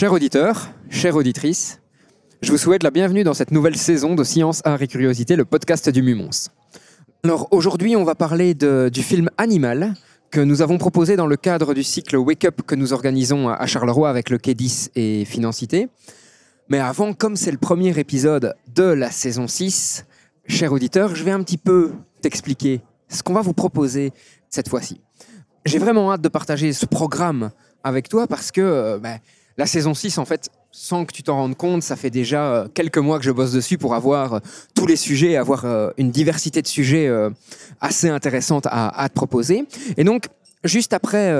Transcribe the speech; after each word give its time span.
Chers 0.00 0.14
auditeurs, 0.14 0.72
chères 0.88 1.14
auditrices, 1.16 1.78
je 2.40 2.50
vous 2.50 2.56
souhaite 2.56 2.82
la 2.82 2.90
bienvenue 2.90 3.22
dans 3.22 3.34
cette 3.34 3.50
nouvelle 3.50 3.76
saison 3.76 4.14
de 4.14 4.24
Science, 4.24 4.62
Art 4.64 4.80
et 4.80 4.88
Curiosité, 4.88 5.36
le 5.36 5.44
podcast 5.44 5.90
du 5.90 6.00
Mumons. 6.00 6.48
Alors 7.22 7.48
aujourd'hui, 7.50 7.96
on 7.96 8.04
va 8.04 8.14
parler 8.14 8.54
du 8.54 9.02
film 9.02 9.28
Animal 9.36 9.92
que 10.30 10.40
nous 10.40 10.62
avons 10.62 10.78
proposé 10.78 11.16
dans 11.16 11.26
le 11.26 11.36
cadre 11.36 11.74
du 11.74 11.82
cycle 11.82 12.16
Wake 12.16 12.46
Up 12.46 12.62
que 12.66 12.74
nous 12.74 12.94
organisons 12.94 13.50
à 13.50 13.66
Charleroi 13.66 14.08
avec 14.08 14.30
le 14.30 14.38
Quai 14.38 14.54
10 14.54 14.92
et 14.94 15.26
Financité. 15.26 15.90
Mais 16.70 16.78
avant, 16.78 17.12
comme 17.12 17.36
c'est 17.36 17.52
le 17.52 17.58
premier 17.58 17.98
épisode 17.98 18.54
de 18.74 18.84
la 18.84 19.10
saison 19.10 19.48
6, 19.48 20.06
cher 20.46 20.72
auditeur, 20.72 21.14
je 21.14 21.24
vais 21.24 21.32
un 21.32 21.42
petit 21.42 21.58
peu 21.58 21.92
t'expliquer 22.22 22.80
ce 23.10 23.22
qu'on 23.22 23.34
va 23.34 23.42
vous 23.42 23.52
proposer 23.52 24.14
cette 24.48 24.70
fois-ci. 24.70 24.98
J'ai 25.66 25.78
vraiment 25.78 26.10
hâte 26.10 26.22
de 26.22 26.30
partager 26.30 26.72
ce 26.72 26.86
programme 26.86 27.50
avec 27.84 28.08
toi 28.08 28.26
parce 28.26 28.50
que 28.50 28.62
euh, 28.62 28.98
ben, 28.98 29.18
la 29.60 29.66
saison 29.66 29.92
6, 29.92 30.16
en 30.16 30.24
fait, 30.24 30.48
sans 30.72 31.04
que 31.04 31.12
tu 31.12 31.22
t'en 31.22 31.36
rendes 31.36 31.54
compte, 31.54 31.82
ça 31.82 31.94
fait 31.94 32.08
déjà 32.08 32.46
euh, 32.46 32.68
quelques 32.72 32.96
mois 32.96 33.18
que 33.18 33.26
je 33.26 33.30
bosse 33.30 33.52
dessus 33.52 33.76
pour 33.76 33.94
avoir 33.94 34.32
euh, 34.32 34.38
tous 34.74 34.86
les 34.86 34.96
sujets, 34.96 35.36
avoir 35.36 35.66
euh, 35.66 35.90
une 35.98 36.10
diversité 36.10 36.62
de 36.62 36.66
sujets 36.66 37.10
assez 37.78 38.08
intéressante 38.08 38.66
à, 38.70 39.06
te 39.10 39.14
proposer. 39.14 39.66
Et 39.98 40.04
donc, 40.04 40.28
juste 40.64 40.94
après 40.94 41.34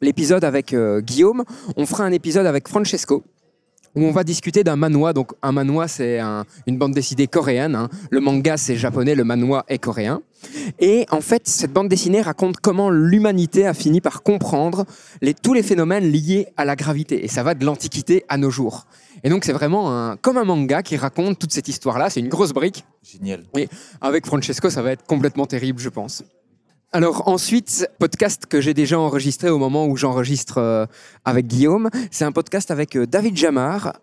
l'épisode 0.00 0.44
avec 0.44 0.74
Guillaume, 1.00 1.44
on 1.76 1.84
fera 1.84 2.04
un 2.04 2.12
épisode 2.12 2.46
avec 2.46 2.66
Francesco 2.66 3.22
où 3.94 4.04
on 4.04 4.10
va 4.10 4.24
discuter 4.24 4.64
d'un 4.64 4.76
manhwa. 4.76 5.12
Donc, 5.12 5.32
un 5.42 5.52
manhwa, 5.52 5.88
c'est 5.88 6.18
un- 6.18 6.44
une 6.66 6.78
bande 6.78 6.92
dessinée 6.94 7.26
coréenne. 7.26 7.74
hein. 7.74 7.88
Le 8.10 8.20
manga, 8.20 8.56
c'est 8.56 8.76
japonais, 8.76 9.14
le 9.14 9.24
manhwa 9.24 9.64
est 9.68 9.78
coréen. 9.78 10.22
Et 10.80 11.06
en 11.10 11.20
fait, 11.20 11.46
cette 11.46 11.72
bande 11.72 11.88
dessinée 11.88 12.20
raconte 12.20 12.56
comment 12.56 12.90
l'humanité 12.90 13.66
a 13.66 13.74
fini 13.74 14.00
par 14.00 14.22
comprendre 14.22 14.84
les- 15.20 15.34
tous 15.34 15.54
les 15.54 15.62
phénomènes 15.62 16.04
liés 16.10 16.48
à 16.56 16.64
la 16.64 16.74
gravité. 16.74 17.24
Et 17.24 17.28
ça 17.28 17.42
va 17.42 17.54
de 17.54 17.64
l'Antiquité 17.64 18.24
à 18.28 18.38
nos 18.38 18.50
jours. 18.50 18.86
Et 19.24 19.30
donc, 19.30 19.44
c'est 19.44 19.52
vraiment 19.52 19.92
un- 19.96 20.16
comme 20.16 20.36
un 20.38 20.44
manga 20.44 20.82
qui 20.82 20.96
raconte 20.96 21.38
toute 21.38 21.52
cette 21.52 21.68
histoire-là. 21.68 22.10
C'est 22.10 22.20
une 22.20 22.28
grosse 22.28 22.52
brique. 22.52 22.84
Génial. 23.08 23.44
Avec 24.00 24.26
Francesco, 24.26 24.68
ça 24.68 24.82
va 24.82 24.90
être 24.92 25.04
complètement 25.06 25.46
terrible, 25.46 25.78
je 25.78 25.88
pense. 25.90 26.24
Alors 26.94 27.26
ensuite, 27.26 27.88
podcast 27.98 28.44
que 28.44 28.60
j'ai 28.60 28.74
déjà 28.74 29.00
enregistré 29.00 29.48
au 29.48 29.56
moment 29.56 29.86
où 29.86 29.96
j'enregistre 29.96 30.58
euh, 30.58 30.84
avec 31.24 31.46
Guillaume, 31.46 31.88
c'est 32.10 32.26
un 32.26 32.32
podcast 32.32 32.70
avec 32.70 32.96
euh, 32.96 33.06
David 33.06 33.34
Jamar, 33.34 33.94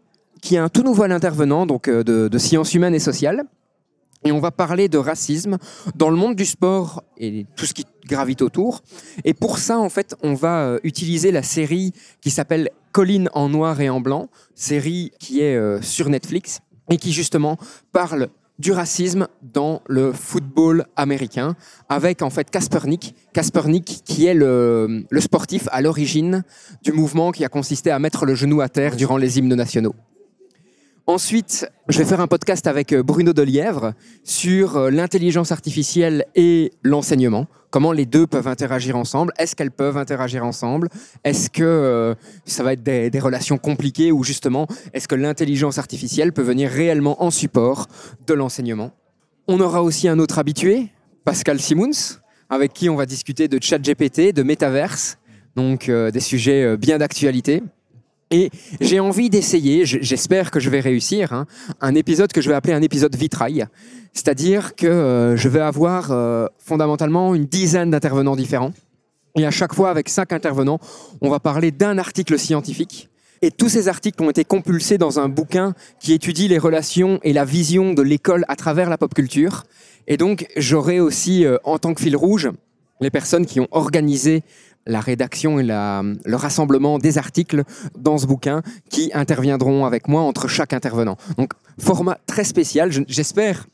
qui 0.42 0.56
est 0.56 0.58
un 0.58 0.70
tout 0.70 0.82
nouvel 0.82 1.12
intervenant 1.12 1.68
donc 1.68 1.88
euh, 1.88 2.04
de, 2.04 2.28
de 2.28 2.38
sciences 2.40 2.74
humaines 2.74 2.96
et 2.96 3.00
sociales. 3.00 3.44
Et 4.26 4.32
on 4.32 4.40
va 4.40 4.50
parler 4.50 4.90
de 4.90 4.98
racisme 4.98 5.60
dans 5.94 6.10
le 6.10 6.16
monde 6.16 6.36
du 6.36 6.46
sport 6.46 7.04
et 7.16 7.46
tout 7.56 7.68
ce 7.68 7.76
qui 7.76 7.86
gravite 8.08 8.42
autour. 8.42 8.82
Et 9.24 9.36
pour 9.36 9.60
ça, 9.60 9.78
en 9.78 9.90
fait, 9.90 10.16
on 10.24 10.34
va 10.34 10.78
utiliser 10.84 11.32
la 11.32 11.44
série 11.44 11.94
qui 12.22 12.32
s'appelle 12.32 12.72
Colline 12.92 13.30
en 13.34 13.50
noir 13.50 13.80
et 13.82 13.90
en 13.90 14.02
blanc, 14.02 14.30
série 14.56 15.12
qui 15.20 15.40
est 15.40 15.82
sur 15.82 16.10
Netflix 16.10 16.60
et 16.90 16.98
qui 16.98 17.14
justement 17.14 17.58
parle 17.94 18.28
du 18.60 18.72
racisme 18.72 19.28
dans 19.42 19.82
le 19.88 20.12
football 20.12 20.86
américain 20.96 21.56
avec 21.88 22.22
en 22.22 22.30
fait 22.30 22.50
Kaspernik, 22.50 23.16
Kaspernik 23.34 24.02
qui 24.06 24.26
est 24.26 24.34
le, 24.34 25.06
le 25.10 25.22
sportif 25.22 25.68
à 25.72 25.82
l'origine 25.82 26.44
du 26.84 26.92
mouvement 26.92 27.32
qui 27.32 27.46
a 27.46 27.50
consisté 27.50 27.90
à 27.90 28.00
mettre 28.00 28.26
le 28.26 28.36
genou 28.36 28.62
à 28.62 28.70
terre 28.70 28.96
durant 28.96 29.18
les 29.18 29.40
hymnes 29.40 29.56
nationaux. 29.56 29.96
Ensuite, 31.10 31.68
je 31.88 31.98
vais 31.98 32.06
faire 32.06 32.22
un 32.22 32.28
podcast 32.28 32.68
avec 32.68 32.94
euh, 32.94 33.02
Bruno 33.02 33.34
Delièvre 33.34 33.94
sur 34.24 34.78
euh, 34.78 34.92
l'intelligence 34.92 35.52
artificielle 35.52 36.24
et 36.36 36.72
l'enseignement. 36.84 37.48
Comment 37.72 37.94
les 37.94 38.06
deux 38.06 38.28
peuvent 38.28 38.48
interagir 38.48 38.96
ensemble 38.96 39.34
Est-ce 39.40 39.56
qu'elles 39.56 39.72
peuvent 39.72 39.98
interagir 39.98 40.46
ensemble? 40.46 40.88
Est-ce 41.24 41.50
que 41.50 41.64
euh, 41.64 42.14
ça 42.46 42.62
va 42.62 42.74
être 42.74 42.84
des, 42.84 43.10
relations 43.20 43.58
compliquées 43.58 44.12
ou 44.12 44.24
justement, 44.24 44.68
est-ce 44.94 45.08
que 45.08 45.16
l'intelligence 45.16 45.80
artificielle 45.80 46.32
peut 46.32 46.44
venir 46.44 46.70
réellement 46.70 47.24
en 47.24 47.32
support 47.32 47.88
de 48.28 48.36
l'enseignement? 48.36 48.92
On 49.48 49.62
aura 49.62 49.82
aussi 49.82 50.08
un 50.08 50.20
autre 50.20 50.38
habitué, 50.38 50.90
Pascal 51.26 51.60
Simons, 51.60 52.20
avec 52.52 52.72
qui 52.74 52.88
on 52.88 52.96
va 52.96 53.08
discuter 53.08 53.48
de 53.48 53.58
ChatGPT, 53.60 54.32
de 54.32 54.44
métaverse, 54.44 55.18
donc 55.56 55.90
des 55.90 56.20
sujets 56.20 56.78
bien 56.78 57.00
d'actualité. 57.00 57.64
Et 58.32 58.52
j'ai 58.80 59.00
envie 59.00 59.30
d'essayer, 59.30 59.86
j'espère 59.86 60.52
que 60.52 60.60
je 60.60 60.70
vais 60.70 60.80
réussir, 60.80 61.34
hein, 61.34 61.48
un 61.82 61.96
épisode 61.96 62.32
que 62.32 62.42
je 62.42 62.50
vais 62.50 62.56
appeler 62.56 62.74
un 62.74 62.82
épisode 62.82 63.16
vitrail. 63.16 63.66
C'est-à-dire 64.14 64.76
que 64.76 64.86
euh, 64.86 65.36
je 65.36 65.50
vais 65.50 65.62
avoir 65.62 66.12
euh, 66.12 66.46
fondamentalement 66.60 67.34
une 67.34 67.46
dizaine 67.46 67.90
d'intervenants 67.90 68.36
différents. 68.36 68.72
Et 69.36 69.46
à 69.46 69.52
chaque 69.52 69.74
fois, 69.74 69.90
avec 69.90 70.10
cinq 70.10 70.32
intervenants, 70.32 70.80
on 71.22 71.30
va 71.30 71.40
parler 71.40 71.72
d'un 71.72 71.98
article 71.98 72.38
scientifique. 72.38 73.10
Et 73.42 73.52
tous 73.52 73.70
ces 73.70 73.88
articles 73.88 74.22
ont 74.22 74.30
été 74.30 74.44
compulsés 74.44 74.98
dans 74.98 75.20
un 75.20 75.30
bouquin 75.30 75.74
qui 76.00 76.14
étudie 76.14 76.48
les 76.48 76.58
relations 76.58 77.20
et 77.24 77.34
la 77.34 77.46
vision 77.46 77.94
de 77.94 78.02
l'école 78.02 78.46
à 78.48 78.56
travers 78.56 78.90
la 78.90 78.98
pop 78.98 79.14
culture. 79.14 79.64
Et 80.08 80.18
donc, 80.18 80.46
j'aurai 80.58 81.00
aussi, 81.00 81.46
euh, 81.46 81.58
en 81.64 81.80
tant 81.80 81.94
que 81.94 82.02
fil 82.02 82.16
rouge, 82.16 82.50
les 83.02 83.10
personnes 83.10 83.46
qui 83.46 83.60
ont 83.60 83.68
organisé 83.72 84.44
la 84.86 85.00
rédaction 85.02 85.60
et 85.60 85.64
la- 85.64 86.04
le 86.26 86.36
rassemblement 86.36 86.98
des 87.00 87.18
articles 87.18 87.64
dans 87.98 88.18
ce 88.18 88.26
bouquin 88.26 88.62
qui 88.90 89.12
interviendront 89.14 89.86
avec 89.86 90.08
moi 90.08 90.22
entre 90.22 90.48
chaque 90.48 90.74
intervenant. 90.74 91.18
Donc, 91.38 91.54
format 91.80 92.18
très 92.26 92.44
spécial. 92.44 92.92
Je- 92.92 93.02
J'espère 93.08 93.68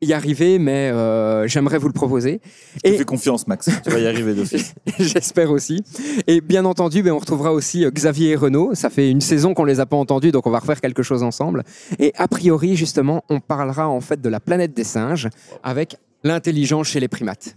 y 0.00 0.12
arriver, 0.12 0.60
mais 0.60 0.90
euh, 0.92 1.48
j'aimerais 1.48 1.78
vous 1.78 1.88
le 1.88 1.92
proposer. 1.92 2.40
Je 2.84 2.90
Et- 2.92 2.98
fais 2.98 3.04
confiance, 3.04 3.48
Max. 3.48 3.68
Tu 3.84 3.90
vas 3.90 3.98
y 3.98 4.06
arriver 4.06 4.32
d'office. 4.32 4.72
J'espère 4.98 5.50
aussi. 5.50 5.82
Et 6.28 6.40
bien 6.40 6.64
entendu, 6.64 7.02
ben, 7.02 7.12
on 7.12 7.18
retrouvera 7.18 7.52
aussi 7.52 7.84
euh, 7.84 7.90
Xavier 7.90 8.30
et 8.30 8.36
Renaud. 8.36 8.74
Ça 8.74 8.90
fait 8.90 9.10
une 9.10 9.20
saison 9.20 9.54
qu'on 9.54 9.64
les 9.64 9.80
a 9.80 9.86
pas 9.86 9.96
entendus, 9.96 10.30
donc 10.30 10.46
on 10.46 10.50
va 10.50 10.60
refaire 10.60 10.80
quelque 10.80 11.02
chose 11.02 11.24
ensemble. 11.24 11.64
Et 11.98 12.12
a 12.16 12.28
priori, 12.28 12.76
justement, 12.76 13.24
on 13.28 13.40
parlera 13.40 13.88
en 13.88 14.00
fait 14.00 14.20
de 14.20 14.28
la 14.28 14.38
planète 14.38 14.72
des 14.72 14.84
singes 14.84 15.28
avec 15.64 15.96
l'intelligence 16.22 16.86
chez 16.88 17.00
les 17.00 17.08
primates. 17.08 17.56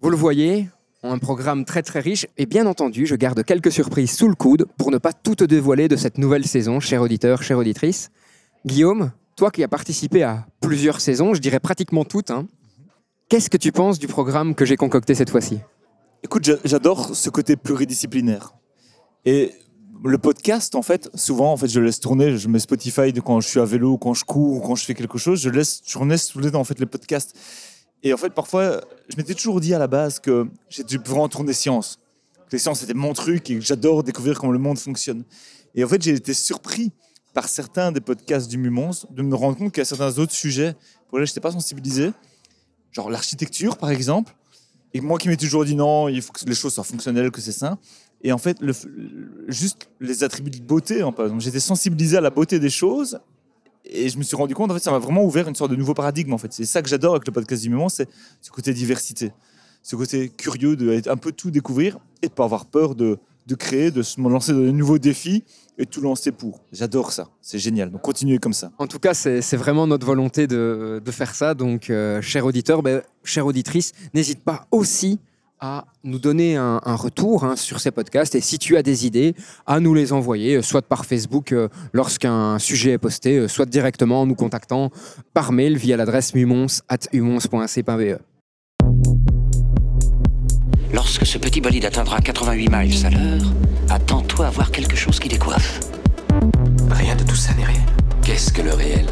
Vous 0.00 0.08
le 0.08 0.16
voyez, 0.16 0.68
un 1.02 1.18
programme 1.18 1.64
très 1.64 1.82
très 1.82 2.00
riche. 2.00 2.26
Et 2.36 2.46
bien 2.46 2.66
entendu, 2.66 3.06
je 3.06 3.14
garde 3.14 3.42
quelques 3.44 3.72
surprises 3.72 4.12
sous 4.12 4.28
le 4.28 4.34
coude 4.34 4.66
pour 4.76 4.90
ne 4.90 4.98
pas 4.98 5.12
tout 5.12 5.34
te 5.34 5.44
dévoiler 5.44 5.88
de 5.88 5.96
cette 5.96 6.18
nouvelle 6.18 6.46
saison, 6.46 6.80
cher 6.80 7.02
auditeur, 7.02 7.42
chère 7.42 7.58
auditrice. 7.58 8.10
Guillaume, 8.64 9.12
toi 9.36 9.50
qui 9.50 9.62
as 9.62 9.68
participé 9.68 10.22
à 10.22 10.46
plusieurs 10.60 11.00
saisons, 11.00 11.34
je 11.34 11.40
dirais 11.40 11.60
pratiquement 11.60 12.04
toutes, 12.04 12.30
hein, 12.30 12.46
qu'est-ce 13.28 13.50
que 13.50 13.56
tu 13.56 13.72
penses 13.72 13.98
du 13.98 14.08
programme 14.08 14.54
que 14.54 14.64
j'ai 14.64 14.76
concocté 14.76 15.14
cette 15.14 15.30
fois-ci? 15.30 15.60
Écoute, 16.22 16.44
j'a- 16.44 16.58
j'adore 16.64 17.14
ce 17.14 17.30
côté 17.30 17.56
pluridisciplinaire. 17.56 18.54
Et 19.24 19.52
le 20.04 20.18
podcast, 20.18 20.74
en 20.74 20.82
fait, 20.82 21.08
souvent, 21.14 21.52
en 21.52 21.56
fait, 21.56 21.68
je 21.68 21.80
laisse 21.80 22.00
tourner. 22.00 22.36
Je 22.36 22.48
mets 22.48 22.58
Spotify 22.58 23.12
quand 23.24 23.40
je 23.40 23.48
suis 23.48 23.60
à 23.60 23.64
vélo, 23.64 23.96
quand 23.98 24.14
je 24.14 24.24
cours, 24.24 24.56
ou 24.56 24.60
quand 24.60 24.74
je 24.74 24.84
fais 24.84 24.94
quelque 24.94 25.18
chose. 25.18 25.40
Je 25.40 25.50
laisse 25.50 25.82
tourner 25.82 26.16
en 26.54 26.64
fait 26.64 26.78
les 26.78 26.86
podcasts. 26.86 27.36
Et 28.06 28.12
en 28.12 28.16
fait, 28.16 28.30
parfois, 28.30 28.82
je 29.08 29.16
m'étais 29.16 29.34
toujours 29.34 29.60
dit 29.60 29.74
à 29.74 29.80
la 29.80 29.88
base 29.88 30.20
que 30.20 30.46
j'étais 30.68 30.96
vraiment 30.96 31.28
tourner 31.28 31.52
science. 31.52 31.98
Que 32.48 32.52
les 32.52 32.60
sciences, 32.60 32.78
c'était 32.78 32.94
mon 32.94 33.14
truc 33.14 33.50
et 33.50 33.56
que 33.56 33.60
j'adore 33.60 34.04
découvrir 34.04 34.38
comment 34.38 34.52
le 34.52 34.60
monde 34.60 34.78
fonctionne. 34.78 35.24
Et 35.74 35.82
en 35.82 35.88
fait, 35.88 36.00
j'ai 36.00 36.12
été 36.12 36.32
surpris 36.32 36.92
par 37.34 37.48
certains 37.48 37.90
des 37.90 38.00
podcasts 38.00 38.48
du 38.48 38.58
Mumons 38.58 38.92
de 39.10 39.22
me 39.22 39.34
rendre 39.34 39.58
compte 39.58 39.72
qu'il 39.72 39.80
y 39.80 39.82
a 39.82 39.84
certains 39.84 40.16
autres 40.20 40.34
sujets 40.34 40.76
pour 41.08 41.18
lesquels 41.18 41.26
je 41.26 41.32
n'étais 41.32 41.40
pas 41.40 41.50
sensibilisé. 41.50 42.12
Genre 42.92 43.10
l'architecture, 43.10 43.76
par 43.76 43.90
exemple. 43.90 44.36
Et 44.94 45.00
moi 45.00 45.18
qui 45.18 45.28
m'ai 45.28 45.36
toujours 45.36 45.64
dit 45.64 45.74
non, 45.74 46.06
il 46.08 46.22
faut 46.22 46.32
que 46.32 46.44
les 46.44 46.54
choses 46.54 46.74
soient 46.74 46.84
fonctionnelles, 46.84 47.32
que 47.32 47.40
c'est 47.40 47.50
sain. 47.50 47.76
Et 48.22 48.30
en 48.30 48.38
fait, 48.38 48.58
juste 49.48 49.88
les 49.98 50.22
attributs 50.22 50.50
de 50.50 50.62
beauté, 50.62 51.02
hein, 51.02 51.10
par 51.10 51.24
exemple. 51.24 51.42
J'étais 51.42 51.58
sensibilisé 51.58 52.18
à 52.18 52.20
la 52.20 52.30
beauté 52.30 52.60
des 52.60 52.70
choses. 52.70 53.18
Et 53.88 54.08
je 54.08 54.18
me 54.18 54.22
suis 54.22 54.36
rendu 54.36 54.54
compte, 54.54 54.70
en 54.70 54.74
fait, 54.74 54.82
ça 54.82 54.90
m'a 54.90 54.98
vraiment 54.98 55.24
ouvert 55.24 55.48
une 55.48 55.54
sorte 55.54 55.70
de 55.70 55.76
nouveau 55.76 55.94
paradigme. 55.94 56.32
En 56.32 56.38
fait, 56.38 56.52
c'est 56.52 56.64
ça 56.64 56.82
que 56.82 56.88
j'adore 56.88 57.14
avec 57.14 57.26
le 57.26 57.32
podcast 57.32 57.62
du 57.62 57.70
moment, 57.70 57.88
c'est 57.88 58.08
ce 58.40 58.50
côté 58.50 58.72
diversité, 58.72 59.32
ce 59.82 59.96
côté 59.96 60.28
curieux 60.28 60.76
de 60.76 61.08
un 61.08 61.16
peu 61.16 61.32
tout 61.32 61.50
découvrir 61.50 61.98
et 62.22 62.28
de 62.28 62.32
pas 62.32 62.44
avoir 62.44 62.66
peur 62.66 62.94
de, 62.94 63.18
de 63.46 63.54
créer, 63.54 63.90
de 63.90 64.02
se 64.02 64.20
lancer 64.20 64.52
dans 64.52 64.58
de 64.58 64.70
nouveaux 64.70 64.98
défis 64.98 65.44
et 65.78 65.86
tout 65.86 66.00
lancer 66.00 66.32
pour. 66.32 66.60
J'adore 66.72 67.12
ça, 67.12 67.28
c'est 67.40 67.58
génial. 67.58 67.90
Donc 67.90 68.02
continuez 68.02 68.38
comme 68.38 68.52
ça. 68.52 68.72
En 68.78 68.86
tout 68.86 68.98
cas, 68.98 69.14
c'est 69.14 69.56
vraiment 69.56 69.86
notre 69.86 70.06
volonté 70.06 70.46
de, 70.46 71.00
de 71.04 71.10
faire 71.10 71.34
ça. 71.34 71.54
Donc, 71.54 71.90
euh, 71.90 72.20
cher 72.22 72.44
auditeur, 72.44 72.82
ben, 72.82 73.02
chère 73.24 73.46
auditrice, 73.46 73.92
n'hésite 74.14 74.42
pas 74.42 74.66
aussi 74.70 75.20
à 75.60 75.86
nous 76.04 76.18
donner 76.18 76.56
un, 76.56 76.80
un 76.84 76.96
retour 76.96 77.44
hein, 77.44 77.56
sur 77.56 77.80
ces 77.80 77.90
podcasts 77.90 78.34
et 78.34 78.40
si 78.40 78.58
tu 78.58 78.76
as 78.76 78.82
des 78.82 79.06
idées, 79.06 79.34
à 79.66 79.80
nous 79.80 79.94
les 79.94 80.12
envoyer, 80.12 80.56
euh, 80.56 80.62
soit 80.62 80.82
par 80.82 81.04
Facebook 81.06 81.52
euh, 81.52 81.68
lorsqu'un 81.92 82.58
sujet 82.58 82.92
est 82.92 82.98
posté, 82.98 83.38
euh, 83.38 83.48
soit 83.48 83.66
directement 83.66 84.22
en 84.22 84.26
nous 84.26 84.34
contactant 84.34 84.90
par 85.34 85.52
mail 85.52 85.76
via 85.76 85.96
l'adresse 85.96 86.34
mumons.umons.c.be. 86.34 88.18
Lorsque 90.92 91.26
ce 91.26 91.38
petit 91.38 91.60
bolide 91.60 91.84
atteindra 91.84 92.20
88 92.20 92.68
miles 92.70 93.06
à 93.06 93.10
l'heure, 93.10 93.52
attends-toi 93.90 94.46
à 94.46 94.50
voir 94.50 94.70
quelque 94.70 94.96
chose 94.96 95.18
qui 95.18 95.28
décoiffe. 95.28 95.80
Rien 96.90 97.16
de 97.16 97.24
tout 97.24 97.36
ça 97.36 97.52
n'est 97.54 97.64
réel. 97.64 97.80
Qu'est-ce 98.22 98.52
que 98.52 98.62
le 98.62 98.72
réel? 98.72 99.06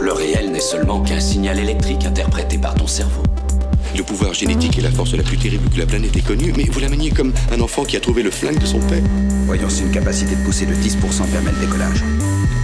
Le 0.00 0.12
réel 0.12 0.52
n'est 0.52 0.60
seulement 0.60 1.02
qu'un 1.02 1.20
signal 1.20 1.58
électrique 1.58 2.04
interprété 2.04 2.58
par 2.58 2.74
ton 2.74 2.86
cerveau. 2.86 3.22
Le 3.96 4.02
pouvoir 4.02 4.34
génétique 4.34 4.78
est 4.78 4.82
la 4.82 4.90
force 4.90 5.14
la 5.14 5.22
plus 5.22 5.38
terrible 5.38 5.68
que 5.70 5.78
la 5.78 5.86
planète 5.86 6.16
ait 6.16 6.20
connue, 6.20 6.52
mais 6.56 6.64
vous 6.64 6.80
la 6.80 6.88
maniez 6.88 7.10
comme 7.10 7.32
un 7.50 7.60
enfant 7.60 7.84
qui 7.84 7.96
a 7.96 8.00
trouvé 8.00 8.22
le 8.22 8.30
flingue 8.30 8.58
de 8.58 8.66
son 8.66 8.80
père. 8.80 9.02
Voyons, 9.46 9.68
c'est 9.68 9.82
une 9.82 9.90
capacité 9.90 10.36
de 10.36 10.40
pousser 10.42 10.66
de 10.66 10.74
10% 10.74 11.26
permet 11.30 11.52
le 11.52 11.66
décollage. 11.66 12.04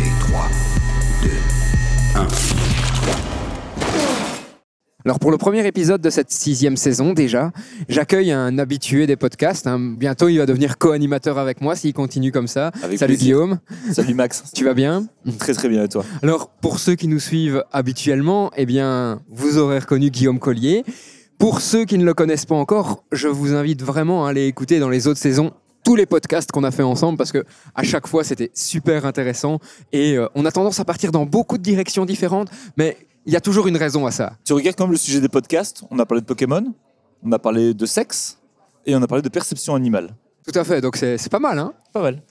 Et 0.01 0.21
3, 0.21 0.49
2, 1.23 1.31
1. 2.15 2.74
Alors 5.07 5.19
pour 5.19 5.31
le 5.31 5.37
premier 5.37 5.67
épisode 5.67 6.01
de 6.01 6.09
cette 6.09 6.31
sixième 6.31 6.79
saison 6.79 7.13
déjà, 7.13 7.53
j'accueille 7.91 8.33
un 8.33 8.59
habitué 8.59 9.07
des 9.07 9.17
podcasts. 9.17 9.67
hein. 9.67 9.79
Bientôt 9.99 10.29
il 10.29 10.39
va 10.39 10.47
devenir 10.47 10.79
co-animateur 10.79 11.37
avec 11.37 11.61
moi 11.61 11.77
s'il 11.77 11.93
continue 11.93 12.33
comme 12.33 12.47
ça. 12.49 12.71
Avec 12.83 12.99
Salut 12.99 13.11
plaisir. 13.15 13.25
Guillaume, 13.37 13.59
Salut 13.93 14.15
Max. 14.15 14.45
tu 14.55 14.65
vas 14.65 14.73
bien? 14.73 15.07
Très 15.39 15.53
très 15.53 15.69
bien 15.69 15.85
et 15.85 15.89
toi? 15.89 16.07
Alors 16.23 16.49
pour 16.49 16.79
ceux 16.79 16.95
qui 16.95 17.07
nous 17.07 17.21
suivent 17.21 17.63
habituellement, 17.71 18.51
eh 18.57 18.65
bien 18.65 19.21
vous 19.29 19.59
aurez 19.59 19.79
reconnu 19.81 20.09
Guillaume 20.09 20.39
Collier. 20.39 20.85
Pour 21.39 21.61
ceux 21.61 21.85
qui 21.85 21.99
ne 21.99 22.05
le 22.07 22.15
connaissent 22.15 22.47
pas 22.47 22.55
encore, 22.55 23.05
je 23.13 23.29
vous 23.29 23.53
invite 23.53 23.83
vraiment 23.83 24.25
à 24.25 24.31
aller 24.31 24.47
écouter 24.47 24.79
dans 24.79 24.89
les 24.89 25.07
autres 25.07 25.21
saisons 25.21 25.53
tous 25.85 25.97
les 25.97 26.07
podcasts 26.07 26.51
qu'on 26.51 26.65
a 26.65 26.71
fait 26.71 26.83
ensemble 26.83 27.19
parce 27.19 27.31
que 27.31 27.45
à 27.75 27.83
chaque 27.83 28.07
fois 28.07 28.25
c'était 28.25 28.51
super 28.55 29.05
intéressant 29.05 29.59
et 29.93 30.17
euh, 30.17 30.29
on 30.35 30.47
a 30.47 30.51
tendance 30.51 30.81
à 30.81 30.87
partir 30.87 31.13
dans 31.13 31.27
beaucoup 31.27 31.59
de 31.59 31.63
directions 31.63 32.07
différentes, 32.07 32.49
mais 32.79 32.97
il 33.27 33.33
y 33.33 33.37
a 33.37 33.41
toujours 33.41 33.67
une 33.67 33.77
raison 33.77 34.07
à 34.07 34.11
ça. 34.11 34.37
Tu 34.45 34.53
regardes 34.53 34.77
quand 34.77 34.85
même 34.85 34.93
le 34.93 34.99
sujet 34.99 35.21
des 35.21 35.29
podcasts. 35.29 35.83
On 35.91 35.99
a 35.99 36.07
parlé 36.07 36.21
de 36.21 36.27
Pokémon, 36.27 36.75
on 37.23 37.33
a 37.33 37.39
parlé 37.39 37.75
de 37.75 37.87
sexe 37.87 38.39
et 38.87 38.95
on 38.95 39.03
a 39.03 39.07
parlé 39.07 39.23
de 39.23 39.29
perception 39.29 39.75
animale. 39.75 40.15
Tout 40.47 40.59
à 40.59 40.65
fait, 40.65 40.81
donc 40.81 40.97
c'est 40.97 41.17
c'est 41.17 41.31
pas 41.31 41.39
mal, 41.39 41.59
hein 41.59 41.73
Pas 41.93 42.03
mal. 42.03 42.23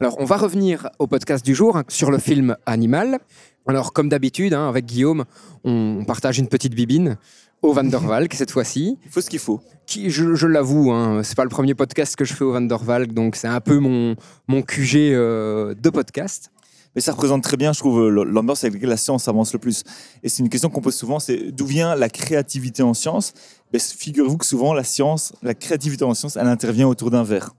Alors, 0.00 0.16
on 0.18 0.24
va 0.24 0.36
revenir 0.36 0.88
au 0.98 1.06
podcast 1.06 1.44
du 1.44 1.54
jour 1.54 1.76
hein, 1.76 1.84
sur 1.86 2.10
le 2.10 2.18
film 2.18 2.56
Animal. 2.66 3.20
Alors, 3.68 3.92
comme 3.92 4.08
d'habitude, 4.08 4.52
hein, 4.52 4.68
avec 4.68 4.86
Guillaume, 4.86 5.24
on 5.62 6.04
partage 6.04 6.40
une 6.40 6.48
petite 6.48 6.74
bibine 6.74 7.16
au 7.62 7.72
Van 7.72 7.84
der 7.84 8.00
Valk 8.00 8.34
cette 8.34 8.50
fois-ci. 8.50 8.98
Il 9.04 9.10
faut 9.12 9.20
ce 9.20 9.30
qu'il 9.30 9.38
faut. 9.38 9.60
Qui, 9.86 10.10
je 10.10 10.34
je 10.34 10.48
l'avoue, 10.48 10.90
hein, 10.90 11.22
c'est 11.22 11.36
pas 11.36 11.44
le 11.44 11.50
premier 11.50 11.74
podcast 11.74 12.16
que 12.16 12.24
je 12.24 12.34
fais 12.34 12.42
au 12.42 12.52
Van 12.52 12.60
der 12.60 12.78
Valk, 12.78 13.12
donc 13.12 13.36
c'est 13.36 13.46
un 13.46 13.60
peu 13.60 13.78
mon, 13.78 14.16
mon 14.48 14.62
QG 14.62 14.96
euh, 14.96 15.74
de 15.74 15.90
podcast. 15.90 16.50
Mais 16.94 17.00
ça 17.00 17.12
représente 17.12 17.42
très 17.42 17.56
bien, 17.56 17.72
je 17.72 17.78
trouve, 17.78 18.08
l'ambiance 18.08 18.64
avec 18.64 18.74
laquelle 18.74 18.90
la 18.90 18.96
science 18.96 19.26
avance 19.28 19.52
le 19.52 19.58
plus. 19.58 19.84
Et 20.22 20.28
c'est 20.28 20.42
une 20.42 20.48
question 20.48 20.68
qu'on 20.68 20.80
pose 20.80 20.94
souvent, 20.94 21.18
c'est 21.18 21.50
d'où 21.50 21.66
vient 21.66 21.94
la 21.94 22.08
créativité 22.08 22.82
en 22.82 22.94
science? 22.94 23.32
Ben, 23.72 23.80
Figurez-vous 23.80 24.36
que 24.36 24.46
souvent, 24.46 24.74
la 24.74 24.84
science, 24.84 25.32
la 25.42 25.54
créativité 25.54 26.04
en 26.04 26.14
science, 26.14 26.36
elle 26.36 26.48
intervient 26.48 26.88
autour 26.88 27.10
d'un 27.10 27.22
verre. 27.22 27.54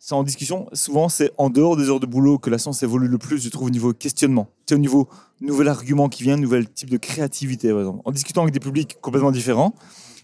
C'est 0.00 0.14
en 0.14 0.22
discussion, 0.22 0.68
souvent 0.72 1.10
c'est 1.10 1.30
en 1.36 1.50
dehors 1.50 1.76
des 1.76 1.90
heures 1.90 2.00
de 2.00 2.06
boulot 2.06 2.38
que 2.38 2.48
la 2.48 2.56
science 2.56 2.82
évolue 2.82 3.08
le 3.08 3.18
plus, 3.18 3.42
je 3.42 3.48
trouve, 3.50 3.66
au 3.66 3.70
niveau 3.70 3.92
questionnement. 3.92 4.48
C'est 4.66 4.74
au 4.74 4.78
niveau 4.78 5.08
nouvel 5.40 5.68
argument 5.68 6.08
qui 6.08 6.22
vient, 6.22 6.36
nouvel 6.36 6.68
type 6.68 6.88
de 6.88 6.96
créativité, 6.96 7.68
par 7.70 7.80
exemple. 7.80 8.00
En 8.04 8.10
discutant 8.10 8.42
avec 8.42 8.54
des 8.54 8.60
publics 8.60 8.96
complètement 9.00 9.30
différents, 9.30 9.74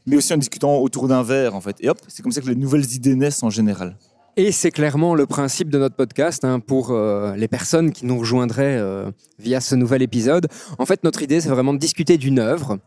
mais 0.06 0.16
aussi 0.16 0.32
en 0.32 0.38
discutant 0.38 0.78
autour 0.78 1.06
d'un 1.06 1.22
verre, 1.22 1.54
en 1.54 1.60
fait. 1.60 1.76
Et 1.80 1.88
hop, 1.88 1.98
c'est 2.08 2.22
comme 2.22 2.32
ça 2.32 2.40
que 2.40 2.46
les 2.46 2.54
nouvelles 2.54 2.90
idées 2.94 3.14
naissent 3.14 3.42
en 3.42 3.50
général. 3.50 3.98
Et 4.36 4.50
c'est 4.50 4.72
clairement 4.72 5.14
le 5.14 5.26
principe 5.26 5.70
de 5.70 5.78
notre 5.78 5.94
podcast 5.94 6.44
hein, 6.44 6.58
pour 6.58 6.90
euh, 6.90 7.36
les 7.36 7.46
personnes 7.46 7.92
qui 7.92 8.04
nous 8.04 8.18
rejoindraient 8.18 8.78
euh, 8.78 9.08
via 9.38 9.60
ce 9.60 9.76
nouvel 9.76 10.02
épisode. 10.02 10.48
En 10.78 10.86
fait, 10.86 11.04
notre 11.04 11.22
idée, 11.22 11.40
c'est 11.40 11.50
vraiment 11.50 11.72
de 11.72 11.78
discuter 11.78 12.18
d'une 12.18 12.40
œuvre 12.40 12.78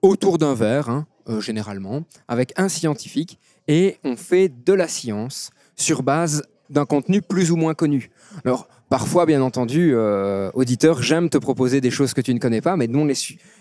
autour 0.00 0.38
d'un 0.38 0.54
verre, 0.54 0.88
hein, 0.90 1.06
euh, 1.28 1.40
généralement, 1.40 2.04
avec 2.28 2.52
un 2.56 2.68
scientifique, 2.68 3.40
et 3.66 3.98
on 4.04 4.14
fait 4.14 4.48
de 4.48 4.72
la 4.72 4.86
science 4.86 5.50
sur 5.74 6.04
base 6.04 6.44
d'un 6.70 6.86
contenu 6.86 7.20
plus 7.20 7.50
ou 7.50 7.56
moins 7.56 7.74
connu. 7.74 8.10
Alors, 8.44 8.68
parfois, 8.92 9.24
bien 9.24 9.40
entendu, 9.40 9.92
euh, 9.94 10.50
auditeur, 10.52 11.02
j'aime 11.02 11.30
te 11.30 11.38
proposer 11.38 11.80
des 11.80 11.90
choses 11.90 12.12
que 12.12 12.20
tu 12.20 12.34
ne 12.34 12.38
connais 12.38 12.60
pas, 12.60 12.76
mais 12.76 12.88
dont 12.88 13.06
les 13.06 13.14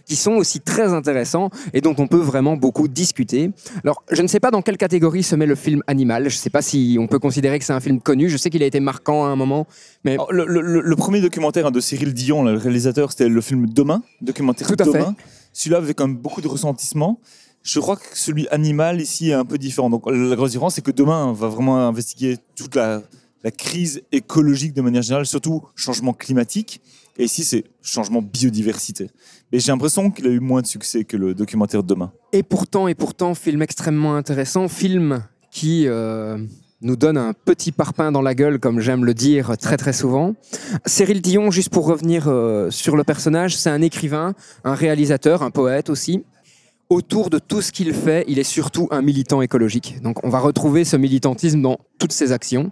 qui 0.06 0.16
sont 0.18 0.34
aussi 0.34 0.60
très 0.60 0.92
intéressants 0.92 1.50
et 1.74 1.80
dont 1.80 1.96
on 2.00 2.08
peut 2.08 2.18
vraiment 2.20 2.58
beaucoup 2.58 2.90
discuter. 2.90 3.52
Alors, 3.86 4.04
je 4.12 4.22
ne 4.22 4.28
sais 4.28 4.42
pas 4.42 4.52
dans 4.52 4.62
quelle 4.62 4.76
catégorie 4.76 5.24
se 5.24 5.38
met 5.38 5.46
le 5.46 5.56
film 5.56 5.84
Animal. 5.88 6.24
Je 6.30 6.36
ne 6.36 6.40
sais 6.40 6.50
pas 6.50 6.62
si 6.62 6.98
on 7.00 7.08
peut 7.08 7.20
considérer 7.20 7.60
que 7.60 7.64
c'est 7.66 7.72
un 7.72 7.80
film 7.80 8.02
connu. 8.02 8.28
Je 8.28 8.36
sais 8.36 8.50
qu'il 8.50 8.62
a 8.62 8.66
été 8.66 8.82
marquant 8.82 9.24
à 9.26 9.30
un 9.30 9.38
moment, 9.38 9.68
mais 10.04 10.14
Alors, 10.16 10.34
le, 10.34 10.46
le- 10.46 10.60
le- 10.62 10.82
le 10.82 10.96
premier 10.98 11.22
documentaire 11.22 11.66
hein, 11.68 11.72
de 11.72 11.80
Cyril 11.80 12.14
Dion, 12.14 12.44
le 12.44 12.58
réalisateur, 12.58 13.12
c'était 13.12 13.30
le 13.30 13.40
film 13.42 13.68
Demain, 13.70 14.04
documentaire 14.22 14.68
Tout 14.68 14.76
à. 14.80 14.84
Demain. 14.86 15.16
Celui-là 15.54 15.78
avait 15.78 15.94
quand 15.94 16.08
même 16.08 16.18
beaucoup 16.18 16.42
de 16.42 16.50
ressentiment. 16.50 17.22
Je 17.64 17.80
crois 17.80 17.96
que 17.96 18.04
celui 18.16 18.50
Animal 18.50 19.00
ici 19.00 19.30
est 19.30 19.34
un 19.34 19.46
peu 19.46 19.58
différent. 19.58 19.90
Donc 19.90 20.04
la 20.12 20.36
grosse 20.36 20.52
différence, 20.52 20.76
c'est 20.76 20.82
que 20.84 20.92
Demain 20.92 21.32
va 21.32 21.48
vraiment 21.48 21.78
investiguer 21.88 22.38
toute 22.58 22.76
la, 22.76 23.02
la 23.44 23.52
crise 23.52 24.02
écologique 24.12 24.74
de 24.74 24.82
manière 24.82 25.02
générale, 25.02 25.26
surtout 25.26 25.64
changement 25.76 26.14
climatique. 26.14 26.82
Et 27.18 27.26
ici, 27.26 27.44
c'est 27.44 27.66
changement 27.82 28.22
biodiversité. 28.22 29.10
Mais 29.52 29.60
j'ai 29.60 29.72
l'impression 29.72 30.12
qu'il 30.12 30.28
a 30.28 30.30
eu 30.30 30.40
moins 30.40 30.62
de 30.62 30.68
succès 30.68 31.04
que 31.04 31.18
le 31.18 31.34
documentaire 31.34 31.84
Demain. 31.84 32.12
Et 32.32 32.44
pourtant, 32.44 32.88
et 32.88 32.96
pourtant, 32.96 33.36
film 33.36 33.62
extrêmement 33.62 34.16
intéressant, 34.16 34.68
film 34.68 35.24
qui 35.52 35.88
euh, 35.88 36.38
nous 36.82 36.96
donne 36.96 37.18
un 37.18 37.34
petit 37.34 37.72
parpaing 37.72 38.12
dans 38.12 38.22
la 38.22 38.34
gueule, 38.34 38.60
comme 38.60 38.80
j'aime 38.80 39.06
le 39.06 39.14
dire 39.14 39.58
très 39.58 39.78
très 39.78 39.94
souvent. 39.94 40.36
Cyril 40.86 41.22
Dion, 41.22 41.52
juste 41.52 41.70
pour 41.70 41.86
revenir 41.86 42.28
euh, 42.28 42.72
sur 42.72 42.96
le 42.96 43.04
personnage, 43.04 43.58
c'est 43.58 43.70
un 43.70 43.82
écrivain, 43.82 44.34
un 44.64 44.74
réalisateur, 44.74 45.44
un 45.44 45.52
poète 45.52 45.90
aussi. 45.90 46.24
Autour 46.90 47.30
de 47.30 47.40
tout 47.40 47.62
ce 47.62 47.72
qu'il 47.72 47.94
fait, 47.94 48.26
il 48.28 48.40
est 48.40 48.44
surtout 48.44 48.88
un 48.92 49.02
militant 49.02 49.42
écologique. 49.42 50.02
Donc 50.02 50.24
on 50.26 50.30
va 50.30 50.40
retrouver 50.40 50.84
ce 50.84 50.98
militantisme 50.98 51.62
dans 51.62 51.80
toutes 52.00 52.12
ses 52.12 52.32
actions. 52.32 52.72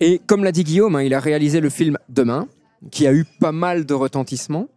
Et 0.00 0.20
comme 0.26 0.44
l'a 0.44 0.52
dit 0.52 0.64
Guillaume, 0.64 0.96
hein, 0.96 1.02
il 1.02 1.14
a 1.14 1.20
réalisé 1.20 1.60
le 1.60 1.70
film 1.70 1.98
Demain, 2.08 2.48
qui 2.90 3.06
a 3.06 3.12
eu 3.12 3.24
pas 3.40 3.52
mal 3.52 3.86
de 3.86 3.94
retentissement. 3.94 4.68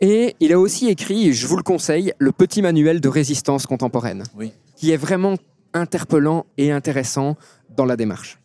Et 0.00 0.34
il 0.40 0.52
a 0.52 0.58
aussi 0.60 0.88
écrit, 0.88 1.32
je 1.32 1.46
vous 1.46 1.56
le 1.56 1.62
conseille, 1.62 2.12
le 2.18 2.32
petit 2.32 2.60
manuel 2.62 3.00
de 3.00 3.08
résistance 3.08 3.66
contemporaine, 3.66 4.24
Oui. 4.36 4.52
qui 4.76 4.90
est 4.90 4.96
vraiment 4.96 5.34
interpellant 5.72 6.44
et 6.58 6.70
intéressant 6.72 7.36
dans 7.76 7.84
la 7.86 7.96
démarche. 7.96 8.38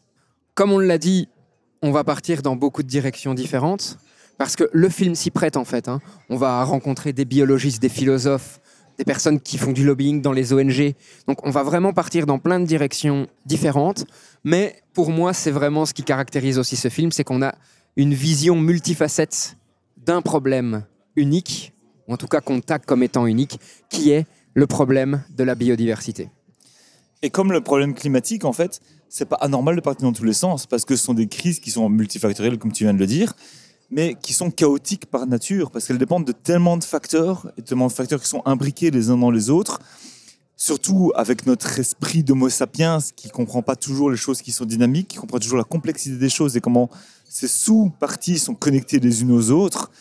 Comme 0.54 0.72
on 0.72 0.80
l'a 0.80 0.98
dit, 0.98 1.28
on 1.81 1.92
va 1.92 2.04
partir 2.04 2.42
dans 2.42 2.56
beaucoup 2.56 2.84
de 2.84 2.88
directions 2.88 3.34
différentes, 3.34 3.98
parce 4.38 4.56
que 4.56 4.69
le 4.72 4.90
film 4.90 5.16
s'y 5.16 5.30
prête 5.31 5.58
en 5.58 5.66
fait. 5.66 5.88
hein. 5.88 6.00
On 6.30 6.38
va 6.38 6.63
rencontrer 6.63 7.12
des 7.13 7.25
biologistes, 7.25 7.81
des 7.81 7.90
philosophes, 7.90 8.60
des 9.01 9.06
personnes 9.06 9.39
qui 9.39 9.57
font 9.57 9.71
du 9.71 9.83
lobbying 9.83 10.21
dans 10.21 10.31
les 10.31 10.53
ONG. 10.53 10.94
Donc 11.27 11.44
on 11.44 11.50
va 11.50 11.63
vraiment 11.63 11.92
partir 11.92 12.27
dans 12.27 12.38
plein 12.38 12.59
de 12.59 12.65
directions 12.65 13.27
différentes. 13.48 14.06
Mais 14.44 14.75
pour 14.94 15.09
moi, 15.09 15.33
c'est 15.33 15.50
vraiment 15.50 15.88
ce 15.88 15.94
qui 15.94 16.03
caractérise 16.03 16.59
aussi 16.59 16.75
ce 16.75 16.88
film, 16.88 17.12
c'est 17.12 17.24
qu'on 17.24 17.42
a 17.42 17.56
une 17.95 18.13
vision 18.13 18.56
multifacette 18.56 19.57
d'un 19.98 20.21
problème 20.21 20.83
unique, 21.15 21.74
ou 22.07 22.13
en 22.13 22.18
tout 22.18 22.27
cas 22.27 22.42
qu'on 22.42 22.62
tag 22.62 22.86
comme 22.86 23.01
étant 23.01 23.25
unique, 23.25 23.59
qui 23.89 24.12
est 24.12 24.27
le 24.53 24.68
problème 24.68 25.24
de 25.36 25.44
la 25.44 25.56
biodiversité. 25.56 26.30
Et 27.24 27.31
comme 27.31 27.51
le 27.51 27.62
problème 27.62 27.95
climatique, 27.95 28.45
en 28.45 28.53
fait, 28.53 28.81
c'est 29.09 29.25
pas 29.25 29.38
anormal 29.38 29.75
de 29.75 29.81
partir 29.81 30.03
dans 30.03 30.13
tous 30.13 30.25
les 30.25 30.33
sens, 30.33 30.68
parce 30.68 30.86
que 30.86 30.95
ce 30.95 31.03
sont 31.03 31.15
des 31.15 31.27
crises 31.27 31.59
qui 31.59 31.71
sont 31.71 31.89
multifactorielles, 31.89 32.59
comme 32.59 32.71
tu 32.71 32.83
viens 32.83 32.94
de 32.94 33.00
le 33.00 33.07
dire, 33.07 33.33
mais 33.92 34.15
qui 34.22 34.34
sont 34.34 34.50
chaotiques 34.50 35.06
par 35.06 35.27
nature, 35.27 35.70
parce 35.70 35.86
qu'elles 35.86 35.98
dépendent 35.98 36.25
de 36.25 36.32
tellement 36.32 36.77
de 36.77 36.84
facteurs, 36.84 37.51
et 37.58 37.62
tellement 37.62 37.88
de 37.88 37.92
facteurs 37.92 38.22
qui 38.22 38.27
sont 38.27 38.42
imbriqués 38.46 38.89
les 38.89 39.10
uns 39.10 39.18
dans 39.18 39.32
les 39.32 39.50
autres, 39.50 39.80
surtout 40.56 41.12
avec 41.15 41.46
notre 41.46 41.80
esprit 41.80 42.24
d'homo 42.24 42.48
sapiens, 42.48 43.00
qui 43.15 43.30
comprend 43.30 43.62
pas 43.62 43.75
toujours 43.75 44.10
les 44.10 44.18
choses 44.18 44.42
qui 44.42 44.51
sont 44.51 44.65
dynamiques, 44.65 45.10
qui 45.10 45.18
comprend 45.18 45.39
toujours 45.39 45.58
la 45.58 45.63
complexité 45.63 46.15
des 46.15 46.30
choses 46.30 46.56
et 46.56 46.62
comment 46.62 46.89
ces 47.27 47.48
sous-parties 47.48 48.39
sont 48.39 48.56
connectées 48.56 49.00
les 49.00 49.22
unes 49.22 49.32
aux 49.32 49.51
autres. 49.51 49.92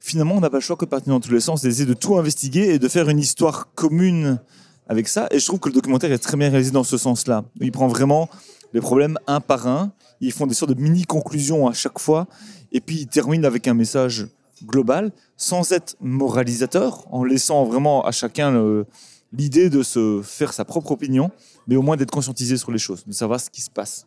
Finalement, 0.00 0.34
on 0.34 0.40
n'a 0.40 0.50
pas 0.50 0.58
le 0.58 0.62
choix 0.62 0.76
que 0.76 0.84
de 0.84 0.90
partir 0.90 1.12
dans 1.12 1.20
tous 1.20 1.32
les 1.32 1.40
sens, 1.40 1.62
d'essayer 1.62 1.86
de 1.86 1.94
tout 1.94 2.16
investiguer 2.16 2.74
et 2.74 2.78
de 2.78 2.88
faire 2.88 3.08
une 3.08 3.18
histoire 3.18 3.72
commune 3.74 4.40
avec 4.88 5.08
ça. 5.08 5.28
Et 5.30 5.38
je 5.38 5.46
trouve 5.46 5.60
que 5.60 5.68
le 5.68 5.74
documentaire 5.74 6.12
est 6.12 6.18
très 6.18 6.36
bien 6.36 6.50
réalisé 6.50 6.72
dans 6.72 6.84
ce 6.84 6.98
sens-là. 6.98 7.44
Il 7.60 7.72
prend 7.72 7.86
vraiment 7.86 8.28
les 8.74 8.80
problèmes 8.80 9.18
un 9.26 9.40
par 9.40 9.66
un. 9.66 9.92
Ils 10.20 10.32
font 10.32 10.46
des 10.46 10.54
sortes 10.54 10.72
de 10.72 10.80
mini-conclusions 10.80 11.68
à 11.68 11.72
chaque 11.72 11.98
fois. 11.98 12.26
Et 12.74 12.80
puis, 12.82 12.96
il 13.02 13.06
termine 13.06 13.44
avec 13.46 13.66
un 13.68 13.72
message 13.74 14.26
global, 14.66 15.10
sans 15.36 15.72
être 15.72 15.96
moralisateur, 16.00 17.04
en 17.10 17.24
laissant 17.24 17.64
vraiment 17.64 18.04
à 18.04 18.12
chacun 18.12 18.50
le- 18.50 18.84
l'idée 19.32 19.70
de 19.70 19.82
se 19.82 20.20
faire 20.22 20.52
sa 20.52 20.64
propre 20.64 20.92
opinion, 20.92 21.30
mais 21.66 21.76
au 21.76 21.82
moins 21.82 21.96
d'être 21.96 22.10
conscientisé 22.10 22.56
sur 22.56 22.70
les 22.70 22.78
choses, 22.78 23.04
de 23.06 23.12
savoir 23.12 23.40
ce 23.40 23.48
qui 23.48 23.62
se 23.62 23.70
passe. 23.70 24.06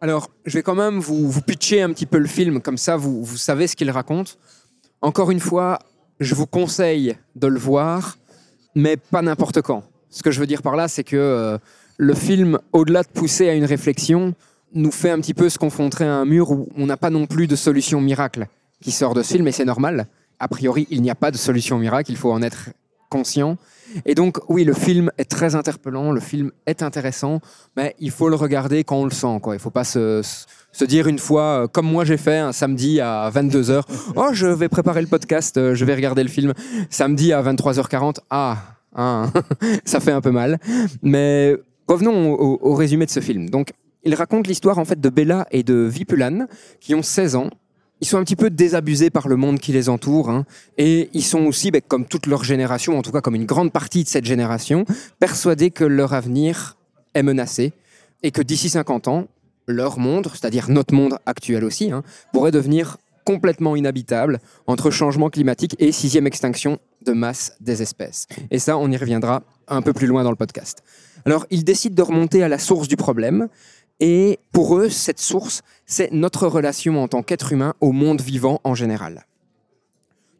Alors, 0.00 0.30
je 0.46 0.54
vais 0.56 0.62
quand 0.62 0.74
même 0.74 0.98
vous, 0.98 1.40
pitcher 1.42 1.82
un 1.82 1.92
petit 1.92 2.06
peu 2.06 2.18
le 2.18 2.26
film, 2.26 2.60
comme 2.62 2.78
ça 2.78 2.96
vous, 2.96 3.22
vous 3.22 3.36
savez 3.36 3.66
ce 3.66 3.76
qu'il 3.76 3.90
raconte. 3.90 4.38
Encore 5.02 5.30
une 5.30 5.40
fois, 5.40 5.78
je 6.20 6.34
vous 6.34 6.46
conseille 6.46 7.16
de 7.36 7.46
le 7.46 7.58
voir, 7.58 8.16
mais 8.74 8.96
pas 8.96 9.20
n'importe 9.22 9.60
quand. 9.62 9.82
Ce 10.10 10.22
que 10.22 10.30
je 10.30 10.40
veux 10.40 10.46
dire 10.46 10.62
par 10.62 10.74
là, 10.76 10.88
c'est 10.88 11.04
que 11.04 11.16
euh, 11.16 11.58
le 11.98 12.14
film, 12.14 12.58
au-delà 12.72 13.02
de 13.02 13.08
pousser 13.08 13.48
à 13.48 13.54
une 13.54 13.64
réflexion, 13.64 14.34
nous 14.74 14.90
fait 14.90 15.10
un 15.10 15.20
petit 15.20 15.34
peu 15.34 15.48
se 15.48 15.58
confronter 15.58 16.04
à 16.04 16.14
un 16.14 16.24
mur 16.24 16.50
où 16.50 16.68
on 16.76 16.86
n'a 16.86 16.96
pas 16.96 17.10
non 17.10 17.26
plus 17.26 17.46
de 17.46 17.56
solution 17.56 18.00
miracle 18.00 18.46
qui 18.80 18.92
sort 18.92 19.14
de 19.14 19.22
ce 19.22 19.34
film, 19.34 19.46
et 19.48 19.52
c'est 19.52 19.64
normal. 19.64 20.06
A 20.38 20.48
priori, 20.48 20.86
il 20.90 21.02
n'y 21.02 21.10
a 21.10 21.14
pas 21.14 21.30
de 21.30 21.36
solution 21.36 21.78
miracle, 21.78 22.10
il 22.10 22.16
faut 22.16 22.32
en 22.32 22.40
être 22.42 22.70
conscient. 23.10 23.58
Et 24.06 24.14
donc, 24.14 24.38
oui, 24.48 24.64
le 24.64 24.72
film 24.72 25.10
est 25.18 25.28
très 25.28 25.56
interpellant, 25.56 26.12
le 26.12 26.20
film 26.20 26.52
est 26.66 26.82
intéressant, 26.82 27.40
mais 27.76 27.94
il 27.98 28.10
faut 28.12 28.28
le 28.28 28.36
regarder 28.36 28.84
quand 28.84 28.96
on 28.96 29.04
le 29.04 29.10
sent. 29.10 29.38
Quoi. 29.42 29.54
Il 29.54 29.58
ne 29.58 29.60
faut 29.62 29.70
pas 29.70 29.84
se, 29.84 30.22
se- 30.72 30.84
dire 30.84 31.08
une 31.08 31.18
fois, 31.18 31.42
euh, 31.42 31.66
comme 31.66 31.86
moi 31.86 32.04
j'ai 32.04 32.16
fait 32.16 32.38
un 32.38 32.52
samedi 32.52 33.00
à 33.00 33.28
22h, 33.34 33.82
oh, 34.14 34.28
je 34.32 34.46
vais 34.46 34.68
préparer 34.68 35.00
le 35.02 35.08
podcast, 35.08 35.56
euh, 35.56 35.74
je 35.74 35.84
vais 35.84 35.94
regarder 35.96 36.22
le 36.22 36.28
film. 36.28 36.54
Samedi 36.88 37.32
à 37.32 37.42
23h40, 37.42 38.18
ah, 38.30 38.58
hein. 38.94 39.32
ça 39.84 39.98
fait 39.98 40.12
un 40.12 40.20
peu 40.20 40.30
mal. 40.30 40.58
Mais 41.02 41.56
revenons 41.88 42.32
au, 42.34 42.60
au 42.62 42.74
résumé 42.76 43.06
de 43.06 43.10
ce 43.10 43.20
film. 43.20 43.50
Donc, 43.50 43.72
il 44.04 44.14
raconte 44.14 44.46
l'histoire 44.46 44.78
en 44.78 44.84
fait 44.84 45.00
de 45.00 45.08
Bella 45.08 45.46
et 45.50 45.62
de 45.62 45.74
Vipulan, 45.74 46.46
qui 46.80 46.94
ont 46.94 47.02
16 47.02 47.36
ans. 47.36 47.50
Ils 48.00 48.06
sont 48.06 48.16
un 48.16 48.24
petit 48.24 48.36
peu 48.36 48.48
désabusés 48.48 49.10
par 49.10 49.28
le 49.28 49.36
monde 49.36 49.58
qui 49.58 49.72
les 49.72 49.90
entoure, 49.90 50.30
hein. 50.30 50.46
et 50.78 51.10
ils 51.12 51.22
sont 51.22 51.40
aussi, 51.40 51.70
ben, 51.70 51.82
comme 51.86 52.06
toute 52.06 52.26
leur 52.26 52.44
génération, 52.44 52.98
en 52.98 53.02
tout 53.02 53.12
cas 53.12 53.20
comme 53.20 53.34
une 53.34 53.44
grande 53.44 53.72
partie 53.72 54.04
de 54.04 54.08
cette 54.08 54.24
génération, 54.24 54.86
persuadés 55.18 55.70
que 55.70 55.84
leur 55.84 56.14
avenir 56.14 56.78
est 57.12 57.22
menacé, 57.22 57.74
et 58.22 58.30
que 58.30 58.40
d'ici 58.40 58.70
50 58.70 59.08
ans, 59.08 59.26
leur 59.66 59.98
monde, 59.98 60.28
c'est-à-dire 60.32 60.70
notre 60.70 60.94
monde 60.94 61.18
actuel 61.26 61.62
aussi, 61.62 61.92
hein, 61.92 62.02
pourrait 62.32 62.52
devenir 62.52 62.96
complètement 63.24 63.76
inhabitable 63.76 64.38
entre 64.66 64.90
changement 64.90 65.30
climatique 65.30 65.76
et 65.78 65.92
sixième 65.92 66.26
extinction 66.26 66.78
de 67.04 67.12
masse 67.12 67.52
des 67.60 67.82
espèces. 67.82 68.26
Et 68.50 68.58
ça, 68.58 68.76
on 68.76 68.90
y 68.90 68.96
reviendra 68.96 69.42
un 69.68 69.82
peu 69.82 69.92
plus 69.92 70.06
loin 70.06 70.24
dans 70.24 70.30
le 70.30 70.36
podcast. 70.36 70.82
Alors, 71.24 71.46
ils 71.50 71.64
décident 71.64 71.94
de 71.94 72.02
remonter 72.02 72.42
à 72.42 72.48
la 72.48 72.58
source 72.58 72.88
du 72.88 72.96
problème, 72.96 73.48
et 74.00 74.38
pour 74.52 74.78
eux, 74.78 74.88
cette 74.88 75.20
source, 75.20 75.62
c'est 75.86 76.10
notre 76.10 76.46
relation 76.46 77.02
en 77.02 77.08
tant 77.08 77.22
qu'être 77.22 77.52
humain 77.52 77.74
au 77.80 77.92
monde 77.92 78.22
vivant 78.22 78.60
en 78.64 78.74
général. 78.74 79.26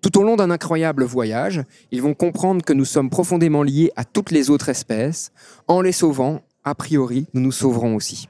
Tout 0.00 0.18
au 0.18 0.22
long 0.22 0.36
d'un 0.36 0.50
incroyable 0.50 1.04
voyage, 1.04 1.62
ils 1.90 2.00
vont 2.00 2.14
comprendre 2.14 2.64
que 2.64 2.72
nous 2.72 2.86
sommes 2.86 3.10
profondément 3.10 3.62
liés 3.62 3.92
à 3.96 4.04
toutes 4.04 4.30
les 4.30 4.48
autres 4.48 4.70
espèces. 4.70 5.30
En 5.68 5.82
les 5.82 5.92
sauvant, 5.92 6.40
a 6.64 6.74
priori, 6.74 7.26
nous 7.34 7.42
nous 7.42 7.52
sauverons 7.52 7.96
aussi. 7.96 8.28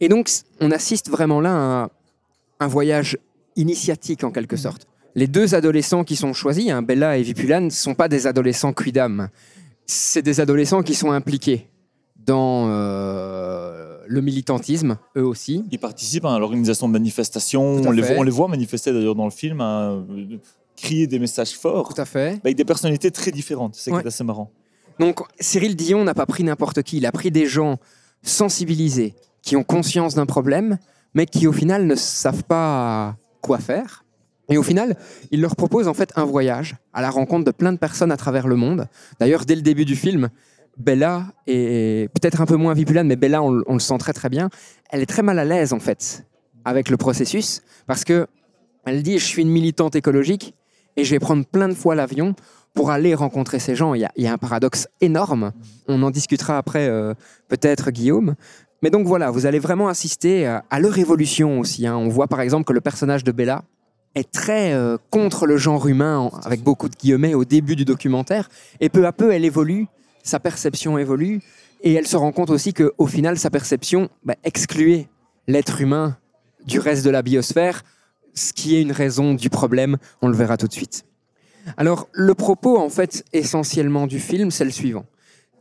Et 0.00 0.08
donc, 0.08 0.30
on 0.60 0.70
assiste 0.70 1.10
vraiment 1.10 1.40
là 1.40 1.82
à 1.82 1.90
un, 2.60 2.68
voyage 2.68 3.18
initiatique 3.56 4.22
en 4.22 4.30
quelque 4.30 4.56
sorte. 4.56 4.86
Les 5.16 5.26
deux 5.26 5.56
adolescents 5.56 6.04
qui 6.04 6.14
sont 6.14 6.32
choisis, 6.32 6.70
hein, 6.70 6.82
Bella 6.82 7.18
et 7.18 7.22
Vipulan, 7.22 7.62
ne 7.62 7.70
sont 7.70 7.94
pas 7.94 8.08
des 8.08 8.28
adolescents 8.28 8.72
quidam. 8.72 9.30
C'est 9.86 10.22
des 10.22 10.40
adolescents 10.40 10.82
qui 10.82 10.94
sont 10.94 11.10
impliqués 11.10 11.68
dans 12.16 12.68
euh, 12.68 13.67
le 14.10 14.20
militantisme, 14.22 14.96
eux 15.16 15.24
aussi. 15.26 15.64
Ils 15.70 15.78
participent 15.78 16.24
à 16.24 16.38
l'organisation 16.38 16.88
de 16.88 16.92
manifestations. 16.94 17.82
On 17.86 17.90
les, 17.90 18.02
voit, 18.02 18.16
on 18.18 18.22
les 18.22 18.30
voit 18.30 18.48
manifester 18.48 18.92
d'ailleurs 18.92 19.14
dans 19.14 19.24
le 19.26 19.30
film, 19.30 19.60
hein, 19.60 20.04
crier 20.76 21.06
des 21.06 21.18
messages 21.18 21.52
forts, 21.52 21.92
Tout 21.94 22.00
à 22.00 22.04
fait. 22.04 22.40
avec 22.42 22.56
des 22.56 22.64
personnalités 22.64 23.10
très 23.10 23.30
différentes. 23.30 23.74
C'est 23.74 23.92
Ouais. 23.92 24.06
assez 24.06 24.24
marrant. 24.24 24.50
Donc, 24.98 25.20
Cyril 25.38 25.76
Dion 25.76 26.04
n'a 26.04 26.14
pas 26.14 26.26
pris 26.26 26.42
n'importe 26.42 26.82
qui. 26.82 26.96
Il 26.96 27.06
a 27.06 27.12
pris 27.12 27.30
des 27.30 27.46
gens 27.46 27.78
sensibilisés, 28.22 29.14
qui 29.42 29.56
ont 29.56 29.62
conscience 29.64 30.14
d'un 30.14 30.26
problème, 30.26 30.78
mais 31.14 31.26
qui 31.26 31.46
au 31.46 31.52
final 31.52 31.86
ne 31.86 31.94
savent 31.94 32.44
pas 32.44 33.16
quoi 33.40 33.58
faire. 33.58 34.04
Et 34.50 34.56
au 34.56 34.62
final, 34.62 34.96
il 35.30 35.40
leur 35.40 35.54
propose 35.56 35.88
en 35.88 35.94
fait 35.94 36.10
un 36.16 36.24
voyage 36.24 36.76
à 36.94 37.02
la 37.02 37.10
rencontre 37.10 37.44
de 37.44 37.50
plein 37.50 37.72
de 37.72 37.78
personnes 37.78 38.10
à 38.12 38.16
travers 38.16 38.48
le 38.48 38.56
monde. 38.56 38.86
D'ailleurs, 39.20 39.44
dès 39.44 39.54
le 39.54 39.62
début 39.62 39.84
du 39.84 39.94
film, 39.94 40.30
Bella 40.78 41.26
et 41.46 42.08
peut-être 42.14 42.40
un 42.40 42.46
peu 42.46 42.56
moins 42.56 42.72
Vipulan, 42.74 43.04
mais 43.04 43.16
Bella, 43.16 43.42
on, 43.42 43.50
le 43.50 43.78
sent 43.78 43.98
très 43.98 44.12
très 44.12 44.28
bien. 44.28 44.48
Elle 44.90 45.02
est 45.02 45.06
très 45.06 45.22
mal 45.22 45.38
à 45.38 45.44
l'aise 45.44 45.72
en 45.72 45.80
fait 45.80 46.24
avec 46.64 46.88
le 46.90 46.96
processus 46.96 47.62
parce 47.86 48.04
que 48.04 48.26
elle 48.84 49.02
dit 49.02 49.18
je 49.18 49.24
suis 49.24 49.42
une 49.42 49.50
militante 49.50 49.96
écologique 49.96 50.54
et 50.96 51.04
je 51.04 51.10
vais 51.10 51.18
prendre 51.18 51.44
plein 51.44 51.68
de 51.68 51.74
fois 51.74 51.94
l'avion 51.94 52.34
pour 52.74 52.90
aller 52.90 53.14
rencontrer 53.14 53.58
ces 53.58 53.74
gens. 53.74 53.94
Il 53.94 54.08
y 54.16 54.26
a, 54.26 54.32
un 54.32 54.38
paradoxe 54.38 54.88
énorme. 55.00 55.52
On 55.88 56.02
en 56.02 56.10
discutera 56.10 56.58
après, 56.58 56.88
euh, 56.88 57.14
peut-être, 57.48 57.90
Guillaume. 57.90 58.34
Mais 58.82 58.90
donc 58.90 59.06
voilà, 59.06 59.30
vous 59.30 59.46
allez 59.46 59.58
vraiment 59.58 59.88
assister 59.88 60.46
à, 60.46 60.64
à 60.70 60.78
leur 60.78 60.96
évolution 60.98 61.58
aussi. 61.58 61.86
hein. 61.86 61.96
On 61.96 62.08
voit 62.08 62.28
par 62.28 62.40
exemple 62.40 62.64
que 62.64 62.72
le 62.72 62.80
personnage 62.80 63.24
de 63.24 63.32
Bella 63.32 63.64
est 64.14 64.30
très 64.30 64.72
euh, 64.72 64.96
contre 65.10 65.46
le 65.46 65.56
genre 65.56 65.86
humain, 65.86 66.30
avec 66.44 66.62
beaucoup 66.62 66.88
de 66.88 66.96
guillemets, 66.96 67.34
au 67.34 67.44
début 67.44 67.76
du 67.76 67.84
documentaire. 67.84 68.48
Et 68.80 68.88
peu 68.88 69.06
à 69.06 69.12
peu, 69.12 69.32
elle 69.32 69.44
évolue, 69.44 69.86
sa 70.28 70.38
perception 70.38 70.98
évolue, 70.98 71.40
et 71.82 71.94
elle 71.94 72.06
se 72.06 72.16
rend 72.16 72.32
compte 72.32 72.50
aussi 72.50 72.74
qu'au 72.74 73.06
final, 73.06 73.38
sa 73.38 73.50
perception 73.50 74.10
bah, 74.24 74.34
excluait 74.44 75.08
l'être 75.46 75.80
humain 75.80 76.18
du 76.66 76.78
reste 76.78 77.04
de 77.04 77.10
la 77.10 77.22
biosphère, 77.22 77.82
ce 78.34 78.52
qui 78.52 78.76
est 78.76 78.82
une 78.82 78.92
raison 78.92 79.34
du 79.34 79.48
problème. 79.48 79.96
On 80.22 80.28
le 80.28 80.36
verra 80.36 80.56
tout 80.56 80.68
de 80.68 80.72
suite. 80.72 81.06
Alors, 81.76 82.08
le 82.12 82.34
propos, 82.34 82.78
en 82.78 82.88
fait, 82.88 83.24
essentiellement 83.32 84.06
du 84.06 84.20
film, 84.20 84.50
c'est 84.50 84.64
le 84.64 84.70
suivant. 84.70 85.06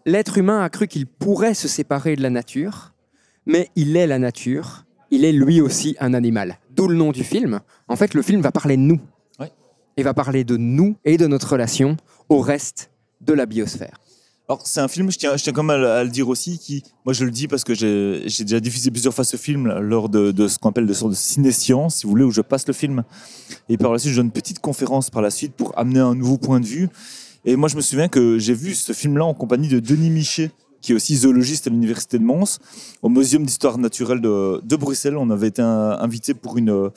L'être 0.06 0.38
humain 0.38 0.62
a 0.62 0.70
cru 0.70 0.88
qu'il 0.88 1.06
pourrait 1.06 1.54
se 1.54 1.68
séparer 1.68 2.16
de 2.16 2.22
la 2.22 2.30
nature, 2.30 2.94
mais 3.46 3.70
il 3.76 3.96
est 3.98 4.08
la 4.08 4.20
nature, 4.20 4.86
il 5.12 5.26
est 5.26 5.32
lui 5.32 5.62
aussi 5.62 5.96
un 6.00 6.14
animal. 6.14 6.60
D'où 6.72 6.88
le 6.88 6.96
nom 6.96 7.12
du 7.12 7.24
film. 7.24 7.60
En 7.88 7.96
fait, 7.96 8.14
le 8.14 8.22
film 8.22 8.42
va 8.42 8.52
parler 8.52 8.78
de 8.78 8.82
nous. 8.82 9.00
Ouais. 9.40 9.52
Et 9.96 10.04
va 10.04 10.14
parler 10.14 10.44
de 10.44 10.58
nous 10.58 10.98
et 11.06 11.18
de 11.18 11.28
notre 11.28 11.52
relation 11.52 11.98
au 12.30 12.40
reste 12.40 12.92
de 13.22 13.34
la 13.34 13.46
biosphère. 13.46 13.98
Alors, 14.50 14.62
c'est 14.66 14.80
un 14.80 14.88
film, 14.88 15.12
je 15.12 15.18
tiens, 15.18 15.36
je 15.36 15.44
tiens 15.44 15.52
quand 15.52 15.64
même 15.64 15.84
à, 15.84 16.04
le- 16.06 16.10
dire 16.10 16.30
aussi, 16.30 16.58
qui, 16.58 16.82
moi 17.04 17.12
je 17.14 17.26
le 17.26 17.32
dis 17.32 17.50
parce 17.50 17.66
que 17.66 17.74
j'ai 17.74 18.44
déjà 18.46 18.62
diffusé 18.62 18.92
plusieurs 18.92 19.14
fois 19.14 19.26
ce 19.26 19.36
film 19.36 19.68
lors 19.80 20.08
de, 20.08 20.32
de 20.32 20.48
ce 20.48 20.58
qu'on 20.58 20.70
appelle 20.70 20.86
de 20.86 20.94
sorte 20.94 21.12
de 21.12 21.18
ciné-science, 21.18 21.98
si 21.98 22.04
vous 22.06 22.12
voulez, 22.12 22.24
où 22.24 22.32
je 22.32 22.40
passe 22.40 22.66
le 22.66 22.74
film. 22.74 23.04
Et 23.68 23.78
par 23.78 23.92
la 23.92 24.00
suite, 24.00 24.14
je 24.14 24.18
donne 24.18 24.28
une 24.28 24.32
petite 24.32 24.60
conférence 24.60 25.10
par 25.10 25.22
la 25.22 25.32
suite 25.32 25.54
pour 25.54 25.78
amener 25.78 26.00
un 26.00 26.16
nouveau 26.16 26.38
point 26.38 26.62
de 26.62 26.66
vue. 26.66 26.88
Et 27.44 27.58
moi, 27.58 27.68
je 27.68 27.76
me 27.76 27.82
souviens 27.82 28.08
que 28.08 28.40
j'ai 28.40 28.54
vu 28.54 28.74
ce 28.74 28.94
film-là 28.94 29.26
en 29.26 29.34
compagnie 29.34 29.68
de 29.68 29.82
Denis 29.82 30.10
Michet, 30.10 30.52
qui 30.80 30.94
est 30.94 30.96
aussi 30.96 31.18
zoologiste 31.18 31.68
à 31.68 31.70
l'université 31.70 32.18
de 32.18 32.24
Mons, 32.24 32.60
au 33.02 33.10
Muséum 33.10 33.44
d'histoire 33.46 33.78
naturelle 33.78 34.22
de, 34.22 34.62
de 34.64 34.76
Bruxelles. 34.78 35.18
On 35.18 35.30
avait 35.30 35.48
été 35.48 35.62
invité 35.62 36.34
pour, 36.34 36.58
une, 36.58 36.90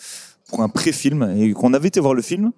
pour 0.48 0.62
un 0.62 0.68
pré-film 0.68 1.34
et 1.36 1.52
qu'on 1.52 1.74
avait 1.74 1.88
été 1.88 1.98
voir 1.98 2.14
le 2.14 2.22
film. 2.22 2.52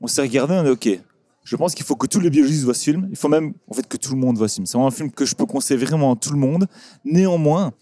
On 0.00 0.06
s'est 0.06 0.22
regardé, 0.22 0.54
on 0.54 0.58
a 0.58 0.64
dit 0.64 0.70
OK, 0.70 1.00
je 1.46 1.54
pense 1.54 1.74
qu'il 1.74 1.86
faut 1.86 1.94
que 1.94 2.08
tous 2.08 2.18
les 2.18 2.28
biologistes 2.28 2.64
voient 2.64 2.74
ce 2.74 2.82
film. 2.82 3.06
Il 3.08 3.16
faut 3.16 3.28
même 3.28 3.54
en 3.70 3.74
fait 3.74 3.86
que 3.86 3.96
tout 3.96 4.10
le 4.10 4.18
monde 4.18 4.36
voit 4.36 4.48
ce 4.48 4.56
film. 4.56 4.66
C'est 4.66 4.78
un 4.78 4.90
film 4.90 5.12
que 5.12 5.24
je 5.24 5.36
peux 5.36 5.46
conseiller 5.46 5.82
vraiment 5.82 6.14
à 6.14 6.16
tout 6.16 6.32
le 6.32 6.38
monde. 6.38 6.66
Néanmoins, 7.04 7.72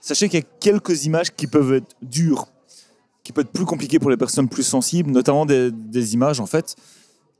sachez 0.00 0.28
qu'il 0.28 0.40
y 0.40 0.42
a 0.42 0.46
quelques 0.58 1.04
images 1.04 1.30
qui 1.30 1.46
peuvent 1.46 1.74
être 1.74 1.94
dures, 2.02 2.48
qui 3.22 3.30
peuvent 3.30 3.44
être 3.44 3.52
plus 3.52 3.66
compliquées 3.66 4.00
pour 4.00 4.10
les 4.10 4.16
personnes 4.16 4.48
plus 4.48 4.64
sensibles, 4.64 5.12
notamment 5.12 5.46
des, 5.46 6.14
images 6.14 6.40
en 6.40 6.46
fait 6.46 6.74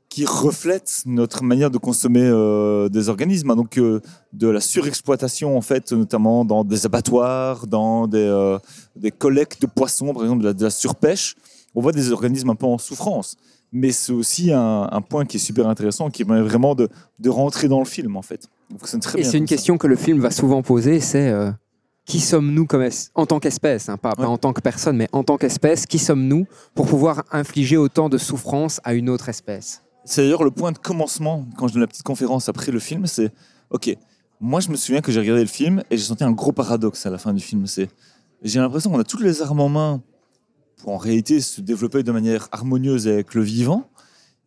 qui 0.07 0.23
reflètent 0.23 1.01
notre 1.07 1.43
manière 1.43 1.71
de 1.71 1.77
consommer 1.77 2.23
euh, 2.23 2.87
des 2.87 3.09
organismes, 3.09 3.53
donc 3.53 3.77
euh, 3.77 3.99
de 4.31 4.47
la 4.47 4.61
surexploitation 4.61 5.57
en 5.57 5.61
fait, 5.61 5.91
notamment 5.91 6.45
dans 6.45 6.63
des 6.63 6.85
abattoirs, 6.85 7.67
dans 7.67 8.07
des, 8.07 8.19
euh, 8.19 8.57
collectes 9.17 9.61
de 9.61 9.67
poissons, 9.67 10.13
par 10.13 10.23
exemple 10.23 10.53
de 10.53 10.63
la 10.63 10.69
surpêche. 10.69 11.35
On 11.73 11.81
voit 11.81 11.91
des 11.91 12.13
organismes 12.13 12.51
un 12.51 12.55
peu 12.55 12.67
en 12.67 12.77
souffrance 12.77 13.35
mais 13.77 13.91
c'est 13.91 14.13
aussi 14.13 14.53
un, 14.53 14.87
un 14.89 15.01
point 15.01 15.25
qui 15.25 15.35
est 15.35 15.39
super 15.39 15.67
intéressant, 15.67 16.09
qui 16.09 16.23
permet 16.23 16.41
vraiment 16.41 16.75
de, 16.75 16.87
de 17.19 17.29
rentrer 17.29 17.67
dans 17.67 17.79
le 17.79 17.85
film, 17.85 18.15
en 18.15 18.21
fait. 18.21 18.47
Donc, 18.69 18.79
c'est 18.85 18.99
très 18.99 19.19
Et 19.19 19.23
c'est 19.25 19.37
une 19.37 19.47
ça. 19.47 19.55
question 19.55 19.77
que 19.77 19.85
le 19.87 19.97
film 19.97 20.19
va 20.19 20.31
souvent 20.31 20.61
poser, 20.61 21.01
c'est 21.01 21.27
euh, 21.29 21.51
qui 22.05 22.21
sommes-nous 22.21 22.65
comme 22.67 22.83
es- 22.83 23.09
en 23.15 23.25
tant 23.25 23.39
qu'espèce, 23.39 23.89
hein, 23.89 23.97
pas, 23.97 24.13
pas 24.15 24.27
en 24.27 24.37
tant 24.37 24.53
que 24.53 24.61
personne, 24.61 24.95
mais 24.95 25.09
en 25.11 25.23
tant 25.23 25.37
qu'espèce, 25.37 25.85
qui 25.85 25.99
sommes-nous 25.99 26.45
pour 26.73 26.85
pouvoir 26.87 27.23
infliger 27.31 27.75
autant 27.75 28.07
de 28.07 28.17
souffrance 28.17 28.79
à 28.85 28.93
une 28.93 29.09
autre 29.09 29.27
espèce? 29.27 29.81
C'est 30.05 30.21
d'ailleurs 30.21 30.43
le 30.45 30.51
point 30.51 30.71
de 30.71 30.77
commencement, 30.77 31.45
quand 31.57 31.67
je 31.67 31.73
donne 31.73 31.81
la 31.81 31.87
petite 31.87 32.03
conférence 32.03 32.47
après 32.47 32.71
le 32.71 32.79
film, 32.79 33.07
c'est, 33.07 33.31
OK, 33.71 33.93
moi 34.39 34.61
je 34.61 34.69
me 34.69 34.75
souviens 34.77 35.01
que 35.01 35.11
j'ai 35.11 35.19
regardé 35.19 35.41
le 35.41 35.47
film 35.49 35.83
et 35.91 35.97
j'ai 35.97 36.03
senti 36.05 36.23
un 36.23 36.31
gros 36.31 36.51
paradoxe 36.53 37.05
à 37.05 37.09
la 37.09 37.17
fin 37.17 37.33
du 37.33 37.41
film. 37.43 37.67
C'est, 37.67 37.89
j'ai 38.41 38.59
l'impression 38.59 38.89
qu'on 38.91 38.99
a 38.99 39.03
toutes 39.03 39.21
les 39.21 39.41
armes 39.41 39.59
en 39.59 39.69
main 39.69 40.01
pour 40.77 40.89
en 40.93 40.97
réalité 40.97 41.41
se 41.41 41.61
développer 41.61 42.03
de 42.03 42.11
manière 42.11 42.47
harmonieuse 42.51 43.07
avec 43.07 43.33
le 43.33 43.41
vivant, 43.41 43.89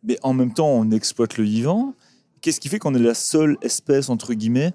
mais 0.03 0.17
en 0.23 0.33
même 0.33 0.53
temps 0.53 0.69
on 0.69 0.91
exploite 0.91 1.37
le 1.37 1.43
vivant. 1.43 1.93
Qu'est-ce 2.41 2.59
qui 2.59 2.69
fait 2.69 2.79
qu'on 2.79 2.95
est 2.95 2.99
la 2.99 3.13
seule 3.13 3.57
espèce, 3.61 4.09
entre 4.09 4.33
guillemets, 4.33 4.71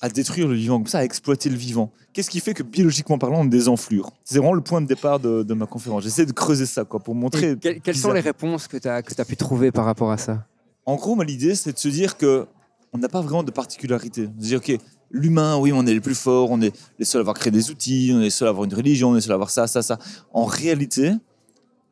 à 0.00 0.08
détruire 0.08 0.46
le 0.46 0.54
vivant 0.54 0.78
comme 0.78 0.86
ça, 0.86 0.98
à 0.98 1.04
exploiter 1.04 1.48
le 1.50 1.56
vivant? 1.56 1.90
Qu'est-ce 2.12 2.30
qui 2.30 2.38
fait 2.40 2.54
que 2.54 2.62
biologiquement 2.62 3.18
parlant 3.18 3.44
on 3.48 3.68
enflures 3.68 4.10
C'est 4.24 4.38
vraiment 4.38 4.54
le 4.54 4.60
point 4.60 4.80
de 4.80 4.86
départ 4.86 5.18
de, 5.18 5.42
de 5.42 5.54
ma 5.54 5.66
conférence. 5.66 6.04
J'essaie 6.04 6.24
de 6.26 6.32
creuser 6.32 6.66
ça 6.66 6.84
quoi, 6.84 7.00
pour 7.00 7.14
montrer... 7.16 7.56
Que- 7.56 7.78
Quelles 7.80 7.96
sont 7.96 8.12
les 8.12 8.20
réponses 8.20 8.68
que 8.68 8.76
tu 8.76 8.88
as, 8.88 9.02
pu 9.02 9.36
trouver 9.36 9.72
par 9.72 9.84
rapport 9.84 10.12
à 10.12 10.18
ça? 10.18 10.46
En 10.86 10.94
gros, 10.96 11.20
l'idée, 11.22 11.54
c'est 11.56 11.72
de 11.72 11.78
se 11.78 11.88
dire 11.88 12.16
que 12.16 12.46
on 12.92 12.98
n'a 12.98 13.08
pas 13.08 13.20
vraiment 13.20 13.42
de 13.42 13.50
particularité. 13.50 14.28
De 14.28 14.40
se 14.42 14.46
dire, 14.48 14.58
OK, 14.58 14.78
l'humain, 15.10 15.56
oui, 15.58 15.72
on 15.72 15.86
est 15.86 15.94
les 15.94 16.00
plus 16.00 16.14
forts, 16.14 16.50
on 16.50 16.60
est 16.60 16.76
les 16.98 17.04
seuls 17.04 17.20
à 17.20 17.22
avoir 17.22 17.36
créé 17.36 17.50
des 17.50 17.70
outils, 17.70 18.12
on 18.14 18.20
est 18.20 18.24
les 18.24 18.30
seuls 18.30 18.48
à 18.48 18.50
avoir 18.50 18.64
une 18.64 18.74
religion, 18.74 19.10
on 19.10 19.12
est 19.12 19.16
les 19.16 19.20
seuls 19.22 19.32
à 19.32 19.34
avoir 19.34 19.50
ça, 19.50 19.66
ça, 19.66 19.82
ça. 19.82 19.98
En 20.32 20.44
réalité, 20.44 21.12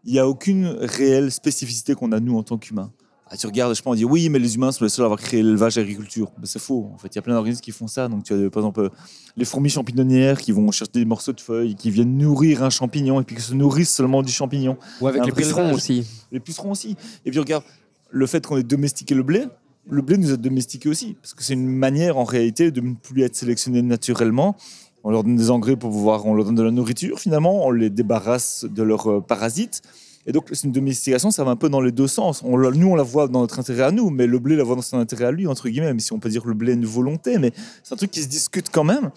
il 0.05 0.13
n'y 0.13 0.19
a 0.19 0.29
aucune 0.29 0.67
réelle 0.81 1.31
spécificité 1.33 1.95
qu'on 1.95 2.13
a, 2.13 2.21
nous, 2.21 2.37
en 2.37 2.43
tant 2.43 2.59
qu'humains. 2.59 2.93
Ah, 3.29 3.37
tu 3.37 3.47
regardes, 3.49 3.75
je 3.75 3.83
pense, 3.83 3.93
on 3.93 3.97
dit 3.97 4.05
oui, 4.05 4.29
mais 4.29 4.39
les 4.39 4.55
humains 4.55 4.71
sont 4.71 4.85
les 4.85 4.89
seuls 4.89 5.03
à 5.03 5.07
avoir 5.07 5.21
créé 5.21 5.43
l'élevage 5.43 5.77
et 5.77 5.81
l'agriculture. 5.81 6.31
Ben, 6.39 6.45
c'est 6.47 6.61
faux. 6.61 6.93
En 6.95 6.99
fait, 6.99 7.09
il 7.09 7.17
y 7.17 7.19
a 7.19 7.23
plein 7.23 7.35
d'organismes 7.35 7.61
qui 7.61 7.73
font 7.73 7.89
ça. 7.89 8.07
Donc, 8.07 8.23
tu 8.23 8.33
as 8.33 8.51
par 8.51 8.63
exemple 8.63 8.81
euh, 8.83 8.89
les 9.37 9.45
fourmis 9.45 9.69
champignonnières 9.69 10.39
qui 10.41 10.53
vont 10.53 10.71
chercher 10.71 10.93
des 10.95 11.05
morceaux 11.05 11.33
de 11.33 11.41
feuilles, 11.41 11.75
qui 11.75 11.91
viennent 11.91 12.17
nourrir 12.17 12.63
un 12.63 12.71
champignon 12.71 13.21
et 13.21 13.25
puis 13.25 13.35
qui 13.35 13.43
se 13.43 13.53
nourrissent 13.53 13.93
seulement 13.93 14.23
du 14.23 14.31
champignon 14.31 14.77
Ou 15.01 15.09
avec 15.09 15.27
les 15.27 15.33
pucerons 15.33 15.73
aussi 15.73 16.07
les 16.31 16.41
pucerons 16.41 16.71
aussi. 16.71 16.97
Et 17.25 17.31
puis 17.31 17.41
regarde, 17.41 17.65
le 18.11 18.27
fait 18.27 18.47
qu'on 18.47 18.57
ait 18.57 18.63
domestiqué 18.63 19.15
le 19.15 19.23
blé, 19.23 19.47
le 19.89 20.03
blé 20.03 20.17
nous 20.19 20.33
a 20.33 20.37
domestiqué 20.37 20.89
aussi. 20.89 21.17
Parce 21.21 21.35
que 21.35 21.43
c'est 21.43 21.55
une 21.55 21.69
manière 21.69 22.19
en 22.19 22.25
réalité 22.25 22.71
de 22.71 22.81
ne 22.81 22.95
plus 22.95 23.23
être 23.23 23.37
sélectionné 23.37 23.83
naturellement. 23.83 24.57
On 25.05 25.11
leur 25.11 25.23
donne 25.23 25.37
des 25.37 25.51
engrais 25.51 25.77
pour 25.77 25.91
pouvoir, 25.91 26.27
on 26.27 26.35
leur 26.35 26.45
donne 26.45 26.57
de 26.57 26.63
la 26.63 26.73
nourriture 26.73 27.21
finalement, 27.21 27.65
on 27.67 27.71
les 27.71 27.91
débarrasse 27.91 28.65
de 28.69 28.83
leurs 28.83 29.11
euh, 29.11 29.21
parasites. 29.21 29.83
Et 30.29 30.33
donc, 30.33 30.49
c'est 30.53 30.65
une 30.65 30.73
domestication, 30.73 31.31
ça 31.31 31.45
va 31.45 31.53
un 31.53 31.57
peu 31.57 31.69
dans 31.69 31.81
les 31.81 31.93
deux 31.93 32.09
sens. 32.09 32.43
On, 32.45 32.59
nous, 32.59 32.89
on 32.89 32.97
la 32.97 33.05
voit 33.05 33.29
dans 33.29 33.43
notre 33.43 33.61
intérêt 33.61 33.85
à 33.85 33.93
nous, 33.93 34.11
mais 34.11 34.27
le 34.27 34.41
blé 34.41 34.57
la 34.57 34.65
voit 34.65 34.75
dans 34.75 34.83
son 34.83 34.99
intérêt 34.99 35.27
à 35.27 35.31
lui, 35.31 35.47
entre 35.47 35.69
guillemets, 35.69 35.87
même 35.87 36.01
si 36.01 36.13
on 36.13 36.19
peut 36.19 36.29
dire 36.29 36.45
le 36.45 36.55
blé 36.55 36.73
une 36.73 36.85
volonté, 36.85 37.39
mais 37.39 37.53
c'est 37.85 37.95
un 37.95 37.97
truc 37.97 38.11
qui 38.11 38.23
se 38.23 38.27
discute 38.27 38.69
quand 38.73 38.83
même. 38.83 39.13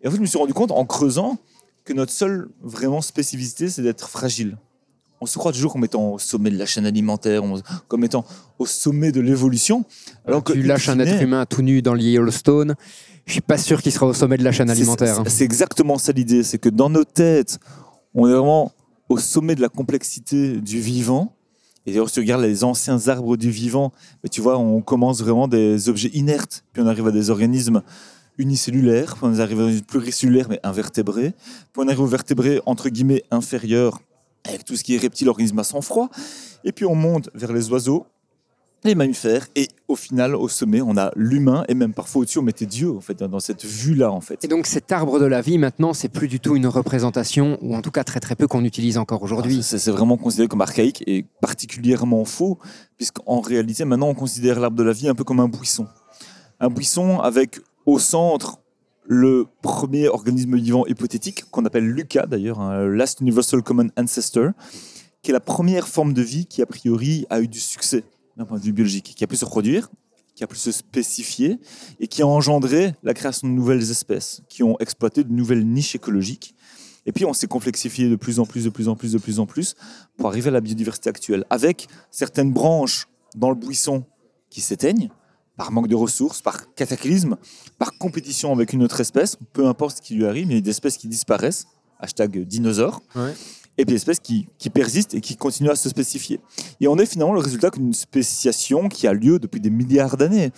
Et 0.00 0.08
en 0.08 0.10
fait, 0.10 0.16
je 0.16 0.22
me 0.22 0.26
suis 0.26 0.38
rendu 0.38 0.54
compte 0.54 0.70
en 0.70 0.86
creusant 0.86 1.36
que 1.84 1.92
notre 1.92 2.12
seule 2.12 2.48
vraiment 2.62 3.02
spécificité, 3.02 3.68
c'est 3.68 3.82
d'être 3.82 4.08
fragile. 4.08 4.56
On 5.20 5.26
se 5.26 5.36
croit 5.38 5.52
toujours 5.52 5.72
comme 5.72 5.84
étant 5.84 6.12
au 6.12 6.18
sommet 6.18 6.50
de 6.50 6.56
la 6.58 6.66
chaîne 6.66 6.86
alimentaire, 6.86 7.42
on- 7.44 7.60
comme 7.88 8.04
étant 8.04 8.24
au 8.58 8.66
sommet 8.66 9.10
de 9.12 9.20
l'évolution. 9.20 9.84
Alors 10.26 10.44
que 10.44 10.52
tu 10.52 10.62
lâches 10.62 10.88
un 10.88 10.98
être 11.00 11.22
humain 11.22 11.44
tout 11.46 11.62
nu 11.62 11.82
dans 11.82 11.94
le 11.94 12.00
Yellowstone, 12.00 12.74
je 13.26 13.32
suis 13.32 13.40
pas 13.40 13.58
sûr 13.58 13.82
qu'il 13.82 13.92
sera 13.92 14.06
au 14.06 14.14
sommet 14.14 14.36
de 14.38 14.44
la 14.44 14.52
chaîne 14.52 14.70
alimentaire. 14.70 15.14
C'est 15.24 15.38
c'est 15.38 15.44
exactement 15.44 15.98
ça 15.98 16.12
l'idée, 16.12 16.42
c'est 16.44 16.58
que 16.58 16.68
dans 16.68 16.88
nos 16.88 17.04
têtes, 17.04 17.58
on 18.14 18.26
est 18.28 18.32
vraiment 18.32 18.72
au 19.08 19.18
sommet 19.18 19.54
de 19.54 19.60
la 19.60 19.68
complexité 19.68 20.56
du 20.60 20.80
vivant. 20.80 21.34
Et 21.86 21.90
d'ailleurs, 21.92 22.08
si 22.08 22.14
tu 22.14 22.20
regardes 22.20 22.42
les 22.42 22.64
anciens 22.64 23.08
arbres 23.08 23.36
du 23.36 23.50
vivant, 23.50 23.92
mais 24.22 24.28
tu 24.28 24.40
vois, 24.40 24.58
on 24.58 24.80
commence 24.82 25.20
vraiment 25.20 25.48
des 25.48 25.88
objets 25.88 26.10
inertes, 26.12 26.62
puis 26.72 26.82
on 26.82 26.86
arrive 26.86 27.06
à 27.06 27.10
des 27.12 27.30
organismes 27.30 27.82
unicellulaires, 28.36 29.16
puis 29.16 29.24
on 29.26 29.38
arrive 29.38 29.60
à 29.60 29.66
des 29.70 29.82
pluricellulaires 29.82 30.46
mais 30.48 30.60
invertébrés, 30.62 31.32
puis 31.72 31.82
on 31.82 31.88
arrive 31.88 32.00
aux 32.00 32.06
vertébrés 32.06 32.60
entre 32.66 32.88
guillemets 32.88 33.24
inférieurs, 33.30 34.00
avec 34.44 34.64
tout 34.64 34.76
ce 34.76 34.84
qui 34.84 34.94
est 34.94 34.98
reptile, 34.98 35.28
organisme 35.28 35.58
à 35.58 35.64
sang 35.64 35.80
froid, 35.80 36.08
et 36.64 36.72
puis 36.72 36.84
on 36.84 36.94
monte 36.94 37.30
vers 37.34 37.52
les 37.52 37.70
oiseaux, 37.70 38.06
les 38.84 38.94
mammifères, 38.94 39.48
et 39.56 39.68
au 39.88 39.96
final, 39.96 40.36
au 40.36 40.48
sommet, 40.48 40.80
on 40.80 40.96
a 40.96 41.10
l'humain, 41.16 41.64
et 41.68 41.74
même 41.74 41.92
parfois 41.92 42.22
au-dessus, 42.22 42.38
on 42.38 42.42
mettait 42.42 42.66
Dieu, 42.66 42.90
en 42.90 43.00
fait, 43.00 43.18
dans 43.18 43.40
cette 43.40 43.64
vue-là, 43.64 44.12
en 44.12 44.20
fait. 44.20 44.44
Et 44.44 44.48
donc 44.48 44.66
cet 44.66 44.92
arbre 44.92 45.18
de 45.18 45.24
la 45.24 45.40
vie, 45.40 45.58
maintenant, 45.58 45.92
c'est 45.92 46.08
plus 46.08 46.28
du 46.28 46.38
tout 46.38 46.54
une 46.54 46.68
représentation, 46.68 47.58
ou 47.60 47.74
en 47.74 47.82
tout 47.82 47.90
cas 47.90 48.04
très 48.04 48.20
très 48.20 48.36
peu 48.36 48.46
qu'on 48.46 48.64
utilise 48.64 48.96
encore 48.96 49.22
aujourd'hui. 49.22 49.58
Ah, 49.60 49.62
C'est 49.62 49.78
c'est 49.78 49.90
vraiment 49.90 50.16
considéré 50.16 50.46
comme 50.46 50.60
archaïque 50.60 51.02
et 51.08 51.24
particulièrement 51.40 52.24
faux, 52.24 52.58
puisqu'en 52.96 53.40
réalité, 53.40 53.84
maintenant, 53.84 54.08
on 54.08 54.14
considère 54.14 54.60
l'arbre 54.60 54.76
de 54.76 54.84
la 54.84 54.92
vie 54.92 55.08
un 55.08 55.14
peu 55.14 55.24
comme 55.24 55.40
un 55.40 55.48
buisson. 55.48 55.88
Un 56.60 56.70
buisson 56.70 57.18
avec 57.18 57.60
au 57.84 57.98
centre 57.98 58.58
le 59.08 59.46
premier 59.62 60.06
organisme 60.06 60.54
vivant 60.56 60.86
hypothétique, 60.86 61.50
qu'on 61.50 61.64
appelle 61.64 61.88
Lucas 61.88 62.26
d'ailleurs, 62.26 62.60
hein, 62.60 62.86
Last 62.86 63.22
Universal 63.22 63.62
Common 63.62 63.88
Ancestor, 63.96 64.50
qui 65.22 65.30
est 65.30 65.32
la 65.32 65.40
première 65.40 65.88
forme 65.88 66.12
de 66.12 66.20
vie 66.20 66.44
qui, 66.44 66.60
a 66.60 66.66
priori, 66.66 67.26
a 67.30 67.40
eu 67.40 67.48
du 67.48 67.58
succès 67.58 68.04
d'un 68.36 68.44
point 68.44 68.58
de 68.58 68.62
vue 68.62 68.72
biologique, 68.72 69.14
qui 69.16 69.24
a 69.24 69.26
pu 69.26 69.36
se 69.36 69.46
reproduire, 69.46 69.88
qui 70.34 70.44
a 70.44 70.46
pu 70.46 70.56
se 70.56 70.70
spécifier 70.70 71.58
et 72.00 72.06
qui 72.06 72.20
a 72.20 72.26
engendré 72.26 72.94
la 73.02 73.14
création 73.14 73.48
de 73.48 73.54
nouvelles 73.54 73.90
espèces, 73.90 74.42
qui 74.50 74.62
ont 74.62 74.78
exploité 74.78 75.24
de 75.24 75.32
nouvelles 75.32 75.66
niches 75.66 75.94
écologiques. 75.94 76.54
Et 77.06 77.12
puis 77.12 77.24
on 77.24 77.32
s'est 77.32 77.46
complexifié 77.46 78.10
de 78.10 78.16
plus 78.16 78.38
en 78.40 78.44
plus, 78.44 78.64
de 78.64 78.70
plus 78.70 78.88
en 78.88 78.94
plus, 78.94 79.12
de 79.12 79.18
plus 79.18 79.40
en 79.40 79.46
plus, 79.46 79.74
pour 80.18 80.28
arriver 80.28 80.48
à 80.48 80.52
la 80.52 80.60
biodiversité 80.60 81.08
actuelle, 81.08 81.46
avec 81.48 81.88
certaines 82.10 82.52
branches 82.52 83.08
dans 83.34 83.48
le 83.48 83.56
buisson 83.56 84.04
qui 84.50 84.60
s'éteignent, 84.60 85.08
par 85.58 85.72
manque 85.72 85.88
de 85.88 85.94
ressources, 85.96 86.40
par 86.40 86.72
cataclysme, 86.74 87.36
par 87.78 87.90
compétition 87.98 88.52
avec 88.52 88.72
une 88.72 88.82
autre 88.82 89.00
espèce, 89.00 89.36
peu 89.52 89.66
importe 89.66 89.98
ce 89.98 90.02
qui 90.02 90.14
lui 90.14 90.24
arrive, 90.24 90.46
il 90.50 90.54
y 90.54 90.58
a 90.58 90.60
des 90.62 90.70
espèces 90.70 90.96
qui 90.96 91.08
disparaissent, 91.08 91.66
hashtag 91.98 92.44
dinosaures, 92.46 93.02
Ouais. 93.16 93.34
et 93.76 93.84
puis 93.84 93.92
des 93.92 93.96
espèces 93.96 94.20
qui, 94.20 94.48
qui 94.56 94.70
persistent 94.70 95.14
et 95.14 95.20
qui 95.20 95.36
continuent 95.36 95.70
à 95.70 95.76
se 95.76 95.88
spécifier. 95.88 96.40
Et 96.80 96.86
on 96.88 96.96
est 96.96 97.06
finalement 97.06 97.34
le 97.34 97.40
résultat 97.40 97.70
d'une 97.70 97.92
spéciation 97.92 98.88
qui 98.88 99.06
a 99.08 99.12
lieu 99.12 99.38
depuis 99.40 99.60
des 99.60 99.70
milliards 99.70 100.16
d'années. 100.16 100.52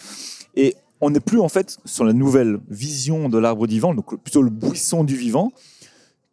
Et 0.54 0.76
on 1.00 1.08
n'est 1.10 1.20
plus 1.20 1.40
en 1.40 1.48
fait 1.48 1.78
sur 1.86 2.04
la 2.04 2.12
nouvelle 2.12 2.60
vision 2.68 3.30
de 3.30 3.38
l'arbre 3.38 3.66
vivant, 3.66 3.94
donc 3.94 4.22
plutôt 4.22 4.42
le 4.42 4.50
buisson 4.50 5.02
du 5.02 5.16
vivant, 5.16 5.50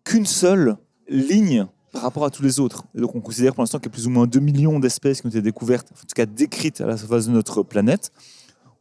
qu'une 0.03 0.25
seule 0.25 0.75
ligne 1.07 1.65
par 1.93 2.01
rapport 2.01 2.25
à 2.25 2.29
tous 2.29 2.43
les 2.43 2.59
autres. 2.59 2.83
Et 2.95 2.99
donc 2.99 3.15
on 3.15 3.21
considère 3.21 3.53
pour 3.55 3.63
l'instant 3.63 3.79
qu'il 3.79 3.85
y 3.87 3.91
a 3.91 3.93
plus 3.93 4.07
ou 4.07 4.09
moins 4.09 4.27
2 4.27 4.39
millions 4.41 4.77
d'espèces 4.79 5.21
qui 5.21 5.27
ont 5.27 5.29
été 5.29 5.41
découvertes, 5.41 5.87
en 5.93 5.95
tout 6.01 6.13
cas 6.13 6.25
décrites 6.25 6.81
à 6.81 6.85
la 6.85 6.97
surface 6.97 7.27
de 7.27 7.31
notre 7.31 7.63
planète. 7.63 8.11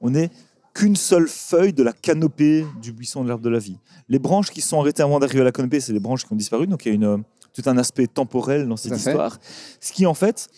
On 0.01 0.11
n'est 0.11 0.31
qu'une 0.75 0.97
seule 0.97 1.27
feuille 1.27 1.73
de 1.73 1.83
la 1.83 1.93
canopée 1.93 2.67
du 2.83 2.93
buisson 2.93 3.25
de 3.25 3.29
l'arbre 3.29 3.43
de 3.43 3.49
la 3.49 3.59
vie. 3.59 3.79
Les 4.09 4.19
branches 4.19 4.51
qui 4.51 4.61
sont 4.61 4.79
arrêtées 4.79 5.03
avant 5.03 5.19
d'arriver 5.19 5.41
à 5.41 5.45
la 5.45 5.53
canopée, 5.53 5.81
c'est 5.81 5.93
les 5.93 6.01
branches 6.01 6.25
qui 6.25 6.33
ont 6.33 6.37
disparu, 6.37 6.67
donc 6.67 6.85
il 6.85 6.89
y 6.89 6.93
a 6.93 6.95
une, 6.95 7.23
tout 7.55 7.63
un 7.67 7.79
aspect 7.79 8.07
temporel 8.07 8.69
dans 8.69 8.77
cette 8.77 8.97
histoire. 8.97 9.39
Ce 9.81 9.93
qui 9.93 10.05
en 10.05 10.15
fait 10.15 10.49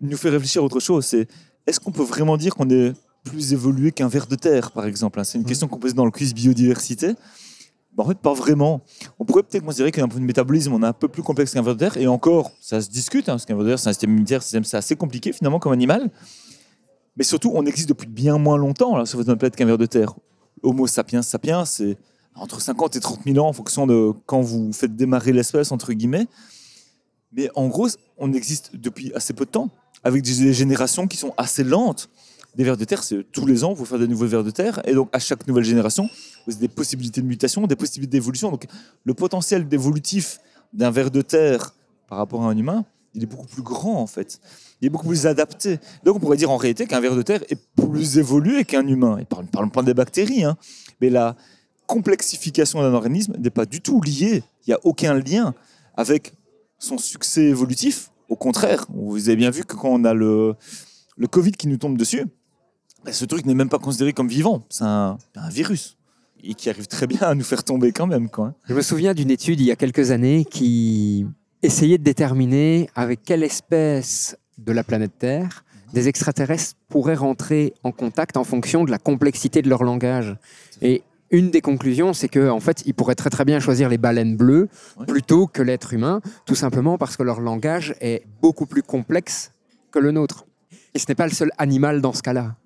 nous 0.00 0.16
fait 0.16 0.30
réfléchir 0.30 0.62
à 0.62 0.64
autre 0.64 0.80
chose, 0.80 1.06
c'est 1.06 1.28
est-ce 1.66 1.78
qu'on 1.78 1.92
peut 1.92 2.02
vraiment 2.02 2.36
dire 2.36 2.54
qu'on 2.54 2.68
est 2.68 2.92
plus 3.22 3.52
évolué 3.52 3.92
qu'un 3.92 4.08
ver 4.08 4.26
de 4.26 4.34
terre, 4.34 4.72
par 4.72 4.86
exemple 4.86 5.20
hein? 5.20 5.24
C'est 5.24 5.38
une 5.38 5.44
question 5.44 5.68
qu'on 5.68 5.78
pose 5.78 5.94
dans 5.94 6.04
le 6.04 6.10
quiz 6.10 6.34
biodiversité. 6.34 7.14
Ben, 7.96 8.02
en 8.02 8.08
fait, 8.08 8.18
pas 8.18 8.34
vraiment. 8.34 8.82
On 9.20 9.24
pourrait 9.24 9.44
peut-être 9.44 9.64
considérer 9.64 9.92
qu'un 9.92 10.08
point 10.08 10.20
de 10.20 10.24
métabolisme, 10.24 10.72
on 10.72 10.82
est 10.82 10.86
un 10.86 10.92
peu 10.92 11.06
plus 11.06 11.22
complexe 11.22 11.54
qu'un 11.54 11.62
ver 11.62 11.74
de 11.74 11.78
terre, 11.78 11.96
et 11.96 12.08
encore, 12.08 12.50
ça 12.60 12.80
se 12.80 12.90
discute, 12.90 13.28
hein, 13.28 13.34
parce 13.34 13.46
qu'un 13.46 13.54
ver 13.54 13.64
de 13.64 13.68
terre, 13.70 13.78
c'est 13.78 13.88
un 13.88 13.92
système 13.92 14.10
immunitaire, 14.10 14.42
c'est 14.42 14.62
c'est 14.64 14.76
assez 14.76 14.96
compliqué 14.96 15.32
finalement 15.32 15.60
comme 15.60 15.72
animal. 15.72 16.10
Mais 17.16 17.24
surtout, 17.24 17.52
on 17.54 17.64
existe 17.64 17.88
depuis 17.88 18.08
bien 18.08 18.38
moins 18.38 18.56
longtemps 18.56 18.96
là, 18.96 19.06
sur 19.06 19.18
notre 19.18 19.34
planète 19.34 19.56
qu'un 19.56 19.66
ver 19.66 19.78
de 19.78 19.86
terre. 19.86 20.14
Homo 20.62 20.86
sapiens 20.86 21.22
sapiens, 21.22 21.64
c'est 21.64 21.96
entre 22.34 22.60
50 22.60 22.96
et 22.96 23.00
30 23.00 23.20
000 23.24 23.38
ans 23.38 23.48
en 23.48 23.52
fonction 23.52 23.86
de 23.86 24.12
quand 24.26 24.40
vous 24.40 24.72
faites 24.72 24.96
démarrer 24.96 25.32
l'espèce, 25.32 25.70
entre 25.72 25.92
guillemets. 25.92 26.26
Mais 27.32 27.50
en 27.54 27.68
gros, 27.68 27.88
on 28.18 28.32
existe 28.32 28.76
depuis 28.76 29.12
assez 29.14 29.32
peu 29.32 29.44
de 29.44 29.50
temps, 29.50 29.70
avec 30.02 30.22
des 30.22 30.52
générations 30.52 31.06
qui 31.06 31.16
sont 31.16 31.34
assez 31.36 31.64
lentes. 31.64 32.08
Des 32.54 32.62
vers 32.62 32.76
de 32.76 32.84
terre, 32.84 33.02
c'est 33.02 33.24
tous 33.32 33.46
les 33.46 33.64
ans, 33.64 33.72
vous 33.72 33.84
faire 33.84 33.98
des 33.98 34.06
nouveaux 34.06 34.26
vers 34.26 34.44
de 34.44 34.50
terre. 34.50 34.80
Et 34.84 34.94
donc, 34.94 35.08
à 35.12 35.18
chaque 35.18 35.46
nouvelle 35.48 35.64
génération, 35.64 36.08
vous 36.46 36.52
avez 36.52 36.60
des 36.60 36.68
possibilités 36.68 37.20
de 37.20 37.26
mutation, 37.26 37.66
des 37.66 37.74
possibilités 37.74 38.18
d'évolution. 38.18 38.50
Donc, 38.50 38.66
le 39.02 39.14
potentiel 39.14 39.66
d'évolutif 39.66 40.38
d'un 40.72 40.90
ver 40.90 41.10
de 41.10 41.20
terre 41.20 41.74
par 42.08 42.18
rapport 42.18 42.44
à 42.44 42.46
un 42.46 42.56
humain, 42.56 42.84
il 43.14 43.22
est 43.22 43.26
beaucoup 43.26 43.46
plus 43.46 43.62
grand, 43.62 44.00
en 44.00 44.06
fait. 44.06 44.40
Il 44.80 44.86
est 44.86 44.90
beaucoup 44.90 45.08
plus 45.08 45.26
adapté. 45.26 45.78
Donc, 46.04 46.16
on 46.16 46.20
pourrait 46.20 46.36
dire 46.36 46.50
en 46.50 46.56
réalité 46.56 46.86
qu'un 46.86 47.00
ver 47.00 47.14
de 47.16 47.22
terre 47.22 47.42
est 47.48 47.58
plus 47.76 48.18
évolué 48.18 48.64
qu'un 48.64 48.86
humain. 48.86 49.18
Et 49.18 49.24
parlons 49.24 49.46
parlons 49.46 49.70
pas 49.70 49.82
des 49.82 49.94
bactéries, 49.94 50.44
hein. 50.44 50.56
mais 51.00 51.10
la 51.10 51.36
complexification 51.86 52.82
d'un 52.82 52.92
organisme 52.92 53.34
n'est 53.38 53.50
pas 53.50 53.66
du 53.66 53.80
tout 53.80 54.00
liée. 54.00 54.42
Il 54.66 54.70
n'y 54.70 54.74
a 54.74 54.80
aucun 54.84 55.14
lien 55.14 55.54
avec 55.96 56.34
son 56.78 56.98
succès 56.98 57.44
évolutif. 57.44 58.10
Au 58.28 58.36
contraire, 58.36 58.86
vous 58.92 59.28
avez 59.28 59.36
bien 59.36 59.50
vu 59.50 59.64
que 59.64 59.76
quand 59.76 59.90
on 59.90 60.04
a 60.04 60.14
le, 60.14 60.54
le 61.16 61.26
Covid 61.26 61.52
qui 61.52 61.68
nous 61.68 61.76
tombe 61.76 61.96
dessus, 61.96 62.24
ben, 63.04 63.12
ce 63.12 63.24
truc 63.24 63.46
n'est 63.46 63.54
même 63.54 63.68
pas 63.68 63.78
considéré 63.78 64.12
comme 64.12 64.28
vivant. 64.28 64.64
C'est 64.70 64.84
un, 64.84 65.18
un 65.36 65.48
virus. 65.50 65.96
Et 66.42 66.54
qui 66.54 66.68
arrive 66.68 66.86
très 66.86 67.06
bien 67.06 67.20
à 67.20 67.34
nous 67.34 67.44
faire 67.44 67.64
tomber 67.64 67.92
quand 67.92 68.06
même. 68.06 68.28
Quoi. 68.28 68.54
Je 68.68 68.74
me 68.74 68.82
souviens 68.82 69.14
d'une 69.14 69.30
étude 69.30 69.60
il 69.60 69.66
y 69.66 69.70
a 69.70 69.76
quelques 69.76 70.10
années 70.10 70.44
qui 70.44 71.26
essayait 71.64 71.98
de 71.98 72.04
déterminer 72.04 72.90
avec 72.94 73.22
quelle 73.22 73.42
espèce 73.42 74.36
de 74.58 74.72
la 74.72 74.84
planète 74.84 75.12
Terre 75.18 75.64
des 75.94 76.08
extraterrestres 76.08 76.74
pourraient 76.88 77.14
rentrer 77.14 77.72
en 77.84 77.92
contact 77.92 78.36
en 78.36 78.44
fonction 78.44 78.84
de 78.84 78.90
la 78.90 78.98
complexité 78.98 79.62
de 79.62 79.68
leur 79.68 79.84
langage. 79.84 80.36
Et 80.82 81.02
une 81.30 81.50
des 81.50 81.60
conclusions, 81.60 82.12
c'est 82.12 82.28
qu'en 82.28 82.56
en 82.56 82.60
fait, 82.60 82.82
ils 82.84 82.94
pourraient 82.94 83.14
très 83.14 83.30
très 83.30 83.44
bien 83.44 83.60
choisir 83.60 83.88
les 83.88 83.96
baleines 83.96 84.36
bleues 84.36 84.68
plutôt 85.06 85.46
que 85.46 85.62
l'être 85.62 85.94
humain, 85.94 86.20
tout 86.46 86.56
simplement 86.56 86.98
parce 86.98 87.16
que 87.16 87.22
leur 87.22 87.40
langage 87.40 87.94
est 88.00 88.24
beaucoup 88.42 88.66
plus 88.66 88.82
complexe 88.82 89.52
que 89.90 90.00
le 90.00 90.10
nôtre. 90.10 90.46
Et 90.94 90.98
ce 90.98 91.06
n'est 91.08 91.14
pas 91.14 91.26
le 91.26 91.32
seul 91.32 91.50
animal 91.58 92.00
dans 92.00 92.12
ce 92.12 92.22
cas-là. 92.22 92.56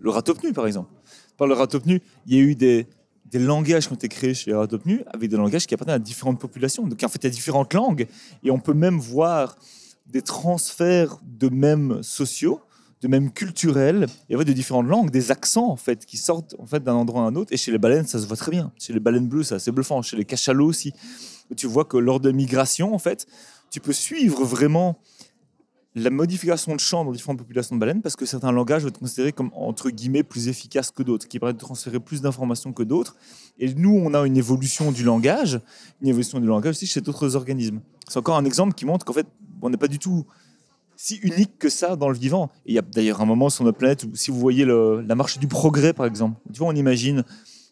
Le 0.00 0.10
ratopnu, 0.10 0.52
par 0.52 0.66
exemple. 0.66 0.90
Par 1.36 1.48
le 1.48 1.54
ratopnu, 1.54 2.00
il 2.26 2.34
y 2.34 2.38
a 2.38 2.42
eu 2.42 2.54
des, 2.54 2.86
des 3.32 3.38
langages 3.38 3.86
qui 3.86 3.92
ont 3.92 3.96
été 3.96 4.08
créés 4.08 4.34
chez 4.34 4.52
ratopnus 4.52 5.00
avec 5.06 5.30
des 5.30 5.36
langages 5.36 5.66
qui 5.66 5.74
appartiennent 5.74 5.96
à 5.96 5.98
différentes 5.98 6.38
populations. 6.38 6.86
Donc 6.86 7.02
en 7.02 7.08
fait, 7.08 7.18
il 7.22 7.24
y 7.24 7.26
a 7.26 7.30
différentes 7.30 7.72
langues. 7.72 8.06
Et 8.44 8.50
on 8.50 8.60
peut 8.60 8.74
même 8.74 8.98
voir 8.98 9.56
des 10.06 10.20
transferts 10.20 11.18
de 11.24 11.48
mêmes 11.48 12.02
sociaux, 12.02 12.60
de 13.00 13.08
mêmes 13.08 13.32
culturels, 13.32 14.06
et 14.28 14.36
de 14.36 14.52
différentes 14.52 14.86
langues, 14.86 15.10
des 15.10 15.30
accents 15.30 15.70
en 15.70 15.76
fait, 15.76 16.04
qui 16.04 16.18
sortent 16.18 16.54
en 16.58 16.66
fait, 16.66 16.84
d'un 16.84 16.94
endroit 16.94 17.22
à 17.22 17.24
un 17.24 17.34
autre. 17.34 17.52
Et 17.52 17.56
chez 17.56 17.72
les 17.72 17.78
baleines, 17.78 18.06
ça 18.06 18.18
se 18.18 18.26
voit 18.26 18.36
très 18.36 18.50
bien. 18.50 18.70
Chez 18.78 18.92
les 18.92 19.00
baleines 19.00 19.26
bleues, 19.26 19.44
c'est 19.44 19.54
assez 19.54 19.72
bluffant. 19.72 20.02
Chez 20.02 20.16
les 20.16 20.26
cachalots 20.26 20.66
aussi. 20.66 20.92
Tu 21.56 21.66
vois 21.66 21.86
que 21.86 21.96
lors 21.96 22.20
de 22.20 22.30
migration, 22.30 22.94
en 22.94 22.98
fait, 22.98 23.26
tu 23.70 23.80
peux 23.80 23.92
suivre 23.94 24.44
vraiment 24.44 24.98
la 25.94 26.10
modification 26.10 26.74
de 26.74 26.80
champ 26.80 27.04
dans 27.04 27.12
différentes 27.12 27.38
populations 27.38 27.76
de 27.76 27.80
baleines 27.80 28.00
parce 28.00 28.16
que 28.16 28.24
certains 28.24 28.52
langages 28.52 28.82
vont 28.82 28.88
être 28.88 28.98
considérés 28.98 29.32
comme 29.32 29.50
entre 29.54 29.90
guillemets 29.90 30.22
plus 30.22 30.48
efficaces 30.48 30.90
que 30.90 31.02
d'autres, 31.02 31.28
qui 31.28 31.38
permettent 31.38 31.56
de 31.56 31.60
transférer 31.60 32.00
plus 32.00 32.22
d'informations 32.22 32.72
que 32.72 32.82
d'autres. 32.82 33.16
Et 33.58 33.72
nous, 33.74 34.00
on 34.02 34.14
a 34.14 34.26
une 34.26 34.36
évolution 34.36 34.90
du 34.90 35.04
langage, 35.04 35.60
une 36.00 36.08
évolution 36.08 36.40
du 36.40 36.46
langage 36.46 36.76
aussi 36.76 36.86
chez 36.86 37.00
d'autres 37.02 37.36
organismes. 37.36 37.80
C'est 38.08 38.18
encore 38.18 38.36
un 38.36 38.44
exemple 38.44 38.74
qui 38.74 38.86
montre 38.86 39.04
qu'en 39.04 39.12
fait, 39.12 39.26
on 39.60 39.70
n'est 39.70 39.76
pas 39.76 39.88
du 39.88 39.98
tout 39.98 40.24
si 40.96 41.16
unique 41.16 41.58
que 41.58 41.68
ça 41.68 41.96
dans 41.96 42.08
le 42.08 42.16
vivant. 42.16 42.50
Et 42.64 42.72
il 42.72 42.74
y 42.74 42.78
a 42.78 42.82
d'ailleurs 42.82 43.20
un 43.20 43.26
moment 43.26 43.50
sur 43.50 43.64
notre 43.64 43.78
planète 43.78 44.04
où, 44.04 44.14
si 44.14 44.30
vous 44.30 44.38
voyez 44.38 44.64
la 44.64 45.14
marche 45.14 45.38
du 45.38 45.46
progrès, 45.46 45.92
par 45.92 46.06
exemple, 46.06 46.40
tu 46.52 46.60
vois, 46.60 46.68
on 46.68 46.76
imagine, 46.76 47.24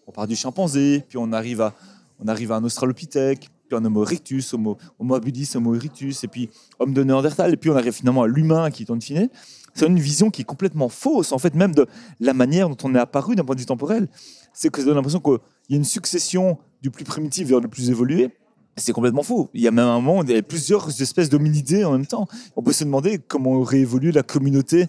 on 0.07 0.13
part 0.13 0.27
du 0.27 0.37
chimpanzé, 0.37 1.05
puis 1.09 1.17
on 1.17 1.33
arrive 1.33 1.61
à, 1.63 1.75
on 2.19 2.29
arrive 2.29 2.53
à 2.53 2.57
un 2.57 2.65
australopithèque, 2.65 3.49
puis 3.71 3.87
Homo 3.87 4.03
erectus, 4.03 4.53
Homo, 4.53 4.77
homo 4.99 5.15
habilis, 5.15 5.51
Homo 5.55 5.75
erectus, 5.75 6.25
et 6.25 6.29
puis 6.29 6.51
homme 6.79 6.93
de 6.93 7.03
Néandertal, 7.03 7.53
et 7.53 7.57
puis 7.57 7.71
on 7.71 7.77
arrive 7.77 7.93
finalement 7.93 8.23
à 8.23 8.27
l'humain 8.27 8.71
qui 8.71 8.83
est 8.83 8.91
en 8.91 9.01
fine. 9.01 9.29
C'est 9.75 9.87
une 9.87 9.99
vision 9.99 10.31
qui 10.31 10.43
est 10.43 10.45
complètement 10.45 10.89
fausse, 10.89 11.33
en 11.33 11.39
fait, 11.39 11.55
même 11.55 11.75
de 11.75 11.87
la 12.19 12.35
manière 12.35 12.69
dont 12.69 12.77
on 12.83 12.95
est 12.95 12.99
apparu 12.99 13.37
d'un 13.37 13.45
point 13.45 13.55
de 13.55 13.61
vue 13.61 13.67
temporel. 13.67 14.09
C'est 14.53 14.69
que 14.71 14.81
ça 14.81 14.87
donne 14.87 14.97
l'impression 14.97 15.21
qu'il 15.21 15.39
y 15.69 15.75
a 15.75 15.77
une 15.77 15.85
succession 15.85 16.59
du 16.83 16.91
plus 16.91 17.05
primitif 17.05 17.47
vers 17.47 17.61
le 17.61 17.69
plus 17.69 17.91
évolué, 17.91 18.31
C'est 18.77 18.93
complètement 18.93 19.23
faux. 19.23 19.51
Il 19.55 19.61
y 19.61 19.69
a 19.69 19.71
même 19.71 19.87
un 19.87 20.01
moment 20.01 20.19
où 20.19 20.23
il 20.23 20.31
y 20.31 20.33
avait 20.33 20.43
plusieurs 20.43 20.89
espèces 21.01 21.29
d'hominidés 21.29 21.85
en 21.85 21.93
même 21.93 22.07
temps. 22.07 22.27
On 22.57 22.63
peut 22.63 22.73
se 22.73 22.85
demander 22.85 23.19
comment 23.19 23.53
aurait 23.53 23.81
évolué 23.81 24.11
la 24.11 24.23
communauté, 24.23 24.87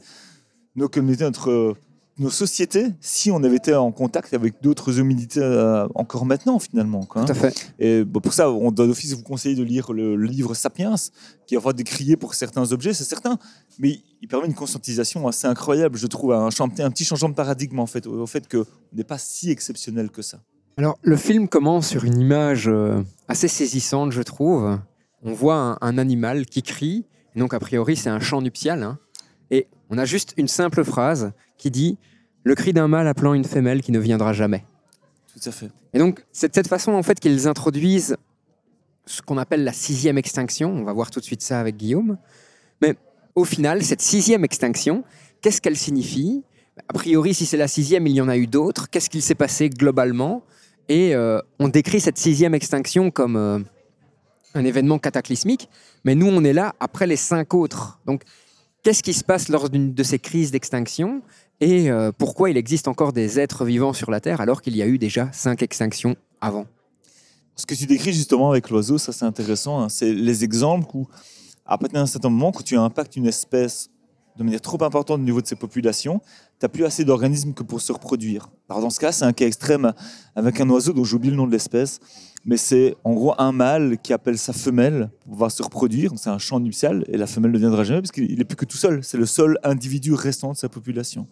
nos 0.75 0.87
communautés, 0.87 1.25
notre, 1.25 1.75
nos 2.21 2.29
sociétés, 2.29 2.93
si 3.01 3.31
on 3.31 3.43
avait 3.43 3.57
été 3.57 3.73
en 3.73 3.91
contact 3.91 4.33
avec 4.33 4.61
d'autres 4.61 4.99
hominités 4.99 5.41
euh, 5.41 5.87
encore 5.95 6.25
maintenant, 6.25 6.59
finalement. 6.59 7.03
quoi, 7.03 7.23
hein. 7.23 7.25
Tout 7.25 7.31
à 7.31 7.35
fait. 7.35 7.73
Et 7.79 8.03
bon, 8.03 8.19
pour 8.21 8.31
ça, 8.33 8.49
on 8.51 8.71
doit 8.71 8.87
d'office 8.87 9.13
vous 9.13 9.23
conseiller 9.23 9.55
de 9.55 9.63
lire 9.63 9.91
le, 9.91 10.15
le 10.15 10.27
livre 10.27 10.53
Sapiens, 10.53 10.95
qui 11.47 11.55
va 11.55 11.73
décrié 11.73 12.15
pour 12.15 12.33
certains 12.35 12.71
objets, 12.71 12.93
c'est 12.93 13.03
certain, 13.03 13.37
mais 13.79 13.99
il 14.21 14.27
permet 14.27 14.45
une 14.47 14.53
conscientisation 14.53 15.27
assez 15.27 15.47
incroyable, 15.47 15.97
je 15.97 16.07
trouve, 16.07 16.31
un, 16.33 16.47
un 16.47 16.91
petit 16.91 17.03
changement 17.05 17.29
de 17.29 17.33
paradigme 17.33 17.79
en 17.79 17.87
fait, 17.87 18.05
au, 18.07 18.21
au 18.21 18.27
fait 18.27 18.47
qu'on 18.47 18.65
n'est 18.93 19.03
pas 19.03 19.17
si 19.17 19.49
exceptionnel 19.49 20.11
que 20.11 20.21
ça. 20.21 20.39
Alors, 20.77 20.97
le 21.01 21.17
film 21.17 21.47
commence 21.47 21.87
sur 21.87 22.05
une 22.05 22.19
image 22.19 22.67
euh, 22.67 23.01
assez 23.27 23.47
saisissante, 23.47 24.11
je 24.11 24.21
trouve. 24.21 24.79
On 25.23 25.33
voit 25.33 25.55
un, 25.55 25.77
un 25.81 25.97
animal 25.97 26.45
qui 26.45 26.61
crie, 26.61 27.05
donc 27.35 27.53
a 27.53 27.59
priori 27.59 27.95
c'est 27.95 28.09
un 28.09 28.19
chant 28.19 28.41
nuptial, 28.41 28.83
hein. 28.83 28.99
et 29.49 29.67
on 29.89 29.97
a 29.97 30.05
juste 30.05 30.33
une 30.37 30.47
simple 30.47 30.83
phrase 30.83 31.31
qui 31.57 31.69
dit 31.69 31.97
le 32.43 32.55
cri 32.55 32.73
d'un 32.73 32.87
mâle 32.87 33.07
appelant 33.07 33.33
une 33.33 33.45
femelle 33.45 33.81
qui 33.81 33.91
ne 33.91 33.99
viendra 33.99 34.33
jamais. 34.33 34.63
Tout 35.33 35.49
à 35.49 35.51
fait. 35.51 35.69
Et 35.93 35.99
donc, 35.99 36.23
c'est 36.31 36.49
de 36.49 36.53
cette 36.53 36.67
façon 36.67 36.91
en 36.93 37.03
fait 37.03 37.19
qu'ils 37.19 37.47
introduisent 37.47 38.17
ce 39.05 39.21
qu'on 39.21 39.37
appelle 39.37 39.63
la 39.63 39.73
sixième 39.73 40.17
extinction. 40.17 40.71
On 40.71 40.83
va 40.83 40.93
voir 40.93 41.11
tout 41.11 41.19
de 41.19 41.25
suite 41.25 41.41
ça 41.41 41.59
avec 41.59 41.77
Guillaume. 41.77 42.17
Mais 42.81 42.95
au 43.35 43.45
final, 43.45 43.83
cette 43.83 44.01
sixième 44.01 44.43
extinction, 44.43 45.03
qu'est-ce 45.41 45.61
qu'elle 45.61 45.77
signifie? 45.77 46.43
A 46.89 46.93
priori, 46.93 47.33
si 47.33 47.45
c'est 47.45 47.57
la 47.57 47.67
sixième, 47.67 48.07
il 48.07 48.13
y 48.13 48.21
en 48.21 48.29
a 48.29 48.37
eu 48.37 48.47
d'autres. 48.47 48.89
Qu'est-ce 48.89 49.09
qu'il 49.09 49.21
s'est 49.21 49.35
passé 49.35 49.69
globalement? 49.69 50.43
Et 50.89 51.15
euh, 51.15 51.39
on 51.59 51.67
décrit 51.67 52.01
cette 52.01 52.17
sixième 52.17 52.53
extinction 52.53 53.11
comme 53.11 53.35
euh, 53.35 53.59
un 54.53 54.65
événement 54.65 54.99
cataclysmique, 54.99 55.69
mais 56.03 56.15
nous, 56.15 56.27
on 56.27 56.43
est 56.43 56.53
là 56.53 56.75
après 56.79 57.07
les 57.07 57.15
cinq 57.15 57.53
autres. 57.53 57.99
Donc, 58.05 58.23
qu'est-ce 58.83 59.03
qui 59.03 59.13
se 59.13 59.23
passe 59.23 59.49
lors 59.49 59.69
d'une 59.69 59.93
de 59.93 60.03
ces 60.03 60.19
crises 60.19 60.51
d'extinction? 60.51 61.21
Et 61.61 61.91
euh, 61.91 62.11
pourquoi 62.11 62.49
il 62.49 62.57
existe 62.57 62.87
encore 62.87 63.13
des 63.13 63.39
êtres 63.39 63.65
vivants 63.65 63.93
sur 63.93 64.09
la 64.09 64.19
Terre 64.19 64.41
alors 64.41 64.61
qu'il 64.63 64.75
y 64.75 64.81
a 64.81 64.87
eu 64.87 64.97
déjà 64.97 65.29
cinq 65.31 65.61
extinctions 65.61 66.15
avant? 66.41 66.65
Ce 67.55 67.67
que 67.67 67.75
tu 67.75 67.85
décris 67.85 68.13
justement 68.13 68.49
avec 68.49 68.71
l'oiseau, 68.71 68.97
ça 68.97 69.13
c'est 69.13 69.25
intéressant, 69.25 69.79
hein, 69.79 69.87
c'est 69.87 70.11
les 70.11 70.43
exemples 70.43 70.87
où, 70.95 71.07
à 71.65 71.77
partir 71.77 71.99
d'un 71.99 72.07
certain 72.07 72.29
moment, 72.29 72.51
quand 72.51 72.63
tu 72.63 72.75
impactes 72.75 73.15
une 73.15 73.27
espèce 73.27 73.91
de 74.37 74.43
manière 74.43 74.61
trop 74.61 74.81
importante 74.83 75.19
au 75.19 75.23
niveau 75.23 75.39
de 75.39 75.45
ses 75.45 75.55
populations, 75.55 76.19
tu 76.59 76.65
n'as 76.65 76.69
plus 76.69 76.83
assez 76.83 77.05
d'organismes 77.05 77.53
que 77.53 77.61
pour 77.61 77.79
se 77.79 77.91
reproduire. 77.91 78.49
Alors 78.67 78.81
dans 78.81 78.89
ce 78.89 78.99
cas, 78.99 79.11
c'est 79.11 79.25
un 79.25 79.33
cas 79.33 79.45
extrême 79.45 79.93
avec 80.35 80.59
un 80.59 80.69
oiseau 80.69 80.93
dont 80.93 81.03
j'ai 81.03 81.15
oublié 81.15 81.31
le 81.31 81.37
nom 81.37 81.45
de 81.45 81.51
l'espèce, 81.51 81.99
mais 82.45 82.57
c'est 82.57 82.95
en 83.03 83.13
gros 83.13 83.33
un 83.37 83.51
mâle 83.51 83.97
qui 84.01 84.13
appelle 84.13 84.37
sa 84.37 84.53
femelle 84.53 85.09
pour 85.21 85.33
pouvoir 85.33 85.51
se 85.51 85.61
reproduire, 85.61 86.11
c'est 86.17 86.29
un 86.29 86.39
champ 86.39 86.59
nuptial, 86.59 87.03
et 87.07 87.17
la 87.17 87.27
femelle 87.27 87.51
ne 87.51 87.57
viendra 87.57 87.83
jamais 87.83 88.01
parce 88.01 88.11
qu'il 88.11 88.37
n'est 88.37 88.45
plus 88.45 88.55
que 88.55 88.65
tout 88.65 88.77
seul, 88.77 89.03
c'est 89.03 89.17
le 89.17 89.25
seul 89.25 89.57
individu 89.63 90.13
restant 90.13 90.51
de 90.51 90.57
sa 90.57 90.69
population. 90.69 91.27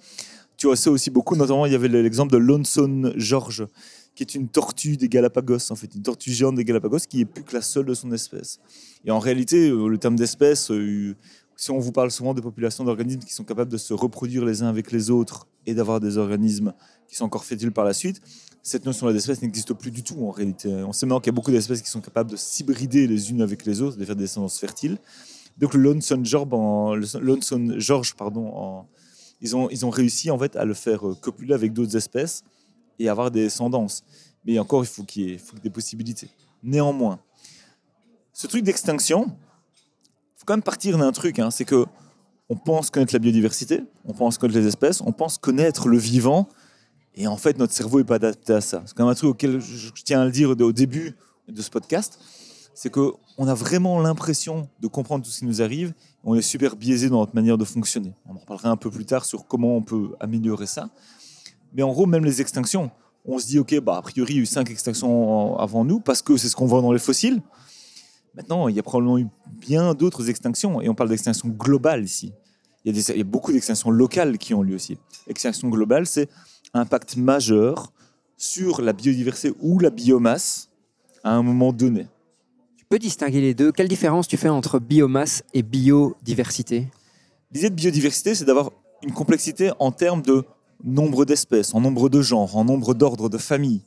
Tu 0.57 0.67
vois 0.67 0.75
ça 0.75 0.91
aussi 0.91 1.09
beaucoup, 1.09 1.35
notamment 1.35 1.65
il 1.65 1.71
y 1.71 1.75
avait 1.75 1.87
l'exemple 1.87 2.33
de 2.33 2.37
Lonesome 2.37 3.13
George, 3.15 3.65
qui 4.13 4.23
est 4.23 4.35
une 4.35 4.49
tortue 4.49 4.97
des 4.97 5.07
Galapagos, 5.07 5.71
en 5.71 5.75
fait, 5.75 5.95
une 5.95 6.03
tortue 6.03 6.31
géante 6.31 6.55
des 6.55 6.65
Galapagos 6.65 6.99
qui 7.09 7.21
est 7.21 7.25
plus 7.25 7.43
que 7.43 7.55
la 7.55 7.61
seule 7.61 7.85
de 7.85 7.93
son 7.93 8.11
espèce. 8.11 8.59
Et 9.05 9.11
en 9.11 9.19
réalité, 9.19 9.69
euh, 9.69 9.87
le 9.87 9.97
terme 9.97 10.17
d'espèce, 10.17 10.69
euh, 10.71 11.15
si 11.55 11.71
on 11.71 11.79
vous 11.79 11.93
parle 11.93 12.11
souvent 12.11 12.33
de 12.33 12.41
populations 12.41 12.83
d'organismes 12.83 13.21
qui 13.21 13.33
sont 13.33 13.45
capables 13.45 13.71
de 13.71 13.77
se 13.77 13.93
reproduire 13.93 14.43
les 14.43 14.61
uns 14.61 14.67
avec 14.67 14.91
les 14.91 15.09
autres 15.09 15.47
et 15.65 15.73
d'avoir 15.73 16.01
des 16.01 16.17
organismes 16.17 16.73
qui 17.07 17.15
sont 17.15 17.25
encore 17.25 17.45
fétiles 17.45 17.71
par 17.71 17.85
la 17.85 17.93
suite, 17.93 18.21
cette 18.61 18.85
notion 18.85 19.11
d'espèce 19.11 19.41
n'existe 19.41 19.73
plus 19.73 19.91
du 19.91 20.03
tout 20.03 20.25
en 20.25 20.31
réalité. 20.31 20.69
On 20.83 20.93
sait 20.93 21.05
maintenant 21.05 21.19
qu'il 21.19 21.27
y 21.27 21.33
a 21.33 21.35
beaucoup 21.35 21.51
d'espèces 21.51 21.81
qui 21.81 21.89
sont 21.89 22.01
capables 22.01 22.31
de 22.31 22.35
s'hybrider 22.35 23.07
les 23.07 23.31
unes 23.31 23.41
avec 23.41 23.65
les 23.65 23.81
autres, 23.81 23.97
de 23.97 24.05
faire 24.05 24.15
des 24.15 24.23
descendances 24.23 24.59
fertiles. 24.59 24.97
Donc 25.57 25.73
le 25.73 25.81
Lonesome 25.81 26.25
George, 27.79 28.15
pardon, 28.15 28.85
ils, 29.41 29.55
ont, 29.55 29.69
ils 29.69 29.85
ont 29.85 29.89
réussi 29.89 30.31
en 30.31 30.37
fait 30.37 30.55
à 30.55 30.65
le 30.65 30.73
faire 30.73 31.07
euh, 31.07 31.15
copuler 31.15 31.53
avec 31.53 31.73
d'autres 31.73 31.95
espèces 31.95 32.43
et 32.97 33.09
avoir 33.09 33.31
des 33.31 33.43
descendances. 33.43 34.03
Mais 34.45 34.57
encore, 34.59 34.83
il 34.83 34.87
faut 34.87 35.03
qu'il 35.03 35.23
y 35.23 35.31
ait, 35.31 35.33
il 35.33 35.39
faut 35.39 35.51
qu'il 35.51 35.57
y 35.57 35.61
ait 35.61 35.63
des 35.63 35.69
possibilités. 35.69 36.29
Néanmoins, 36.63 37.19
ce 38.33 38.47
truc 38.47 38.63
d'extinction, 38.63 39.25
il 39.25 40.39
faut 40.39 40.45
quand 40.45 40.53
même 40.53 40.63
partir 40.63 40.97
d'un 40.97 41.11
truc, 41.11 41.39
hein, 41.39 41.51
c'est 41.51 41.65
que 41.65 41.85
on 42.49 42.55
pense 42.55 42.89
connaître 42.89 43.13
la 43.13 43.19
biodiversité, 43.19 43.83
on 44.05 44.13
pense 44.13 44.37
connaître 44.37 44.59
les 44.59 44.67
espèces, 44.67 45.01
on 45.01 45.11
pense 45.11 45.37
connaître 45.37 45.87
le 45.87 45.97
vivant, 45.97 46.47
et 47.15 47.27
en 47.27 47.37
fait, 47.37 47.57
notre 47.57 47.73
cerveau 47.73 47.99
n'est 47.99 48.05
pas 48.05 48.15
adapté 48.15 48.53
à 48.53 48.61
ça. 48.61 48.83
C'est 48.85 48.95
quand 48.95 49.03
même 49.03 49.11
un 49.11 49.15
truc 49.15 49.31
auquel 49.31 49.59
je, 49.59 49.89
tiens 50.03 50.21
à 50.21 50.25
le 50.25 50.31
dire 50.31 50.49
au 50.49 50.71
début 50.71 51.15
de 51.47 51.61
ce 51.61 51.69
podcast, 51.69 52.19
c'est 52.73 52.89
qu'on 52.89 53.17
a 53.45 53.53
vraiment 53.53 53.99
l'impression 53.99 54.69
de 54.79 54.87
comprendre 54.87 55.25
tout 55.25 55.31
ce 55.31 55.39
qui 55.39 55.45
nous 55.45 55.61
arrive, 55.61 55.93
on 56.23 56.35
est 56.35 56.41
super 56.41 56.75
biaisé 56.75 57.09
dans 57.09 57.19
notre 57.19 57.35
manière 57.35 57.57
de 57.57 57.65
fonctionner. 57.65 58.13
On 58.25 58.35
en 58.35 58.39
reparlera 58.39 58.69
un 58.69 58.77
peu 58.77 58.89
plus 58.89 59.05
tard 59.05 59.25
sur 59.25 59.47
comment 59.47 59.75
on 59.75 59.81
peut 59.81 60.15
améliorer 60.19 60.65
ça. 60.65 60.89
Mais 61.73 61.83
en 61.83 61.91
gros, 61.91 62.05
même 62.05 62.23
les 62.23 62.41
extinctions, 62.41 62.91
on 63.25 63.37
se 63.37 63.47
dit, 63.47 63.59
OK, 63.59 63.77
bah, 63.81 63.97
a 63.97 64.01
priori, 64.01 64.33
il 64.33 64.35
y 64.37 64.39
a 64.39 64.43
eu 64.43 64.45
cinq 64.45 64.69
extinctions 64.71 65.57
avant 65.57 65.83
nous, 65.85 65.99
parce 65.99 66.21
que 66.21 66.37
c'est 66.37 66.49
ce 66.49 66.55
qu'on 66.55 66.65
voit 66.65 66.81
dans 66.81 66.91
les 66.91 66.99
fossiles. 66.99 67.41
Maintenant, 68.35 68.67
il 68.67 68.75
y 68.75 68.79
a 68.79 68.83
probablement 68.83 69.17
eu 69.17 69.27
bien 69.47 69.93
d'autres 69.93 70.29
extinctions, 70.29 70.81
et 70.81 70.89
on 70.89 70.95
parle 70.95 71.09
d'extinction 71.09 71.49
globale 71.49 72.03
ici. 72.03 72.31
Il 72.85 72.95
y, 72.95 72.99
a 72.99 73.13
il 73.13 73.17
y 73.17 73.21
a 73.21 73.25
beaucoup 73.25 73.51
d'extinctions 73.51 73.91
locales 73.91 74.37
qui 74.37 74.53
ont 74.53 74.61
lieu 74.61 74.75
aussi. 74.75 74.97
Extinction 75.27 75.67
globale, 75.67 76.05
c'est 76.05 76.29
impact 76.73 77.17
majeur 77.17 77.91
sur 78.37 78.81
la 78.81 78.93
biodiversité 78.93 79.53
ou 79.59 79.79
la 79.79 79.89
biomasse 79.89 80.69
à 81.23 81.31
un 81.31 81.43
moment 81.43 81.73
donné. 81.73 82.07
Tu 82.77 82.85
peux 82.85 82.99
distinguer 82.99 83.41
les 83.41 83.53
deux 83.53 83.71
Quelle 83.71 83.87
différence 83.87 84.27
tu 84.27 84.37
fais 84.37 84.49
entre 84.49 84.79
biomasse 84.79 85.43
et 85.53 85.61
biodiversité? 85.61 86.87
L'idée 87.51 87.69
de 87.69 87.75
biodiversité, 87.75 88.35
c'est 88.35 88.45
d'avoir 88.45 88.71
une 89.03 89.11
complexité 89.11 89.71
en 89.79 89.91
termes 89.91 90.21
de 90.21 90.43
nombre 90.83 91.25
d'espèces, 91.25 91.73
en 91.73 91.81
nombre 91.81 92.09
de 92.09 92.21
genres, 92.21 92.55
en 92.55 92.63
nombre 92.63 92.93
d'ordres, 92.93 93.29
de 93.29 93.37
familles, 93.37 93.81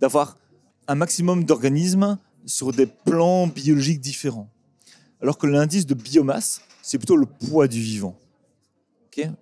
d'avoir 0.00 0.36
un 0.88 0.94
maximum 0.94 1.44
d'organismes 1.44 2.18
sur 2.44 2.72
des 2.72 2.86
plans 2.86 3.46
biologiques 3.46 4.00
différents. 4.00 4.48
Alors 5.20 5.38
que 5.38 5.46
l'indice 5.46 5.86
de 5.86 5.94
biomasse, 5.94 6.60
c'est 6.82 6.98
plutôt 6.98 7.16
le 7.16 7.26
poids 7.26 7.66
du 7.68 7.80
vivant. 7.80 8.16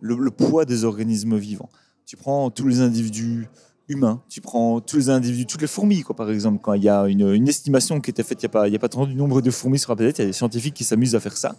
Le 0.00 0.30
poids 0.30 0.64
des 0.64 0.84
organismes 0.84 1.36
vivants. 1.36 1.68
Tu 2.06 2.16
prends 2.16 2.50
tous 2.50 2.68
les 2.68 2.80
individus 2.80 3.48
humains, 3.88 4.22
tu 4.28 4.40
prends 4.40 4.80
tous 4.80 4.96
les 4.96 5.10
individus, 5.10 5.46
toutes 5.46 5.60
les 5.60 5.66
fourmis, 5.66 6.02
quoi, 6.02 6.16
par 6.16 6.30
exemple, 6.30 6.58
quand 6.62 6.74
il 6.74 6.82
y 6.82 6.88
a 6.88 7.06
une, 7.06 7.48
estimation 7.48 8.00
qui 8.00 8.10
était 8.10 8.22
faite 8.22 8.42
il 8.42 8.46
n'y 8.46 8.50
a 8.50 8.50
pas, 8.50 8.68
y 8.68 8.76
a 8.76 8.78
pas 8.78 8.88
tant 8.88 9.06
du 9.06 9.14
nombre 9.14 9.40
de 9.40 9.50
fourmis 9.50 9.78
sur 9.78 9.92
la 9.92 9.96
planète, 9.96 10.18
il 10.18 10.22
y 10.22 10.24
a 10.24 10.26
des 10.28 10.32
scientifiques 10.32 10.74
qui 10.74 10.84
s'amusent 10.84 11.14
à 11.14 11.20
faire 11.20 11.36
ça. 11.36 11.54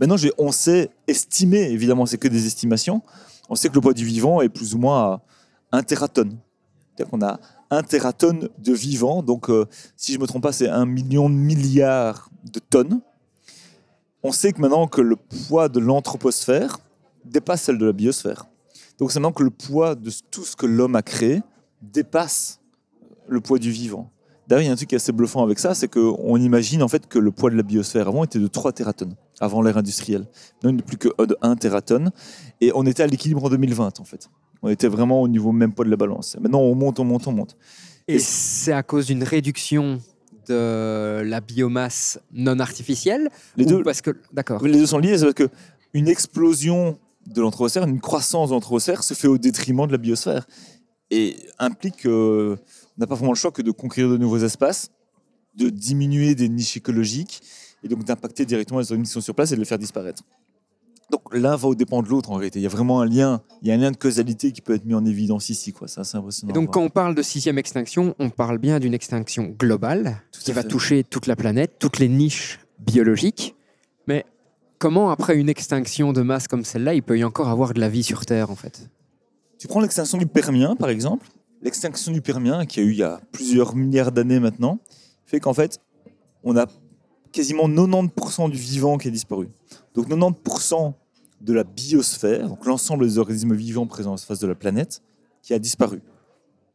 Maintenant, 0.00 0.16
on 0.38 0.52
sait 0.52 0.90
estimer, 1.06 1.70
évidemment, 1.70 2.06
c'est 2.06 2.18
que 2.18 2.28
des 2.28 2.46
estimations, 2.46 3.02
on 3.48 3.54
sait 3.54 3.68
que 3.68 3.74
le 3.74 3.80
poids 3.80 3.92
du 3.92 4.04
vivant 4.04 4.40
est 4.40 4.48
plus 4.48 4.74
ou 4.74 4.78
moins 4.78 5.20
à 5.72 5.78
1 5.78 5.82
tératonne. 5.82 6.38
C'est-à-dire 6.94 7.10
qu'on 7.10 7.24
a 7.24 7.38
1 7.70 7.82
tératonne 7.82 8.48
de 8.58 8.72
vivant, 8.72 9.22
donc 9.22 9.50
euh, 9.50 9.66
si 9.96 10.12
je 10.12 10.18
ne 10.18 10.22
me 10.22 10.26
trompe 10.26 10.42
pas, 10.42 10.52
c'est 10.52 10.68
1 10.68 10.86
million 10.86 11.28
de 11.28 11.34
milliards 11.34 12.30
de 12.44 12.60
tonnes. 12.60 13.00
On 14.22 14.32
sait 14.32 14.52
que 14.52 14.60
maintenant 14.60 14.86
que 14.86 15.00
le 15.00 15.16
poids 15.16 15.68
de 15.68 15.80
l'anthroposphère 15.80 16.78
dépasse 17.24 17.62
celle 17.62 17.78
de 17.78 17.86
la 17.86 17.92
biosphère. 17.92 18.46
Donc 19.02 19.10
c'est 19.10 19.18
maintenant 19.18 19.32
que 19.32 19.42
le 19.42 19.50
poids 19.50 19.96
de 19.96 20.12
tout 20.30 20.44
ce 20.44 20.54
que 20.54 20.64
l'homme 20.64 20.94
a 20.94 21.02
créé 21.02 21.42
dépasse 21.82 22.60
le 23.26 23.40
poids 23.40 23.58
du 23.58 23.72
vivant. 23.72 24.12
D'ailleurs, 24.46 24.62
il 24.62 24.66
y 24.66 24.68
a 24.68 24.72
un 24.72 24.76
truc 24.76 24.90
qui 24.90 24.94
est 24.94 25.02
assez 25.02 25.10
bluffant 25.10 25.42
avec 25.42 25.58
ça, 25.58 25.74
c'est 25.74 25.88
qu'on 25.88 26.36
imagine 26.36 26.84
en 26.84 26.86
fait 26.88 27.08
que 27.08 27.18
le 27.18 27.32
poids 27.32 27.50
de 27.50 27.56
la 27.56 27.64
biosphère 27.64 28.06
avant 28.06 28.22
était 28.22 28.38
de 28.38 28.46
3 28.46 28.70
tératonnes, 28.70 29.16
avant 29.40 29.60
l'ère 29.60 29.76
industrielle. 29.76 30.28
Maintenant, 30.54 30.70
il 30.70 30.76
n'est 30.76 30.82
plus 30.82 30.98
que 30.98 31.08
de 31.24 31.36
1 31.42 31.56
tératonne. 31.56 32.12
Et 32.60 32.70
on 32.76 32.86
était 32.86 33.02
à 33.02 33.08
l'équilibre 33.08 33.44
en 33.44 33.48
2020, 33.48 33.98
en 33.98 34.04
fait. 34.04 34.30
On 34.62 34.68
était 34.68 34.86
vraiment 34.86 35.20
au 35.20 35.26
niveau 35.26 35.50
même 35.50 35.72
poids 35.74 35.84
de 35.84 35.90
la 35.90 35.96
balance. 35.96 36.36
Maintenant, 36.40 36.60
on 36.60 36.76
monte, 36.76 37.00
on 37.00 37.04
monte, 37.04 37.26
on 37.26 37.32
monte. 37.32 37.56
Et 38.06 38.14
Et- 38.14 38.18
c'est 38.20 38.70
à 38.72 38.84
cause 38.84 39.06
d'une 39.08 39.24
réduction 39.24 39.98
de 40.48 41.22
la 41.24 41.40
biomasse 41.40 42.20
non 42.32 42.60
artificielle 42.60 43.30
Les 43.56 43.64
deux, 43.66 43.82
parce 43.82 44.00
que 44.00 44.12
d'accord. 44.32 44.62
les 44.64 44.70
deux 44.78 44.86
sont 44.86 44.98
liés, 44.98 45.18
c'est 45.18 45.24
parce 45.32 45.48
qu'une 45.48 46.06
explosion 46.06 47.00
de 47.26 47.40
l'anthroposphère, 47.40 47.84
une 47.84 48.00
croissance 48.00 48.50
de 48.50 48.54
l'anthroposphère 48.54 49.02
se 49.02 49.14
fait 49.14 49.28
au 49.28 49.38
détriment 49.38 49.86
de 49.86 49.92
la 49.92 49.98
biosphère. 49.98 50.46
Et 51.10 51.36
implique 51.58 52.04
qu'on 52.04 52.56
n'a 52.96 53.06
pas 53.06 53.14
vraiment 53.14 53.32
le 53.32 53.36
choix 53.36 53.50
que 53.50 53.62
de 53.62 53.70
conquérir 53.70 54.10
de 54.10 54.16
nouveaux 54.16 54.38
espaces, 54.38 54.90
de 55.54 55.68
diminuer 55.68 56.34
des 56.34 56.48
niches 56.48 56.76
écologiques, 56.76 57.42
et 57.84 57.88
donc 57.88 58.04
d'impacter 58.04 58.46
directement 58.46 58.80
les 58.80 58.90
organismes 58.92 59.10
qui 59.10 59.14
sont 59.14 59.20
sur 59.20 59.34
place 59.34 59.52
et 59.52 59.54
de 59.54 59.60
les 59.60 59.66
faire 59.66 59.78
disparaître. 59.78 60.22
Donc 61.10 61.22
l'un 61.34 61.56
va 61.56 61.68
au 61.68 61.74
dépend 61.74 62.02
de 62.02 62.08
l'autre 62.08 62.30
en 62.30 62.36
réalité. 62.36 62.58
Il 62.58 62.62
y 62.62 62.66
a 62.66 62.70
vraiment 62.70 63.02
un 63.02 63.06
lien, 63.06 63.42
il 63.60 63.68
y 63.68 63.70
a 63.70 63.74
un 63.74 63.76
lien 63.76 63.90
de 63.90 63.96
causalité 63.96 64.50
qui 64.52 64.62
peut 64.62 64.74
être 64.74 64.86
mis 64.86 64.94
en 64.94 65.04
évidence 65.04 65.50
ici. 65.50 65.72
quoi. 65.72 65.86
C'est 65.86 66.00
assez 66.00 66.16
impressionnant. 66.16 66.50
Et 66.50 66.54
donc 66.54 66.72
quand 66.72 66.80
on 66.80 66.88
parle 66.88 67.14
de 67.14 67.20
sixième 67.20 67.58
extinction, 67.58 68.14
on 68.18 68.30
parle 68.30 68.56
bien 68.56 68.80
d'une 68.80 68.94
extinction 68.94 69.54
globale 69.58 70.22
Tout 70.32 70.40
qui 70.40 70.52
va 70.52 70.64
toucher 70.64 71.04
toute 71.04 71.26
la 71.26 71.36
planète, 71.36 71.74
toutes 71.78 71.98
les 71.98 72.08
niches 72.08 72.60
biologiques. 72.78 73.54
Mais 74.06 74.24
comment 74.82 75.12
après 75.12 75.36
une 75.36 75.48
extinction 75.48 76.12
de 76.12 76.22
masse 76.22 76.48
comme 76.48 76.64
celle-là, 76.64 76.94
il 76.94 77.04
peut 77.04 77.16
y 77.16 77.22
encore 77.22 77.48
avoir 77.48 77.72
de 77.72 77.78
la 77.78 77.88
vie 77.88 78.02
sur 78.02 78.26
Terre 78.26 78.50
en 78.50 78.56
fait? 78.56 78.90
Tu 79.56 79.68
prends 79.68 79.80
l'extinction 79.80 80.18
du 80.18 80.26
Permien, 80.26 80.74
par 80.74 80.88
exemple. 80.88 81.28
L'extinction 81.62 82.10
du 82.10 82.20
Permien, 82.20 82.66
qui 82.66 82.80
a 82.80 82.82
eu 82.82 82.90
il 82.90 82.98
y 82.98 83.04
a 83.04 83.20
plusieurs 83.30 83.76
milliards 83.76 84.10
d'années 84.10 84.40
maintenant, 84.40 84.80
fait 85.24 85.38
qu'en 85.38 85.54
fait, 85.54 85.80
on 86.42 86.56
a 86.56 86.66
quasiment 87.30 87.68
90% 87.68 88.50
du 88.50 88.58
vivant 88.58 88.98
qui 88.98 89.06
a 89.06 89.12
disparu. 89.12 89.48
Donc 89.94 90.08
90% 90.08 90.94
de 91.42 91.52
la 91.52 91.62
biosphère, 91.62 92.48
donc 92.48 92.66
l'ensemble 92.66 93.06
des 93.06 93.18
organismes 93.18 93.54
vivants 93.54 93.86
présents 93.86 94.10
à 94.10 94.14
la 94.14 94.18
surface 94.18 94.40
de 94.40 94.48
la 94.48 94.56
planète, 94.56 95.00
qui 95.42 95.54
a 95.54 95.60
disparu. 95.60 96.02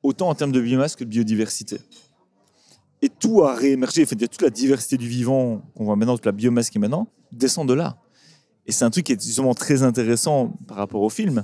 Autant 0.01 0.29
en 0.29 0.35
termes 0.35 0.53
de 0.53 0.61
biomasse 0.61 0.95
que 0.95 1.03
de 1.03 1.09
biodiversité. 1.09 1.81
Et 3.01 3.09
tout 3.09 3.43
a 3.43 3.53
réémergé, 3.53 4.05
c'est-à-dire 4.05 4.29
toute 4.29 4.43
la 4.43 4.49
diversité 4.49 4.95
du 4.95 5.09
vivant 5.09 5.61
qu'on 5.75 5.83
voit 5.83 5.97
maintenant, 5.97 6.15
toute 6.15 6.25
la 6.25 6.31
biomasse 6.31 6.69
qui 6.69 6.77
est 6.77 6.81
maintenant, 6.81 7.09
descend 7.31 7.67
de 7.67 7.73
là. 7.73 7.97
Et 8.65 8.71
c'est 8.71 8.85
un 8.85 8.89
truc 8.89 9.05
qui 9.05 9.13
est 9.13 9.21
justement 9.21 9.53
très 9.53 9.83
intéressant 9.83 10.57
par 10.67 10.77
rapport 10.77 11.01
au 11.01 11.09
film, 11.09 11.43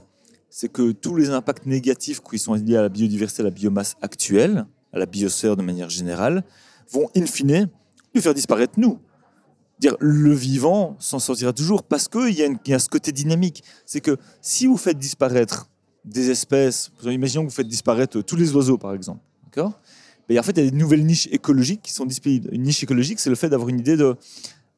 c'est 0.50 0.70
que 0.70 0.92
tous 0.92 1.16
les 1.16 1.30
impacts 1.30 1.66
négatifs 1.66 2.22
qui 2.22 2.38
sont 2.38 2.54
liés 2.54 2.76
à 2.76 2.82
la 2.82 2.90
biodiversité, 2.90 3.42
à 3.42 3.46
la 3.46 3.52
biomasse 3.52 3.96
actuelle, 4.02 4.66
à 4.92 5.00
la 5.00 5.06
biosphère 5.06 5.56
de 5.56 5.64
manière 5.64 5.90
générale, 5.90 6.44
vont 6.92 7.10
in 7.16 7.26
fine 7.26 7.70
nous 8.14 8.22
faire 8.22 8.34
disparaître 8.34 8.74
nous. 8.78 9.00
Dire 9.80 9.96
le 10.00 10.34
vivant 10.34 10.96
s'en 11.00 11.20
sortira 11.20 11.54
toujours 11.54 11.84
parce 11.84 12.08
qu'il 12.08 12.36
y, 12.36 12.44
a 12.44 12.50
y 12.68 12.74
a 12.74 12.80
ce 12.80 12.90
côté 12.90 13.12
dynamique. 13.12 13.64
C'est 13.86 14.02
que 14.02 14.18
si 14.42 14.68
vous 14.68 14.78
faites 14.78 15.00
disparaître 15.00 15.70
des 16.06 16.30
espèces, 16.30 16.92
imaginons 17.04 17.44
que 17.46 17.50
vous 17.50 17.56
faites 17.56 17.68
disparaître 17.68 18.22
tous 18.22 18.36
les 18.36 18.54
oiseaux 18.54 18.78
par 18.78 18.94
exemple, 18.94 19.22
d'accord? 19.46 19.80
Mais 20.30 20.40
en 20.40 20.44
fait, 20.44 20.52
il 20.52 20.64
y 20.64 20.68
a 20.68 20.70
des 20.70 20.78
nouvelles 20.78 21.06
niches 21.06 21.28
écologiques 21.32 21.82
qui 21.82 21.92
sont 21.92 22.06
disponibles. 22.06 22.50
Une 22.54 22.64
niche 22.64 22.84
écologique, 22.84 23.20
c'est 23.20 23.30
le 23.30 23.36
fait 23.36 23.50
d'avoir 23.50 23.70
une 23.70 23.80
idée 23.80 23.98
de 23.98 24.16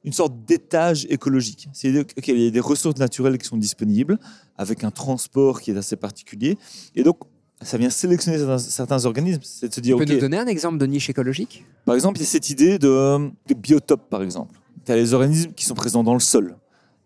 une 0.06 0.14
sorte 0.14 0.46
d'étage 0.46 1.06
écologique. 1.10 1.68
C'est 1.74 1.92
qu'il 2.22 2.40
y 2.40 2.48
a 2.48 2.52
des 2.52 2.60
ressources 2.60 2.98
naturelles 3.00 3.38
qui 3.38 3.48
sont 3.48 3.58
disponibles 3.58 4.20
avec 4.58 4.84
un 4.84 4.92
transport 4.92 5.60
qui 5.62 5.72
est 5.72 5.78
assez 5.78 5.96
particulier. 5.96 6.58
Et 6.96 7.04
donc, 7.04 7.18
ça 7.62 7.78
vient 7.78 7.90
sélectionner 7.90 8.38
certains, 8.38 8.58
certains 8.60 9.06
organismes. 9.06 9.42
C'est 9.44 9.70
de 9.70 9.74
se 9.74 9.82
dire, 9.82 9.98
Tu 9.98 10.06
peux 10.06 10.12
OK, 10.12 10.16
nous 10.16 10.22
donner 10.22 10.38
un 10.38 10.46
exemple 10.46 10.78
de 10.78 10.86
niche 10.86 11.10
écologique? 11.10 11.66
Par 11.86 11.96
exemple, 11.96 12.20
il 12.20 12.22
y 12.22 12.26
a 12.26 12.28
cette 12.28 12.50
idée 12.50 12.78
de, 12.78 13.30
de 13.48 13.54
biotope, 13.56 14.10
par 14.10 14.22
exemple. 14.22 14.60
Tu 14.86 14.92
as 14.92 14.96
les 14.96 15.14
organismes 15.14 15.54
qui 15.54 15.66
sont 15.66 15.74
présents 15.74 16.04
dans 16.04 16.14
le 16.14 16.20
sol. 16.20 16.56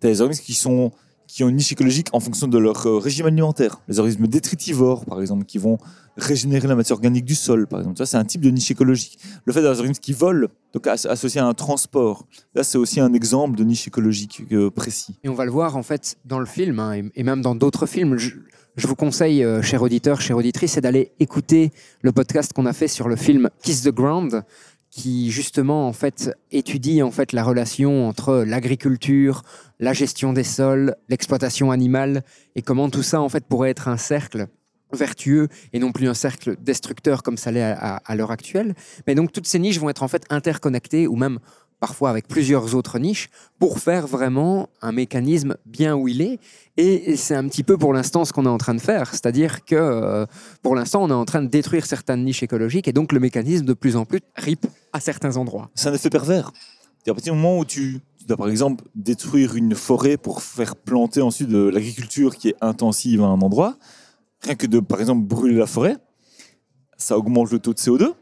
Tu 0.02 0.08
as 0.08 0.10
les 0.10 0.20
organismes 0.20 0.44
qui, 0.44 0.54
sont, 0.54 0.92
qui 1.28 1.44
ont 1.46 1.50
une 1.50 1.56
niche 1.56 1.72
écologique 1.72 2.08
en 2.12 2.20
fonction 2.20 2.48
de 2.48 2.58
leur 2.58 2.86
euh, 2.86 2.98
régime 2.98 3.28
alimentaire. 3.28 3.82
Les 3.88 4.00
organismes 4.00 4.28
détritivores, 4.28 5.06
par 5.06 5.22
exemple, 5.22 5.46
qui 5.46 5.58
vont 5.58 5.78
régénérer 6.20 6.68
la 6.68 6.76
matière 6.76 6.96
organique 6.98 7.26
du 7.26 7.36
sol, 7.36 7.68
par 7.68 7.80
exemple. 7.80 7.98
Ça, 7.98 8.06
c'est 8.06 8.18
un 8.18 8.26
type 8.26 8.42
de 8.42 8.50
niche 8.50 8.72
écologique. 8.72 9.20
Le 9.46 9.54
fait 9.54 9.60
d'avoir 9.60 9.74
des 9.76 9.80
organismes 9.80 10.02
qui 10.02 10.14
volent, 10.14 10.48
donc 10.74 10.88
as- 10.88 11.06
associé 11.10 11.42
à 11.42 11.46
un 11.46 11.54
transport, 11.54 12.28
là, 12.56 12.64
c'est 12.64 12.78
aussi 12.78 13.00
un 13.00 13.14
exemple 13.14 13.58
de 13.58 13.64
niche 13.64 13.88
écologique 13.88 14.44
euh, 14.52 14.70
précis. 14.70 15.16
Et 15.24 15.30
on 15.30 15.34
va 15.34 15.46
le 15.46 15.52
voir 15.52 15.76
en 15.78 15.84
fait 15.84 16.18
dans 16.26 16.40
le 16.40 16.46
film 16.46 16.80
hein, 16.80 17.02
et 17.16 17.24
même 17.24 17.42
dans 17.42 17.56
d'autres 17.56 17.86
films. 17.86 18.18
Je, 18.18 18.32
je 18.76 18.88
vous 18.88 18.96
conseille, 18.96 19.44
euh, 19.44 19.62
chers 19.62 19.82
auditeurs, 19.82 20.22
chères 20.22 20.38
auditrices, 20.38 20.74
c'est 20.74 20.82
d'aller 20.82 21.12
écouter 21.20 21.72
le 22.02 22.12
podcast 22.12 22.54
qu'on 22.54 22.66
a 22.66 22.74
fait 22.74 22.88
sur 22.88 23.08
le 23.10 23.16
film 23.16 23.50
Kiss 23.64 23.84
the 23.84 23.90
Ground, 23.90 24.44
qui 24.92 25.30
justement 25.30 25.88
en 25.88 25.94
fait 25.94 26.32
étudie 26.52 27.04
en 27.04 27.12
fait 27.12 27.32
la 27.34 27.44
relation 27.44 28.08
entre 28.08 28.44
l'agriculture, 28.46 29.44
la 29.80 29.94
gestion 29.94 30.34
des 30.34 30.44
sols, 30.44 30.96
l'exploitation 31.10 31.70
animale 31.72 32.24
et 32.56 32.64
comment 32.64 32.90
tout 32.90 33.04
ça 33.04 33.22
en 33.22 33.30
fait 33.30 33.46
pourrait 33.46 33.70
être 33.70 33.88
un 33.88 33.98
cercle 33.98 34.48
vertueux 34.93 35.47
et 35.73 35.80
non 35.80 35.91
plus 35.91 36.08
un 36.08 36.13
cercle 36.13 36.56
destructeur 36.62 37.23
comme 37.23 37.38
ça 37.38 37.52
l'est 37.52 37.62
à, 37.62 38.15
l'heure 38.15 38.32
actuelle. 38.32 38.75
Mais 39.08 39.15
donc 39.15 39.32
toutes 39.32 39.47
ces 39.47 39.60
niches 39.60 39.80
vont 39.80 39.89
être 39.89 40.04
en 40.04 40.08
fait 40.08 40.25
interconnectées 40.30 41.08
ou 41.08 41.15
même 41.15 41.39
parfois 41.80 42.10
avec 42.10 42.28
plusieurs 42.28 42.75
autres 42.75 42.99
niches 42.99 43.30
pour 43.58 43.80
faire 43.80 44.06
vraiment 44.06 44.69
un 44.82 44.91
mécanisme 44.91 45.56
bien 45.65 45.95
où 45.95 46.08
il 46.08 46.21
est. 46.21 46.39
Et 46.78 47.15
c'est 47.15 47.36
un 47.36 47.47
petit 47.47 47.63
peu 47.63 47.78
pour 47.78 47.93
l'instant 47.93 48.25
ce 48.25 48.34
qu'on 48.34 48.45
est 48.45 48.49
en 48.49 48.58
train 48.58 48.75
de 48.75 48.82
faire. 48.82 49.12
C'est-à-dire 49.12 49.63
que 49.63 49.75
euh, 49.75 50.25
pour 50.62 50.75
l'instant, 50.75 51.04
on 51.04 51.10
est 51.10 51.13
en 51.13 51.25
train 51.25 51.41
de 51.41 51.47
détruire 51.47 51.86
certaines 51.86 52.23
niches 52.23 52.43
écologiques 52.43 52.88
et 52.88 52.93
donc 52.93 53.12
le 53.12 53.19
mécanisme 53.19 53.65
de 53.65 53.73
plus 53.73 53.95
en 53.95 54.06
plus 54.06 54.19
rip 54.36 54.67
à 54.93 54.99
certains 54.99 55.38
endroits. 55.38 55.69
C'est 55.75 55.89
un 55.89 55.93
effet 55.93 56.10
pervers. 56.10 56.52
À 57.08 57.13
partir 57.13 57.34
du 57.34 57.39
moment 57.39 57.58
où 57.58 57.65
tu, 57.65 58.02
tu 58.19 58.25
dois, 58.25 58.38
par 58.38 58.49
exemple, 58.49 58.84
détruire 58.93 59.56
une 59.56 59.73
forêt 59.73 60.17
pour 60.17 60.43
faire 60.43 60.75
planter 60.75 61.21
ensuite 61.21 61.47
de 61.47 61.69
l'agriculture 61.69 62.36
qui 62.36 62.49
est 62.49 62.56
intensive 62.62 63.21
à 63.21 63.25
un 63.25 63.41
endroit, 63.41 63.78
rien 64.41 64.56
que 64.56 64.67
de, 64.67 64.80
par 64.80 64.99
exemple, 64.99 65.25
brûler 65.25 65.56
la 65.56 65.67
forêt, 65.67 65.97
ça 66.97 67.17
augmente 67.17 67.52
le 67.52 67.60
taux 67.60 67.73
de 67.73 67.80
CO2, 67.80 68.13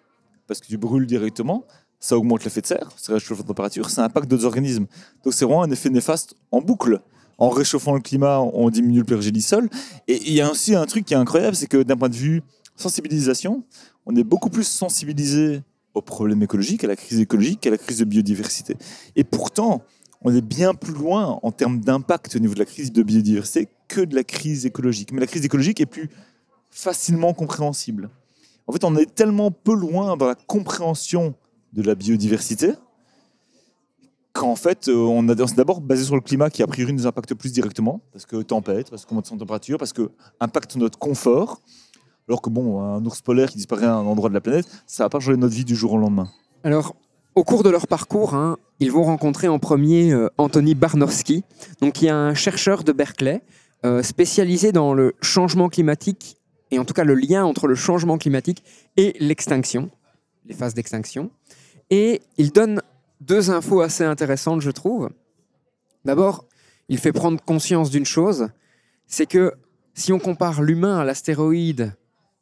parce 0.47 0.59
que 0.59 0.67
tu 0.67 0.77
brûles 0.77 1.07
directement, 1.07 1.65
ça 1.99 2.17
augmente 2.17 2.43
l'effet 2.43 2.61
de 2.61 2.67
serre, 2.67 2.91
ça 2.95 3.13
réchauffe 3.13 3.39
la 3.39 3.43
température, 3.43 3.89
ça 3.89 4.03
impacte 4.03 4.27
d'autres 4.27 4.45
organismes. 4.45 4.85
Donc 5.23 5.33
c'est 5.33 5.45
vraiment 5.45 5.63
un 5.63 5.71
effet 5.71 5.89
néfaste 5.89 6.35
en 6.51 6.61
boucle. 6.61 7.01
En 7.39 7.49
réchauffant 7.49 7.93
le 7.93 7.99
climat, 7.99 8.39
on 8.39 8.69
diminue 8.71 8.99
le 8.99 9.03
pH 9.03 9.31
du 9.31 9.41
sol. 9.41 9.69
Et 10.07 10.19
il 10.27 10.33
y 10.33 10.41
a 10.41 10.49
aussi 10.49 10.73
un 10.73 10.85
truc 10.85 11.05
qui 11.05 11.13
est 11.13 11.17
incroyable, 11.17 11.55
c'est 11.55 11.67
que 11.67 11.83
d'un 11.83 11.95
point 11.95 12.09
de 12.09 12.15
vue 12.15 12.41
sensibilisation, 12.75 13.63
on 14.05 14.15
est 14.15 14.23
beaucoup 14.23 14.49
plus 14.49 14.63
sensibilisé 14.63 15.61
aux 15.93 16.01
problèmes 16.01 16.41
écologiques, 16.41 16.83
à 16.83 16.87
la 16.87 16.95
crise 16.95 17.19
écologique, 17.19 17.65
à 17.67 17.71
la 17.71 17.77
crise 17.77 17.99
de 17.99 18.05
biodiversité. 18.05 18.75
Et 19.15 19.23
pourtant, 19.23 19.83
on 20.21 20.33
est 20.33 20.41
bien 20.41 20.73
plus 20.73 20.93
loin 20.93 21.39
en 21.43 21.51
termes 21.51 21.79
d'impact 21.79 22.35
au 22.35 22.39
niveau 22.39 22.53
de 22.53 22.59
la 22.59 22.65
crise 22.65 22.91
de 22.91 23.03
biodiversité 23.03 23.69
que 23.87 24.01
de 24.01 24.15
la 24.15 24.23
crise 24.23 24.65
écologique. 24.65 25.11
Mais 25.11 25.19
la 25.19 25.27
crise 25.27 25.45
écologique 25.45 25.79
est 25.81 25.85
plus 25.85 26.09
facilement 26.69 27.33
compréhensible. 27.33 28.09
En 28.67 28.73
fait, 28.73 28.83
on 28.83 28.95
est 28.95 29.13
tellement 29.13 29.49
peu 29.51 29.73
loin 29.73 30.17
dans 30.17 30.27
la 30.27 30.35
compréhension 30.35 31.33
de 31.73 31.81
la 31.81 31.95
biodiversité 31.95 32.73
qu'en 34.33 34.55
fait, 34.55 34.87
euh, 34.87 34.95
on, 34.95 35.27
a- 35.29 35.35
d'abord 35.35 35.81
basé 35.81 36.03
sur 36.03 36.15
le 36.15 36.21
climat 36.21 36.49
qui 36.49 36.61
a 36.61 36.67
priori 36.67 36.93
nous 36.93 37.07
impacte 37.07 37.33
plus 37.33 37.51
directement, 37.51 38.01
parce 38.11 38.25
que 38.25 38.41
tempête, 38.43 38.89
parce 38.89 39.05
qu'on 39.05 39.15
monte 39.15 39.25
son 39.25 39.37
température, 39.37 39.77
parce 39.77 39.93
que 39.93 40.11
impacte 40.39 40.75
notre 40.75 40.99
confort. 40.99 41.61
Alors 42.27 42.41
que 42.41 42.49
bon, 42.49 42.81
un 42.81 43.03
ours 43.05 43.21
polaire 43.21 43.49
qui 43.49 43.55
disparaît 43.57 43.85
à 43.85 43.93
un 43.95 44.05
endroit 44.05 44.29
de 44.29 44.33
la 44.33 44.41
planète, 44.41 44.67
ça 44.85 45.03
va 45.05 45.09
pas 45.09 45.19
changer 45.19 45.37
notre 45.37 45.55
vie 45.55 45.65
du 45.65 45.75
jour 45.75 45.93
au 45.93 45.97
lendemain. 45.97 46.29
Alors, 46.63 46.95
au 47.35 47.43
cours 47.43 47.63
de 47.63 47.69
leur 47.69 47.87
parcours, 47.87 48.33
hein, 48.35 48.57
ils 48.79 48.91
vont 48.91 49.03
rencontrer 49.03 49.47
en 49.47 49.59
premier 49.59 50.11
euh, 50.11 50.27
Anthony 50.37 50.75
Barnowski, 50.75 51.43
donc 51.81 51.93
qui 51.93 52.07
est 52.07 52.11
un 52.11 52.33
chercheur 52.33 52.83
de 52.83 52.91
Berkeley 52.91 53.41
spécialisé 54.01 54.71
dans 54.71 54.93
le 54.93 55.15
changement 55.21 55.69
climatique 55.69 56.37
et 56.71 56.79
en 56.79 56.85
tout 56.85 56.93
cas 56.93 57.03
le 57.03 57.13
lien 57.13 57.45
entre 57.45 57.67
le 57.67 57.75
changement 57.75 58.17
climatique 58.17 58.63
et 58.97 59.15
l'extinction, 59.19 59.89
les 60.45 60.53
phases 60.53 60.73
d'extinction. 60.73 61.31
Et 61.89 62.21
il 62.37 62.51
donne 62.51 62.81
deux 63.21 63.49
infos 63.49 63.81
assez 63.81 64.03
intéressantes, 64.03 64.61
je 64.61 64.71
trouve. 64.71 65.09
D'abord, 66.05 66.45
il 66.89 66.97
fait 66.97 67.11
prendre 67.11 67.41
conscience 67.41 67.89
d'une 67.89 68.05
chose, 68.05 68.49
c'est 69.07 69.25
que 69.25 69.53
si 69.93 70.13
on 70.13 70.19
compare 70.19 70.61
l'humain 70.61 70.99
à 70.99 71.05
l'astéroïde 71.05 71.95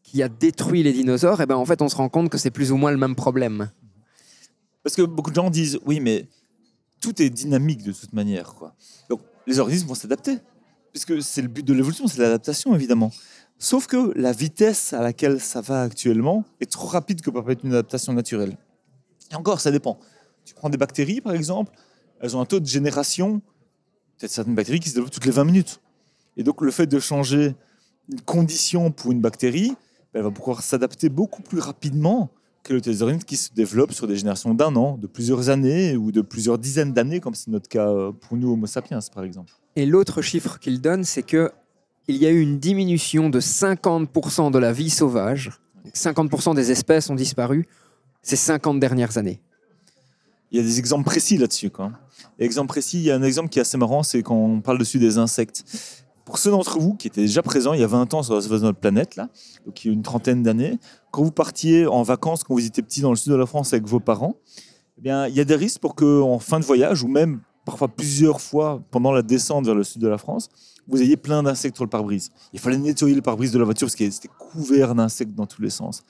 qui 0.04 0.22
a 0.22 0.30
détruit 0.30 0.84
les 0.84 0.94
dinosaures, 0.94 1.42
et 1.42 1.46
ben 1.46 1.56
en 1.56 1.66
fait 1.66 1.82
on 1.82 1.90
se 1.90 1.96
rend 1.96 2.10
compte 2.10 2.30
que 2.30 2.38
c'est 2.38 2.52
plus 2.52 2.72
ou 2.72 2.78
moins 2.78 2.92
le 2.92 2.98
même 2.98 3.16
problème. 3.16 3.72
Parce 4.84 4.96
que 4.96 5.02
beaucoup 5.02 5.32
de 5.32 5.36
gens 5.36 5.50
disent, 5.50 5.80
oui, 5.86 6.00
mais 6.00 6.28
tout 7.02 7.22
est 7.22 7.30
dynamique 7.30 7.84
de 7.84 7.92
toute 7.92 8.14
manière. 8.14 8.54
Quoi. 8.54 8.76
Donc 9.10 9.22
les 9.48 9.60
organismes 9.60 9.88
vont 9.88 9.96
s'adapter. 9.96 10.38
Puisque 10.96 11.22
c'est 11.22 11.42
le 11.42 11.50
but 11.50 11.66
de 11.68 11.74
l'évolution, 11.74 12.08
c'est 12.08 12.20
l'adaptation, 12.20 12.74
évidemment. 12.74 13.12
Sauf 13.60 13.86
que 13.86 14.18
la 14.18 14.32
vitesse 14.32 14.94
à 14.94 15.02
laquelle 15.02 15.42
ça 15.42 15.60
va 15.60 15.82
actuellement 15.82 16.46
est 16.62 16.72
trop 16.72 16.88
rapide 16.88 17.20
que 17.20 17.30
pour 17.30 17.42
permettre 17.42 17.66
une 17.66 17.74
adaptation 17.74 18.14
naturelle. 18.14 18.58
Et 19.30 19.36
encore, 19.36 19.60
ça 19.60 19.72
dépend. 19.72 20.00
Tu 20.46 20.54
prends 20.54 20.70
des 20.70 20.78
bactéries, 20.78 21.20
par 21.20 21.34
exemple, 21.34 21.74
elles 22.22 22.38
ont 22.38 22.40
un 22.40 22.46
taux 22.46 22.62
de 22.62 22.66
génération, 22.66 23.42
peut-être 24.18 24.32
certaines 24.32 24.56
bactéries 24.56 24.80
qui 24.80 24.88
se 24.88 24.94
développent 24.94 25.12
toutes 25.12 25.26
les 25.26 25.34
20 25.34 25.44
minutes. 25.44 25.82
Et 26.38 26.44
donc, 26.44 26.62
le 26.62 26.72
fait 26.72 26.88
de 26.88 26.98
changer 26.98 27.56
une 28.10 28.22
condition 28.22 28.90
pour 28.90 29.12
une 29.12 29.20
bactérie, 29.20 29.72
ben, 30.14 30.20
elle 30.20 30.24
va 30.24 30.32
pouvoir 30.32 30.64
s'adapter 30.64 31.10
beaucoup 31.10 31.42
plus 31.42 31.60
rapidement 31.60 32.32
que 32.64 32.72
le 32.72 32.80
organismes 33.02 33.26
qui 33.26 33.36
se 33.36 33.54
développent 33.54 33.92
sur 33.92 34.08
des 34.08 34.16
générations 34.16 34.54
d'un 34.54 34.74
an, 34.78 34.98
de 34.98 35.08
plusieurs 35.08 35.50
années 35.50 35.98
ou 35.98 36.14
de 36.14 36.22
plusieurs 36.22 36.58
dizaines 36.58 36.94
d'années, 36.94 37.20
comme 37.20 37.36
c'est 37.36 37.52
notre 37.52 37.68
cas 37.68 37.90
euh, 37.90 38.14
pour 38.14 38.38
nous, 38.38 38.54
Homo 38.54 38.66
sapiens, 38.66 39.00
par 39.14 39.26
exemple. 39.26 39.52
Et 39.76 39.86
l'autre 39.86 40.22
chiffre 40.22 40.60
qu'il 40.60 40.82
donne, 40.82 41.04
c'est 41.04 41.24
que 41.24 41.52
il 42.08 42.18
y 42.18 42.26
a 42.26 42.30
eu 42.30 42.40
une 42.40 42.60
diminution 42.60 43.30
de 43.30 43.40
50% 43.40 44.52
de 44.52 44.60
la 44.60 44.72
vie 44.72 44.90
sauvage. 44.90 45.52
Donc 45.84 45.96
50% 45.96 46.56
des 46.56 46.72
espèces 46.72 47.10
ont 47.10 47.16
disparu 47.16 47.68
ces 48.22 48.36
50 48.36 48.80
dernières 48.80 49.18
années. 49.18 49.42
Il 50.52 50.58
y 50.58 50.62
a 50.62 50.64
des 50.64 50.80
exemples 50.80 51.04
précis 51.06 51.38
là-dessus. 51.38 51.72
Quoi. 51.72 51.92
Exemple 52.40 52.68
précis, 52.68 52.98
il 52.98 53.04
y 53.04 53.12
a 53.12 53.16
un 53.16 53.24
exemple 53.24 53.50
qui 53.50 53.60
est 53.60 53.64
assez 53.64 53.78
marrant, 53.78 54.04
c'est 54.04 54.22
quand 54.22 54.36
on 54.36 54.62
parle 54.62 54.78
dessus 54.78 55.00
des 55.00 55.18
insectes. 55.18 55.64
Pour 56.26 56.38
ceux 56.38 56.52
d'entre 56.52 56.80
vous 56.80 56.96
qui 56.96 57.08
étaient 57.08 57.22
déjà 57.22 57.42
présents 57.42 57.74
il 57.74 57.80
y 57.80 57.84
a 57.84 57.88
20 57.88 58.14
ans 58.14 58.24
sur 58.24 58.36
notre 58.36 58.80
planète, 58.80 59.16
là, 59.16 59.30
donc 59.66 59.84
il 59.84 59.88
y 59.90 59.92
a 59.92 59.94
une 59.94 60.02
trentaine 60.02 60.42
d'années, 60.42 60.80
quand 61.12 61.24
vous 61.24 61.32
partiez 61.32 61.86
en 61.86 62.04
vacances, 62.04 62.44
quand 62.44 62.54
vous 62.54 62.66
étiez 62.66 62.82
petit 62.82 63.02
dans 63.02 63.12
le 63.12 63.16
sud 63.16 63.32
de 63.32 63.38
la 63.38 63.46
France 63.46 63.74
avec 63.74 63.86
vos 63.86 64.00
parents, 64.00 64.36
eh 64.98 65.02
bien, 65.02 65.28
il 65.28 65.36
y 65.36 65.40
a 65.40 65.46
des 65.46 65.56
risques 65.56 65.82
pour 65.82 65.94
qu'en 65.96 66.40
fin 66.40 66.60
de 66.60 66.66
voyage, 66.66 67.04
ou 67.04 67.08
même 67.08 67.42
parfois 67.66 67.88
plusieurs 67.90 68.40
fois 68.40 68.82
pendant 68.92 69.12
la 69.12 69.24
descente 69.24 69.66
vers 69.66 69.76
le 69.76 69.84
sud 69.84 70.02
de 70.02 70.08
la 70.08 70.18
France, 70.18 70.50
vous 70.88 71.02
ayez 71.02 71.18
plein 71.18 71.44
d'insectes 71.44 71.76
sur 71.76 71.84
le 71.84 71.90
pare-brise. 71.90 72.30
Il 72.54 72.60
fallait 72.60 72.78
nettoyer 72.78 73.16
le 73.16 73.22
pare-brise 73.22 73.52
de 73.52 73.58
la 73.58 73.66
voiture 73.66 73.88
parce 73.88 73.96
qu'il 73.96 74.06
était 74.06 74.30
couvert 74.38 74.94
d'insectes 74.94 75.34
dans 75.34 75.48
tous 75.48 75.62
les 75.62 75.72
sens. 75.72 76.04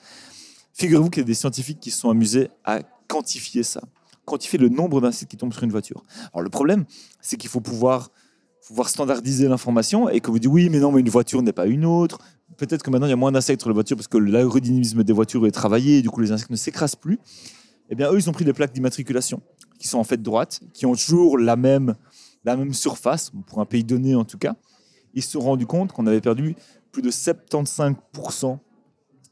Figurez-vous 0.74 1.08
qu'il 1.08 1.22
y 1.22 1.24
a 1.24 1.26
des 1.26 1.34
scientifiques 1.34 1.80
qui 1.80 1.90
se 1.90 2.00
sont 2.00 2.10
amusés 2.10 2.50
à 2.64 2.80
quantifier 3.08 3.62
ça, 3.62 3.80
quantifier 4.26 4.58
le 4.58 4.68
nombre 4.68 5.00
d'insectes 5.00 5.30
qui 5.30 5.38
tombent 5.38 5.54
sur 5.54 5.64
une 5.64 5.70
voiture. 5.70 6.02
Alors 6.34 6.42
le 6.42 6.50
problème, 6.50 6.84
c'est 7.22 7.38
qu'il 7.38 7.48
faut 7.48 7.60
pouvoir, 7.60 8.10
standardiser 8.84 9.48
l'information 9.48 10.08
et 10.08 10.20
que 10.20 10.30
vous 10.30 10.40
dites 10.40 10.50
oui, 10.50 10.68
mais 10.68 10.80
non, 10.80 10.92
mais 10.92 11.00
une 11.00 11.08
voiture 11.08 11.40
n'est 11.40 11.52
pas 11.52 11.66
une 11.66 11.84
autre. 11.84 12.18
Peut-être 12.56 12.82
que 12.82 12.90
maintenant 12.90 13.06
il 13.06 13.10
y 13.10 13.14
a 13.14 13.16
moins 13.16 13.32
d'insectes 13.32 13.62
sur 13.62 13.70
les 13.70 13.74
voitures 13.74 13.96
parce 13.96 14.08
que 14.08 14.18
l'aérodynamisme 14.18 15.04
des 15.04 15.12
voitures 15.12 15.46
est 15.46 15.52
travaillé 15.52 15.98
et 15.98 16.02
du 16.02 16.10
coup 16.10 16.20
les 16.20 16.32
insectes 16.32 16.50
ne 16.50 16.56
s'écrasent 16.56 16.96
plus. 16.96 17.18
Eh 17.88 17.94
bien, 17.94 18.10
eux, 18.10 18.18
ils 18.18 18.28
ont 18.28 18.32
pris 18.32 18.44
des 18.44 18.52
plaques 18.52 18.72
d'immatriculation 18.72 19.40
qui 19.78 19.88
sont 19.88 19.98
en 19.98 20.04
fait 20.04 20.22
droites, 20.22 20.60
qui 20.72 20.86
ont 20.86 20.94
toujours 20.94 21.38
la 21.38 21.56
même, 21.56 21.94
la 22.44 22.56
même 22.56 22.74
surface, 22.74 23.32
pour 23.46 23.60
un 23.60 23.66
pays 23.66 23.84
donné 23.84 24.14
en 24.14 24.24
tout 24.24 24.38
cas. 24.38 24.54
Ils 25.14 25.22
se 25.22 25.32
sont 25.32 25.40
rendus 25.40 25.66
compte 25.66 25.92
qu'on 25.92 26.06
avait 26.06 26.20
perdu 26.20 26.56
plus 26.92 27.02
de 27.02 27.10
75% 27.10 28.58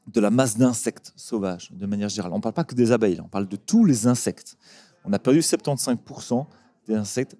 de 0.06 0.20
la 0.20 0.30
masse 0.30 0.56
d'insectes 0.56 1.12
sauvages, 1.16 1.70
de 1.72 1.86
manière 1.86 2.08
générale. 2.08 2.32
On 2.32 2.36
ne 2.36 2.42
parle 2.42 2.54
pas 2.54 2.64
que 2.64 2.74
des 2.74 2.92
abeilles, 2.92 3.20
on 3.22 3.28
parle 3.28 3.48
de 3.48 3.56
tous 3.56 3.84
les 3.84 4.06
insectes. 4.06 4.56
On 5.04 5.12
a 5.12 5.18
perdu 5.18 5.40
75% 5.40 6.46
des 6.86 6.94
insectes 6.94 7.36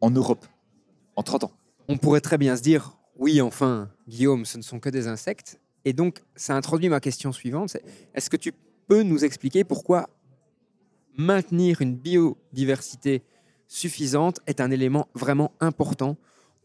en 0.00 0.10
Europe 0.10 0.46
en 1.16 1.22
30 1.22 1.44
ans. 1.44 1.52
On 1.88 1.96
pourrait 1.96 2.20
très 2.20 2.38
bien 2.38 2.56
se 2.56 2.62
dire, 2.62 2.96
oui, 3.16 3.40
enfin, 3.40 3.90
Guillaume, 4.08 4.44
ce 4.44 4.58
ne 4.58 4.62
sont 4.62 4.80
que 4.80 4.88
des 4.88 5.06
insectes. 5.06 5.60
Et 5.84 5.92
donc, 5.92 6.22
ça 6.36 6.54
introduit 6.54 6.88
ma 6.88 7.00
question 7.00 7.32
suivante. 7.32 7.76
Est-ce 8.14 8.30
que 8.30 8.36
tu 8.36 8.52
peux 8.86 9.02
nous 9.02 9.24
expliquer 9.24 9.64
pourquoi 9.64 10.08
maintenir 11.16 11.80
une 11.80 11.94
biodiversité 11.94 13.22
suffisante 13.68 14.40
est 14.46 14.60
un 14.60 14.70
élément 14.70 15.08
vraiment 15.14 15.52
important 15.60 16.16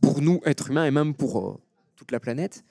pour 0.01 0.21
nous, 0.21 0.41
êtres 0.45 0.69
humains, 0.69 0.85
et 0.85 0.91
même 0.91 1.13
pour 1.13 1.39
euh, 1.39 1.57
toute 1.95 2.11
la 2.11 2.19
planète. 2.19 2.63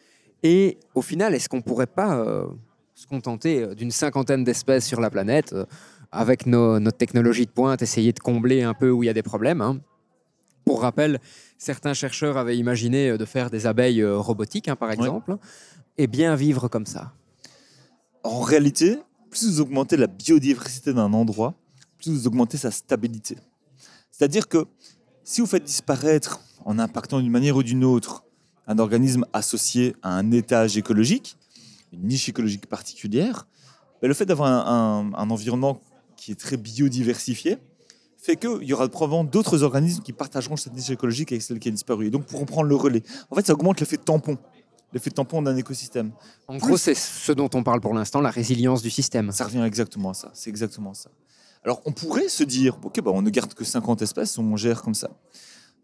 Et 0.42 0.78
au 0.94 1.02
final, 1.02 1.34
est-ce 1.34 1.48
qu'on 1.48 1.58
ne 1.58 1.62
pourrait 1.62 1.86
pas 1.86 2.18
euh, 2.18 2.46
se 2.94 3.06
contenter 3.06 3.62
euh, 3.62 3.74
d'une 3.74 3.90
cinquantaine 3.90 4.44
d'espèces 4.44 4.86
sur 4.86 5.00
la 5.00 5.10
planète, 5.10 5.52
euh, 5.52 5.64
avec 6.12 6.46
nos, 6.46 6.78
notre 6.78 6.98
technologie 6.98 7.46
de 7.46 7.50
pointe, 7.50 7.82
essayer 7.82 8.12
de 8.12 8.20
combler 8.20 8.62
un 8.62 8.74
peu 8.74 8.90
où 8.90 9.02
il 9.02 9.06
y 9.06 9.10
a 9.10 9.14
des 9.14 9.22
problèmes 9.22 9.60
hein? 9.60 9.80
Pour 10.64 10.82
rappel, 10.82 11.20
certains 11.58 11.94
chercheurs 11.94 12.36
avaient 12.36 12.56
imaginé 12.56 13.16
de 13.16 13.24
faire 13.24 13.50
des 13.50 13.66
abeilles 13.66 14.04
robotiques, 14.04 14.66
hein, 14.66 14.74
par 14.74 14.90
exemple, 14.90 15.36
et 15.96 16.08
bien 16.08 16.34
vivre 16.34 16.66
comme 16.66 16.86
ça. 16.86 17.12
En 18.24 18.40
réalité, 18.40 18.98
plus 19.30 19.48
vous 19.48 19.60
augmentez 19.60 19.96
la 19.96 20.08
biodiversité 20.08 20.92
d'un 20.92 21.12
endroit, 21.12 21.54
plus 21.98 22.10
vous 22.12 22.26
augmentez 22.26 22.56
sa 22.56 22.70
stabilité. 22.70 23.36
C'est-à-dire 24.10 24.48
que 24.48 24.66
si 25.24 25.40
vous 25.40 25.46
faites 25.46 25.64
disparaître, 25.64 26.40
en 26.64 26.78
impactant 26.78 27.20
d'une 27.20 27.30
manière 27.30 27.56
ou 27.56 27.62
d'une 27.62 27.84
autre, 27.84 28.24
un 28.66 28.78
organisme 28.78 29.24
associé 29.32 29.94
à 30.02 30.14
un 30.16 30.30
étage 30.32 30.76
écologique, 30.76 31.36
une 31.92 32.08
niche 32.08 32.28
écologique 32.28 32.66
particulière, 32.66 33.46
ben, 34.02 34.08
le 34.08 34.14
fait 34.14 34.26
d'avoir 34.26 34.50
un, 34.68 35.10
un- 35.12 35.14
un 35.14 35.30
environnement 35.30 35.80
qui 36.16 36.32
est 36.32 36.36
très 36.40 36.56
biodiversifié 36.56 37.58
fait 38.18 38.36
qu'il 38.36 38.64
y 38.64 38.72
aura 38.72 38.88
probablement 38.88 39.22
d'autres 39.24 39.62
organismes 39.62 40.02
qui 40.02 40.12
partageront 40.12 40.56
cette 40.56 40.74
niche 40.74 40.90
écologique 40.90 41.30
avec 41.30 41.42
celle 41.42 41.60
qui 41.60 41.68
a 41.68 41.70
disparu 41.70 42.06
et 42.06 42.10
donc 42.10 42.26
pourront 42.26 42.44
prendre 42.46 42.68
le 42.68 42.74
relais. 42.74 43.02
En 43.30 43.36
fait, 43.36 43.46
ça 43.46 43.52
augmente 43.52 43.78
l'effet 43.78 43.98
tampon, 43.98 44.36
l'effet 44.92 45.10
tampon 45.10 45.42
d'un 45.42 45.54
écosystème. 45.56 46.10
En 46.48 46.54
Plus- 46.58 46.66
gros, 46.66 46.76
c'est 46.76 46.94
ce 46.96 47.30
dont 47.32 47.48
on 47.54 47.62
parle 47.62 47.80
pour 47.80 47.94
l'instant, 47.94 48.20
la 48.20 48.30
résilience 48.30 48.82
du 48.82 48.90
système. 48.90 49.30
Ça 49.30 49.44
revient 49.44 49.62
exactement 49.64 50.10
à 50.10 50.14
ça. 50.14 50.30
C'est 50.34 50.50
exactement 50.50 50.92
ça. 50.94 51.10
Alors, 51.66 51.82
on 51.84 51.90
pourrait 51.90 52.28
se 52.28 52.44
dire, 52.44 52.78
ok, 52.84 53.00
bah, 53.02 53.10
on 53.12 53.22
ne 53.22 53.28
garde 53.28 53.52
que 53.52 53.64
50 53.64 54.00
espèces, 54.00 54.38
on 54.38 54.56
gère 54.56 54.82
comme 54.82 54.94
ça. 54.94 55.10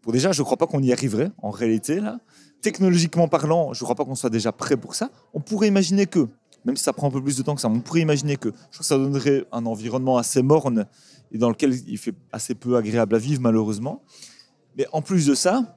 Pour 0.00 0.12
déjà, 0.12 0.30
je 0.30 0.40
ne 0.40 0.44
crois 0.44 0.56
pas 0.56 0.68
qu'on 0.68 0.80
y 0.80 0.92
arriverait, 0.92 1.32
en 1.42 1.50
réalité, 1.50 1.98
là. 1.98 2.20
Technologiquement 2.60 3.26
parlant, 3.26 3.72
je 3.72 3.82
ne 3.82 3.84
crois 3.84 3.96
pas 3.96 4.04
qu'on 4.04 4.14
soit 4.14 4.30
déjà 4.30 4.52
prêt 4.52 4.76
pour 4.76 4.94
ça. 4.94 5.10
On 5.34 5.40
pourrait 5.40 5.66
imaginer 5.66 6.06
que, 6.06 6.28
même 6.64 6.76
si 6.76 6.84
ça 6.84 6.92
prend 6.92 7.08
un 7.08 7.10
peu 7.10 7.20
plus 7.20 7.36
de 7.36 7.42
temps 7.42 7.56
que 7.56 7.60
ça, 7.60 7.68
on 7.68 7.80
pourrait 7.80 8.00
imaginer 8.00 8.36
que, 8.36 8.50
je 8.50 8.74
trouve 8.74 8.78
que 8.78 8.84
ça 8.84 8.96
donnerait 8.96 9.44
un 9.50 9.66
environnement 9.66 10.18
assez 10.18 10.40
morne 10.40 10.86
et 11.32 11.38
dans 11.38 11.48
lequel 11.48 11.74
il 11.88 11.98
fait 11.98 12.14
assez 12.30 12.54
peu 12.54 12.76
agréable 12.76 13.16
à 13.16 13.18
vivre, 13.18 13.40
malheureusement. 13.42 14.04
Mais 14.78 14.86
en 14.92 15.02
plus 15.02 15.26
de 15.26 15.34
ça, 15.34 15.76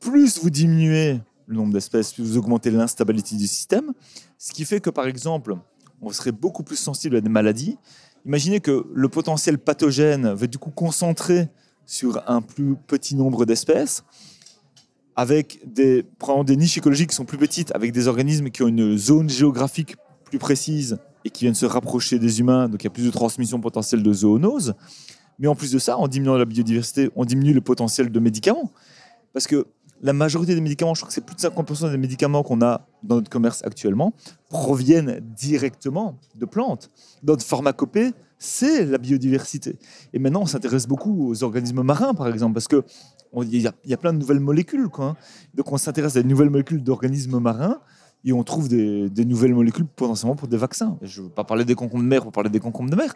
plus 0.00 0.38
vous 0.42 0.48
diminuez 0.48 1.20
le 1.46 1.54
nombre 1.54 1.74
d'espèces, 1.74 2.14
plus 2.14 2.24
vous 2.24 2.38
augmentez 2.38 2.70
l'instabilité 2.70 3.36
du 3.36 3.46
système, 3.46 3.92
ce 4.38 4.52
qui 4.52 4.64
fait 4.64 4.80
que, 4.80 4.88
par 4.88 5.06
exemple, 5.06 5.54
on 6.00 6.12
serait 6.12 6.32
beaucoup 6.32 6.62
plus 6.62 6.76
sensible 6.76 7.16
à 7.16 7.20
des 7.20 7.28
maladies. 7.28 7.76
Imaginez 8.26 8.60
que 8.60 8.86
le 8.92 9.08
potentiel 9.08 9.58
pathogène 9.58 10.32
va 10.32 10.46
du 10.46 10.58
coup 10.58 10.70
concentrer 10.70 11.48
sur 11.86 12.22
un 12.28 12.42
plus 12.42 12.76
petit 12.86 13.14
nombre 13.14 13.46
d'espèces, 13.46 14.04
avec 15.16 15.60
des, 15.66 16.04
des 16.44 16.56
niches 16.56 16.78
écologiques 16.78 17.10
qui 17.10 17.16
sont 17.16 17.24
plus 17.24 17.38
petites, 17.38 17.74
avec 17.74 17.92
des 17.92 18.06
organismes 18.06 18.50
qui 18.50 18.62
ont 18.62 18.68
une 18.68 18.96
zone 18.96 19.28
géographique 19.28 19.96
plus 20.24 20.38
précise 20.38 20.98
et 21.24 21.30
qui 21.30 21.44
viennent 21.44 21.54
se 21.54 21.66
rapprocher 21.66 22.18
des 22.18 22.40
humains, 22.40 22.68
donc 22.68 22.82
il 22.82 22.84
y 22.84 22.88
a 22.88 22.90
plus 22.90 23.06
de 23.06 23.10
transmission 23.10 23.60
potentielle 23.60 24.02
de 24.02 24.12
zoonoses. 24.12 24.74
Mais 25.38 25.48
en 25.48 25.54
plus 25.54 25.72
de 25.72 25.78
ça, 25.78 25.96
en 25.96 26.08
diminuant 26.08 26.36
la 26.36 26.44
biodiversité, 26.44 27.10
on 27.16 27.24
diminue 27.24 27.52
le 27.52 27.60
potentiel 27.60 28.10
de 28.10 28.20
médicaments. 28.20 28.72
Parce 29.32 29.46
que 29.46 29.66
la 30.00 30.12
majorité 30.12 30.54
des 30.54 30.60
médicaments, 30.60 30.94
je 30.94 31.00
crois 31.00 31.08
que 31.08 31.14
c'est 31.14 31.24
plus 31.24 31.34
de 31.34 31.40
50% 31.40 31.90
des 31.90 31.98
médicaments 31.98 32.42
qu'on 32.42 32.62
a 32.62 32.86
dans 33.02 33.16
notre 33.16 33.30
commerce 33.30 33.62
actuellement, 33.64 34.12
proviennent 34.48 35.20
directement 35.36 36.18
de 36.36 36.46
plantes. 36.46 36.90
Notre 37.22 37.44
pharmacopée, 37.44 38.12
c'est 38.38 38.84
la 38.84 38.98
biodiversité. 38.98 39.76
Et 40.12 40.18
maintenant, 40.18 40.42
on 40.42 40.46
s'intéresse 40.46 40.86
beaucoup 40.86 41.30
aux 41.30 41.42
organismes 41.42 41.82
marins, 41.82 42.14
par 42.14 42.28
exemple, 42.28 42.54
parce 42.54 42.68
que 42.68 42.84
il 43.42 43.60
y, 43.60 43.66
a- 43.66 43.96
plein 43.98 44.12
de 44.14 44.18
nouvelles 44.18 44.40
molécules. 44.40 44.88
Hein. 44.98 45.14
Donc, 45.54 45.70
on 45.70 45.76
s'intéresse 45.76 46.16
à 46.16 46.22
des 46.22 46.28
nouvelles 46.28 46.48
molécules 46.48 46.82
d'organismes 46.82 47.38
marins 47.38 47.78
et 48.24 48.32
on 48.32 48.42
trouve 48.42 48.68
des, 48.68 49.24
nouvelles 49.24 49.54
molécules 49.54 49.86
potentiellement 49.86 50.34
pour 50.34 50.48
des 50.48 50.56
vaccins. 50.56 50.96
Je 51.02 51.20
ne 51.20 51.26
veux 51.26 51.32
pas 51.32 51.44
parler 51.44 51.64
des 51.64 51.74
concombres 51.74 52.04
de 52.04 52.08
mer 52.08 52.22
pour 52.22 52.32
parler 52.32 52.50
des 52.50 52.60
concombres 52.60 52.90
de 52.90 52.96
mer, 52.96 53.14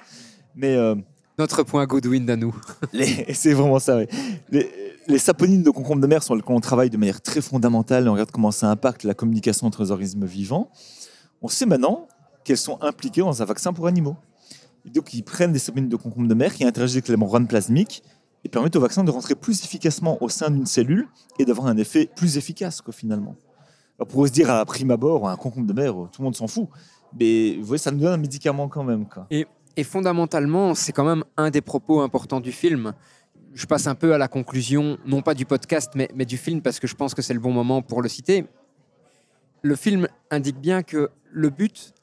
mais 0.55 0.77
euh, 0.77 0.95
Notre 1.39 1.63
point 1.63 1.87
Goodwin 1.87 2.29
à 2.31 2.37
nous. 2.37 2.55
c'est 3.33 3.53
vraiment 3.55 3.79
ça. 3.79 3.97
oui. 3.97 4.07
Les, 4.51 4.71
les 5.09 5.19
saponines 5.19 5.63
de 5.63 5.71
concombres 5.71 6.01
de 6.01 6.07
mer 6.07 6.23
sur 6.23 6.35
lesquelles 6.37 6.57
on 6.57 6.61
travaille 6.61 6.91
de 6.91 6.97
manière 6.97 7.21
très 7.21 7.41
fondamentale. 7.41 8.05
et 8.05 8.09
On 8.09 8.13
regarde 8.13 8.31
comment 8.31 8.51
ça 8.51 8.71
impacte 8.71 9.05
la 9.05 9.15
communication 9.15 9.67
entre 9.67 9.83
les 9.83 9.91
organismes 9.91 10.27
vivants. 10.27 10.71
On 11.41 11.49
sait 11.49 11.67
maintenant 11.67 12.09
qu'elles 12.45 12.59
sont 12.59 12.81
impliquées 12.83 13.21
dans 13.21 13.43
un 13.43 13.45
vaccin 13.45 13.73
pour 13.73 13.87
animaux. 13.87 14.17
Et 14.85 14.91
donc, 14.91 15.15
ils 15.15 15.23
prennent 15.23 15.53
des 15.53 15.59
saponines 15.59 15.89
de 15.89 15.97
concombre 15.97 16.29
de 16.29 16.35
mer 16.35 16.55
qui 16.55 16.65
interagissent 16.65 16.97
avec 16.97 17.09
les 17.09 17.17
membranes 17.17 17.47
plasmiques 17.47 18.03
et 18.45 18.49
permettent 18.49 18.77
au 18.77 18.81
vaccin 18.81 19.05
de 19.05 19.11
rentrer 19.11 19.35
plus 19.35 19.65
efficacement 19.65 20.23
au 20.23 20.29
sein 20.29 20.51
d'une 20.51 20.67
cellule 20.67 21.07
et 21.39 21.45
d'avoir 21.45 21.69
un 21.69 21.77
effet 21.77 22.11
plus 22.17 22.37
efficace, 22.37 22.81
quoi, 22.81 22.93
finalement. 22.93 23.37
Alors, 23.99 24.09
pour 24.09 24.27
se 24.27 24.33
dire 24.33 24.51
à 24.51 24.65
prime 24.65 24.91
abord, 24.91 25.29
un 25.29 25.37
concombre 25.37 25.67
de 25.67 25.73
mer, 25.73 25.93
tout 26.13 26.21
le 26.21 26.25
monde 26.25 26.37
s'en 26.37 26.49
fout. 26.49 26.69
Mais 27.19 27.57
vous 27.59 27.67
voyez, 27.67 27.79
ça 27.79 27.91
nous 27.91 28.01
donne 28.01 28.15
un 28.15 28.17
médicament 28.17 28.69
quand 28.69 28.83
même. 28.83 29.07
Quoi. 29.07 29.27
Et 29.31 29.47
fondamentalement, 29.85 30.75
c'est 30.75 30.93
quand 30.93 31.05
même 31.05 31.25
un 31.37 31.51
des 31.51 31.61
propos 31.61 32.01
importants 32.01 32.41
du 32.41 32.53
film. 32.53 32.93
Je 33.55 33.67
passe 33.67 33.87
un 33.87 33.95
peu 33.95 34.15
à 34.15 34.19
la 34.19 34.29
conclusion, 34.29 34.99
non 35.07 35.23
pas 35.23 35.35
du 35.35 35.45
podcast, 35.45 35.93
mais, 35.95 36.09
mais 36.15 36.25
du 36.25 36.37
film, 36.37 36.63
parce 36.63 36.81
que 36.81 36.87
je 36.87 36.95
pense 36.95 37.15
que 37.15 37.23
c'est 37.23 37.35
le 37.35 37.41
bon 37.41 37.53
moment 37.53 37.83
pour 37.83 38.03
le 38.03 38.09
citer. 38.09 38.47
Le 39.63 39.77
film 39.77 40.09
indique 40.31 40.59
bien 40.59 40.83
que 40.83 41.11
le 41.31 41.51
but, 41.51 41.95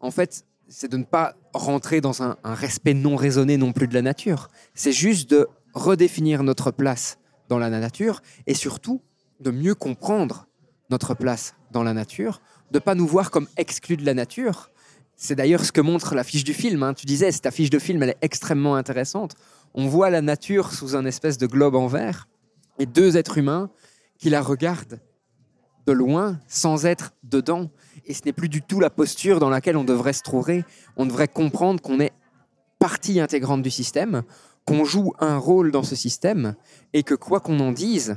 en 0.00 0.10
fait, 0.10 0.44
c'est 0.68 0.90
de 0.90 0.96
ne 0.96 1.04
pas 1.04 1.36
rentrer 1.52 2.00
dans 2.00 2.22
un, 2.22 2.36
respect 2.44 2.94
non 2.94 3.16
raisonné 3.16 3.56
non 3.56 3.72
plus 3.72 3.88
de 3.88 3.94
la 3.94 4.02
nature. 4.02 4.48
C'est 4.74 4.92
juste 4.92 5.30
de 5.30 5.48
redéfinir 5.72 6.42
notre 6.42 6.70
place 6.70 7.18
dans 7.48 7.58
la 7.58 7.70
nature 7.70 8.20
et 8.46 8.54
surtout 8.54 9.02
de 9.40 9.50
mieux 9.50 9.74
comprendre 9.74 10.46
notre 10.90 11.14
place 11.14 11.54
dans 11.70 11.82
la 11.82 11.92
nature, 11.92 12.40
de 12.70 12.78
pas 12.78 12.94
nous 12.94 13.06
voir 13.06 13.30
comme 13.30 13.48
exclus 13.56 13.96
de 13.96 14.04
la 14.04 14.14
nature. 14.14 14.70
C'est 15.16 15.36
d'ailleurs 15.36 15.64
ce 15.64 15.72
que 15.72 15.80
montre 15.80 16.14
l'affiche 16.14 16.44
du 16.44 16.54
film. 16.54 16.82
hein. 16.82 16.94
Tu 16.94 17.06
disais, 17.06 17.30
cette 17.32 17.46
affiche 17.46 17.70
de 17.70 17.78
film, 17.78 18.02
elle 18.02 18.10
est 18.10 18.18
extrêmement 18.20 18.76
intéressante. 18.76 19.34
On 19.74 19.86
voit 19.86 20.10
la 20.10 20.20
nature 20.20 20.72
sous 20.72 20.96
un 20.96 21.04
espèce 21.04 21.38
de 21.38 21.46
globe 21.46 21.74
en 21.74 21.86
verre 21.86 22.28
et 22.78 22.86
deux 22.86 23.16
êtres 23.16 23.38
humains 23.38 23.70
qui 24.18 24.30
la 24.30 24.40
regardent 24.40 25.00
de 25.86 25.92
loin 25.92 26.40
sans 26.48 26.86
être 26.86 27.12
dedans. 27.22 27.70
Et 28.06 28.14
ce 28.14 28.22
n'est 28.24 28.32
plus 28.32 28.48
du 28.48 28.62
tout 28.62 28.80
la 28.80 28.90
posture 28.90 29.38
dans 29.38 29.50
laquelle 29.50 29.76
on 29.76 29.84
devrait 29.84 30.12
se 30.12 30.22
trouver. 30.22 30.64
On 30.96 31.06
devrait 31.06 31.28
comprendre 31.28 31.80
qu'on 31.80 32.00
est 32.00 32.12
partie 32.78 33.20
intégrante 33.20 33.62
du 33.62 33.70
système, 33.70 34.22
qu'on 34.64 34.84
joue 34.84 35.12
un 35.18 35.36
rôle 35.36 35.70
dans 35.70 35.82
ce 35.82 35.96
système 35.96 36.54
et 36.92 37.02
que 37.02 37.14
quoi 37.14 37.40
qu'on 37.40 37.60
en 37.60 37.72
dise, 37.72 38.16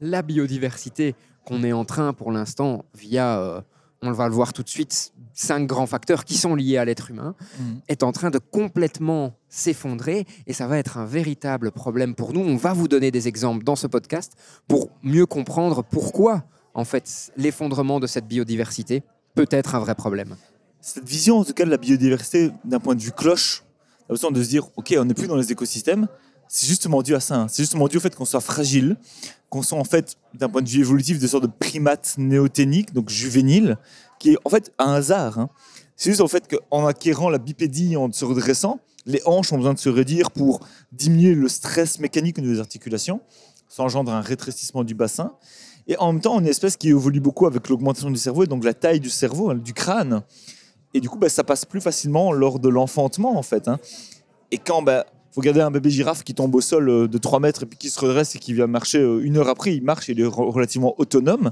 la 0.00 0.22
biodiversité 0.22 1.14
qu'on 1.44 1.62
est 1.62 1.72
en 1.72 1.84
train 1.84 2.12
pour 2.12 2.32
l'instant 2.32 2.84
via, 2.94 3.40
euh, 3.40 3.60
on 4.02 4.12
va 4.12 4.28
le 4.28 4.34
voir 4.34 4.52
tout 4.52 4.62
de 4.62 4.68
suite, 4.68 5.12
cinq 5.34 5.66
grands 5.66 5.86
facteurs 5.86 6.24
qui 6.24 6.36
sont 6.36 6.54
liés 6.54 6.76
à 6.76 6.84
l'être 6.84 7.10
humain, 7.10 7.34
est 7.88 8.02
en 8.02 8.12
train 8.12 8.30
de 8.30 8.38
complètement 8.38 9.34
s'effondrer 9.48 10.26
et 10.46 10.52
ça 10.52 10.66
va 10.66 10.78
être 10.78 10.98
un 10.98 11.04
véritable 11.04 11.70
problème 11.70 12.14
pour 12.14 12.32
nous. 12.32 12.40
On 12.40 12.56
va 12.56 12.72
vous 12.72 12.88
donner 12.88 13.10
des 13.10 13.28
exemples 13.28 13.64
dans 13.64 13.76
ce 13.76 13.86
podcast 13.86 14.32
pour 14.68 14.90
mieux 15.02 15.26
comprendre 15.26 15.82
pourquoi 15.82 16.44
en 16.74 16.84
fait 16.84 17.32
l'effondrement 17.36 18.00
de 18.00 18.06
cette 18.06 18.26
biodiversité 18.26 19.02
peut 19.34 19.48
être 19.50 19.74
un 19.74 19.80
vrai 19.80 19.94
problème. 19.94 20.36
cette 20.80 21.08
vision, 21.08 21.38
en 21.38 21.44
tout 21.44 21.52
cas, 21.52 21.64
de 21.64 21.70
la 21.70 21.76
biodiversité 21.78 22.50
d'un 22.64 22.80
point 22.80 22.94
de 22.94 23.00
vue 23.02 23.12
cloche, 23.12 23.62
la 24.08 24.14
besoin 24.14 24.30
de 24.30 24.42
se 24.42 24.48
dire, 24.48 24.68
OK, 24.76 24.94
on 24.98 25.04
n'est 25.04 25.14
plus 25.14 25.28
dans 25.28 25.36
les 25.36 25.52
écosystèmes, 25.52 26.08
c'est 26.48 26.66
justement 26.66 27.02
dû 27.02 27.14
à 27.14 27.20
ça. 27.20 27.36
hein. 27.36 27.46
C'est 27.48 27.62
justement 27.62 27.88
dû 27.88 27.96
au 27.96 28.00
fait 28.00 28.14
qu'on 28.14 28.26
soit 28.26 28.40
fragile, 28.40 28.96
qu'on 29.48 29.62
soit 29.62 29.78
en 29.78 29.84
fait, 29.84 30.16
d'un 30.34 30.48
point 30.50 30.60
de 30.60 30.68
vue 30.68 30.80
évolutif, 30.80 31.18
des 31.18 31.28
sortes 31.28 31.44
de 31.44 31.50
primates 31.58 32.14
néoténiques, 32.18 32.92
donc 32.92 33.08
juvéniles, 33.08 33.78
qui 34.22 34.30
est 34.34 34.38
en 34.44 34.50
fait 34.50 34.72
un 34.78 34.92
hasard. 34.94 35.38
hein. 35.40 35.48
C'est 35.96 36.10
juste 36.10 36.20
en 36.22 36.28
fait 36.28 36.44
qu'en 36.48 36.86
acquérant 36.86 37.28
la 37.28 37.38
bipédie, 37.38 37.96
en 37.96 38.10
se 38.12 38.24
redressant, 38.24 38.78
les 39.04 39.20
hanches 39.26 39.52
ont 39.52 39.56
besoin 39.56 39.74
de 39.74 39.78
se 39.80 39.88
réduire 39.88 40.30
pour 40.30 40.60
diminuer 40.92 41.34
le 41.34 41.48
stress 41.48 41.98
mécanique 41.98 42.40
des 42.40 42.60
articulations. 42.60 43.20
Ça 43.68 43.82
engendre 43.82 44.12
un 44.12 44.20
rétrécissement 44.20 44.84
du 44.84 44.94
bassin. 44.94 45.32
Et 45.88 45.96
en 45.98 46.12
même 46.12 46.20
temps, 46.22 46.34
on 46.34 46.38
est 46.38 46.42
une 46.42 46.46
espèce 46.48 46.76
qui 46.76 46.90
évolue 46.90 47.18
beaucoup 47.20 47.46
avec 47.46 47.68
l'augmentation 47.68 48.10
du 48.10 48.16
cerveau 48.18 48.44
et 48.44 48.46
donc 48.46 48.62
la 48.64 48.74
taille 48.74 49.00
du 49.00 49.10
cerveau, 49.10 49.50
hein, 49.50 49.56
du 49.56 49.74
crâne. 49.74 50.22
Et 50.94 51.00
du 51.00 51.08
coup, 51.08 51.18
bah, 51.18 51.28
ça 51.28 51.42
passe 51.42 51.64
plus 51.64 51.80
facilement 51.80 52.32
lors 52.32 52.60
de 52.60 52.68
l'enfantement, 52.68 53.36
en 53.36 53.42
fait. 53.42 53.66
hein. 53.66 53.78
Et 54.52 54.58
quand, 54.58 54.82
bah, 54.82 55.06
vous 55.34 55.40
regardez 55.40 55.62
un 55.62 55.70
bébé 55.72 55.90
girafe 55.90 56.22
qui 56.22 56.34
tombe 56.34 56.54
au 56.54 56.60
sol 56.60 56.88
euh, 56.88 57.08
de 57.08 57.18
3 57.18 57.40
mètres 57.40 57.62
et 57.64 57.66
puis 57.66 57.78
qui 57.78 57.90
se 57.90 57.98
redresse 57.98 58.36
et 58.36 58.38
qui 58.38 58.52
vient 58.54 58.66
marcher 58.68 58.98
euh, 58.98 59.20
une 59.24 59.36
heure 59.38 59.48
après, 59.48 59.74
il 59.74 59.82
marche, 59.82 60.08
il 60.08 60.20
est 60.20 60.24
re- 60.24 60.50
relativement 60.52 60.94
autonome. 60.98 61.50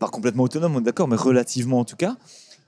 Pas 0.00 0.08
complètement 0.08 0.44
autonome, 0.44 0.76
on 0.76 0.80
est 0.80 0.84
d'accord, 0.84 1.06
mais 1.06 1.16
relativement 1.16 1.78
en 1.78 1.84
tout 1.84 1.94
cas. 1.94 2.16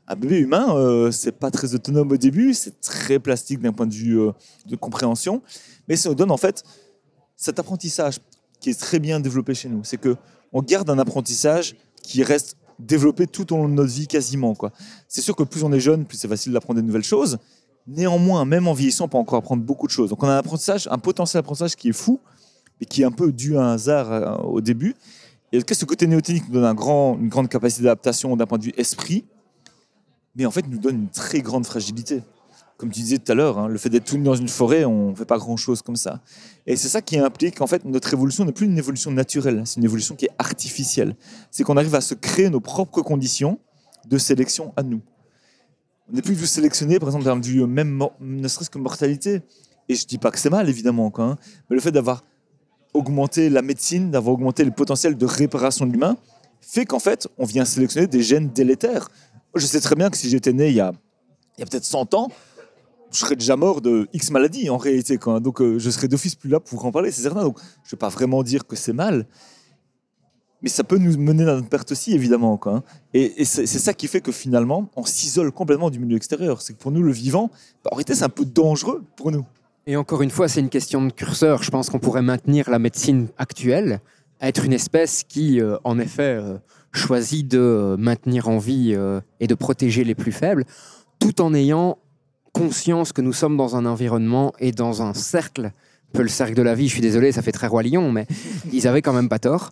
Un 0.07 0.17
bébé 0.17 0.39
humain, 0.39 0.77
euh, 0.77 1.11
c'est 1.11 1.33
pas 1.33 1.51
très 1.51 1.75
autonome 1.75 2.13
au 2.13 2.17
début, 2.17 2.53
c'est 2.53 2.81
très 2.81 3.19
plastique 3.19 3.61
d'un 3.61 3.73
point 3.73 3.87
de 3.87 3.95
vue 3.95 4.21
euh, 4.21 4.33
de 4.67 4.77
compréhension, 4.77 5.43
mais 5.89 5.97
ça 5.97 6.11
nous 6.11 6.15
donne 6.15 6.31
en 6.31 6.37
fait 6.37 6.63
cet 7.37 7.59
apprentissage 7.59 8.19
qui 8.61 8.69
est 8.69 8.79
très 8.79 8.99
bien 8.99 9.19
développé 9.19 9.55
chez 9.55 9.71
nous. 9.71 9.83
C'est 9.83 9.97
que 9.97 10.17
on 10.53 10.61
garde 10.61 10.91
un 10.91 10.99
apprentissage 10.99 11.75
qui 12.03 12.23
reste 12.23 12.59
développé 12.79 13.27
tout 13.27 13.51
au 13.55 13.57
long 13.57 13.69
de 13.69 13.75
notre 13.75 13.93
vie 13.93 14.07
quasiment. 14.07 14.55
C'est 15.09 15.23
sûr 15.23 15.35
que 15.35 15.43
plus 15.43 15.63
on 15.63 15.73
est 15.73 15.81
jeune, 15.81 16.05
plus 16.05 16.19
c'est 16.19 16.29
facile 16.29 16.53
d'apprendre 16.53 16.81
des 16.81 16.87
nouvelles 16.87 17.03
choses. 17.03 17.39
Néanmoins, 17.87 18.45
même 18.45 18.69
en 18.69 18.75
vieillissant, 18.75 19.07
on 19.07 19.09
peut 19.09 19.17
encore 19.17 19.39
apprendre 19.39 19.63
beaucoup 19.63 19.87
de 19.87 19.93
choses. 19.93 20.11
Donc 20.11 20.23
on 20.23 20.29
a 20.29 20.35
un 20.35 20.39
apprentissage, 20.39 20.87
un 20.91 20.99
potentiel 20.99 21.41
d'apprentissage 21.41 21.77
qui 21.77 21.89
est 21.89 21.95
fou, 21.95 22.21
mais 22.79 22.87
qui 22.87 23.03
est 23.03 23.05
un 23.05 23.11
peu 23.11 23.33
dû 23.33 23.57
à 23.57 23.63
un 23.63 23.73
hasard 23.73 24.13
euh, 24.13 24.37
au 24.43 24.61
début. 24.61 24.95
Et 25.53 25.59
en 25.59 25.61
cas, 25.61 25.75
ce 25.75 25.85
côté 25.85 26.07
néothénique 26.07 26.49
nous 26.49 26.61
donne 26.61 26.65
une 26.65 27.29
grande 27.29 27.49
capacité 27.49 27.83
d'adaptation 27.83 28.35
d'un 28.37 28.47
point 28.47 28.59
de 28.59 28.65
vue 28.65 28.73
esprit, 28.79 29.27
mais 30.35 30.47
en 30.47 30.51
fait 30.51 30.67
nous 30.67 30.79
donne 30.79 30.97
une 30.97 31.09
très 31.11 31.41
grande 31.41 31.67
fragilité. 31.67 32.23
Comme 32.79 32.91
tu 32.91 33.01
disais 33.01 33.19
tout 33.19 33.31
à 33.31 33.35
l'heure, 33.35 33.59
hein, 33.59 33.69
le 33.69 33.79
fait 33.79 33.91
d'être 33.91 34.07
tout 34.07 34.17
dans 34.17 34.35
une 34.35 34.49
forêt, 34.49 34.85
on 34.87 35.11
ne 35.11 35.15
fait 35.15 35.27
pas 35.27 35.37
grand-chose 35.37 35.83
comme 35.83 35.95
ça. 35.95 36.21
Et 36.67 36.75
c'est 36.75 36.89
ça 36.89 37.03
qui 37.03 37.19
implique 37.19 37.59
qu'en 37.59 37.67
fait 37.67 37.85
notre 37.85 38.13
évolution 38.13 38.45
n'est 38.47 38.53
plus 38.53 38.67
une 38.67 38.79
évolution 38.79 39.11
naturelle, 39.11 39.63
c'est 39.67 39.77
une 39.77 39.85
évolution 39.85 40.17
qui 40.17 40.25
est 40.25 40.33
artificielle. 40.39 41.17
C'est 41.51 41.65
qu'on 41.65 41.77
arrive 41.77 41.95
à 41.95 42.01
se 42.01 42.15
créer 42.15 42.49
nos 42.49 42.61
propres 42.61 43.03
conditions 43.03 43.61
de 44.09 44.19
sélection 44.19 44.73
à 44.77 44.83
nous. 44.83 45.03
On 46.11 46.15
n'est 46.15 46.23
plus 46.23 46.37
tout 46.37 46.47
sélectionné, 46.47 46.99
par 46.99 47.11
exemple, 47.11 47.25
d'un 47.25 47.39
vue 47.39 47.65
même, 47.67 48.03
ne 48.21 48.49
serait-ce 48.49 48.71
que 48.71 48.79
mortalité. 48.79 49.43
Et 49.89 49.95
je 49.95 50.07
dis 50.07 50.19
pas 50.19 50.31
que 50.31 50.39
c'est 50.39 50.51
mal, 50.51 50.69
évidemment, 50.69 51.11
quoi, 51.11 51.25
hein, 51.25 51.39
mais 51.69 51.77
le 51.77 51.83
fait 51.83 51.93
d'avoir 51.93 52.25
augmenté 52.95 53.49
la 53.49 53.63
médecine, 53.63 54.11
d'avoir 54.11 54.35
augmenté 54.35 54.65
le 54.65 54.71
potentiel 54.71 55.17
de 55.17 55.27
réparation 55.27 55.87
de 55.87 55.93
l'humain, 55.93 56.17
fait 56.61 56.85
qu'en 56.85 56.99
fait, 56.99 57.29
on 57.39 57.45
vient 57.45 57.65
sélectionner 57.65 58.07
des 58.07 58.23
gènes 58.23 58.51
délétères. 58.51 59.09
Je 59.55 59.67
sais 59.67 59.81
très 59.81 59.95
bien 59.95 60.11
que 60.11 60.17
si 60.17 60.29
j'étais 60.29 60.53
né 60.53 60.69
il 60.69 60.75
y 60.75 60.81
a, 60.81 60.93
peut-être 61.59 61.85
100 61.85 62.15
ans, 62.15 62.29
je 63.11 63.19
serais 63.19 63.37
déjà 63.37 63.57
mort 63.57 63.81
de 63.81 64.09
X 64.13 64.31
maladie 64.31 64.71
en 64.71 64.79
réalité. 64.79 65.19
Donc 65.19 65.61
euh, 65.61 65.79
je 65.79 65.91
serais 65.91 66.09
d'office 66.09 66.35
plus 66.35 66.49
là 66.49 66.61
pour 66.61 66.85
en 66.85 66.93
parler, 66.93 67.11
c'est 67.11 67.23
certain. 67.23 67.43
Donc 67.43 67.59
je 67.59 67.89
ne 67.89 67.91
vais 67.93 67.99
pas 67.99 68.09
vraiment 68.09 68.43
dire 68.43 68.67
que 68.67 68.77
c'est 68.77 68.95
mal, 68.95 69.27
mais 70.63 70.69
ça 70.69 70.85
peut 70.85 70.97
nous 70.97 71.19
mener 71.19 71.43
à 71.43 71.57
notre 71.57 71.69
perte 71.69 71.91
aussi, 71.93 72.15
évidemment. 72.15 72.59
Hein. 72.67 72.83
Et, 73.13 73.45
c'est 73.45 73.67
ça 73.67 73.93
qui 73.93 74.07
fait 74.07 74.21
que 74.21 74.31
finalement, 74.31 74.89
on 74.95 75.05
s'isole 75.05 75.51
complètement 75.51 75.91
du 75.91 75.99
milieu 75.99 76.17
extérieur. 76.17 76.63
C'est 76.63 76.75
que 76.75 76.79
pour 76.79 76.93
nous, 76.93 77.03
le 77.03 77.13
vivant, 77.13 77.51
bah, 77.85 77.91
en 77.93 77.97
réalité, 77.97 78.15
c'est 78.15 78.25
un 78.25 78.29
peu 78.29 78.45
dangereux 78.45 79.03
pour 79.17 79.33
nous. 79.33 79.45
Et 79.87 79.97
encore 79.97 80.23
une 80.23 80.31
fois, 80.31 80.49
c'est 80.49 80.61
une 80.61 80.69
question 80.69 81.05
de 81.05 81.13
curseur. 81.13 81.63
Je 81.63 81.71
pense 81.71 81.91
qu'on 81.91 81.99
pourrait 81.99 82.23
maintenir 82.23 82.71
la 82.71 82.79
médecine 82.79 83.29
actuelle 83.37 84.01
à 84.41 84.49
être 84.49 84.65
une 84.65 84.73
espèce 84.73 85.25
qui, 85.25 85.61
euh, 85.61 85.77
en 85.85 85.99
effet, 85.99 86.37
euh, 86.41 86.59
choisit 86.93 87.49
de 87.49 87.59
euh, 87.59 87.97
maintenir 87.97 88.49
en 88.49 88.59
vie 88.59 88.95
euh, 88.95 89.21
et 89.41 89.47
de 89.47 89.55
protéger 89.55 90.05
les 90.05 90.15
plus 90.15 90.33
faibles, 90.33 90.65
tout 91.19 91.41
en 91.41 91.55
ayant 91.55 91.99
conscience 92.53 93.13
que 93.13 93.23
nous 93.23 93.33
sommes 93.33 93.57
dans 93.57 93.77
un 93.77 93.87
environnement 93.87 94.53
et 94.59 94.73
dans 94.73 95.03
un 95.03 95.15
cercle, 95.15 95.67
un 95.67 96.13
peu 96.13 96.23
le 96.23 96.29
cercle 96.29 96.55
de 96.55 96.63
la 96.63 96.75
vie, 96.75 96.89
je 96.89 96.93
suis 96.93 97.01
désolé, 97.01 97.33
ça 97.33 97.41
fait 97.41 97.53
très 97.53 97.67
roi 97.67 97.83
lion, 97.83 98.13
mais 98.13 98.27
ils 98.73 98.87
avaient 98.87 99.01
quand 99.01 99.15
même 99.15 99.31
pas 99.31 99.39
tort, 99.39 99.71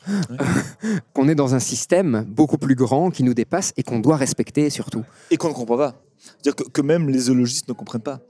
qu'on 1.13 1.29
est 1.29 1.35
dans 1.35 1.55
un 1.55 1.59
système 1.59 2.25
beaucoup 2.27 2.57
plus 2.57 2.75
grand 2.75 3.11
qui 3.11 3.23
nous 3.23 3.35
dépasse 3.35 3.75
et 3.77 3.83
qu'on 3.83 4.01
doit 4.01 4.17
respecter 4.17 4.71
surtout. 4.71 5.05
Et 5.31 5.37
qu'on 5.37 5.49
ne 5.49 5.55
comprend 5.55 5.77
pas. 5.77 6.03
C'est-à-dire 6.19 6.57
que, 6.57 6.71
que 6.71 6.81
même 6.81 7.11
les 7.11 7.19
zoologistes 7.19 7.69
ne 7.69 7.75
comprennent 7.75 8.03
pas. 8.03 8.21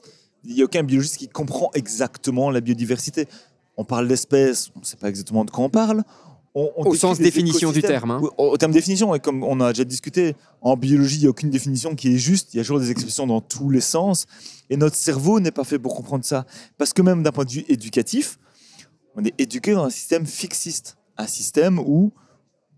Il 0.45 0.55
n'y 0.55 0.63
a 0.63 0.65
aucun 0.65 0.83
biologiste 0.83 1.17
qui 1.19 1.29
comprend 1.29 1.71
exactement 1.75 2.51
la 2.51 2.61
biodiversité. 2.61 3.27
On 3.77 3.85
parle 3.85 4.09
d'espèces, 4.09 4.71
on 4.77 4.81
ne 4.81 4.85
sait 4.85 4.97
pas 4.97 5.09
exactement 5.09 5.45
de 5.45 5.51
quoi 5.51 5.65
on 5.65 5.71
parle. 5.71 6.03
On- 6.55 6.71
on 6.77 6.85
Au 6.87 6.95
sens 6.95 7.19
définition 7.19 7.71
du 7.71 7.81
terme, 7.81 8.11
hein. 8.11 8.21
Au, 8.37 8.45
au 8.51 8.57
terme 8.57 8.73
définition, 8.73 9.15
et 9.15 9.21
comme 9.21 9.45
on 9.45 9.61
a 9.61 9.73
déjà 9.73 9.85
discuté, 9.85 10.35
en 10.61 10.77
biologie, 10.77 11.17
il 11.17 11.21
n'y 11.21 11.27
a 11.27 11.31
aucune 11.31 11.51
définition 11.51 11.95
qui 11.95 12.15
est 12.15 12.19
juste. 12.19 12.53
Il 12.53 12.57
y 12.57 12.61
a 12.61 12.65
toujours 12.65 12.81
des 12.81 12.91
expressions 12.91 13.27
dans 13.27 13.41
tous 13.41 13.71
les 13.71 13.81
sens. 13.81 14.27
Et 14.69 14.77
notre 14.77 14.97
cerveau 14.97 15.39
n'est 15.41 15.53
pas 15.53 15.63
fait 15.65 15.79
pour 15.79 15.95
comprendre 15.95 16.25
ça. 16.25 16.45
Parce 16.77 16.93
que 16.93 17.03
même 17.03 17.23
d'un 17.23 17.31
point 17.33 17.45
de 17.45 17.51
vue 17.53 17.65
éducatif, 17.69 18.39
on 19.15 19.25
est 19.25 19.35
éduqué 19.39 19.75
dans 19.75 19.85
un 19.85 19.91
système 19.91 20.27
fixiste. 20.27 20.97
Un 21.17 21.27
système 21.29 21.79
où, 21.79 22.13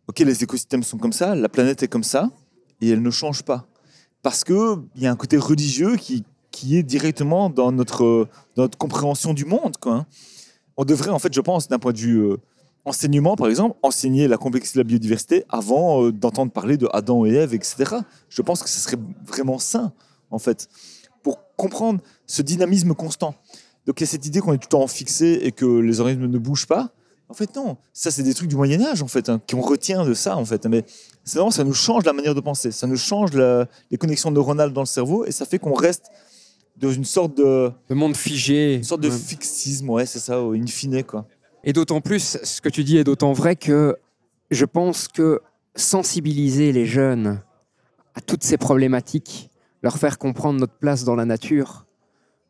OK, 0.09 0.19
les 0.19 0.43
écosystèmes 0.43 0.83
sont 0.83 0.99
comme 0.99 1.13
ça, 1.13 1.35
la 1.35 1.49
planète 1.49 1.83
est 1.83 1.89
comme 1.89 2.05
ça, 2.05 2.31
et 2.81 2.91
elle 2.91 3.01
ne 3.03 3.11
change 3.11 3.43
pas. 3.43 3.67
Parce 4.23 4.45
qu'il 4.45 4.83
y 4.97 5.07
a 5.07 5.11
un 5.11 5.17
côté 5.17 5.37
religieux 5.39 5.97
qui, 5.97 6.25
qui 6.53 6.77
est 6.77 6.85
directement 6.85 7.51
dans 7.51 7.73
notre, 7.73 8.29
notre 8.57 8.79
compréhension 8.79 9.35
du 9.35 9.45
monde. 9.45 9.77
Quoi, 9.81 9.95
hein. 9.95 10.07
On 10.77 10.85
devrait, 10.85 11.11
en 11.11 11.19
fait, 11.19 11.33
je 11.33 11.41
pense, 11.41 11.67
d'un 11.67 11.79
point 11.79 11.93
de 11.93 11.99
vue 11.99 12.19
euh, 12.19 12.37
enseignement, 12.85 13.35
par 13.35 13.49
exemple, 13.49 13.77
enseigner 13.83 14.29
la 14.29 14.37
complexité 14.37 14.79
de 14.79 14.85
la 14.85 14.89
biodiversité 14.89 15.45
avant 15.49 16.05
euh, 16.05 16.13
d'entendre 16.13 16.53
parler 16.53 16.77
de 16.77 16.89
Adam 16.93 17.27
et 17.27 17.33
Ève, 17.33 17.55
etc. 17.55 17.97
Je 18.29 18.43
pense 18.43 18.63
que 18.63 18.69
ce 18.69 18.79
serait 18.79 18.99
vraiment 19.27 19.59
sain, 19.59 19.93
en 20.31 20.39
fait, 20.39 20.69
pour 21.23 21.41
comprendre 21.57 22.01
ce 22.27 22.43
dynamisme 22.43 22.95
constant. 22.95 23.35
Donc 23.87 24.01
il 24.01 24.05
y 24.05 24.07
a 24.07 24.11
cette 24.11 24.27
idée 24.27 24.41
qu'on 24.41 24.53
est 24.53 24.59
tout 24.59 24.69
le 24.71 24.79
temps 24.79 24.87
fixé 24.87 25.41
et 25.43 25.51
que 25.53 25.67
les 25.67 26.01
organismes 26.01 26.27
ne 26.27 26.39
bougent 26.39 26.67
pas. 26.69 26.93
En 27.29 27.35
fait, 27.35 27.57
non. 27.57 27.79
Ça, 27.95 28.11
c'est 28.11 28.23
des 28.23 28.35
trucs 28.35 28.49
du 28.49 28.57
Moyen 28.57 28.83
Âge, 28.83 29.03
en 29.03 29.09
fait, 29.09 29.31
hein, 29.31 29.41
qu'on 29.51 29.63
retient 29.63 30.05
de 30.05 30.13
ça, 30.13 30.37
en 30.37 30.45
fait. 30.45 30.67
Mais 30.67 30.85
c'est 31.25 31.39
ça 31.51 31.65
nous 31.65 31.73
change 31.73 32.05
la 32.05 32.13
manière 32.13 32.35
de 32.35 32.41
penser. 32.41 32.71
Ça 32.73 32.87
nous 32.87 32.97
change 32.97 33.31
les 33.33 33.99
connexions 33.99 34.31
neuronales 34.31 34.73
dans 34.73 34.83
le 34.83 34.87
cerveau 34.87 35.25
et 35.25 35.33
ça 35.33 35.47
fait 35.47 35.59
qu'on 35.59 35.73
reste 35.73 36.11
dans 36.83 36.93
une 36.93 37.05
sorte 37.05 37.37
de, 37.37 37.71
Le 37.89 37.95
monde 37.95 38.17
figé. 38.17 38.75
une 38.75 38.85
sorte 38.85 39.01
de 39.01 39.09
Ouais. 39.09 39.17
fixisme, 39.17 39.89
ouais, 39.91 40.05
c'est 40.07 40.19
ça, 40.19 40.39
in 40.39 40.67
fine, 40.67 41.03
quoi. 41.05 41.27
Et 41.65 41.73
d'autant 41.73 42.01
plus, 42.01 42.39
ce 42.43 42.61
que 42.61 42.69
tu 42.69 42.83
dis 42.85 42.97
est 42.99 43.05
d'autant 43.05 43.33
vrai 43.33 43.57
que 43.57 43.97
je 44.51 44.65
pense 44.65 45.07
que 45.09 45.41
sensibiliser 45.77 46.73
les 46.73 46.87
jeunes 46.87 47.41
à 48.15 48.21
toutes 48.21 48.43
ces 48.45 48.59
problématiques, 48.59 49.49
leur 49.83 49.97
faire 49.97 50.19
comprendre 50.19 50.61
notre 50.61 50.75
place 50.75 51.05
dans 51.05 51.15
la 51.15 51.25
nature, 51.25 51.87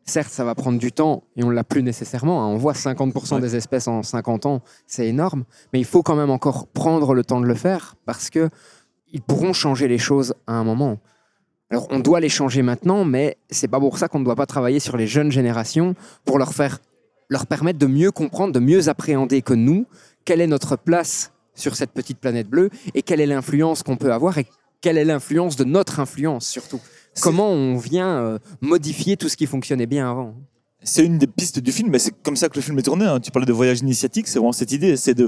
certes, 0.05 0.31
ça 0.31 0.43
va 0.43 0.55
prendre 0.55 0.77
du 0.79 0.91
temps 0.91 1.23
et 1.37 1.43
on 1.43 1.49
ne 1.49 1.53
l'a 1.53 1.63
plus 1.63 1.83
nécessairement. 1.83 2.43
hein. 2.43 2.47
On 2.47 2.57
voit 2.57 2.73
50% 2.73 3.35
Ouais. 3.35 3.41
des 3.41 3.55
espèces 3.55 3.87
en 3.87 4.03
50 4.03 4.45
ans, 4.45 4.61
c'est 4.87 5.07
énorme, 5.07 5.45
mais 5.71 5.79
il 5.79 5.85
faut 5.85 6.03
quand 6.03 6.15
même 6.15 6.29
encore 6.31 6.67
prendre 6.67 7.13
le 7.13 7.23
temps 7.23 7.39
de 7.39 7.45
le 7.45 7.55
faire 7.55 7.95
parce 8.05 8.29
que 8.29 8.49
ils 9.11 9.21
pourront 9.21 9.53
changer 9.53 9.87
les 9.87 9.99
choses 9.99 10.33
à 10.47 10.53
un 10.53 10.63
moment. 10.63 10.97
Alors, 11.73 11.87
on 11.89 11.99
doit 11.99 12.19
les 12.19 12.29
changer 12.29 12.61
maintenant, 12.61 13.03
mais 13.03 13.35
c'est 13.49 13.67
pas 13.67 13.79
pour 13.79 13.97
ça 13.97 14.07
qu'on 14.07 14.19
ne 14.19 14.23
doit 14.25 14.35
pas 14.35 14.45
travailler 14.45 14.79
sur 14.79 14.95
les 14.95 15.07
jeunes 15.07 15.31
générations 15.31 15.95
pour 16.23 16.37
leur 16.37 16.53
faire 16.53 16.77
leur 17.29 17.47
permettre 17.47 17.79
de 17.79 17.87
mieux 17.87 18.11
comprendre, 18.11 18.53
de 18.53 18.59
mieux 18.59 18.89
appréhender 18.89 19.41
que 19.41 19.55
nous, 19.55 19.87
quelle 20.23 20.39
est 20.39 20.45
notre 20.45 20.75
place 20.75 21.31
sur 21.55 21.75
cette 21.75 21.89
petite 21.89 22.19
planète 22.19 22.47
bleue 22.47 22.69
et 22.93 23.01
quelle 23.01 23.19
est 23.21 23.25
l'influence 23.25 23.81
qu'on 23.81 23.97
peut 23.97 24.13
avoir 24.13 24.37
et 24.37 24.45
quelle 24.81 24.99
est 24.99 25.03
l'influence 25.03 25.55
de 25.55 25.63
notre 25.63 25.99
influence 25.99 26.47
surtout. 26.47 26.79
Comment 27.21 27.49
on 27.49 27.75
vient 27.77 28.19
euh, 28.19 28.37
modifier 28.61 29.17
tout 29.17 29.27
ce 29.27 29.35
qui 29.35 29.47
fonctionnait 29.47 29.87
bien 29.87 30.07
avant? 30.07 30.35
C'est 30.83 31.03
une 31.03 31.17
des 31.17 31.25
pistes 31.25 31.57
du 31.57 31.71
film, 31.71 31.89
mais 31.89 31.97
c'est 31.97 32.13
comme 32.21 32.35
ça 32.35 32.49
que 32.49 32.55
le 32.55 32.61
film 32.61 32.77
est 32.77 32.83
tourné. 32.83 33.05
hein. 33.05 33.19
Tu 33.19 33.31
parlais 33.31 33.47
de 33.47 33.53
voyage 33.53 33.79
initiatique, 33.79 34.27
c'est 34.27 34.37
vraiment 34.37 34.51
cette 34.51 34.73
idée, 34.73 34.95
c'est 34.95 35.15
de, 35.15 35.27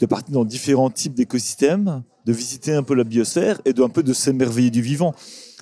de 0.00 0.06
partir 0.06 0.34
dans 0.34 0.44
différents 0.44 0.90
types 0.90 1.14
d'écosystèmes, 1.14 2.02
de 2.26 2.32
visiter 2.32 2.74
un 2.74 2.82
peu 2.82 2.96
la 2.96 3.04
biosphère 3.04 3.60
et 3.64 3.72
de 3.72 3.80
un 3.84 3.88
peu 3.88 4.02
de 4.02 4.12
s'émerveiller 4.12 4.72
du 4.72 4.82
vivant. 4.82 5.14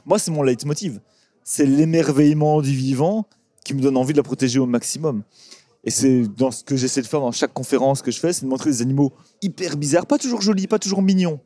Moi, 0.07 0.18
c'est 0.18 0.30
mon 0.30 0.42
leitmotiv. 0.42 1.00
C'est 1.44 1.66
l'émerveillement 1.66 2.62
du 2.62 2.72
vivant 2.72 3.26
qui 3.64 3.74
me 3.74 3.80
donne 3.80 3.96
envie 3.96 4.12
de 4.12 4.18
la 4.18 4.22
protéger 4.22 4.59
au 4.59 4.66
maximum. 4.66 5.22
Et 5.84 5.90
c'est 5.90 6.22
dans 6.28 6.50
ce 6.50 6.62
que 6.62 6.76
j'essaie 6.76 7.03
de 7.03 7.07
faire 7.07 7.20
dans 7.20 7.32
chaque 7.32 7.53
conférence 7.53 8.03
que 8.03 8.11
je 8.11 8.20
fais, 8.20 8.32
c'est 8.32 8.44
de 8.44 8.50
montrer 8.50 8.70
des 8.70 8.82
animaux 8.82 9.12
hyper 9.40 9.76
bizarres, 9.76 10.07
pas 10.07 10.18
toujours 10.18 10.40
jolis, 10.40 10.68
pas 10.68 10.78
toujours 10.78 11.03
mignons, 11.03 11.40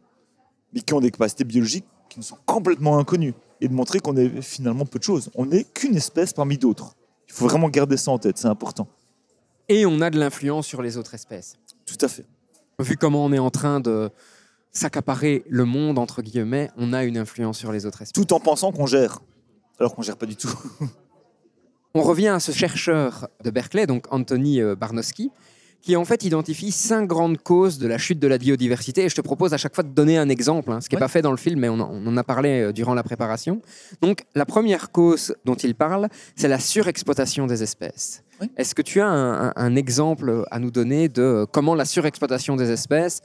mais 0.75 0.81
qui 0.81 0.93
ont 0.93 1.01
des 1.01 1.11
capacités 1.11 1.45
biologiques 1.45 1.87
qui 2.11 2.19
nous 2.19 2.25
sont 2.25 2.37
complètement 2.45 2.99
inconnues. 2.99 3.35
Et 3.63 3.69
de 3.69 3.73
montrer 3.73 4.01
qu'on 4.01 4.17
est 4.17 4.43
finalement 4.43 4.85
peu 4.85 4.99
de 4.99 5.05
choses. 5.05 5.31
On 5.35 5.47
n'est 5.47 5.65
qu'une 5.65 5.97
espèce 5.97 6.35
parmi 6.35 6.59
d'autres. 6.59 6.95
Il 7.27 7.33
faut 7.33 7.47
vraiment 7.47 7.71
garder 7.71 7.97
ça 7.97 8.11
en 8.11 8.19
tête, 8.19 8.37
c'est 8.37 8.49
important. 8.49 8.87
Et 9.71 9.87
on 9.87 10.03
a 10.03 10.11
de 10.11 10.19
l'influence 10.19 10.67
sur 10.67 10.83
les 10.83 10.99
autres 10.99 11.15
espèces. 11.15 11.57
Tout 11.87 11.97
à 12.03 12.09
fait. 12.09 12.27
Vu 12.79 12.99
comment 12.99 13.25
on 13.25 13.33
est 13.33 13.39
en 13.39 13.51
train 13.51 13.81
de 13.81 14.11
s'accaparer 14.77 15.45
le 15.49 15.65
monde, 15.65 15.99
entre 15.99 16.23
guillemets, 16.23 16.71
on 16.77 16.93
a 16.93 17.05
une 17.05 17.19
influence 17.19 17.59
sur 17.59 17.73
les 17.73 17.87
autres 17.87 18.03
espèces. 18.03 18.13
Tout 18.25 18.33
en 18.35 18.41
pensant 18.41 18.73
qu'on 18.73 18.87
gère, 18.87 19.21
alors 19.79 19.95
qu'on 19.95 20.03
gère 20.03 20.17
pas 20.17 20.27
du 20.27 20.37
tout. 20.37 20.51
On 21.95 22.03
revient 22.03 22.29
à 22.29 22.41
ce 22.41 22.53
chercheur 22.53 23.29
de 23.43 23.51
Berkeley, 23.51 23.87
donc 23.87 24.05
Anthony 24.11 24.61
euh, 24.61 24.75
Barnowski, 24.77 25.31
qui 25.81 25.97
en 25.97 26.05
fait 26.05 26.25
identifie 26.25 26.73
cinq 26.73 27.07
grandes 27.07 27.39
causes 27.39 27.79
de 27.79 27.87
la 27.87 27.97
chute 27.97 28.19
de 28.19 28.27
la 28.27 28.39
biodiversité. 28.39 29.05
Et 29.05 29.09
je 29.09 29.15
te 29.15 29.21
propose 29.21 29.55
à 29.55 29.57
chaque 29.57 29.75
fois 29.75 29.85
de 29.85 29.89
donner 29.91 30.19
un 30.19 30.29
exemple, 30.29 30.73
hein, 30.73 30.81
ce 30.81 30.89
qui 30.89 30.95
n'est 30.95 30.99
Ouais. 31.01 31.05
pas 31.07 31.09
fait 31.09 31.23
dans 31.23 31.31
le 31.31 31.37
film, 31.37 31.61
mais 31.61 31.69
on 31.69 31.79
en, 31.81 32.17
a 32.17 32.25
parlé 32.25 32.61
euh, 32.61 32.73
durant 32.73 32.93
la 32.93 33.03
préparation. 33.03 33.63
Donc 34.03 34.25
la 34.35 34.45
première 34.45 34.91
cause 34.91 35.35
dont 35.45 35.55
il 35.55 35.75
parle, 35.75 36.09
c'est 36.35 36.49
la 36.49 36.59
surexploitation 36.61 37.47
des 37.47 37.63
espèces. 37.63 38.25
Ouais. 38.41 38.51
Est-ce 38.59 38.75
que 38.75 38.83
tu 38.83 39.01
as 39.01 39.07
un, 39.07 39.49
un- 39.49 39.53
un 39.57 39.77
exemple 39.77 40.45
à 40.51 40.59
nous 40.59 40.71
donner 40.71 41.09
de 41.09 41.23
euh, 41.23 41.47
comment 41.47 41.75
la 41.75 41.85
surexploitation 41.87 42.57
des 42.57 42.71
espèces 42.71 43.21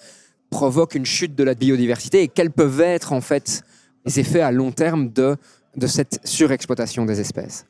provoque 0.52 0.93
une 0.93 1.06
chute 1.06 1.34
de 1.34 1.43
la 1.43 1.56
biodiversité 1.56 2.22
et 2.22 2.28
quels 2.28 2.52
peuvent 2.52 2.82
être 2.82 3.14
en 3.14 3.22
fait 3.22 3.64
les 4.06 4.20
effets 4.20 4.41
à 4.41 4.52
long 4.52 4.72
terme 4.72 5.12
de 5.12 5.36
de 5.78 5.88
cette 5.88 6.20
surexploitation 6.26 7.06
des 7.06 7.20
espèces 7.20 7.66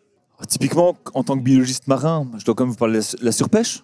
Typiquement, 0.48 0.98
en 1.14 1.24
tant 1.24 1.38
que 1.38 1.44
biologiste 1.44 1.88
marin, 1.88 2.28
je 2.38 2.44
dois 2.46 2.56
quand 2.56 2.64
même 2.64 2.72
vous 2.72 2.78
parler 2.78 3.00
de 3.00 3.24
la 3.24 3.32
surpêche. 3.32 3.84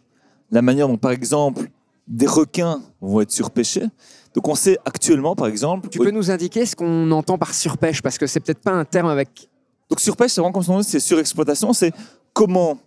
La 0.50 0.64
manière 0.64 0.88
dont, 0.88 0.98
par 0.98 1.12
exemple, 1.12 1.70
des 2.08 2.26
requins 2.26 2.82
vont 3.00 3.22
être 3.22 3.32
surpêchés. 3.32 3.86
Donc 4.34 4.48
on 4.48 4.56
sait 4.56 4.80
actuellement, 4.86 5.36
par 5.36 5.48
exemple... 5.48 5.89
Tu 5.89 6.00
peux 6.00 6.10
nous 6.10 6.32
indiquer 6.32 6.66
ce 6.66 6.76
qu'on 6.76 7.12
entend 7.12 7.38
par 7.38 7.54
surpêche 7.54 8.02
Parce 8.02 8.18
que 8.18 8.26
c'est 8.26 8.39
peut-être 8.39 8.62
pas 8.62 8.72
un 8.72 8.86
terme 8.86 9.08
avec... 9.08 9.50
Donc 9.89 10.00
surpêche, 10.00 10.32
c'est 10.32 10.41
vraiment 10.41 10.54
comme 10.54 10.64
son 10.64 10.78
nom, 10.78 10.82
c'est 10.82 11.00
surexploitation. 11.00 11.74
C'est 11.74 11.93
comment 12.34 12.80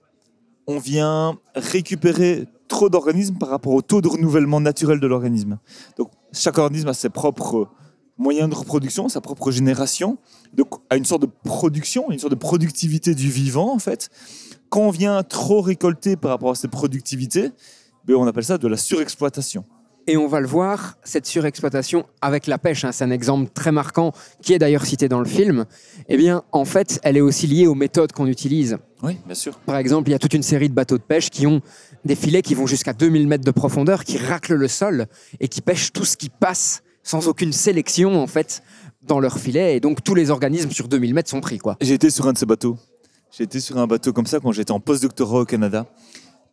on 0.66 0.78
vient 0.78 1.38
récupérer 1.54 2.46
trop 2.70 2.88
d'organismes 2.88 3.36
par 3.36 3.50
rapport 3.50 3.74
au 3.74 3.82
taux 3.82 4.00
de 4.00 4.08
renouvellement 4.08 4.60
naturel 4.60 5.00
de 5.00 5.06
l'organisme. 5.06 5.58
Donc 5.98 6.10
chaque 6.32 6.56
organisme 6.56 6.88
a 6.88 6.94
ses 6.94 7.10
propres 7.10 7.68
moyens 8.16 8.48
de 8.48 8.54
reproduction, 8.54 9.08
sa 9.08 9.20
propre 9.20 9.50
génération, 9.50 10.18
donc 10.54 10.68
à 10.88 10.96
une 10.96 11.04
sorte 11.04 11.22
de 11.22 11.28
production, 11.44 12.10
une 12.10 12.18
sorte 12.18 12.32
de 12.32 12.38
productivité 12.38 13.14
du 13.14 13.28
vivant 13.30 13.74
en 13.74 13.78
fait. 13.78 14.08
Quand 14.68 14.82
on 14.82 14.90
vient 14.90 15.22
trop 15.22 15.60
récolter 15.60 16.16
par 16.16 16.30
rapport 16.30 16.52
à 16.52 16.54
cette 16.54 16.70
productivité, 16.70 17.50
ben, 18.04 18.16
on 18.16 18.26
appelle 18.26 18.44
ça 18.44 18.56
de 18.56 18.68
la 18.68 18.76
surexploitation. 18.76 19.64
Et 20.06 20.16
on 20.16 20.26
va 20.26 20.40
le 20.40 20.46
voir, 20.46 20.96
cette 21.04 21.26
surexploitation 21.26 22.06
avec 22.20 22.46
la 22.46 22.58
pêche, 22.58 22.84
hein, 22.84 22.92
c'est 22.92 23.04
un 23.04 23.10
exemple 23.10 23.50
très 23.52 23.70
marquant 23.70 24.12
qui 24.42 24.54
est 24.54 24.58
d'ailleurs 24.58 24.84
cité 24.86 25.08
dans 25.08 25.20
le 25.20 25.26
film. 25.26 25.66
Eh 26.08 26.16
bien, 26.16 26.42
en 26.52 26.64
fait, 26.64 26.98
elle 27.02 27.16
est 27.16 27.20
aussi 27.20 27.46
liée 27.46 27.66
aux 27.66 27.74
méthodes 27.74 28.12
qu'on 28.12 28.26
utilise. 28.26 28.78
Oui, 29.02 29.18
bien 29.26 29.34
sûr. 29.34 29.58
Par 29.60 29.76
exemple, 29.76 30.08
il 30.08 30.12
y 30.12 30.14
a 30.14 30.18
toute 30.18 30.34
une 30.34 30.42
série 30.42 30.68
de 30.68 30.74
bateaux 30.74 30.98
de 30.98 31.02
pêche 31.02 31.30
qui 31.30 31.46
ont 31.46 31.60
des 32.04 32.14
filets 32.14 32.42
qui 32.42 32.54
vont 32.54 32.66
jusqu'à 32.66 32.92
2000 32.92 33.26
mètres 33.28 33.44
de 33.44 33.50
profondeur, 33.50 34.04
qui 34.04 34.18
raclent 34.18 34.54
le 34.54 34.68
sol 34.68 35.06
et 35.38 35.48
qui 35.48 35.60
pêchent 35.60 35.92
tout 35.92 36.04
ce 36.04 36.16
qui 36.16 36.28
passe 36.28 36.82
sans 37.02 37.28
aucune 37.28 37.52
sélection 37.52 38.22
en 38.22 38.26
fait 38.26 38.62
dans 39.02 39.20
leur 39.20 39.38
filet 39.38 39.76
et 39.76 39.80
donc 39.80 40.04
tous 40.04 40.14
les 40.14 40.30
organismes 40.30 40.70
sur 40.70 40.88
2000 40.88 41.14
mètres 41.14 41.30
sont 41.30 41.40
pris 41.40 41.58
quoi. 41.58 41.76
J'ai 41.80 41.94
été 41.94 42.10
sur 42.10 42.26
un 42.26 42.32
de 42.32 42.38
ces 42.38 42.46
bateaux. 42.46 42.76
J'ai 43.36 43.44
été 43.44 43.60
sur 43.60 43.78
un 43.78 43.86
bateau 43.86 44.12
comme 44.12 44.26
ça 44.26 44.40
quand 44.40 44.52
j'étais 44.52 44.72
en 44.72 44.80
post-doctorat 44.80 45.40
au 45.40 45.44
Canada 45.44 45.86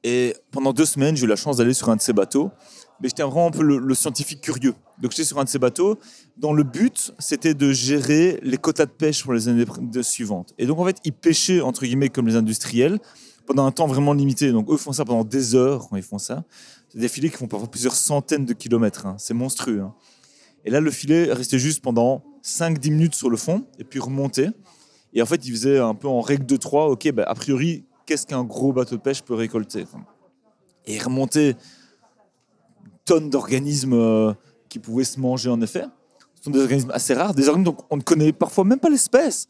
et 0.04 0.36
pendant 0.52 0.74
deux 0.74 0.86
semaines 0.86 1.18
j'ai 1.18 1.26
eu 1.26 1.30
la 1.30 1.36
chance 1.36 1.58
d'aller 1.58 1.74
sur 1.74 1.90
un 1.90 1.96
de 1.96 2.02
ces 2.02 2.14
bateaux. 2.14 2.52
Mais 3.02 3.10
j'étais 3.10 3.22
vraiment 3.22 3.48
un 3.48 3.52
peu 3.52 3.62
le, 3.62 3.94
scientifique 3.94 4.42
curieux. 4.42 4.74
Donc 5.00 5.12
j'étais 5.12 5.24
sur 5.24 5.38
un 5.38 5.44
de 5.44 5.50
ces 5.50 5.60
bateaux 5.60 6.00
dont 6.38 6.52
le 6.54 6.64
but 6.64 7.14
c'était 7.20 7.54
de 7.54 7.72
gérer 7.72 8.40
les 8.42 8.58
quotas 8.58 8.88
de 8.88 8.92
pêche 8.92 9.24
pour 9.24 9.34
les 9.34 9.48
années 9.48 9.66
suivantes. 10.02 10.54
Et 10.58 10.66
donc 10.66 10.80
en 10.80 10.86
fait 10.86 10.98
ils 11.04 11.14
pêchaient 11.14 11.62
entre 11.62 11.86
guillemets 11.86 12.10
comme 12.10 12.28
les 12.28 12.36
industriels 12.36 13.00
pendant 13.48 13.66
un 13.66 13.72
temps 13.72 13.88
vraiment 13.88 14.14
limité. 14.14 14.52
Donc 14.52 14.70
eux 14.70 14.78
font 14.78 14.92
ça 14.92 15.06
pendant 15.06 15.24
des 15.24 15.56
heures 15.56 15.88
quand 15.90 15.96
ils 15.96 16.04
font 16.04 16.20
ça. 16.20 16.44
C'est 16.90 17.00
des 17.00 17.08
filets 17.08 17.30
qui 17.30 17.38
font 17.38 17.48
parfois 17.48 17.70
plusieurs 17.70 17.96
centaines 17.96 18.46
de 18.46 18.54
kilomètres. 18.54 19.08
Hein. 19.08 19.16
C'est 19.18 19.34
monstrueux. 19.34 19.82
Hein. 19.82 19.96
Et 20.66 20.70
là, 20.70 20.82
le 20.82 20.92
filet 20.92 21.32
restait 21.32 21.58
juste 21.58 21.82
pendant 21.82 22.24
5-10 22.44 22.92
minutes 22.92 23.16
sur 23.16 23.30
le 23.30 23.38
fond 23.38 23.66
et 23.80 23.84
puis 23.84 24.00
remontait. 24.00 24.50
Et 25.14 25.22
en 25.22 25.26
fait, 25.26 25.46
il 25.46 25.52
faisait 25.52 25.80
un 25.80 25.96
peu 25.96 26.08
en 26.08 26.22
règle 26.22 26.46
de 26.46 26.58
3, 26.58 26.90
ok, 26.90 27.12
bah, 27.12 27.24
a 27.26 27.34
priori, 27.34 27.86
qu'est-ce 28.06 28.28
qu'un 28.28 28.44
gros 28.44 28.74
bateau 28.74 28.98
de 28.98 29.02
pêche 29.02 29.22
peut 29.22 29.34
récolter 29.34 29.86
Et 30.86 30.96
il 30.96 31.04
remontait 31.04 31.56
tonnes 33.06 33.30
d'organismes 33.30 33.94
euh, 33.94 34.34
qui 34.68 34.80
pouvaient 34.80 35.06
se 35.06 35.20
manger 35.20 35.50
en 35.50 35.62
effet. 35.62 35.86
Ce 36.36 36.44
sont 36.44 36.52
des 36.52 36.60
organismes 36.60 36.92
assez 36.92 37.14
rares, 37.14 37.34
des 37.34 37.48
organismes 37.48 37.76
dont 37.76 37.86
on 37.90 37.98
ne 37.98 38.02
connaît 38.02 38.34
parfois 38.34 38.66
même 38.66 38.80
pas 38.80 38.90
l'espèce. 38.90 39.48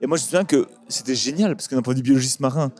Et 0.00 0.06
moi, 0.06 0.16
je 0.16 0.22
me 0.22 0.26
souviens 0.26 0.44
que 0.44 0.66
c'était 0.88 1.14
génial, 1.14 1.54
parce 1.54 1.68
que 1.68 1.74
d'un 1.74 1.82
point 1.82 1.92
de 1.92 1.98
vue 1.98 2.04
biologiste 2.04 2.40
marin, 2.40 2.72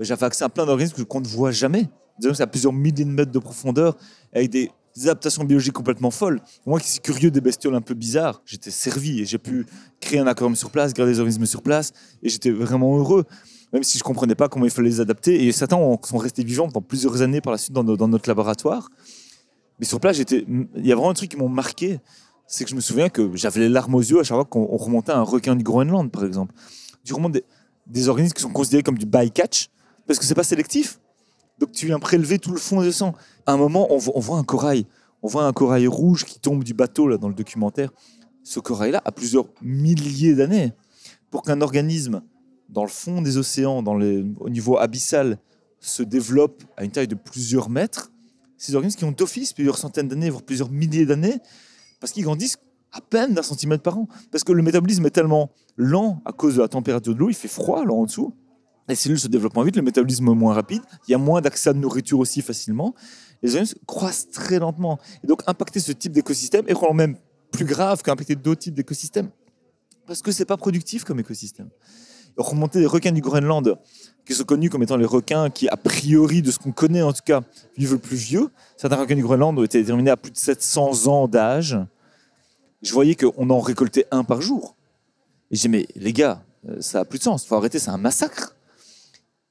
j'avais 0.00 0.26
accès 0.26 0.44
à 0.44 0.48
plein 0.48 0.66
d'organismes 0.66 1.04
qu'on 1.04 1.20
ne 1.20 1.26
voit 1.26 1.50
jamais. 1.50 1.88
Organismes 2.18 2.42
à 2.42 2.46
plusieurs 2.46 2.72
milliers 2.72 3.04
de 3.04 3.10
mètres 3.10 3.32
de 3.32 3.38
profondeur, 3.38 3.96
avec 4.32 4.50
des 4.50 4.70
adaptations 5.02 5.44
biologiques 5.44 5.72
complètement 5.72 6.10
folles. 6.10 6.40
Moi 6.66 6.78
qui 6.80 6.88
suis 6.88 7.00
curieux 7.00 7.30
des 7.30 7.40
bestioles 7.40 7.74
un 7.74 7.80
peu 7.80 7.94
bizarres, 7.94 8.42
j'étais 8.46 8.70
servi 8.70 9.20
et 9.20 9.24
j'ai 9.24 9.38
pu 9.38 9.66
créer 10.00 10.20
un 10.20 10.26
aquarium 10.26 10.54
sur 10.54 10.70
place, 10.70 10.94
garder 10.94 11.12
des 11.12 11.18
organismes 11.18 11.46
sur 11.46 11.62
place 11.62 11.92
et 12.22 12.28
j'étais 12.28 12.50
vraiment 12.50 12.96
heureux, 12.96 13.24
même 13.72 13.82
si 13.82 13.98
je 13.98 14.04
ne 14.04 14.06
comprenais 14.06 14.36
pas 14.36 14.48
comment 14.48 14.64
il 14.64 14.70
fallait 14.70 14.90
les 14.90 15.00
adapter. 15.00 15.44
Et 15.46 15.52
certains 15.52 15.78
sont 16.04 16.18
restés 16.18 16.44
vivants 16.44 16.68
pendant 16.68 16.86
plusieurs 16.86 17.22
années 17.22 17.40
par 17.40 17.52
la 17.52 17.58
suite 17.58 17.72
dans, 17.72 17.82
notre 17.82 18.28
laboratoire. 18.28 18.88
Mais 19.80 19.86
sur 19.86 19.98
place, 19.98 20.16
il 20.18 20.68
y 20.76 20.92
a 20.92 20.94
vraiment 20.94 21.10
un 21.10 21.14
truc 21.14 21.30
qui 21.30 21.36
m'a 21.36 21.48
marqué, 21.48 21.98
c'est 22.46 22.64
que 22.64 22.70
je 22.70 22.76
me 22.76 22.80
souviens 22.80 23.08
que 23.08 23.34
j'avais 23.34 23.60
les 23.60 23.68
larmes 23.68 23.96
aux 23.96 24.00
yeux 24.00 24.20
à 24.20 24.22
chaque 24.22 24.36
fois 24.36 24.44
qu'on 24.44 24.64
remontait 24.76 25.12
un 25.12 25.22
requin 25.22 25.56
du 25.56 25.64
Groenland, 25.64 26.10
par 26.10 26.24
exemple. 26.24 26.54
Du 27.04 27.12
remonte 27.12 27.32
des, 27.32 27.44
des 27.86 28.08
organismes 28.08 28.34
qui 28.34 28.42
sont 28.42 28.52
considérés 28.52 28.84
comme 28.84 28.98
du 28.98 29.06
bycatch, 29.06 29.70
parce 30.06 30.18
que 30.18 30.24
c'est 30.24 30.34
pas 30.34 30.44
sélectif. 30.44 31.00
Donc 31.58 31.72
tu 31.72 31.86
viens 31.86 31.98
prélever 31.98 32.38
tout 32.38 32.50
le 32.50 32.58
fond 32.58 32.82
de 32.82 32.90
sang. 32.90 33.14
À 33.46 33.52
un 33.52 33.56
moment, 33.56 33.92
on 33.92 33.98
voit, 33.98 34.38
un 34.38 34.44
corail. 34.44 34.86
On 35.22 35.28
voit 35.28 35.44
un 35.44 35.52
corail 35.52 35.86
rouge 35.86 36.24
qui 36.24 36.38
tombe 36.40 36.64
du 36.64 36.74
bateau 36.74 37.08
là, 37.08 37.16
dans 37.16 37.28
le 37.28 37.34
documentaire. 37.34 37.90
Ce 38.42 38.60
corail-là 38.60 39.00
a 39.04 39.12
plusieurs 39.12 39.46
milliers 39.62 40.34
d'années. 40.34 40.72
Pour 41.30 41.42
qu'un 41.42 41.60
organisme, 41.60 42.22
dans 42.68 42.82
le 42.82 42.90
fond 42.90 43.22
des 43.22 43.38
océans, 43.38 43.82
dans 43.82 43.94
au 43.94 44.50
niveau 44.50 44.78
abyssal, 44.78 45.38
se 45.80 46.02
développe 46.02 46.62
à 46.76 46.84
une 46.84 46.90
taille 46.90 47.08
de 47.08 47.14
plusieurs 47.14 47.70
mètres, 47.70 48.10
ces 48.56 48.74
organismes 48.74 48.98
qui 48.98 49.04
ont 49.04 49.12
d'office 49.12 49.52
plusieurs 49.52 49.78
centaines 49.78 50.08
d'années, 50.08 50.30
voire 50.30 50.42
plusieurs 50.42 50.70
milliers 50.70 51.06
d'années, 51.06 51.38
parce 52.00 52.12
qu'ils 52.12 52.24
grandissent 52.24 52.56
à 52.92 53.00
peine 53.00 53.34
d'un 53.34 53.42
centimètre 53.42 53.82
par 53.82 53.98
an. 53.98 54.08
Parce 54.30 54.44
que 54.44 54.52
le 54.52 54.62
métabolisme 54.62 55.04
est 55.06 55.10
tellement 55.10 55.50
lent 55.76 56.22
à 56.24 56.32
cause 56.32 56.56
de 56.56 56.62
la 56.62 56.68
température 56.68 57.14
de 57.14 57.18
l'eau, 57.18 57.28
il 57.28 57.34
fait 57.34 57.48
froid 57.48 57.84
là 57.84 57.92
en 57.92 58.04
dessous, 58.04 58.32
les 58.88 58.94
cellules 58.94 59.18
se 59.18 59.28
développent 59.28 59.54
moins 59.54 59.64
vite, 59.64 59.76
le 59.76 59.82
métabolisme 59.82 60.28
est 60.28 60.34
moins 60.34 60.54
rapide, 60.54 60.82
il 61.08 61.12
y 61.12 61.14
a 61.14 61.18
moins 61.18 61.40
d'accès 61.40 61.70
à 61.70 61.72
de 61.72 61.78
nourriture 61.78 62.18
aussi 62.18 62.42
facilement. 62.42 62.94
Les 63.42 63.50
organismes 63.50 63.78
croissent 63.86 64.28
très 64.30 64.58
lentement. 64.58 64.98
Et 65.22 65.26
donc, 65.26 65.42
impacter 65.46 65.80
ce 65.80 65.92
type 65.92 66.12
d'écosystème 66.12 66.64
est 66.68 66.72
probablement 66.72 67.06
même 67.06 67.16
plus 67.50 67.64
grave 67.64 68.02
qu'impacter 68.02 68.34
d'autres 68.36 68.62
types 68.62 68.74
d'écosystèmes. 68.74 69.30
Parce 70.06 70.22
que 70.22 70.32
c'est 70.32 70.44
pas 70.44 70.56
productif 70.56 71.04
comme 71.04 71.20
écosystème. 71.20 71.68
remonter 72.36 72.80
les 72.80 72.86
requins 72.86 73.12
du 73.12 73.20
Groenland, 73.20 73.78
qui 74.26 74.34
sont 74.34 74.44
connus 74.44 74.68
comme 74.68 74.82
étant 74.82 74.96
les 74.96 75.04
requins 75.04 75.50
qui, 75.50 75.68
a 75.68 75.76
priori, 75.76 76.42
de 76.42 76.50
ce 76.50 76.58
qu'on 76.58 76.72
connaît 76.72 77.02
en 77.02 77.12
tout 77.12 77.22
cas, 77.24 77.42
vivent 77.76 77.92
le 77.92 77.98
plus 77.98 78.16
vieux. 78.16 78.50
Certains 78.76 78.96
requins 78.96 79.14
du 79.14 79.22
Groenland 79.22 79.58
ont 79.58 79.62
été 79.62 79.80
déterminés 79.80 80.10
à 80.10 80.16
plus 80.16 80.32
de 80.32 80.36
700 80.36 81.06
ans 81.06 81.28
d'âge. 81.28 81.78
Je 82.82 82.92
voyais 82.92 83.14
qu'on 83.14 83.50
en 83.50 83.60
récoltait 83.60 84.06
un 84.10 84.24
par 84.24 84.42
jour. 84.42 84.76
Et 85.50 85.56
j'ai 85.56 85.68
mais 85.68 85.86
les 85.94 86.12
gars, 86.12 86.42
euh, 86.68 86.80
ça 86.80 87.00
a 87.00 87.04
plus 87.04 87.18
de 87.18 87.24
sens. 87.24 87.44
Il 87.44 87.48
faut 87.48 87.54
arrêter, 87.56 87.78
c'est 87.78 87.90
un 87.90 87.98
massacre. 87.98 88.53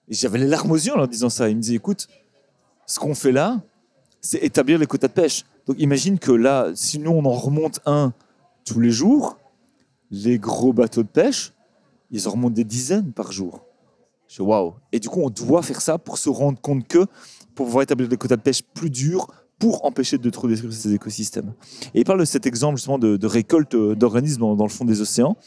J'avais 0.10 0.40
les 0.40 0.48
larmes 0.48 0.72
aux 0.72 0.76
yeux 0.76 0.94
en 0.94 1.08
disant 1.08 1.30
ça. 1.30 1.50
Il 1.50 1.58
me 1.58 1.62
dit, 1.62 1.76
écoute, 1.76 2.08
ce 2.86 3.00
qu'on 3.00 3.16
fait 3.16 3.32
là, 3.32 3.62
c'est 4.22 4.44
établir 4.44 4.80
les 4.80 4.88
quotas 4.88 5.08
de 5.08 5.14
pêche. 5.14 5.46
Donc 5.66 5.78
imagine 5.80 6.20
que 6.20 6.32
là, 6.32 6.72
si 6.76 7.00
nous 7.00 7.12
on 7.12 7.26
en 7.26 7.34
remonte 7.34 7.80
un 7.86 8.14
tous 8.66 8.80
les 8.80 8.92
jours, 8.92 9.38
les 10.12 10.38
gros 10.40 10.74
bateaux 10.74 11.04
de 11.04 11.08
pêche, 11.08 11.54
ils 12.12 12.28
en 12.28 12.32
remontent 12.32 12.54
des 12.54 12.64
dizaines 12.64 13.12
par 13.12 13.32
jour. 13.32 13.66
Je 14.28 14.42
waouh. 14.42 14.74
Et 14.92 15.00
du 15.00 15.10
coup, 15.10 15.22
on 15.22 15.30
doit 15.30 15.62
faire 15.62 15.82
ça 15.82 15.98
pour 15.98 16.18
se 16.18 16.30
rendre 16.30 16.60
compte 16.60 16.88
que, 16.88 17.06
pour 17.56 17.66
pouvoir 17.66 17.84
établir 17.84 18.08
des 18.08 18.18
quotas 18.18 18.36
de 18.36 18.42
pêche 18.42 18.62
plus 18.62 18.90
durs, 18.90 19.28
pour 19.64 19.86
empêcher 19.86 20.18
de 20.18 20.30
trop 20.30 20.50
détruire 20.50 20.74
ces 20.74 20.94
écosystèmes. 20.94 21.54
Et 21.94 22.02
il 22.02 22.04
parle 22.04 22.20
de 22.20 22.26
cet 22.26 22.46
exemple 22.46 22.76
justement 22.76 23.00
de, 23.00 23.26
récolte 23.26 23.78
d'organismes 23.78 24.42
dans, 24.58 24.64
le 24.66 24.70
fond 24.70 24.84
des 24.84 25.00
océans. 25.00 25.38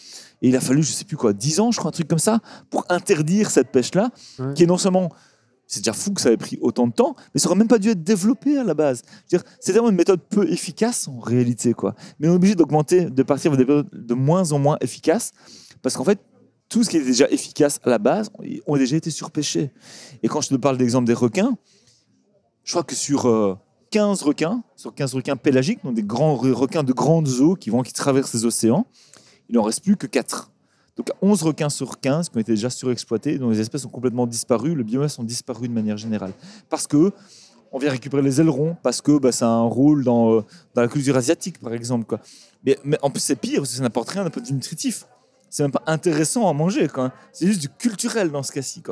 Et 0.41 0.49
il 0.49 0.57
a 0.57 0.61
fallu, 0.61 0.83
je 0.83 0.91
sais 0.91 1.05
plus 1.05 1.19
quoi, 1.19 1.35
10 1.35 1.61
ans, 1.61 1.71
je 1.71 1.77
crois, 1.77 1.91
un 1.91 1.93
truc 1.93 2.09
comme 2.09 2.19
ça, 2.19 2.41
pour 2.71 2.87
interdire 2.89 3.51
cette 3.51 3.71
pêche-là, 3.71 4.11
qui 4.55 4.63
est 4.63 4.67
non 4.67 4.79
seulement. 4.79 5.11
C'est 5.67 5.81
déjà 5.81 5.93
fou 5.93 6.13
que 6.15 6.23
ça 6.23 6.33
ait 6.33 6.39
pris 6.39 6.59
autant 6.63 6.87
de 6.87 6.95
temps, 6.95 7.15
mais 7.35 7.41
ça 7.41 7.49
aurait 7.49 7.59
même 7.59 7.69
pas 7.69 7.79
dû 7.79 7.91
être 7.91 8.03
développé 8.03 8.57
à 8.57 8.65
la 8.65 8.73
base. 8.73 9.03
C'est 9.61 9.73
vraiment 9.73 9.91
une 9.91 9.97
méthode 9.97 10.23
peu 10.31 10.51
efficace 10.51 11.09
en 11.09 11.19
réalité, 11.19 11.75
quoi. 11.75 11.95
Mais 12.19 12.29
on 12.29 12.33
est 12.33 12.37
obligé 12.37 12.55
d'augmenter, 12.55 13.11
de 13.11 13.23
partir 13.23 13.51
vers 13.51 13.59
des 13.59 13.65
méthodes 13.65 13.91
de 13.93 14.15
moins 14.15 14.51
en 14.53 14.59
moins 14.59 14.79
efficaces, 14.81 15.33
parce 15.83 15.95
qu'en 15.95 16.05
fait, 16.05 16.21
tout 16.71 16.85
ce 16.85 16.89
qui 16.89 16.97
était 16.97 17.07
déjà 17.07 17.29
efficace 17.29 17.81
à 17.83 17.91
la 17.91 17.99
base 17.99 18.31
ont 18.67 18.77
déjà 18.79 18.97
été 18.97 19.11
surpêchés. 19.11 19.73
Et 20.23 20.29
quand 20.29 20.41
je 20.41 20.49
te 20.49 20.55
parle 20.55 20.79
d'exemple 20.79 21.07
des 21.07 21.13
requins, 21.13 21.59
je 22.65 22.73
crois 22.73 22.83
que 22.83 22.95
sur 22.95 23.61
15 23.91 24.23
euh, 24.23 24.25
requins, 24.27 24.63
sur 24.77 24.95
15 24.95 25.15
requins 25.15 25.37
pélagiques, 25.37 25.81
donc 25.85 25.95
des 25.95 26.03
grands 26.03 26.35
requins 26.35 26.83
de 26.83 26.93
grandes 26.93 27.29
eaux 27.41 27.55
qui 27.55 27.71
vont 27.71 27.83
qui 27.83 27.93
traversent 27.93 28.35
les 28.35 28.45
océans, 28.45 28.87
il 29.49 29.57
n'en 29.57 29.63
reste 29.63 29.83
plus 29.83 29.97
que 29.97 30.07
4. 30.07 30.51
Donc 30.97 31.11
11 31.21 31.43
requins 31.43 31.69
sur 31.69 32.01
15 32.01 32.31
qui 32.31 32.37
ont 32.37 32.41
été 32.41 32.53
déjà 32.53 32.71
surexploités, 32.71 33.39
dont 33.39 33.51
les 33.51 33.61
espèces 33.61 33.85
ont 33.85 33.91
complètement 33.91 34.27
disparu, 34.27 34.75
le 34.75 34.83
biomasse 34.83 35.19
ont 35.19 35.25
disparu 35.25 35.69
de 35.69 35.75
manière 35.75 35.97
générale. 35.97 36.33
Parce 36.69 36.87
que 36.87 37.13
on 37.73 37.79
vient 37.79 37.91
récupérer 37.91 38.23
les 38.23 38.41
ailerons, 38.41 38.77
parce 38.83 39.03
que 39.03 39.19
bah, 39.19 39.33
ça 39.33 39.47
a 39.47 39.51
un 39.51 39.65
rôle 39.65 40.05
dans, 40.05 40.37
dans 40.75 40.83
la 40.83 40.89
culture 40.89 41.17
asiatique, 41.17 41.59
par 41.59 41.75
exemple. 41.75 42.07
Quoi. 42.07 42.21
Mais, 42.65 42.79
mais 42.85 42.99
en 43.03 43.11
plus, 43.11 43.21
c'est 43.21 43.37
pire, 43.37 43.61
parce 43.61 43.71
que 43.71 43.77
ça 43.77 43.83
n'apporte 43.83 44.09
rien 44.11 44.25
d'un 44.25 44.31
nutritif. 44.53 45.05
C'est 45.51 45.63
même 45.63 45.73
pas 45.73 45.83
intéressant 45.87 46.49
à 46.49 46.53
manger. 46.53 46.89
C'est 47.33 47.47
juste 47.47 47.61
du 47.61 47.69
culturel 47.69 48.31
dans 48.31 48.43
ce 48.43 48.53
cas-ci. 48.53 48.83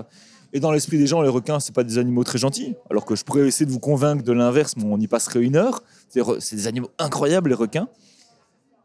Et 0.54 0.60
dans 0.60 0.70
l'esprit 0.70 0.98
des 0.98 1.08
gens, 1.08 1.20
les 1.20 1.28
requins, 1.28 1.58
c'est 1.58 1.74
pas 1.74 1.82
des 1.82 1.98
animaux 1.98 2.22
très 2.22 2.38
gentils. 2.38 2.76
Alors 2.88 3.04
que 3.04 3.16
je 3.16 3.24
pourrais 3.24 3.46
essayer 3.46 3.66
de 3.66 3.72
vous 3.72 3.80
convaincre 3.80 4.22
de 4.22 4.32
l'inverse, 4.32 4.76
mais 4.76 4.84
on 4.86 4.98
y 4.98 5.08
passerait 5.08 5.42
une 5.42 5.56
heure. 5.56 5.82
C'est 6.08 6.54
des 6.54 6.68
animaux 6.68 6.90
incroyables, 6.98 7.50
les 7.50 7.56
requins. 7.56 7.88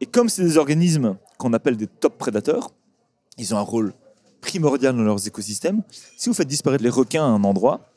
Et 0.00 0.06
comme 0.06 0.28
c'est 0.28 0.42
des 0.42 0.58
organismes 0.58 1.16
qu'on 1.38 1.52
appelle 1.52 1.76
des 1.76 1.86
top 1.86 2.18
prédateurs, 2.18 2.72
ils 3.38 3.54
ont 3.54 3.58
un 3.58 3.62
rôle 3.62 3.94
primordial 4.40 4.96
dans 4.96 5.02
leurs 5.02 5.26
écosystèmes. 5.28 5.82
Si 6.16 6.28
vous 6.28 6.34
faites 6.34 6.48
disparaître 6.48 6.82
les 6.82 6.90
requins 6.90 7.22
à 7.22 7.28
un 7.28 7.44
endroit, 7.44 7.92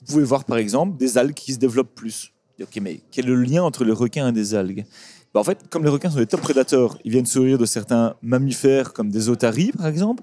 vous 0.00 0.12
pouvez 0.12 0.24
voir 0.24 0.44
par 0.44 0.58
exemple 0.58 0.98
des 0.98 1.16
algues 1.16 1.32
qui 1.32 1.54
se 1.54 1.58
développent 1.58 1.94
plus. 1.94 2.32
Ok, 2.60 2.78
mais 2.82 3.00
quel 3.10 3.24
est 3.24 3.28
le 3.28 3.42
lien 3.42 3.62
entre 3.62 3.84
les 3.84 3.92
requins 3.92 4.28
et 4.28 4.32
des 4.32 4.54
algues? 4.54 4.84
Bah, 5.32 5.40
En 5.40 5.44
fait, 5.44 5.58
comme 5.70 5.82
les 5.82 5.90
requins 5.90 6.10
sont 6.10 6.18
des 6.18 6.26
top 6.26 6.42
prédateurs, 6.42 6.98
ils 7.04 7.10
viennent 7.10 7.24
se 7.24 7.38
nourrir 7.38 7.56
de 7.56 7.64
certains 7.64 8.16
mammifères 8.20 8.92
comme 8.92 9.08
des 9.08 9.30
otaries, 9.30 9.72
par 9.72 9.86
exemple. 9.86 10.22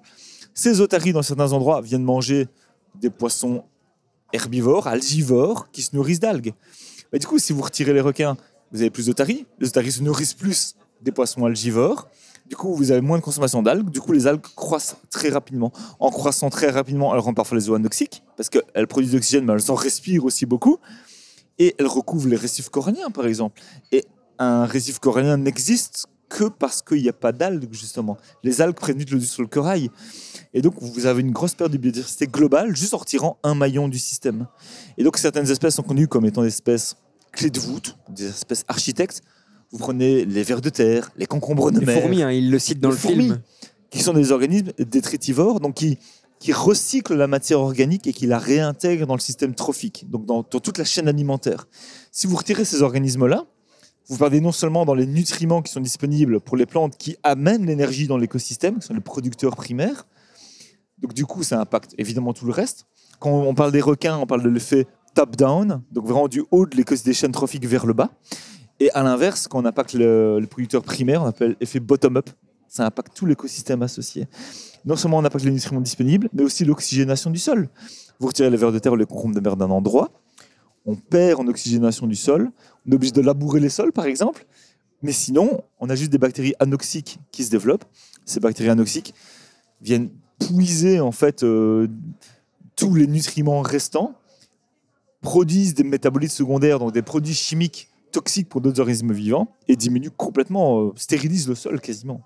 Ces 0.53 0.81
otaries, 0.81 1.13
dans 1.13 1.23
certains 1.23 1.51
endroits, 1.51 1.81
viennent 1.81 2.03
manger 2.03 2.47
des 2.95 3.09
poissons 3.09 3.63
herbivores, 4.33 4.87
algivores, 4.87 5.69
qui 5.71 5.81
se 5.81 5.95
nourrissent 5.95 6.19
d'algues. 6.19 6.53
Du 7.13 7.27
coup, 7.27 7.39
si 7.39 7.53
vous 7.53 7.61
retirez 7.61 7.93
les 7.93 8.01
requins, 8.01 8.37
vous 8.71 8.81
avez 8.81 8.89
plus 8.89 9.07
d'otaries. 9.07 9.45
Les 9.59 9.67
otaries 9.67 9.91
se 9.91 10.01
nourrissent 10.01 10.33
plus 10.33 10.75
des 11.01 11.11
poissons 11.11 11.45
algivores. 11.45 12.07
Du 12.47 12.55
coup, 12.55 12.73
vous 12.73 12.91
avez 12.91 13.01
moins 13.01 13.17
de 13.17 13.23
consommation 13.23 13.61
d'algues. 13.61 13.89
Du 13.89 14.01
coup, 14.01 14.11
les 14.11 14.27
algues 14.27 14.45
croissent 14.55 14.95
très 15.09 15.29
rapidement. 15.29 15.71
En 15.99 16.09
croissant 16.09 16.49
très 16.49 16.69
rapidement, 16.69 17.13
elles 17.13 17.19
rendent 17.19 17.35
parfois 17.35 17.57
les 17.57 17.69
eaux 17.69 17.75
anoxiques 17.75 18.23
parce 18.37 18.49
qu'elles 18.49 18.87
produisent 18.87 19.11
de 19.11 19.17
l'oxygène, 19.17 19.45
mais 19.45 19.53
elles 19.53 19.71
en 19.71 19.75
respirent 19.75 20.25
aussi 20.25 20.45
beaucoup. 20.45 20.77
Et 21.59 21.75
elles 21.77 21.87
recouvrent 21.87 22.27
les 22.27 22.35
récifs 22.35 22.69
coralliens, 22.69 23.09
par 23.09 23.27
exemple. 23.27 23.61
Et 23.91 24.05
un 24.39 24.65
récif 24.65 24.99
corallien 24.99 25.37
n'existe 25.37 26.07
que 26.31 26.45
parce 26.45 26.81
qu'il 26.81 27.01
n'y 27.01 27.09
a 27.09 27.13
pas 27.13 27.31
d'algues, 27.33 27.67
justement. 27.71 28.17
Les 28.43 28.61
algues 28.61 28.75
prennent 28.75 28.97
vite 28.97 29.11
le 29.11 29.19
sur 29.19 29.41
le 29.41 29.47
corail. 29.49 29.89
Et 30.53 30.61
donc, 30.61 30.75
vous 30.79 31.05
avez 31.05 31.21
une 31.21 31.31
grosse 31.31 31.53
perte 31.55 31.71
de 31.71 31.77
biodiversité 31.77 32.25
globale 32.27 32.75
juste 32.75 32.93
en 32.93 32.97
retirant 32.97 33.37
un 33.43 33.53
maillon 33.53 33.89
du 33.89 33.99
système. 33.99 34.47
Et 34.97 35.03
donc, 35.03 35.17
certaines 35.17 35.49
espèces 35.49 35.75
sont 35.75 35.83
connues 35.83 36.07
comme 36.07 36.25
étant 36.25 36.41
des 36.41 36.47
espèces 36.47 36.95
clés 37.33 37.49
de 37.49 37.59
voûte, 37.59 37.97
des 38.09 38.27
espèces 38.27 38.63
architectes. 38.67 39.21
Vous 39.71 39.77
prenez 39.77 40.25
les 40.25 40.43
vers 40.43 40.61
de 40.61 40.69
terre, 40.69 41.11
les 41.17 41.25
concombres 41.25 41.71
de 41.71 41.79
Les 41.79 41.85
mer, 41.85 42.01
fourmis, 42.01 42.23
hein, 42.23 42.31
il 42.31 42.49
le 42.51 42.59
cite 42.59 42.79
dans 42.79 42.89
Les 42.89 42.95
le 42.95 42.99
fourmis. 42.99 43.23
film. 43.25 43.41
qui 43.89 43.99
sont 44.01 44.13
des 44.13 44.31
organismes 44.31 44.71
détritivores, 44.79 45.59
donc 45.59 45.75
qui, 45.75 45.97
qui 46.39 46.51
recyclent 46.53 47.15
la 47.15 47.27
matière 47.27 47.59
organique 47.59 48.07
et 48.07 48.13
qui 48.13 48.25
la 48.25 48.37
réintègrent 48.39 49.07
dans 49.07 49.15
le 49.15 49.21
système 49.21 49.53
trophique, 49.55 50.09
donc 50.09 50.25
dans, 50.25 50.45
dans 50.49 50.59
toute 50.59 50.77
la 50.77 50.83
chaîne 50.85 51.07
alimentaire. 51.07 51.67
Si 52.11 52.27
vous 52.27 52.35
retirez 52.37 52.65
ces 52.65 52.81
organismes-là, 52.81 53.45
vous 54.07 54.17
perdez 54.17 54.41
non 54.41 54.51
seulement 54.51 54.85
dans 54.85 54.93
les 54.93 55.05
nutriments 55.05 55.61
qui 55.61 55.71
sont 55.71 55.79
disponibles 55.79 56.39
pour 56.39 56.57
les 56.57 56.65
plantes 56.65 56.97
qui 56.97 57.15
amènent 57.23 57.65
l'énergie 57.65 58.07
dans 58.07 58.17
l'écosystème, 58.17 58.79
qui 58.79 58.87
sont 58.87 58.93
les 58.93 58.99
producteurs 59.01 59.55
primaires, 59.55 60.05
donc 61.01 61.13
du 61.13 61.25
coup 61.25 61.43
ça 61.43 61.59
impacte 61.59 61.93
évidemment 61.97 62.33
tout 62.33 62.45
le 62.45 62.51
reste. 62.51 62.85
Quand 63.19 63.31
on 63.31 63.53
parle 63.53 63.71
des 63.71 63.81
requins, 63.81 64.17
on 64.17 64.25
parle 64.25 64.43
de 64.43 64.49
l'effet 64.49 64.87
top-down, 65.13 65.81
donc 65.91 66.05
vraiment 66.05 66.27
du 66.27 66.43
haut 66.51 66.65
de 66.65 66.75
l'écosystème 66.75 67.11
des 67.11 67.15
chaînes 67.15 67.31
trophiques 67.31 67.65
vers 67.65 67.85
le 67.85 67.93
bas. 67.93 68.11
Et 68.79 68.89
à 68.91 69.03
l'inverse, 69.03 69.47
quand 69.47 69.61
on 69.61 69.65
impacte 69.65 69.93
le, 69.93 70.39
le 70.39 70.47
producteur 70.47 70.81
primaire, 70.81 71.21
on 71.21 71.27
appelle 71.27 71.55
effet 71.59 71.79
bottom-up. 71.79 72.29
Ça 72.67 72.85
impacte 72.85 73.15
tout 73.15 73.25
l'écosystème 73.25 73.83
associé. 73.83 74.27
Non 74.85 74.95
seulement 74.95 75.17
on 75.17 75.25
impacte 75.25 75.45
les 75.45 75.51
nutriments 75.51 75.81
disponibles, 75.81 76.29
mais 76.33 76.43
aussi 76.43 76.65
l'oxygénation 76.65 77.29
du 77.29 77.37
sol. 77.37 77.69
Vous 78.19 78.27
retirez 78.27 78.49
les 78.49 78.57
vers 78.57 78.71
de 78.71 78.79
terre 78.79 78.93
ou 78.93 78.95
les 78.95 79.05
concombres 79.05 79.35
de 79.35 79.39
mer 79.39 79.57
d'un 79.57 79.69
endroit, 79.69 80.09
on 80.85 80.95
perd 80.95 81.39
en 81.39 81.47
oxygénation 81.47 82.07
du 82.07 82.15
sol, 82.15 82.51
on 82.85 82.91
est 82.91 82.95
obligé 82.95 83.11
de 83.11 83.21
labourer 83.21 83.59
les 83.59 83.69
sols 83.69 83.91
par 83.91 84.05
exemple, 84.05 84.45
mais 85.01 85.11
sinon, 85.11 85.63
on 85.79 85.89
a 85.89 85.95
juste 85.95 86.11
des 86.11 86.17
bactéries 86.17 86.53
anoxiques 86.59 87.19
qui 87.31 87.43
se 87.43 87.49
développent. 87.49 87.85
Ces 88.25 88.39
bactéries 88.39 88.69
anoxiques 88.69 89.15
viennent 89.81 90.09
puiser 90.39 90.99
en 90.99 91.11
fait 91.11 91.43
euh, 91.43 91.87
tous 92.75 92.95
les 92.95 93.07
nutriments 93.07 93.61
restants, 93.61 94.15
produisent 95.21 95.75
des 95.75 95.83
métabolites 95.83 96.31
secondaires, 96.31 96.79
donc 96.79 96.93
des 96.93 97.01
produits 97.01 97.33
chimiques 97.33 97.89
toxiques 98.11 98.49
pour 98.49 98.61
d'autres 98.61 98.79
organismes 98.79 99.13
vivants, 99.13 99.55
et 99.67 99.75
diminuent 99.75 100.09
complètement, 100.09 100.81
euh, 100.81 100.91
stérilisent 100.95 101.47
le 101.47 101.55
sol 101.55 101.79
quasiment. 101.79 102.21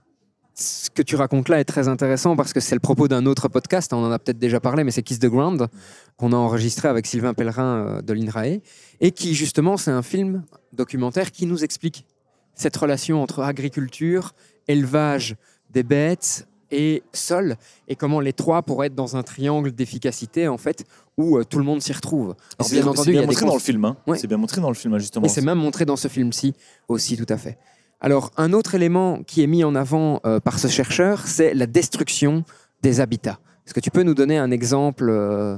Ce 0.58 0.89
que 0.89 1.01
tu 1.01 1.18
racontes 1.18 1.49
là 1.49 1.60
est 1.60 1.66
très 1.66 1.89
intéressant 1.89 2.38
parce 2.38 2.53
que 2.53 2.62
c'est 2.62 2.76
le 2.76 2.80
propos 2.80 3.10
d'un 3.10 3.26
autre 3.26 3.49
podcast, 3.49 3.91
on 3.91 3.97
en 4.06 4.12
a 4.12 4.20
peut-être 4.20 4.39
déjà 4.39 4.62
parlé, 4.62 4.86
mais 4.86 4.91
c'est 4.91 5.03
Kiss 5.03 5.20
the 5.20 5.26
Ground, 5.26 5.68
qu'on 6.16 6.32
a 6.32 6.38
enregistré 6.38 6.88
avec 6.88 7.06
Sylvain 7.08 7.34
Pellerin 7.34 7.76
euh, 7.76 8.01
de 8.01 8.14
l'INRAE, 8.14 8.62
et 9.01 9.12
qui 9.12 9.36
justement, 9.36 9.76
c'est 9.76 9.91
un 9.91 10.01
film 10.01 10.43
documentaire 10.72 11.32
qui 11.34 11.45
nous 11.45 11.66
explique 11.66 12.06
cette 12.53 12.78
relation 12.78 13.22
entre 13.22 13.41
agriculture, 13.43 14.34
élevage 14.70 15.36
des 15.72 15.84
bêtes 15.84 16.47
et 16.72 17.03
sol, 17.12 17.58
et 17.89 17.97
comment 17.97 18.22
les 18.22 18.32
trois 18.32 18.62
pourraient 18.64 18.88
être 18.88 18.95
dans 18.95 19.18
un 19.18 19.24
triangle 19.24 19.74
d'efficacité, 19.74 20.47
en 20.47 20.58
fait, 20.58 20.86
où 21.18 21.38
euh, 21.38 21.43
tout 21.43 21.58
le 21.58 21.66
monde 21.66 21.82
s'y 21.82 21.91
retrouve. 21.91 22.34
C'est 22.62 22.76
bien 22.82 22.84
bien 22.84 23.26
montré 23.26 23.45
dans 23.45 23.53
le 23.53 23.60
film. 23.60 23.84
hein. 23.84 23.97
Ouais. 24.08 24.18
C'est 24.18 24.28
bien 24.28 24.38
montré 24.38 24.62
dans 24.62 24.70
le 24.70 24.76
film, 24.76 24.93
hein, 24.93 24.99
justement. 24.99 25.26
Et 25.26 25.30
c'est 25.30 25.41
même 25.41 25.58
montré 25.60 25.84
dans 25.84 25.97
ce 25.97 26.08
film-ci 26.08 26.53
aussi, 26.88 27.18
tout 27.18 27.26
à 27.28 27.38
fait. 27.38 27.58
Alors, 28.02 28.32
un 28.38 28.54
autre 28.54 28.76
élément 28.76 29.24
qui 29.24 29.41
est 29.41 29.48
mis 29.48 29.64
en 29.64 29.76
avant 29.76 30.20
euh, 30.26 30.39
par 30.39 30.60
ce 30.60 30.68
chercheur, 30.68 31.28
c'est 31.28 31.54
la 31.54 31.66
destruction 31.66 32.43
des 32.82 33.00
habitats. 33.00 33.39
Est-ce 33.66 33.74
que 33.74 33.80
tu 33.80 33.89
peux 33.89 34.04
nous 34.04 34.14
donner 34.14 34.38
un 34.38 34.52
exemple 34.52 35.10
euh, 35.10 35.58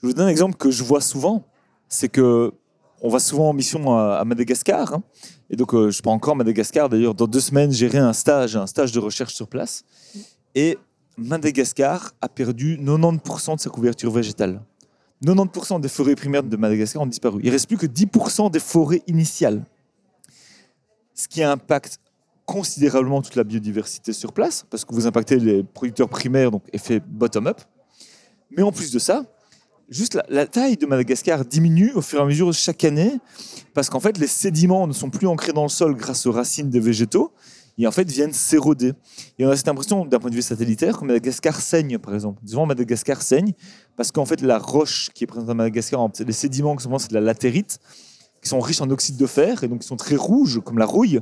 Je 0.00 0.06
vous 0.06 0.12
donne 0.14 0.26
un 0.26 0.30
exemple 0.30 0.56
que 0.56 0.70
je 0.70 0.82
vois 0.82 1.00
souvent. 1.00 1.44
C'est 1.88 2.08
que 2.08 2.52
on 3.02 3.10
va 3.10 3.18
souvent 3.18 3.50
en 3.50 3.52
mission 3.52 3.98
à, 3.98 4.24
Madagascar. 4.24 4.94
hein. 4.94 5.02
Et 5.50 5.56
donc, 5.56 5.74
euh, 5.74 5.90
je 5.90 6.00
pars 6.00 6.14
encore 6.14 6.32
à 6.32 6.36
Madagascar. 6.36 6.88
D'ailleurs, 6.88 7.14
dans 7.14 7.26
deux 7.26 7.40
semaines, 7.40 7.70
j'irai 7.70 7.98
un 7.98 8.14
stage, 8.14 8.56
un 8.56 8.66
stage 8.66 8.92
de 8.92 8.98
recherche 8.98 9.34
sur 9.34 9.46
place. 9.46 9.84
Et 10.54 10.78
Madagascar 11.18 12.12
a 12.22 12.28
perdu 12.30 12.78
90% 12.78 13.56
de 13.56 13.60
sa 13.60 13.68
couverture 13.68 14.10
végétale. 14.10 14.62
90% 15.22 15.80
des 15.80 15.88
forêts 15.88 16.14
primaires 16.14 16.42
de 16.42 16.56
Madagascar 16.56 17.02
ont 17.02 17.06
disparu. 17.06 17.40
Il 17.44 17.50
reste 17.50 17.66
plus 17.66 17.76
que 17.76 17.86
10% 17.86 18.50
des 18.50 18.60
forêts 18.60 19.02
initiales. 19.06 19.62
Ce 21.14 21.28
qui 21.28 21.42
impacte 21.42 21.98
considérablement 22.44 23.22
toute 23.22 23.36
la 23.36 23.44
biodiversité 23.44 24.12
sur 24.12 24.32
place, 24.32 24.66
parce 24.68 24.84
que 24.84 24.94
vous 24.94 25.06
impactez 25.06 25.36
les 25.36 25.62
producteurs 25.62 26.08
primaires, 26.08 26.50
donc 26.50 26.62
effet 26.72 27.00
bottom-up. 27.06 27.60
Mais 28.50 28.62
en 28.62 28.72
plus 28.72 28.92
de 28.92 28.98
ça, 28.98 29.24
juste 29.88 30.18
la, 30.28 30.46
taille 30.46 30.76
de 30.76 30.86
Madagascar 30.86 31.44
diminue 31.44 31.92
au 31.94 32.02
fur 32.02 32.18
et 32.18 32.22
à 32.22 32.26
mesure 32.26 32.52
chaque 32.52 32.84
année, 32.84 33.12
parce 33.72 33.90
qu'en 33.90 34.00
fait, 34.00 34.18
les 34.18 34.26
sédiments 34.26 34.86
ne 34.86 34.92
sont 34.92 35.10
plus 35.10 35.26
ancrés 35.26 35.52
dans 35.52 35.62
le 35.62 35.68
sol 35.68 35.94
grâce 35.94 36.26
aux 36.26 36.32
racines 36.32 36.70
des 36.70 36.80
végétaux, 36.80 37.32
et 37.76 37.86
en 37.86 37.90
fait 37.90 38.08
viennent 38.08 38.32
s'éroder. 38.32 38.92
Et 39.38 39.46
on 39.46 39.50
a 39.50 39.56
cette 39.56 39.68
impression, 39.68 40.04
d'un 40.04 40.18
point 40.18 40.30
de 40.30 40.36
vue 40.36 40.42
satellitaire, 40.42 40.98
que 40.98 41.04
Madagascar 41.04 41.60
saigne, 41.60 41.98
par 41.98 42.14
exemple. 42.14 42.40
Souvent, 42.46 42.66
Madagascar 42.66 43.20
saigne, 43.22 43.52
parce 43.96 44.12
qu'en 44.12 44.26
fait, 44.26 44.40
la 44.42 44.58
roche 44.58 45.10
qui 45.14 45.24
est 45.24 45.26
présente 45.26 45.50
à 45.50 45.54
Madagascar, 45.54 46.08
les 46.24 46.32
sédiments, 46.32 46.78
souvent, 46.78 46.98
c'est 46.98 47.08
de 47.08 47.14
la 47.14 47.20
latérite, 47.20 47.80
qui 48.44 48.50
sont 48.50 48.60
riches 48.60 48.82
en 48.82 48.90
oxyde 48.90 49.16
de 49.16 49.26
fer, 49.26 49.64
et 49.64 49.68
donc 49.68 49.80
qui 49.80 49.86
sont 49.88 49.96
très 49.96 50.16
rouges, 50.16 50.60
comme 50.62 50.78
la 50.78 50.84
rouille. 50.86 51.20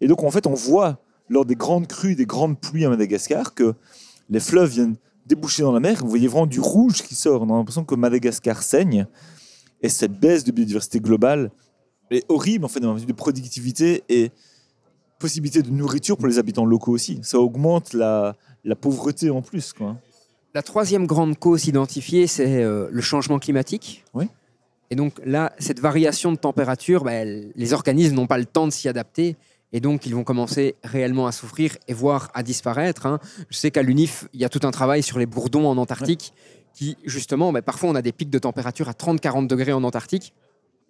Et 0.00 0.08
donc, 0.08 0.22
en 0.24 0.30
fait, 0.30 0.46
on 0.46 0.54
voit, 0.54 0.98
lors 1.28 1.44
des 1.44 1.54
grandes 1.54 1.86
crues, 1.86 2.16
des 2.16 2.26
grandes 2.26 2.60
pluies 2.60 2.84
à 2.84 2.88
Madagascar, 2.90 3.54
que 3.54 3.74
les 4.28 4.40
fleuves 4.40 4.70
viennent 4.70 4.96
déboucher 5.24 5.62
dans 5.62 5.72
la 5.72 5.80
mer. 5.80 5.98
Vous 6.02 6.08
voyez 6.08 6.26
vraiment 6.26 6.46
du 6.46 6.60
rouge 6.60 7.02
qui 7.02 7.14
sort. 7.14 7.42
On 7.42 7.54
a 7.54 7.56
l'impression 7.56 7.84
que 7.84 7.94
Madagascar 7.94 8.62
saigne. 8.62 9.06
Et 9.82 9.88
cette 9.88 10.18
baisse 10.18 10.42
de 10.42 10.50
biodiversité 10.50 10.98
globale 11.00 11.52
est 12.10 12.24
horrible, 12.28 12.64
en 12.64 12.68
fait, 12.68 12.80
d'un 12.80 12.88
point 12.88 12.96
de 12.96 13.00
vue 13.00 13.06
de 13.06 13.12
productivité 13.12 14.02
et 14.08 14.30
possibilité 15.20 15.62
de 15.62 15.70
nourriture 15.70 16.16
pour 16.16 16.26
les 16.26 16.38
habitants 16.38 16.64
locaux 16.64 16.92
aussi. 16.92 17.20
Ça 17.22 17.38
augmente 17.38 17.92
la, 17.92 18.34
la 18.64 18.74
pauvreté 18.74 19.30
en 19.30 19.42
plus. 19.42 19.72
Quoi. 19.72 19.96
La 20.54 20.62
troisième 20.62 21.06
grande 21.06 21.38
cause 21.38 21.66
identifiée, 21.66 22.26
c'est 22.26 22.62
euh, 22.62 22.88
le 22.90 23.00
changement 23.00 23.38
climatique. 23.38 24.04
Oui. 24.14 24.28
Et 24.90 24.96
donc 24.96 25.14
là, 25.24 25.52
cette 25.58 25.80
variation 25.80 26.32
de 26.32 26.36
température, 26.38 27.04
bah, 27.04 27.12
elle- 27.12 27.52
les 27.56 27.72
organismes 27.72 28.14
n'ont 28.14 28.26
pas 28.26 28.38
le 28.38 28.46
temps 28.46 28.66
de 28.66 28.72
s'y 28.72 28.88
adapter. 28.88 29.36
Et 29.72 29.80
donc, 29.80 30.06
ils 30.06 30.14
vont 30.14 30.24
commencer 30.24 30.76
réellement 30.82 31.26
à 31.26 31.32
souffrir 31.32 31.76
et 31.88 31.92
voire 31.92 32.30
à 32.32 32.42
disparaître. 32.42 33.04
hein. 33.04 33.18
Je 33.50 33.56
sais 33.58 33.70
qu'à 33.70 33.82
l'UNIF, 33.82 34.26
il 34.32 34.40
y 34.40 34.44
a 34.46 34.48
tout 34.48 34.66
un 34.66 34.70
travail 34.70 35.02
sur 35.02 35.18
les 35.18 35.26
bourdons 35.26 35.66
en 35.68 35.76
Antarctique 35.76 36.32
qui, 36.72 36.96
justement, 37.04 37.52
bah, 37.52 37.60
parfois, 37.60 37.90
on 37.90 37.94
a 37.94 38.00
des 38.02 38.12
pics 38.12 38.30
de 38.30 38.38
température 38.38 38.88
à 38.88 38.94
30-40 38.94 39.46
degrés 39.46 39.72
en 39.74 39.84
Antarctique. 39.84 40.32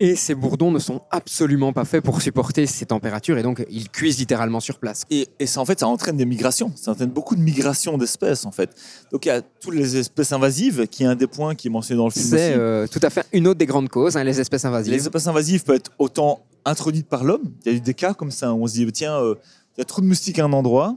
Et 0.01 0.15
ces 0.15 0.37
bourdons 0.37 0.71
ne 0.71 0.79
sont 0.79 1.03
absolument 1.11 1.73
pas 1.73 1.85
faits 1.85 2.05
pour 2.05 2.23
supporter 2.23 2.67
ces 2.67 2.87
températures. 2.87 3.37
Et 3.37 3.43
donc, 3.43 3.67
ils 3.69 3.89
cuisent 3.89 4.19
littéralement 4.19 4.61
sur 4.61 4.79
place. 4.79 5.03
Et, 5.11 5.27
et 5.41 5.47
ça, 5.47 5.61
en 5.61 5.65
fait, 5.65 5.81
ça 5.81 5.89
entraîne 5.89 6.17
des 6.17 6.25
migrations. 6.25 6.73
Ça 6.77 6.93
entraîne 6.93 7.11
beaucoup 7.11 7.35
de 7.35 7.41
migrations 7.41 7.99
d'espèces, 7.99 8.45
en 8.45 8.53
fait. 8.53 8.71
Donc, 9.11 9.27
il 9.27 9.29
y 9.29 9.33
a 9.33 9.43
toutes 9.43 9.75
les 9.75 9.97
espèces 9.97 10.31
invasives, 10.31 10.87
qui 10.87 11.03
est 11.03 11.07
un 11.07 11.17
des 11.17 11.27
points 11.27 11.57
qui 11.57 11.67
est 11.67 11.71
mentionné 11.71 11.99
dans 11.99 12.05
le 12.05 12.13
film 12.13 12.27
C'est 12.27 12.55
euh, 12.55 12.87
tout 12.87 13.01
à 13.03 13.11
fait 13.11 13.27
une 13.33 13.49
autre 13.49 13.59
des 13.59 13.67
grandes 13.67 13.89
causes, 13.89 14.17
hein, 14.17 14.23
les 14.23 14.41
espèces 14.41 14.65
invasives. 14.65 14.93
Les 14.93 15.01
espèces 15.01 15.27
invasives 15.27 15.65
peuvent 15.65 15.77
être 15.77 15.91
autant 15.99 16.45
introduites 16.65 17.09
par 17.09 17.25
l'homme. 17.25 17.51
Il 17.65 17.73
y 17.73 17.75
a 17.75 17.79
eu 17.79 17.81
des 17.81 17.95
cas 17.95 18.15
comme 18.15 18.31
ça 18.31 18.55
où 18.55 18.63
on 18.63 18.67
se 18.69 18.75
dit, 18.75 18.93
tiens, 18.93 19.17
euh, 19.21 19.35
il 19.77 19.81
y 19.81 19.83
a 19.83 19.85
trop 19.85 20.01
de 20.01 20.07
moustiques 20.07 20.39
à 20.39 20.45
un 20.45 20.53
endroit. 20.53 20.97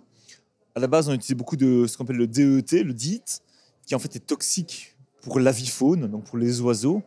À 0.76 0.80
la 0.80 0.88
base, 0.88 1.10
on 1.10 1.14
utilisait 1.14 1.34
beaucoup 1.34 1.58
de 1.58 1.88
ce 1.88 1.98
qu'on 1.98 2.04
appelle 2.04 2.18
le 2.18 2.28
DET, 2.28 2.84
le 2.84 2.94
DIT, 2.94 3.42
qui 3.88 3.96
en 3.96 4.00
fait 4.00 4.16
est 4.16 4.26
toxique 4.26 4.96
pour 5.22 5.40
l'avifaune, 5.40 6.08
donc 6.08 6.26
pour 6.26 6.38
les 6.38 6.62
oiseaux. 6.62 7.02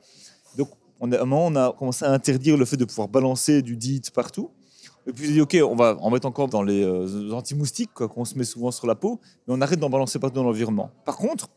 On 1.13 1.57
a, 1.57 1.73
commencé 1.79 2.05
à 2.05 2.13
interdire 2.13 2.57
le 2.57 2.65
fait 2.65 2.77
de 2.77 2.85
pouvoir 2.85 3.09
balancer 3.09 3.63
du 3.63 3.77
DIT 3.77 4.11
partout. 4.15 4.51
Et 5.07 5.13
puis, 5.13 5.27
s'est 5.27 5.33
dit, 5.33 5.41
OK, 5.41 5.57
on 5.63 5.77
va 5.77 5.97
en 6.01 6.11
mettre 6.11 6.27
encore 6.27 6.49
dans 6.49 6.63
les 6.63 6.83
euh, 6.83 7.33
anti-moustiques, 7.33 7.93
qu'on 7.93 8.25
se 8.25 8.39
met 8.39 8.45
souvent 8.45 8.71
sur 8.71 8.87
la 8.87 8.95
peau, 8.95 9.21
mais 9.47 9.55
on 9.55 9.61
arrête 9.61 9.79
d'en 9.79 9.91
balancer 9.91 10.19
partout 10.19 10.37
dans 10.37 10.45
l'environnement. 10.45 10.91
Par 11.05 11.17
contre, 11.17 11.49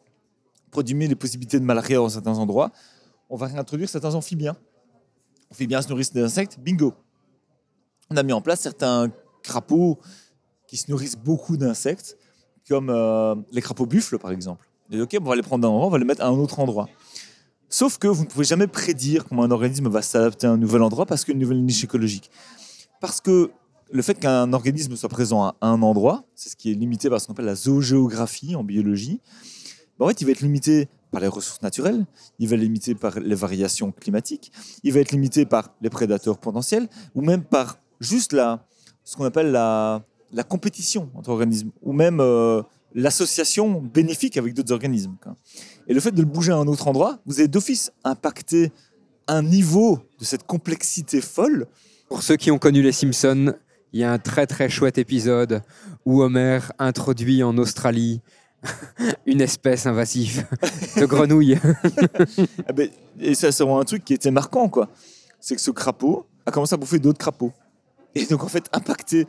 pour 0.70 0.84
diminuer 0.84 1.08
les 1.08 1.16
possibilités 1.16 1.60
de 1.60 1.64
malaria 1.64 1.98
dans 1.98 2.10
certains 2.10 2.38
endroits, 2.38 2.72
on 3.30 3.38
va 3.38 3.48
réintroduire 3.48 3.88
certains 3.88 4.16
amphibiens 4.16 4.58
amphibiens 5.52 5.82
se 5.82 5.90
nourrissent 5.90 6.14
d'insectes, 6.14 6.60
bingo. 6.60 6.94
On 8.10 8.18
a 8.18 8.24
mis 8.24 8.34
en 8.34 8.42
place 8.42 8.62
certains 8.62 9.12
crapauds 9.44 10.00
qui 10.68 10.78
se 10.78 10.90
nourrissent 10.92 11.18
beaucoup 11.18 11.58
d'insectes, 11.58 12.18
comme 12.68 12.90
euh, 12.90 13.36
les 13.52 13.62
crapauds 13.62 13.86
buffles 13.86 14.18
par 14.18 14.32
exemple. 14.32 14.70
Et 14.92 15.02
ok, 15.02 15.18
on 15.22 15.24
va 15.24 15.36
les 15.36 15.42
prendre 15.42 15.62
d'un 15.62 15.70
endroit, 15.70 15.88
on 15.88 15.90
va 15.90 15.98
les 15.98 16.06
mettre 16.06 16.22
à 16.22 16.28
un 16.28 16.38
autre 16.38 16.60
endroit. 16.60 16.88
Sauf 17.70 17.98
que 17.98 18.08
vous 18.08 18.24
ne 18.24 18.30
pouvez 18.30 18.46
jamais 18.46 18.68
prédire 18.68 19.26
comment 19.26 19.44
un 19.44 19.52
organisme 19.52 19.90
va 19.90 20.02
s'adapter 20.02 20.48
à 20.48 20.52
un 20.52 20.58
nouvel 20.58 20.82
endroit 20.82 21.06
parce 21.06 21.26
qu'une 21.26 21.40
nouvelle 21.40 21.64
niche 21.64 21.84
écologique. 21.84 22.32
Parce 23.02 23.20
que 23.20 23.52
le 23.92 24.02
fait 24.02 24.16
qu'un 24.16 24.54
organisme 24.54 24.96
soit 24.96 25.10
présent 25.10 25.44
à 25.44 25.56
un 25.62 25.82
endroit, 25.82 26.24
c'est 26.36 26.50
ce 26.50 26.56
qui 26.56 26.72
est 26.72 26.76
limité 26.76 27.10
par 27.10 27.20
ce 27.20 27.28
qu'on 27.28 27.34
appelle 27.34 27.46
la 27.46 27.56
zoogéographie 27.56 28.56
en 28.56 28.64
biologie, 28.64 29.22
ben 30.00 30.06
en 30.06 30.10
fait, 30.10 30.22
il 30.22 30.26
va 30.26 30.32
être 30.32 30.42
limité 30.42 30.88
par 31.12 31.22
les 31.22 31.28
ressources 31.28 31.62
naturelles, 31.62 32.06
il 32.40 32.48
va 32.48 32.56
être 32.56 32.62
limité 32.62 32.96
par 32.96 33.20
les 33.20 33.36
variations 33.36 33.92
climatiques, 33.92 34.52
il 34.84 34.94
va 34.94 35.00
être 35.00 35.12
limité 35.12 35.46
par 35.46 35.74
les 35.82 35.90
prédateurs 35.90 36.38
potentiels, 36.38 36.88
ou 37.16 37.22
même 37.22 37.44
par 37.44 37.80
juste 38.00 38.34
la, 38.34 38.66
ce 39.04 39.16
qu'on 39.16 39.26
appelle 39.26 39.52
la, 39.52 40.04
la 40.32 40.44
compétition 40.44 41.10
entre 41.16 41.30
organismes, 41.30 41.72
ou 41.82 41.94
même 41.94 42.20
euh, 42.20 42.62
l'association 42.94 43.82
bénéfique 43.82 44.38
avec 44.38 44.54
d'autres 44.54 44.74
organismes. 44.74 45.16
Et 45.88 45.94
le 45.94 46.00
fait 46.00 46.12
de 46.12 46.22
le 46.22 46.28
bouger 46.28 46.52
à 46.52 46.58
un 46.58 46.68
autre 46.68 46.88
endroit, 46.88 47.20
vous 47.26 47.40
avez 47.40 47.48
d'office 47.48 47.92
impacté 48.04 48.72
un 49.28 49.42
niveau 49.42 50.00
de 50.20 50.26
cette 50.26 50.46
complexité 50.46 51.22
folle. 51.22 51.68
Pour 52.10 52.24
ceux 52.24 52.36
qui 52.36 52.52
ont 52.52 52.60
connu 52.60 52.82
les 52.82 52.92
Simpsons, 52.92 53.54
il 53.94 54.02
y 54.02 54.04
a 54.04 54.12
un 54.12 54.20
très 54.20 54.48
très 54.48 54.70
chouette 54.70 54.98
épisode 54.98 55.62
où 56.06 56.22
Homer 56.22 56.60
introduit 56.78 57.42
en 57.44 57.58
Australie 57.58 58.22
une 59.26 59.42
espèce 59.42 59.86
invasive 59.86 60.46
de 60.98 61.06
grenouille. 61.08 61.58
Ah 62.68 62.74
ben, 62.74 62.90
et 63.20 63.34
ça, 63.36 63.52
c'est 63.52 63.64
vraiment 63.64 63.80
un 63.80 63.86
truc 63.86 64.04
qui 64.04 64.14
était 64.14 64.32
marquant, 64.32 64.68
quoi. 64.68 64.90
C'est 65.40 65.56
que 65.56 65.62
ce 65.62 65.72
crapaud 65.72 66.26
a 66.46 66.52
commencé 66.52 66.74
à 66.74 66.78
bouffer 66.78 67.00
d'autres 67.00 67.20
crapauds. 67.20 67.54
Et 68.16 68.26
donc, 68.26 68.44
en 68.44 68.48
fait, 68.48 68.68
impacter 68.74 69.28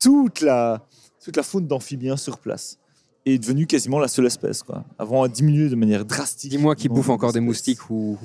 toute 0.00 0.40
la, 0.40 0.86
toute 1.22 1.36
la 1.36 1.42
faune 1.42 1.66
d'amphibiens 1.66 2.16
sur 2.16 2.38
place. 2.38 2.79
Est 3.26 3.38
devenu 3.38 3.66
quasiment 3.66 3.98
la 3.98 4.08
seule 4.08 4.26
espèce, 4.26 4.62
quoi. 4.62 4.84
Avant, 4.98 5.22
a 5.22 5.28
diminué 5.28 5.68
de 5.68 5.74
manière 5.74 6.04
drastique. 6.04 6.50
Dis-moi 6.50 6.74
qui 6.74 6.88
bouffe 6.88 7.10
encore 7.10 7.32
des 7.32 7.40
moustiques 7.40 7.90
ou. 7.90 8.18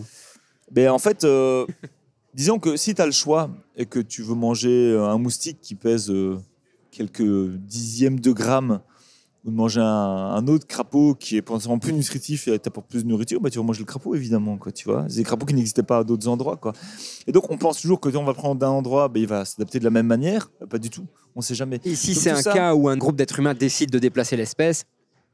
Ben, 0.71 0.89
en 0.89 0.99
fait, 0.99 1.23
euh, 1.25 1.65
disons 2.33 2.59
que 2.59 2.77
si 2.77 2.95
tu 2.95 3.01
as 3.01 3.05
le 3.05 3.11
choix 3.11 3.49
et 3.75 3.85
que 3.85 3.99
tu 3.99 4.21
veux 4.21 4.35
manger 4.35 4.91
euh, 4.91 5.03
un 5.03 5.17
moustique 5.17 5.59
qui 5.61 5.75
pèse 5.75 6.09
euh, 6.09 6.37
quelques 6.91 7.55
dixièmes 7.57 8.19
de 8.19 8.31
grammes 8.31 8.79
ou 9.45 9.51
de 9.51 9.55
manger 9.55 9.79
un, 9.79 9.85
un 9.85 10.47
autre 10.47 10.65
crapaud 10.65 11.13
qui 11.15 11.37
est 11.37 11.41
potentiellement 11.43 11.77
plus 11.79 11.93
nutritif 11.93 12.47
et 12.47 12.57
t'apporte 12.57 12.87
plus 12.89 13.03
de 13.03 13.07
nourriture, 13.09 13.39
bah, 13.39 13.49
tu 13.51 13.59
vas 13.59 13.63
manger 13.63 13.79
le 13.79 13.85
crapaud 13.85 14.15
évidemment. 14.15 14.57
Quoi, 14.57 14.71
tu 14.71 14.85
vois 14.85 15.05
C'est 15.07 15.17
des 15.17 15.23
crapauds 15.23 15.45
qui 15.45 15.53
n'existaient 15.53 15.83
pas 15.83 15.99
à 15.99 16.03
d'autres 16.03 16.27
endroits. 16.27 16.57
Quoi. 16.57 16.73
Et 17.27 17.31
donc 17.31 17.49
on 17.51 17.57
pense 17.57 17.79
toujours 17.79 17.99
que 17.99 18.09
quand 18.09 18.19
on 18.19 18.25
va 18.25 18.33
prendre 18.33 18.55
d'un 18.59 18.69
endroit, 18.69 19.07
ben, 19.07 19.19
il 19.21 19.27
va 19.27 19.45
s'adapter 19.45 19.77
de 19.79 19.83
la 19.83 19.91
même 19.91 20.07
manière. 20.07 20.49
Euh, 20.61 20.65
Pas 20.65 20.79
du 20.79 20.89
tout. 20.89 21.05
On 21.35 21.39
ne 21.39 21.43
sait 21.43 21.53
jamais. 21.55 21.79
Ici, 21.85 22.13
Donc 22.13 22.23
c'est 22.23 22.31
un 22.31 22.41
ça- 22.41 22.53
cas 22.53 22.73
où 22.75 22.89
un 22.89 22.97
groupe 22.97 23.15
d'êtres 23.17 23.39
humains 23.39 23.53
décide 23.53 23.91
de 23.91 23.99
déplacer 23.99 24.35
l'espèce, 24.35 24.85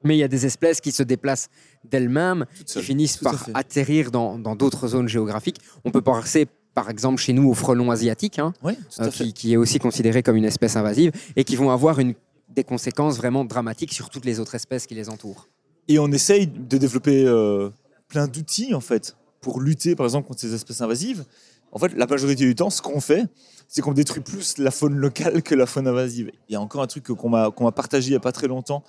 mais 0.03 0.15
il 0.17 0.19
y 0.19 0.23
a 0.23 0.27
des 0.27 0.45
espèces 0.45 0.81
qui 0.81 0.91
se 0.91 1.03
déplacent 1.03 1.47
d'elles-mêmes, 1.89 2.45
qui 2.65 2.81
finissent 2.81 3.17
Tout 3.19 3.25
par 3.25 3.47
atterrir 3.53 4.11
dans 4.11 4.37
d'autres 4.55 4.87
zones 4.89 5.07
géographiques. 5.07 5.57
On 5.85 5.91
peut 5.91 6.01
penser, 6.01 6.47
par 6.73 6.89
exemple, 6.89 7.21
chez 7.21 7.33
nous, 7.33 7.47
au 7.49 7.53
frelon 7.53 7.91
asiatique, 7.91 8.39
hein, 8.39 8.51
Oui, 8.63 8.73
euh, 8.99 9.09
qui 9.09 9.53
est 9.53 9.57
aussi 9.57 9.77
considéré 9.79 10.23
comme 10.23 10.35
une 10.37 10.45
espèce 10.45 10.75
invasive, 10.75 11.11
et 11.35 11.43
qui 11.43 11.55
vont 11.55 11.69
avoir 11.69 11.99
une, 11.99 12.15
des 12.53 12.63
conséquences 12.63 13.17
vraiment 13.17 13.45
dramatiques 13.45 13.93
sur 13.93 14.09
toutes 14.09 14.25
les 14.25 14.39
autres 14.39 14.55
espèces 14.55 14.87
qui 14.87 14.95
les 14.95 15.09
entourent. 15.09 15.47
Et 15.87 15.99
on 15.99 16.11
essaye 16.11 16.47
de 16.47 16.77
développer 16.77 17.25
euh, 17.25 17.69
plein 18.07 18.27
d'outils 18.27 18.73
en 18.73 18.81
fait 18.81 19.15
pour 19.41 19.59
lutter 19.59 19.95
par 19.95 20.05
exemple 20.05 20.27
contre 20.27 20.41
ces 20.41 20.53
espèces 20.53 20.81
invasives. 20.81 21.25
En 21.71 21.79
fait, 21.79 21.93
la 21.95 22.05
majorité 22.05 22.43
du 22.43 22.53
temps, 22.53 22.69
ce 22.69 22.81
qu'on 22.81 22.99
fait, 22.99 23.25
c'est 23.67 23.81
qu'on 23.81 23.93
détruit 23.93 24.21
plus 24.21 24.57
la 24.57 24.71
faune 24.71 24.95
locale 24.95 25.41
que 25.41 25.55
la 25.55 25.65
faune 25.65 25.87
invasive. 25.87 26.29
Il 26.49 26.53
y 26.53 26.55
a 26.55 26.61
encore 26.61 26.81
un 26.81 26.87
truc 26.87 27.05
qu'on 27.05 27.29
m'a 27.29 27.49
m'a 27.57 27.71
partagé 27.71 28.07
il 28.07 28.11
n'y 28.11 28.17
a 28.17 28.19
pas 28.19 28.33
très 28.33 28.47
longtemps, 28.47 28.83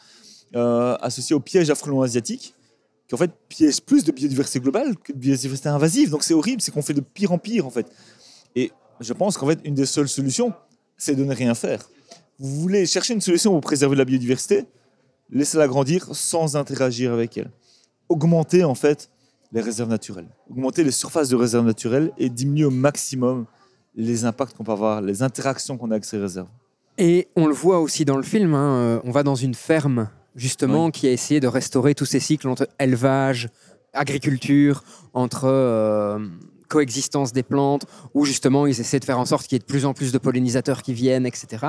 euh, 0.56 0.96
associé 1.00 1.34
au 1.36 1.40
piège 1.40 1.70
asiatiques, 1.70 2.54
qui 3.06 3.14
en 3.14 3.18
fait 3.18 3.30
piège 3.48 3.80
plus 3.82 4.02
de 4.02 4.10
biodiversité 4.10 4.58
globale 4.58 4.96
que 4.96 5.12
de 5.12 5.18
biodiversité 5.18 5.68
invasive. 5.68 6.10
Donc 6.10 6.24
c'est 6.24 6.34
horrible, 6.34 6.60
c'est 6.60 6.72
qu'on 6.72 6.82
fait 6.82 6.94
de 6.94 7.00
pire 7.00 7.30
en 7.30 7.38
pire 7.38 7.66
en 7.66 7.70
fait. 7.70 7.86
Et 8.56 8.72
je 9.00 9.12
pense 9.12 9.38
qu'en 9.38 9.46
fait, 9.46 9.60
une 9.64 9.74
des 9.74 9.86
seules 9.86 10.08
solutions, 10.08 10.52
c'est 10.96 11.14
de 11.14 11.24
ne 11.24 11.34
rien 11.34 11.54
faire. 11.54 11.88
Vous 12.38 12.60
voulez 12.60 12.86
chercher 12.86 13.14
une 13.14 13.20
solution 13.20 13.52
pour 13.52 13.60
préserver 13.60 13.96
la 13.96 14.04
biodiversité, 14.04 14.66
laissez-la 15.30 15.68
grandir 15.68 16.14
sans 16.14 16.56
interagir 16.56 17.12
avec 17.12 17.36
elle. 17.36 17.50
Augmenter 18.08 18.64
en 18.64 18.74
fait 18.74 19.10
les 19.52 19.60
réserves 19.60 19.90
naturelles, 19.90 20.28
augmenter 20.50 20.82
les 20.82 20.90
surfaces 20.90 21.28
de 21.28 21.36
réserves 21.36 21.66
naturelles 21.66 22.12
et 22.18 22.28
diminuer 22.28 22.64
au 22.64 22.70
maximum 22.70 23.46
les 23.94 24.24
impacts 24.24 24.56
qu'on 24.56 24.64
peut 24.64 24.72
avoir, 24.72 25.02
les 25.02 25.22
interactions 25.22 25.76
qu'on 25.76 25.90
a 25.90 25.94
avec 25.94 26.04
ces 26.04 26.18
réserves. 26.18 26.48
Et 26.98 27.28
on 27.36 27.46
le 27.46 27.54
voit 27.54 27.80
aussi 27.80 28.04
dans 28.04 28.16
le 28.16 28.22
film, 28.22 28.54
hein, 28.54 28.76
euh, 28.76 29.00
on 29.04 29.10
va 29.10 29.22
dans 29.22 29.34
une 29.34 29.54
ferme, 29.54 30.08
justement, 30.36 30.90
qui 30.90 31.06
a 31.06 31.12
essayé 31.12 31.40
de 31.40 31.46
restaurer 31.46 31.94
tous 31.94 32.04
ces 32.04 32.20
cycles 32.20 32.48
entre 32.48 32.68
élevage, 32.78 33.48
agriculture, 33.92 34.82
entre 35.14 35.44
euh, 35.44 36.18
coexistence 36.68 37.32
des 37.32 37.42
plantes, 37.42 37.86
où 38.14 38.24
justement 38.24 38.66
ils 38.66 38.80
essaient 38.80 39.00
de 39.00 39.04
faire 39.04 39.18
en 39.18 39.26
sorte 39.26 39.46
qu'il 39.46 39.56
y 39.56 39.56
ait 39.56 39.58
de 39.60 39.64
plus 39.64 39.84
en 39.84 39.92
plus 39.94 40.12
de 40.12 40.18
pollinisateurs 40.18 40.82
qui 40.82 40.94
viennent, 40.94 41.26
etc. 41.26 41.66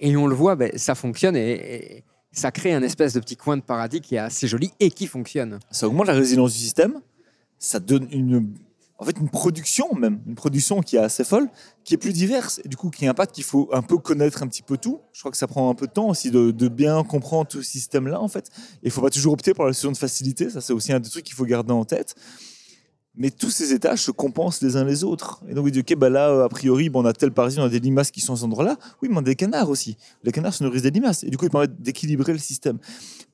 Et 0.00 0.16
on 0.16 0.26
le 0.26 0.34
voit, 0.34 0.56
ben, 0.56 0.70
ça 0.76 0.94
fonctionne 0.94 1.36
et, 1.36 2.04
ça 2.32 2.50
crée 2.50 2.74
un 2.74 2.82
espèce 2.82 3.14
de 3.14 3.20
petit 3.20 3.36
coin 3.36 3.56
de 3.56 3.62
paradis 3.62 4.00
qui 4.00 4.16
est 4.16 4.18
assez 4.18 4.48
joli 4.48 4.72
et 4.80 4.90
qui 4.90 5.06
fonctionne. 5.06 5.60
Ça 5.70 5.86
augmente 5.86 6.08
la 6.08 6.14
résilience 6.14 6.52
du 6.52 6.58
système, 6.58 7.00
ça 7.60 7.78
donne 7.78 8.08
une, 8.10 8.52
en 8.98 9.04
fait 9.04 9.16
une 9.18 9.28
production 9.28 9.94
même, 9.94 10.20
une 10.26 10.34
production 10.34 10.80
qui 10.80 10.96
est 10.96 11.00
assez 11.00 11.22
folle, 11.22 11.48
qui 11.84 11.94
est 11.94 11.96
plus 11.96 12.12
diverse 12.12 12.60
du 12.64 12.76
coup 12.76 12.90
qui 12.90 13.06
impacte 13.06 13.34
qu'il 13.34 13.44
faut 13.44 13.68
un 13.72 13.82
peu 13.82 13.98
connaître 13.98 14.42
un 14.42 14.48
petit 14.48 14.62
peu 14.62 14.76
tout. 14.76 15.00
Je 15.12 15.20
crois 15.20 15.30
que 15.30 15.36
ça 15.36 15.46
prend 15.46 15.70
un 15.70 15.74
peu 15.74 15.86
de 15.86 15.92
temps 15.92 16.08
aussi 16.08 16.30
de, 16.30 16.68
bien 16.68 17.04
comprendre 17.04 17.48
tout 17.48 17.62
ce 17.62 17.70
système-là 17.70 18.20
en 18.20 18.28
fait. 18.28 18.50
Il 18.82 18.90
faut 18.90 19.00
pas 19.00 19.10
toujours 19.10 19.34
opter 19.34 19.54
pour 19.54 19.64
la 19.64 19.72
solution 19.72 19.92
de 19.92 19.96
facilité, 19.96 20.50
ça 20.50 20.60
c'est 20.60 20.72
aussi 20.72 20.92
un 20.92 21.00
des 21.00 21.08
trucs 21.08 21.24
qu'il 21.24 21.36
faut 21.36 21.46
garder 21.46 21.72
en 21.72 21.84
tête. 21.84 22.16
Mais 23.16 23.30
tous 23.30 23.50
ces 23.50 23.72
étages 23.72 24.02
se 24.02 24.10
compensent 24.10 24.60
les 24.60 24.76
uns 24.76 24.84
les 24.84 25.04
autres. 25.04 25.42
Et 25.48 25.54
donc, 25.54 25.64
vous 25.64 25.70
dites, 25.70 25.92
OK, 25.92 25.98
bah 25.98 26.08
là, 26.08 26.30
euh, 26.30 26.44
a 26.44 26.48
priori, 26.48 26.88
bon, 26.88 27.02
on 27.02 27.04
a 27.04 27.12
tel 27.12 27.30
paradis, 27.30 27.60
on 27.60 27.64
a 27.64 27.68
des 27.68 27.78
limaces 27.78 28.10
qui 28.10 28.20
sont 28.20 28.32
à 28.32 28.36
cet 28.36 28.44
endroit-là. 28.46 28.76
Oui, 29.02 29.08
mais 29.08 29.16
on 29.16 29.20
a 29.20 29.22
des 29.22 29.36
canards 29.36 29.70
aussi. 29.70 29.96
Les 30.24 30.32
canards 30.32 30.54
se 30.54 30.64
nourrissent 30.64 30.82
des 30.82 30.90
limaces. 30.90 31.22
Et 31.22 31.30
du 31.30 31.36
coup, 31.36 31.44
ils 31.44 31.50
permettent 31.50 31.80
d'équilibrer 31.80 32.32
le 32.32 32.38
système. 32.38 32.78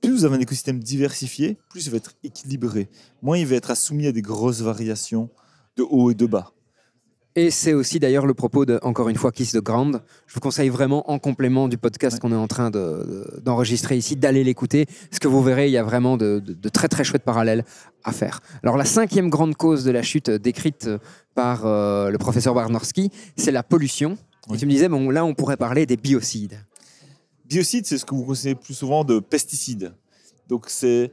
Plus 0.03 0.11
vous 0.11 0.25
avez 0.25 0.37
un 0.37 0.41
écosystème 0.41 0.81
diversifié, 0.81 1.57
plus 1.71 1.87
il 1.87 1.91
va 1.91 1.97
être 1.97 2.13
équilibré. 2.23 2.89
Moins 3.23 3.39
il 3.39 3.47
va 3.47 3.57
être 3.57 3.75
soumis 3.77 4.07
à 4.07 4.13
des 4.13 4.23
grosses 4.23 4.61
variations 4.61 5.31
de 5.77 5.83
haut 5.83 6.11
et 6.11 6.15
de 6.15 6.27
bas. 6.27 6.53
Et 7.37 7.51
c'est 7.51 7.75
aussi 7.75 8.01
d'ailleurs 8.01 8.27
le 8.27 8.35
propos 8.35 8.67
de, 8.67 8.81
encore 8.83 9.09
une 9.09 9.17
fois, 9.17 9.31
Kiss 9.31 9.53
the 9.53 9.59
Ground. 9.63 10.03
Je 10.27 10.35
vous 10.35 10.41
conseille 10.41 10.69
vraiment, 10.69 11.09
en 11.11 11.21
complément 11.21 11.69
du 11.69 11.79
podcast 11.79 12.15
Ouais. 12.15 12.21
qu'on 12.21 12.33
est 12.33 12.37
en 12.37 12.49
train 12.49 12.71
de- 12.71 12.79
de- 12.79 13.41
d'enregistrer 13.41 13.97
ici, 13.97 14.17
d'aller 14.17 14.43
l'écouter. 14.43 14.87
Parce 15.09 15.21
que 15.21 15.29
vous 15.29 15.41
verrez, 15.43 15.69
il 15.69 15.73
y 15.73 15.77
a 15.79 15.85
vraiment 15.85 16.17
de, 16.17 16.43
très 16.73 16.89
très 16.89 17.05
chouettes 17.05 17.23
parallèles 17.23 17.65
à 18.03 18.11
faire. 18.13 18.41
Alors 18.65 18.77
la 18.77 18.85
cinquième 18.85 19.31
grande 19.31 19.55
cause 19.55 19.85
de 19.85 19.93
la 19.93 20.03
chute 20.03 20.29
euh, 20.29 20.39
décrite 20.39 20.87
euh, 20.89 20.99
par 21.37 21.67
euh, 21.67 22.11
le 22.11 22.19
professeur 22.19 22.55
Warnorski, 22.57 23.11
c'est 23.37 23.53
la 23.53 23.63
pollution. 23.63 24.19
Et 24.53 24.57
tu 24.57 24.67
me 24.67 24.71
disais, 24.73 24.89
bon, 24.89 25.09
là 25.11 25.25
on 25.25 25.35
pourrait 25.35 25.57
parler 25.57 25.87
des 25.87 25.97
biocides. 25.97 26.59
Biocides, 27.45 27.87
c'est 27.87 27.99
ce 27.99 28.05
que 28.05 28.15
vous 28.15 28.25
connaissez 28.25 28.57
plus 28.57 28.75
souvent 28.75 29.05
de 29.05 29.21
pesticides. 29.21 29.93
Donc, 30.49 30.65
c'est 30.69 31.13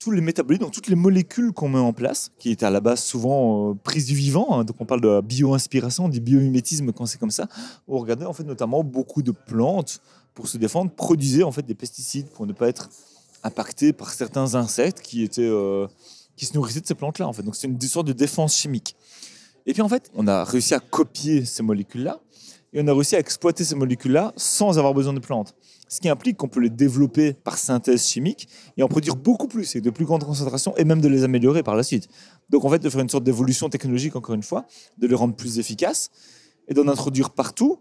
tous 0.00 0.10
les 0.10 0.22
métabolites, 0.22 0.62
donc 0.62 0.72
toutes 0.72 0.88
les 0.88 0.96
molécules 0.96 1.52
qu'on 1.52 1.68
met 1.68 1.78
en 1.78 1.92
place, 1.92 2.32
qui 2.38 2.50
étaient 2.50 2.64
à 2.64 2.70
la 2.70 2.80
base 2.80 3.02
souvent 3.02 3.70
euh, 3.70 3.74
prises 3.74 4.06
du 4.06 4.14
vivant. 4.14 4.58
hein. 4.58 4.64
donc, 4.64 4.76
on 4.80 4.86
parle 4.86 5.02
de 5.02 5.20
bio-inspiration, 5.20 6.08
du 6.08 6.20
biomimétisme 6.20 6.90
quand 6.92 7.04
c'est 7.04 7.18
comme 7.18 7.30
ça. 7.30 7.46
On 7.86 7.98
regardait 7.98 8.24
en 8.24 8.32
fait 8.32 8.44
notamment 8.44 8.82
beaucoup 8.82 9.22
de 9.22 9.30
plantes 9.30 10.00
pour 10.34 10.48
se 10.48 10.56
défendre 10.56 10.90
produisaient 10.90 11.42
en 11.42 11.52
fait 11.52 11.62
des 11.62 11.74
pesticides 11.74 12.28
pour 12.30 12.46
ne 12.46 12.54
pas 12.54 12.68
être 12.68 12.88
impactés 13.42 13.92
par 13.92 14.10
certains 14.10 14.54
insectes 14.54 15.02
qui 15.02 15.22
étaient 15.22 15.42
euh, 15.42 15.86
qui 16.34 16.46
se 16.46 16.54
nourrissaient 16.54 16.80
de 16.80 16.86
ces 16.86 16.94
plantes-là. 16.94 17.28
En 17.28 17.34
fait, 17.34 17.42
donc 17.42 17.54
c'est 17.54 17.66
une 17.66 17.78
sorte 17.82 18.06
de 18.06 18.14
défense 18.14 18.56
chimique. 18.56 18.96
Et 19.66 19.74
puis 19.74 19.82
en 19.82 19.88
fait, 19.90 20.10
on 20.14 20.26
a 20.26 20.44
réussi 20.44 20.72
à 20.72 20.80
copier 20.80 21.44
ces 21.44 21.62
molécules-là 21.62 22.20
et 22.72 22.80
on 22.80 22.86
a 22.86 22.94
réussi 22.94 23.16
à 23.16 23.18
exploiter 23.18 23.64
ces 23.64 23.74
molécules-là 23.74 24.32
sans 24.36 24.78
avoir 24.78 24.94
besoin 24.94 25.12
de 25.12 25.20
plantes. 25.20 25.54
Ce 25.90 26.00
qui 26.00 26.08
implique 26.08 26.36
qu'on 26.36 26.46
peut 26.46 26.60
les 26.60 26.70
développer 26.70 27.32
par 27.32 27.58
synthèse 27.58 28.06
chimique 28.06 28.48
et 28.76 28.82
en 28.84 28.86
produire 28.86 29.16
beaucoup 29.16 29.48
plus 29.48 29.74
et 29.74 29.80
de 29.80 29.90
plus 29.90 30.04
grandes 30.04 30.22
concentrations 30.22 30.72
et 30.76 30.84
même 30.84 31.00
de 31.00 31.08
les 31.08 31.24
améliorer 31.24 31.64
par 31.64 31.74
la 31.74 31.82
suite. 31.82 32.08
Donc 32.48 32.64
en 32.64 32.70
fait, 32.70 32.78
de 32.78 32.88
faire 32.88 33.00
une 33.00 33.08
sorte 33.08 33.24
d'évolution 33.24 33.68
technologique, 33.68 34.14
encore 34.14 34.36
une 34.36 34.44
fois, 34.44 34.66
de 34.98 35.08
les 35.08 35.16
rendre 35.16 35.34
plus 35.34 35.58
efficaces 35.58 36.10
et 36.68 36.74
d'en 36.74 36.86
introduire 36.86 37.30
partout. 37.30 37.80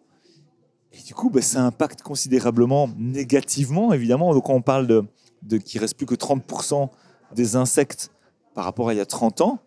Et 0.92 1.04
du 1.04 1.14
coup, 1.14 1.30
ben, 1.30 1.44
ça 1.44 1.64
impacte 1.64 2.02
considérablement 2.02 2.90
négativement, 2.98 3.94
évidemment. 3.94 4.34
Donc 4.34 4.50
on 4.50 4.64
parle 4.64 4.88
de, 4.88 5.06
de 5.44 5.58
qu'il 5.58 5.80
reste 5.80 5.96
plus 5.96 6.08
que 6.08 6.16
30% 6.16 6.90
des 7.36 7.56
insectes 7.56 8.10
par 8.56 8.66
rapport 8.66 8.90
à 8.90 8.96
il 8.96 8.98
y 8.98 9.02
a 9.02 9.06
30 9.06 9.42
ans. 9.42 9.60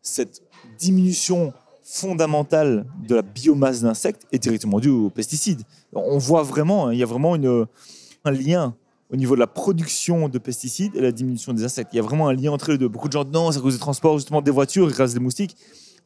Cette 0.00 0.42
diminution 0.78 1.52
fondamentale 1.84 2.86
de 3.06 3.14
la 3.14 3.22
biomasse 3.22 3.82
d'insectes 3.82 4.26
est 4.32 4.38
directement 4.38 4.80
due 4.80 4.88
aux 4.88 5.10
pesticides. 5.10 5.62
On 5.92 6.18
voit 6.18 6.42
vraiment, 6.42 6.86
hein, 6.86 6.92
il 6.92 6.98
y 6.98 7.02
a 7.02 7.06
vraiment 7.06 7.34
un 7.34 8.30
lien 8.30 8.74
au 9.10 9.16
niveau 9.16 9.34
de 9.34 9.40
la 9.40 9.46
production 9.46 10.28
de 10.30 10.38
pesticides 10.38 10.96
et 10.96 11.00
la 11.00 11.12
diminution 11.12 11.52
des 11.52 11.62
insectes. 11.62 11.90
Il 11.92 11.96
y 11.96 11.98
a 11.98 12.02
vraiment 12.02 12.28
un 12.28 12.32
lien 12.32 12.50
entre 12.52 12.72
les 12.72 12.78
deux. 12.78 12.88
Beaucoup 12.88 13.08
de 13.08 13.12
gens 13.12 13.24
disent 13.24 13.34
non, 13.34 13.52
c'est 13.52 13.58
à 13.58 13.60
cause 13.60 13.74
des 13.74 13.80
transports, 13.80 14.16
justement, 14.18 14.40
des 14.40 14.50
voitures, 14.50 14.90
rasent 14.90 15.12
des 15.12 15.20
moustiques. 15.20 15.56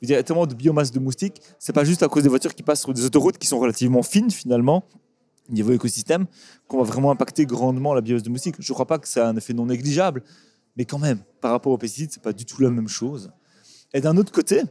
Il 0.03 0.11
y 0.11 0.15
a 0.15 0.23
tellement 0.23 0.47
de 0.47 0.55
biomasse 0.55 0.91
de 0.91 0.99
moustiques, 0.99 1.41
c'est 1.59 1.73
pas 1.73 1.85
juste 1.85 2.03
à 2.03 2.09
cause 2.09 2.23
des 2.23 2.29
voitures 2.29 2.55
qui 2.55 2.63
passent 2.63 2.83
sur 2.83 2.93
des 2.93 3.05
autoroutes 3.05 3.39
qui 3.39 3.47
sont 3.49 3.59
relativement 3.59 4.03
fines 4.03 4.31
finalement, 4.31 4.85
au 5.49 5.53
niveau 5.53 5.73
écosystème, 5.73 6.27
qu'on 6.69 6.79
va 6.79 6.85
vraiment 6.85 7.11
impacter 7.11 7.47
grandement 7.47 7.95
la 7.95 8.01
biomasse 8.01 8.23
de 8.23 8.31
moustiques. 8.31 8.57
Je 8.59 8.71
ne 8.71 8.75
crois 8.75 8.87
pas 8.87 8.99
que 8.99 9.09
ça 9.09 9.27
a 9.27 9.31
un 9.31 9.37
effet 9.37 9.55
non 9.55 9.67
négligeable, 9.67 10.23
mais 10.77 10.85
quand 10.85 10.99
même, 10.99 11.19
par 11.41 11.53
rapport 11.53 11.73
aux 11.73 11.79
pesticides, 11.79 12.11
c'est 12.13 12.23
pas 12.23 12.33
du 12.33 12.45
tout 12.45 12.63
la 12.63 12.71
même 12.71 12.89
chose. 12.89 13.33
Et 13.93 14.01
d'un 14.01 14.17
autre 14.17 14.31
côté, 14.31 14.63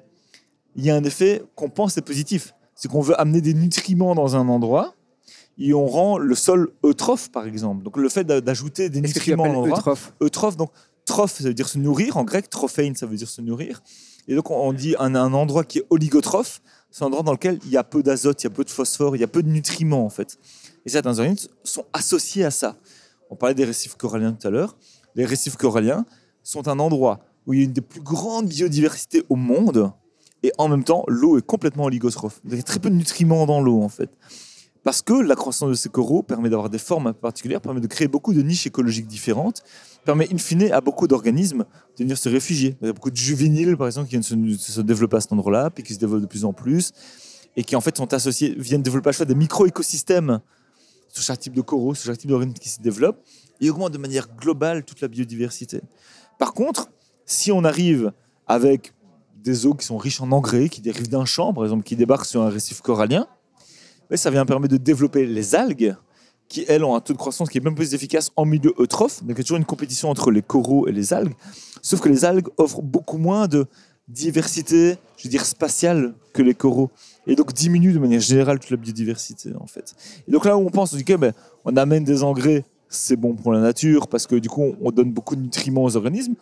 il 0.77 0.85
y 0.85 0.89
a 0.91 0.95
un 0.95 1.03
effet 1.03 1.43
qu'on 1.55 1.69
pense 1.69 1.97
est 1.97 2.01
positif. 2.01 2.53
C'est 2.75 2.87
qu'on 2.89 3.01
veut 3.01 3.19
amener 3.19 3.41
des 3.41 3.53
nutriments 3.53 4.13
dans 4.15 4.35
un 4.35 4.47
endroit 4.47 4.93
et 5.57 5.73
on 5.73 5.87
rend 5.87 6.17
le 6.19 6.35
sol 6.35 6.71
eutrophe, 6.85 7.31
par 7.31 7.45
exemple. 7.47 7.83
Donc 7.83 7.97
le 7.97 8.07
fait 8.09 8.23
d'a- 8.23 8.39
d'ajouter 8.41 8.89
des 8.89 9.01
nutriments 9.01 9.43
appelles 9.43 9.55
l'endroit, 9.55 9.79
eutrophe? 9.79 10.13
eutrophe, 10.21 10.57
donc 10.57 10.69
trophe, 11.05 11.33
ça 11.37 11.43
veut 11.45 11.53
dire 11.55 11.67
se 11.67 11.79
nourrir. 11.79 12.17
En 12.17 12.23
grec, 12.23 12.49
trophein, 12.49 12.93
ça 12.95 13.05
veut 13.07 13.15
dire 13.17 13.29
se 13.29 13.41
nourrir. 13.41 13.81
Et 14.27 14.35
donc, 14.35 14.51
on 14.51 14.73
dit 14.73 14.93
un, 14.99 15.15
un 15.15 15.33
endroit 15.33 15.63
qui 15.63 15.79
est 15.79 15.85
oligotrophe, 15.89 16.61
c'est 16.91 17.03
un 17.03 17.07
endroit 17.07 17.23
dans 17.23 17.31
lequel 17.31 17.59
il 17.63 17.71
y 17.71 17.77
a 17.77 17.83
peu 17.83 18.03
d'azote, 18.03 18.43
il 18.43 18.45
y 18.45 18.47
a 18.47 18.49
peu 18.51 18.63
de 18.65 18.69
phosphore, 18.69 19.15
il 19.15 19.19
y 19.19 19.23
a 19.23 19.27
peu 19.27 19.41
de 19.41 19.47
nutriments, 19.49 20.05
en 20.05 20.09
fait. 20.09 20.37
Et 20.85 20.89
certains 20.89 21.17
organismes 21.17 21.49
sont 21.63 21.85
associés 21.93 22.43
à 22.43 22.51
ça. 22.51 22.75
On 23.29 23.35
parlait 23.35 23.55
des 23.55 23.65
récifs 23.65 23.95
coralliens 23.95 24.33
tout 24.33 24.47
à 24.47 24.51
l'heure. 24.51 24.77
Les 25.15 25.25
récifs 25.25 25.55
coralliens 25.55 26.05
sont 26.43 26.67
un 26.67 26.77
endroit 26.79 27.21
où 27.45 27.53
il 27.53 27.59
y 27.59 27.61
a 27.61 27.65
une 27.65 27.73
des 27.73 27.81
plus 27.81 28.01
grandes 28.01 28.47
biodiversités 28.49 29.23
au 29.29 29.35
monde. 29.35 29.91
Et 30.43 30.51
en 30.57 30.67
même 30.67 30.83
temps, 30.83 31.03
l'eau 31.07 31.37
est 31.37 31.45
complètement 31.45 31.85
oligotrophe. 31.85 32.41
Il 32.45 32.55
y 32.55 32.59
a 32.59 32.63
très 32.63 32.79
peu 32.79 32.89
de 32.89 32.95
nutriments 32.95 33.45
dans 33.45 33.61
l'eau, 33.61 33.81
en 33.81 33.89
fait. 33.89 34.09
Parce 34.83 35.01
que 35.01 35.13
la 35.13 35.35
croissance 35.35 35.69
de 35.69 35.73
ces 35.73 35.89
coraux 35.89 36.23
permet 36.23 36.49
d'avoir 36.49 36.69
des 36.69 36.77
formes 36.77 37.13
particulières, 37.13 37.59
permet 37.59 37.81
de 37.81 37.87
créer 37.87 38.07
beaucoup 38.07 38.33
de 38.33 38.41
niches 38.41 38.67
écologiques 38.67 39.07
différentes, 39.07 39.63
permet 40.05 40.31
in 40.31 40.37
fine 40.37 40.71
à 40.71 40.79
beaucoup 40.79 41.07
d'organismes 41.07 41.65
de 41.97 42.03
venir 42.03 42.17
se 42.17 42.29
réfugier. 42.29 42.77
Il 42.81 42.87
y 42.87 42.89
a 42.89 42.93
beaucoup 42.93 43.11
de 43.11 43.17
juvéniles, 43.17 43.75
par 43.75 43.87
exemple, 43.87 44.07
qui 44.07 44.17
viennent 44.17 44.23
se, 44.23 44.71
se 44.71 44.81
développer 44.81 45.17
à 45.17 45.21
cet 45.21 45.33
endroit-là, 45.33 45.71
puis 45.71 45.83
qui 45.83 45.93
se 45.93 45.99
développent 45.99 46.21
de 46.21 46.27
plus 46.27 46.45
en 46.45 46.53
plus, 46.53 46.93
et 47.57 47.63
qui 47.63 47.75
en 47.75 47.81
fait 47.81 47.97
sont 47.97 48.13
associés, 48.13 48.55
viennent 48.57 48.81
développer 48.81 49.09
à 49.09 49.11
chaque 49.11 49.17
fois 49.17 49.25
des 49.25 49.35
micro-écosystèmes 49.35 50.39
sur 51.09 51.23
chaque 51.23 51.39
type 51.39 51.53
de 51.53 51.61
coraux, 51.61 51.93
sur 51.93 52.05
chaque 52.05 52.19
type 52.19 52.29
d'organisme 52.29 52.59
qui 52.59 52.69
se 52.69 52.79
développe, 52.79 53.21
et 53.59 53.69
augmentent 53.69 53.91
de 53.91 53.97
manière 53.97 54.27
globale 54.37 54.85
toute 54.85 55.01
la 55.01 55.09
biodiversité. 55.09 55.81
Par 56.39 56.53
contre, 56.53 56.89
si 57.25 57.51
on 57.51 57.65
arrive 57.65 58.13
avec 58.47 58.93
des 59.47 59.65
eaux 59.65 59.73
qui 59.73 59.85
sont 59.85 59.97
riches 59.97 60.21
en 60.21 60.31
engrais, 60.31 60.69
qui 60.69 60.81
dérivent 60.81 61.09
d'un 61.09 61.25
champ, 61.25 61.53
par 61.53 61.63
exemple, 61.63 61.83
qui 61.83 61.95
débarquent 61.95 62.25
sur 62.25 62.41
un 62.41 62.49
récif 62.49 62.81
corallien, 62.81 63.27
ben, 64.09 64.17
ça 64.17 64.29
vient 64.29 64.45
permettre 64.45 64.73
de 64.73 64.77
développer 64.77 65.25
les 65.25 65.55
algues, 65.55 65.95
qui, 66.47 66.63
elles, 66.67 66.83
ont 66.83 66.95
un 66.95 67.01
taux 67.01 67.13
de 67.13 67.17
croissance 67.17 67.49
qui 67.49 67.57
est 67.57 67.61
même 67.61 67.75
plus 67.75 67.93
efficace 67.93 68.31
en 68.35 68.45
milieu 68.45 68.73
eutrophe. 68.79 69.21
Donc, 69.23 69.31
il 69.31 69.39
y 69.39 69.41
a 69.41 69.43
toujours 69.43 69.57
une 69.57 69.65
compétition 69.65 70.09
entre 70.09 70.31
les 70.31 70.41
coraux 70.41 70.87
et 70.87 70.91
les 70.91 71.13
algues. 71.13 71.33
Sauf 71.81 71.99
que 71.99 72.07
les 72.07 72.23
algues 72.23 72.47
offrent 72.57 72.81
beaucoup 72.81 73.17
moins 73.17 73.47
de 73.47 73.65
diversité, 74.07 74.97
je 75.17 75.23
veux 75.25 75.29
dire, 75.29 75.45
spatiale 75.45 76.13
que 76.33 76.41
les 76.41 76.53
coraux. 76.53 76.89
Et 77.25 77.35
donc, 77.35 77.53
diminuent 77.53 77.93
de 77.93 77.99
manière 77.99 78.21
générale 78.21 78.59
toute 78.59 78.69
la 78.69 78.77
biodiversité, 78.77 79.51
en 79.59 79.67
fait. 79.67 79.93
Et 80.27 80.31
donc, 80.31 80.45
là 80.45 80.55
où 80.57 80.65
on 80.65 80.69
pense, 80.69 80.93
on 80.93 80.97
dit 80.97 81.03
que 81.03 81.15
ben, 81.15 81.33
on 81.65 81.75
amène 81.75 82.05
des 82.05 82.23
engrais, 82.23 82.63
c'est 82.87 83.17
bon 83.17 83.35
pour 83.35 83.51
la 83.51 83.59
nature, 83.59 84.07
parce 84.07 84.25
que 84.25 84.35
du 84.35 84.47
coup, 84.47 84.75
on 84.81 84.91
donne 84.91 85.11
beaucoup 85.11 85.35
de 85.35 85.41
nutriments 85.41 85.83
aux 85.83 85.97
organismes. 85.97 86.35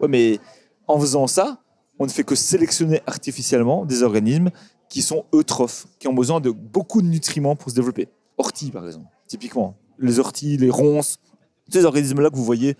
Ouais, 0.00 0.08
mais 0.08 0.38
en 0.86 0.98
faisant 0.98 1.26
ça, 1.26 1.60
on 2.00 2.06
ne 2.06 2.10
fait 2.10 2.24
que 2.24 2.34
sélectionner 2.34 3.02
artificiellement 3.06 3.84
des 3.84 4.02
organismes 4.02 4.50
qui 4.88 5.02
sont 5.02 5.26
eutrophes, 5.34 5.86
qui 5.98 6.08
ont 6.08 6.14
besoin 6.14 6.40
de 6.40 6.50
beaucoup 6.50 7.02
de 7.02 7.06
nutriments 7.06 7.54
pour 7.54 7.70
se 7.70 7.76
développer. 7.76 8.08
Orties, 8.38 8.70
par 8.70 8.86
exemple, 8.86 9.06
typiquement. 9.28 9.76
Les 9.98 10.18
orties, 10.18 10.56
les 10.56 10.70
ronces, 10.70 11.18
tous 11.66 11.72
ces 11.72 11.84
organismes-là 11.84 12.30
que 12.30 12.36
vous 12.36 12.44
voyez 12.44 12.74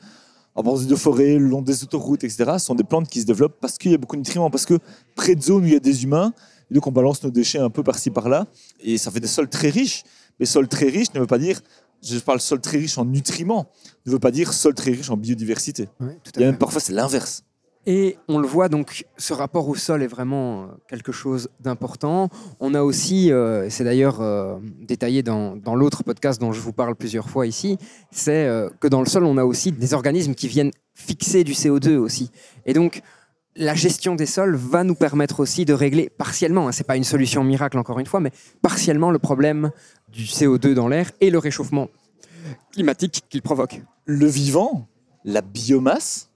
en 0.54 0.62
bord 0.62 0.80
de 0.80 0.96
forêt, 0.96 1.36
le 1.36 1.46
long 1.46 1.62
des 1.62 1.84
autoroutes, 1.84 2.24
etc., 2.24 2.52
sont 2.58 2.74
des 2.74 2.82
plantes 2.82 3.08
qui 3.08 3.20
se 3.20 3.26
développent 3.26 3.58
parce 3.60 3.78
qu'il 3.78 3.92
y 3.92 3.94
a 3.94 3.98
beaucoup 3.98 4.16
de 4.16 4.22
nutriments, 4.22 4.50
parce 4.50 4.66
que 4.66 4.78
près 5.14 5.34
de 5.34 5.42
zones 5.42 5.62
où 5.62 5.66
il 5.66 5.74
y 5.74 5.76
a 5.76 5.80
des 5.80 6.02
humains, 6.02 6.32
et 6.70 6.74
donc 6.74 6.86
on 6.86 6.90
balance 6.90 7.22
nos 7.22 7.30
déchets 7.30 7.58
un 7.58 7.70
peu 7.70 7.82
par-ci, 7.82 8.10
par-là, 8.10 8.46
et 8.80 8.98
ça 8.98 9.10
fait 9.10 9.20
des 9.20 9.28
sols 9.28 9.48
très 9.48 9.68
riches. 9.68 10.02
Mais 10.40 10.46
sol 10.46 10.66
très 10.66 10.86
riche 10.86 11.12
ne 11.14 11.20
veut 11.20 11.26
pas 11.26 11.38
dire, 11.38 11.60
je 12.02 12.18
parle 12.18 12.40
sol 12.40 12.60
très 12.60 12.78
riche 12.78 12.96
en 12.96 13.04
nutriments, 13.04 13.66
ne 14.06 14.12
veut 14.12 14.18
pas 14.18 14.30
dire 14.30 14.54
sol 14.54 14.74
très 14.74 14.92
riche 14.92 15.10
en 15.10 15.18
biodiversité. 15.18 15.88
Ouais, 16.00 16.18
tout 16.24 16.32
à 16.34 16.38
Il 16.38 16.40
y 16.40 16.44
a 16.44 16.46
fait. 16.46 16.50
même 16.52 16.58
parfois 16.58 16.80
c'est 16.80 16.94
l'inverse. 16.94 17.44
Et 17.86 18.18
on 18.28 18.38
le 18.38 18.46
voit 18.46 18.68
donc, 18.68 19.06
ce 19.16 19.32
rapport 19.32 19.68
au 19.68 19.74
sol 19.74 20.02
est 20.02 20.06
vraiment 20.06 20.64
euh, 20.64 20.66
quelque 20.86 21.12
chose 21.12 21.48
d'important. 21.60 22.28
On 22.60 22.74
a 22.74 22.82
aussi, 22.82 23.32
euh, 23.32 23.70
c'est 23.70 23.84
d'ailleurs 23.84 24.20
euh, 24.20 24.58
détaillé 24.80 25.22
dans, 25.22 25.56
dans 25.56 25.74
l'autre 25.74 26.02
podcast 26.02 26.38
dont 26.40 26.52
je 26.52 26.60
vous 26.60 26.74
parle 26.74 26.94
plusieurs 26.94 27.30
fois 27.30 27.46
ici, 27.46 27.78
c'est 28.10 28.48
que 28.80 28.88
dans 28.88 29.00
le 29.00 29.06
sol, 29.06 29.24
on 29.24 29.38
a 29.38 29.44
aussi 29.44 29.72
des 29.72 29.94
organismes 29.94 30.34
qui 30.34 30.48
viennent 30.48 30.72
fixer 30.94 31.42
du 31.42 31.52
CO2 31.52 31.96
aussi. 31.96 32.30
Et 32.66 32.74
donc, 32.74 33.02
la 33.56 33.74
gestion 33.74 34.14
des 34.14 34.26
sols 34.26 34.56
va 34.56 34.84
nous 34.84 34.94
permettre 34.94 35.40
aussi 35.40 35.64
de 35.64 35.72
régler 35.72 36.10
partiellement, 36.10 36.68
hein, 36.68 36.72
c'est 36.72 36.86
pas 36.86 36.96
une 36.96 37.04
solution 37.04 37.42
miracle 37.44 37.78
encore 37.78 37.98
une 37.98 38.06
fois, 38.06 38.20
mais 38.20 38.30
partiellement 38.62 39.10
le 39.10 39.18
problème 39.18 39.70
du 40.08 40.24
CO2 40.24 40.74
dans 40.74 40.88
l'air 40.88 41.10
et 41.20 41.30
le 41.30 41.38
réchauffement 41.38 41.88
climatique 42.72 43.24
qu'il 43.28 43.42
provoque. 43.42 43.80
Le 44.04 44.26
vivant, 44.26 44.88
la 45.24 45.42
biomasse, 45.42 46.29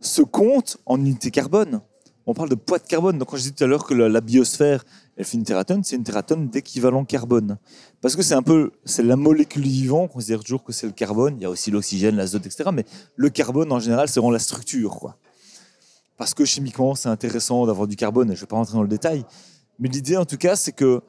se 0.00 0.22
compte 0.22 0.78
en 0.86 1.00
unité 1.00 1.30
carbone. 1.30 1.80
On 2.26 2.34
parle 2.34 2.48
de 2.48 2.56
poids 2.56 2.78
de 2.78 2.86
carbone. 2.86 3.18
Donc, 3.18 3.28
quand 3.28 3.36
je 3.36 3.42
disais 3.42 3.54
tout 3.54 3.64
à 3.64 3.66
l'heure 3.68 3.84
que 3.84 3.94
la, 3.94 4.20
biosphère, 4.20 4.84
elle 5.16 5.24
fait 5.24 5.36
une 5.36 5.44
tératonne, 5.44 5.84
c'est 5.84 5.94
une 5.96 6.02
tératonne 6.02 6.48
d'équivalent 6.48 7.04
carbone. 7.04 7.58
Parce 8.00 8.16
que 8.16 8.22
c'est 8.22 8.34
un 8.34 8.42
peu, 8.42 8.72
c'est 8.84 9.04
la 9.04 9.14
molécule 9.16 9.62
du 9.62 9.68
vivant, 9.68 10.02
on 10.02 10.08
considère 10.08 10.40
toujours 10.40 10.64
que 10.64 10.72
c'est 10.72 10.86
le 10.86 10.92
carbone. 10.92 11.36
Il 11.38 11.42
y 11.42 11.46
a 11.46 11.50
aussi 11.50 11.70
l'oxygène, 11.70 12.16
l'azote, 12.16 12.44
etc. 12.44 12.70
Mais 12.72 12.84
le 13.14 13.30
carbone, 13.30 13.70
en 13.70 13.78
général, 13.78 14.08
c'est 14.08 14.18
vraiment 14.18 14.32
la 14.32 14.40
structure, 14.40 14.96
quoi. 14.96 15.16
Parce 16.16 16.34
que 16.34 16.44
chimiquement, 16.44 16.94
c'est 16.94 17.08
intéressant 17.08 17.66
d'avoir 17.66 17.86
du 17.86 17.94
carbone. 17.94 18.28
Je 18.28 18.32
ne 18.32 18.40
vais 18.40 18.46
pas 18.46 18.56
rentrer 18.56 18.74
dans 18.74 18.82
le 18.82 18.88
détail. 18.88 19.24
Mais 19.78 19.88
l'idée, 19.88 20.16
en 20.16 20.24
tout 20.24 20.38
cas, 20.38 20.56
c'est 20.56 20.72
que 20.72 21.02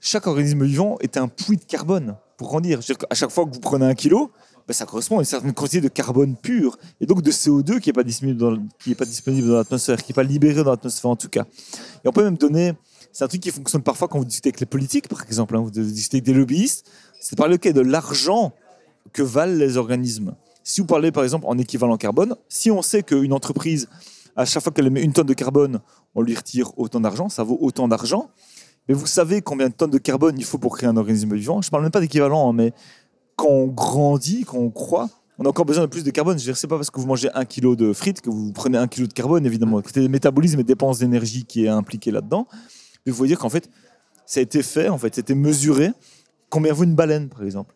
chaque 0.00 0.26
organisme 0.26 0.64
vivant 0.64 0.96
est 1.00 1.16
un 1.16 1.28
puits 1.28 1.56
de 1.56 1.64
carbone 1.64 2.16
pour 2.36 2.48
grandir. 2.48 2.80
Qu'à 2.80 3.14
chaque 3.14 3.30
fois 3.30 3.44
que 3.44 3.52
vous 3.52 3.60
prenez 3.60 3.84
un 3.84 3.94
kilo, 3.94 4.30
ben, 4.66 4.74
ça 4.74 4.86
correspond 4.86 5.18
à 5.18 5.20
une 5.20 5.24
certaine 5.24 5.52
quantité 5.52 5.80
de 5.80 5.88
carbone 5.88 6.36
pur 6.36 6.78
et 7.00 7.06
donc 7.06 7.22
de 7.22 7.30
CO2 7.30 7.80
qui 7.80 7.88
n'est 7.88 7.94
pas 7.94 8.04
disponible 8.04 8.38
dans, 8.38 8.50
l'atmosphère, 8.50 10.02
qui 10.02 10.12
n'est 10.12 10.14
pas 10.14 10.22
libéré 10.22 10.62
dans 10.62 10.70
l'atmosphère 10.70 11.10
en 11.10 11.16
tout 11.16 11.28
cas. 11.28 11.44
Et 12.04 12.08
on 12.08 12.12
peut 12.12 12.24
même 12.24 12.36
donner, 12.36 12.72
c'est 13.12 13.24
un 13.24 13.28
truc 13.28 13.40
qui 13.40 13.50
fonctionne 13.50 13.82
parfois 13.82 14.08
quand 14.08 14.18
vous 14.18 14.24
discutez 14.24 14.48
avec 14.48 14.60
les 14.60 14.66
politiques, 14.66 15.08
par 15.08 15.22
exemple, 15.22 15.56
hein, 15.56 15.60
vous 15.60 15.70
discutez 15.70 16.18
avec 16.18 16.24
des 16.24 16.34
lobbyistes, 16.34 16.86
c'est 17.20 17.34
de 17.34 17.36
parler 17.36 17.56
ok, 17.56 17.68
de 17.68 17.80
l'argent 17.80 18.52
que 19.12 19.22
valent 19.22 19.54
les 19.54 19.76
organismes. 19.76 20.34
Si 20.64 20.80
vous 20.80 20.86
parlez 20.86 21.10
par 21.10 21.24
exemple 21.24 21.46
en 21.48 21.58
équivalent 21.58 21.96
carbone, 21.96 22.36
si 22.48 22.70
on 22.70 22.82
sait 22.82 23.02
qu'une 23.02 23.32
entreprise, 23.32 23.88
à 24.36 24.44
chaque 24.44 24.62
fois 24.62 24.72
qu'elle 24.72 24.86
émet 24.86 25.02
une 25.02 25.12
tonne 25.12 25.26
de 25.26 25.34
carbone, 25.34 25.80
on 26.14 26.22
lui 26.22 26.34
retire 26.34 26.78
autant 26.78 27.00
d'argent, 27.00 27.28
ça 27.28 27.42
vaut 27.42 27.58
autant 27.60 27.88
d'argent. 27.88 28.30
Mais 28.88 28.94
vous 28.94 29.06
savez 29.06 29.42
combien 29.42 29.68
de 29.68 29.74
tonnes 29.74 29.90
de 29.90 29.98
carbone 29.98 30.34
il 30.38 30.44
faut 30.44 30.58
pour 30.58 30.76
créer 30.76 30.88
un 30.88 30.96
organisme 30.96 31.34
vivant? 31.34 31.62
Je 31.62 31.68
ne 31.68 31.70
parle 31.70 31.84
même 31.84 31.92
pas 31.92 32.00
d'équivalent, 32.00 32.50
hein, 32.50 32.52
mais 32.52 32.72
quand 33.36 33.48
on 33.48 33.66
grandit, 33.66 34.44
quand 34.44 34.58
on 34.58 34.70
croît, 34.70 35.08
on 35.38 35.44
a 35.44 35.48
encore 35.48 35.64
besoin 35.64 35.84
de 35.84 35.88
plus 35.88 36.04
de 36.04 36.10
carbone. 36.10 36.38
Je 36.38 36.44
veux 36.44 36.52
dire, 36.52 36.56
c'est 36.56 36.66
pas 36.66 36.76
parce 36.76 36.90
que 36.90 37.00
vous 37.00 37.06
mangez 37.06 37.28
un 37.34 37.44
kilo 37.44 37.74
de 37.74 37.92
frites 37.92 38.20
que 38.20 38.30
vous 38.30 38.52
prenez 38.52 38.78
un 38.78 38.86
kilo 38.86 39.06
de 39.06 39.12
carbone, 39.12 39.44
évidemment. 39.46 39.80
Côté 39.80 40.00
des 40.00 40.08
métabolismes 40.08 40.60
et 40.60 40.64
dépenses 40.64 40.98
d'énergie 40.98 41.44
qui 41.44 41.64
est 41.64 41.68
impliqué 41.68 42.10
là-dedans. 42.10 42.46
Mais 43.04 43.12
vous 43.12 43.18
voyez 43.18 43.34
qu'en 43.34 43.48
fait, 43.48 43.68
ça 44.26 44.40
a 44.40 44.42
été 44.42 44.62
fait, 44.62 44.88
en 44.88 44.98
fait, 44.98 45.14
c'était 45.14 45.34
mesuré. 45.34 45.90
Combien 46.50 46.72
vaut 46.72 46.84
une 46.84 46.94
baleine, 46.94 47.28
par 47.28 47.42
exemple? 47.42 47.74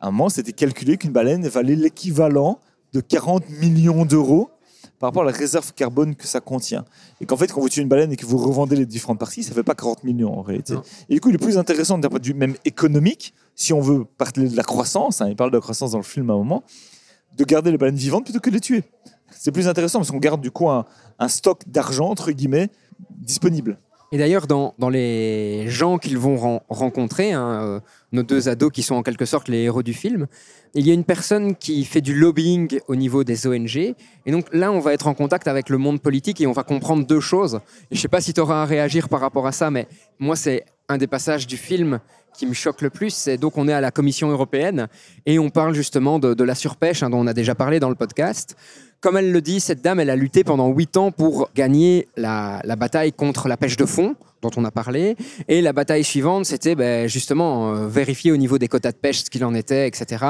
À 0.00 0.08
un 0.08 0.10
moment, 0.10 0.28
c'était 0.28 0.52
calculé 0.52 0.98
qu'une 0.98 1.12
baleine 1.12 1.46
valait 1.48 1.76
l'équivalent 1.76 2.58
de 2.92 3.00
40 3.00 3.48
millions 3.48 4.04
d'euros 4.04 4.50
par 4.98 5.08
rapport 5.08 5.22
à 5.22 5.26
la 5.26 5.32
réserve 5.32 5.72
carbone 5.74 6.14
que 6.14 6.26
ça 6.26 6.40
contient. 6.40 6.84
Et 7.20 7.26
qu'en 7.26 7.36
fait, 7.36 7.52
quand 7.52 7.60
vous 7.60 7.68
tuez 7.68 7.82
une 7.82 7.88
baleine 7.88 8.12
et 8.12 8.16
que 8.16 8.26
vous 8.26 8.38
revendez 8.38 8.76
les 8.76 8.86
différentes 8.86 9.18
parties, 9.18 9.42
ça 9.42 9.50
ne 9.50 9.54
fait 9.54 9.62
pas 9.62 9.74
40 9.74 10.04
millions 10.04 10.38
en 10.38 10.42
réalité. 10.42 10.74
Non. 10.74 10.82
Et 11.08 11.14
du 11.14 11.20
coup, 11.20 11.28
il 11.30 11.34
est 11.34 11.38
plus 11.38 11.58
intéressant 11.58 11.98
d'un 11.98 12.08
point 12.08 12.18
de 12.18 12.26
vue 12.26 12.34
même 12.34 12.54
économique, 12.64 13.34
si 13.56 13.72
on 13.72 13.80
veut 13.80 14.04
parler 14.04 14.48
de 14.48 14.56
la 14.56 14.62
croissance, 14.62 15.20
hein, 15.20 15.28
il 15.28 15.34
parle 15.34 15.50
de 15.50 15.56
la 15.56 15.62
croissance 15.62 15.92
dans 15.92 15.98
le 15.98 16.04
film 16.04 16.30
à 16.30 16.34
un 16.34 16.36
moment, 16.36 16.62
de 17.36 17.44
garder 17.44 17.72
les 17.72 17.78
baleines 17.78 17.96
vivantes 17.96 18.24
plutôt 18.24 18.38
que 18.38 18.50
de 18.50 18.54
les 18.54 18.60
tuer. 18.60 18.84
C'est 19.30 19.50
plus 19.50 19.66
intéressant 19.66 19.98
parce 19.98 20.10
qu'on 20.10 20.18
garde 20.18 20.40
du 20.40 20.50
coup 20.50 20.68
un, 20.70 20.84
stock 21.26 21.62
d'argent, 21.66 22.10
entre 22.10 22.30
guillemets, 22.30 22.68
disponible. 23.10 23.78
Et 24.12 24.18
d'ailleurs, 24.18 24.46
dans, 24.46 24.74
dans 24.78 24.88
les 24.88 25.68
gens 25.68 25.98
qu'ils 25.98 26.16
vont 26.16 26.36
ren- 26.36 26.60
rencontrer, 26.68 27.32
hein, 27.32 27.60
euh, 27.62 27.80
nos 28.12 28.22
deux 28.22 28.48
ados 28.48 28.70
qui 28.70 28.82
sont 28.82 28.94
en 28.94 29.02
quelque 29.02 29.24
sorte 29.24 29.48
les 29.48 29.62
héros 29.62 29.82
du 29.82 29.94
film, 29.94 30.28
il 30.74 30.86
y 30.86 30.90
a 30.90 30.94
une 30.94 31.04
personne 31.04 31.56
qui 31.56 31.84
fait 31.84 32.00
du 32.00 32.14
lobbying 32.14 32.78
au 32.86 32.94
niveau 32.94 33.24
des 33.24 33.48
ONG. 33.48 33.76
Et 33.76 33.96
donc 34.30 34.46
là, 34.52 34.70
on 34.70 34.78
va 34.78 34.92
être 34.92 35.08
en 35.08 35.14
contact 35.14 35.48
avec 35.48 35.70
le 35.70 35.78
monde 35.78 36.00
politique 36.00 36.40
et 36.40 36.46
on 36.46 36.52
va 36.52 36.62
comprendre 36.62 37.04
deux 37.04 37.20
choses. 37.20 37.60
Je 37.90 37.96
ne 37.96 38.00
sais 38.00 38.08
pas 38.08 38.20
si 38.20 38.32
tu 38.32 38.40
auras 38.40 38.62
à 38.62 38.64
réagir 38.64 39.08
par 39.08 39.20
rapport 39.20 39.46
à 39.46 39.52
ça, 39.52 39.70
mais 39.70 39.88
moi, 40.20 40.36
c'est 40.36 40.64
un 40.88 40.98
des 40.98 41.08
passages 41.08 41.46
du 41.46 41.56
film 41.56 41.98
qui 42.36 42.46
me 42.46 42.54
choque 42.54 42.82
le 42.82 42.90
plus. 42.90 43.10
C'est 43.10 43.38
donc 43.38 43.56
on 43.56 43.68
est 43.68 43.72
à 43.72 43.80
la 43.80 43.90
Commission 43.90 44.30
européenne 44.30 44.88
et 45.24 45.38
on 45.38 45.50
parle 45.50 45.74
justement 45.74 46.18
de, 46.18 46.44
la 46.44 46.54
surpêche 46.54 47.02
hein, 47.02 47.10
dont 47.10 47.18
on 47.18 47.26
a 47.26 47.32
déjà 47.32 47.54
parlé 47.54 47.80
dans 47.80 47.88
le 47.88 47.94
podcast. 47.94 48.56
Comme 49.00 49.16
elle 49.16 49.30
le 49.30 49.40
dit, 49.40 49.60
cette 49.60 49.82
dame, 49.82 50.00
elle 50.00 50.10
a 50.10 50.16
lutté 50.16 50.42
pendant 50.42 50.68
huit 50.68 50.96
ans 50.96 51.12
pour 51.12 51.50
gagner 51.54 52.08
la, 52.16 52.60
bataille 52.78 53.12
contre 53.12 53.46
la 53.48 53.56
pêche 53.56 53.76
de 53.76 53.84
fond, 53.84 54.16
dont 54.42 54.50
on 54.56 54.64
a 54.64 54.70
parlé. 54.70 55.16
Et 55.48 55.60
la 55.60 55.72
bataille 55.72 56.02
suivante, 56.02 56.46
c'était 56.46 56.74
ben, 56.74 57.08
justement 57.08 57.74
euh, 57.74 57.88
vérifier 57.88 58.32
au 58.32 58.36
niveau 58.36 58.58
des 58.58 58.68
quotas 58.68 58.92
de 58.92 58.96
pêche 58.96 59.24
ce 59.24 59.30
qu'il 59.30 59.44
en 59.44 59.54
était, 59.54 59.86
etc. 59.86 60.24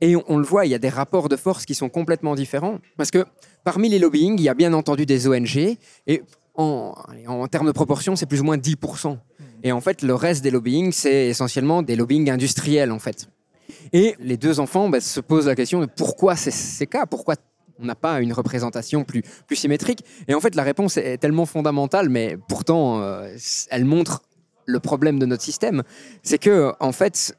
Et 0.00 0.14
on, 0.28 0.36
le 0.36 0.44
voit, 0.44 0.66
il 0.66 0.70
y 0.70 0.74
a 0.74 0.78
des 0.78 0.90
rapports 0.90 1.28
de 1.28 1.36
force 1.36 1.64
qui 1.64 1.74
sont 1.74 1.88
complètement 1.88 2.34
différents. 2.34 2.78
Parce 2.96 3.10
que 3.10 3.24
parmi 3.64 3.88
les 3.88 3.98
lobbying, 3.98 4.38
il 4.38 4.42
y 4.42 4.48
a 4.48 4.54
bien 4.54 4.72
entendu 4.74 5.06
des 5.06 5.26
ONG. 5.26 5.76
Et 6.06 6.22
en 6.56 7.48
termes 7.50 7.66
de 7.66 7.72
proportion, 7.72 8.14
c'est 8.14 8.26
plus 8.26 8.40
ou 8.40 8.44
moins 8.44 8.58
10%. 8.58 9.18
Et 9.62 9.72
en 9.72 9.80
fait, 9.80 10.02
le 10.02 10.14
reste 10.14 10.42
des 10.42 10.50
lobbying, 10.50 10.92
c'est 10.92 11.26
essentiellement 11.26 11.82
des 11.82 11.96
lobbying 11.96 12.30
industriels, 12.30 12.92
en 12.92 12.98
fait. 12.98 13.28
Et 13.92 14.14
les 14.20 14.36
deux 14.36 14.60
enfants 14.60 14.88
ben, 14.88 15.00
se 15.00 15.20
posent 15.20 15.46
la 15.46 15.54
question 15.54 15.80
de 15.80 15.86
pourquoi 15.86 16.36
c'est 16.36 16.50
ces 16.50 16.86
cas 16.86 17.06
Pourquoi 17.06 17.34
on 17.80 17.84
n'a 17.84 17.94
pas 17.94 18.20
une 18.20 18.32
représentation 18.32 19.04
plus, 19.04 19.22
plus 19.46 19.56
symétrique. 19.56 20.04
Et 20.26 20.34
en 20.34 20.40
fait, 20.40 20.54
la 20.54 20.64
réponse 20.64 20.96
est 20.96 21.18
tellement 21.18 21.46
fondamentale, 21.46 22.08
mais 22.08 22.36
pourtant, 22.48 23.00
euh, 23.00 23.36
elle 23.70 23.84
montre 23.84 24.22
le 24.66 24.80
problème 24.80 25.18
de 25.18 25.26
notre 25.26 25.42
système. 25.42 25.82
C'est 26.22 26.38
que, 26.38 26.72
en 26.80 26.92
fait, 26.92 27.36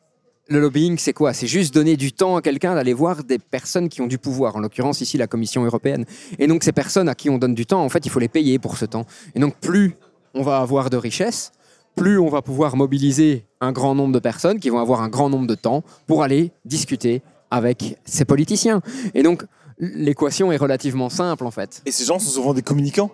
le 0.47 0.59
lobbying, 0.59 0.97
c'est 0.97 1.13
quoi? 1.13 1.33
C'est 1.33 1.47
juste 1.47 1.73
donner 1.73 1.95
du 1.95 2.11
temps 2.11 2.37
à 2.37 2.41
quelqu'un 2.41 2.73
d'aller 2.73 2.93
voir 2.93 3.23
des 3.23 3.37
personnes 3.37 3.87
qui 3.87 4.01
ont 4.01 4.07
du 4.07 4.17
pouvoir, 4.17 4.55
en 4.55 4.59
l'occurrence 4.59 5.01
ici 5.01 5.17
la 5.17 5.27
Commission 5.27 5.63
européenne. 5.63 6.05
Et 6.39 6.47
donc 6.47 6.63
ces 6.63 6.71
personnes 6.71 7.07
à 7.07 7.15
qui 7.15 7.29
on 7.29 7.37
donne 7.37 7.53
du 7.53 7.65
temps, 7.65 7.83
en 7.83 7.89
fait, 7.89 8.05
il 8.05 8.09
faut 8.09 8.19
les 8.19 8.29
payer 8.29 8.57
pour 8.57 8.77
ce 8.77 8.85
temps. 8.85 9.05
Et 9.35 9.39
donc 9.39 9.57
plus 9.57 9.95
on 10.33 10.41
va 10.41 10.57
avoir 10.57 10.89
de 10.89 10.97
richesses, 10.97 11.51
plus 11.99 12.17
on 12.17 12.29
va 12.29 12.41
pouvoir 12.41 12.77
mobiliser 12.77 13.45
un 13.59 13.73
grand 13.73 13.93
nombre 13.93 14.13
de 14.13 14.19
personnes 14.19 14.59
qui 14.59 14.69
vont 14.69 14.79
avoir 14.79 15.01
un 15.01 15.09
grand 15.09 15.29
nombre 15.29 15.47
de 15.47 15.55
temps 15.55 15.83
pour 16.07 16.23
aller 16.23 16.51
discuter 16.63 17.21
avec 17.51 17.97
ces 18.05 18.23
politiciens. 18.23 18.81
Et 19.13 19.21
donc 19.21 19.45
l'équation 19.79 20.51
est 20.53 20.57
relativement 20.57 21.09
simple 21.09 21.45
en 21.45 21.51
fait. 21.51 21.81
Et 21.85 21.91
ces 21.91 22.05
gens 22.05 22.17
sont 22.17 22.29
souvent 22.29 22.53
des 22.53 22.61
communicants. 22.61 23.11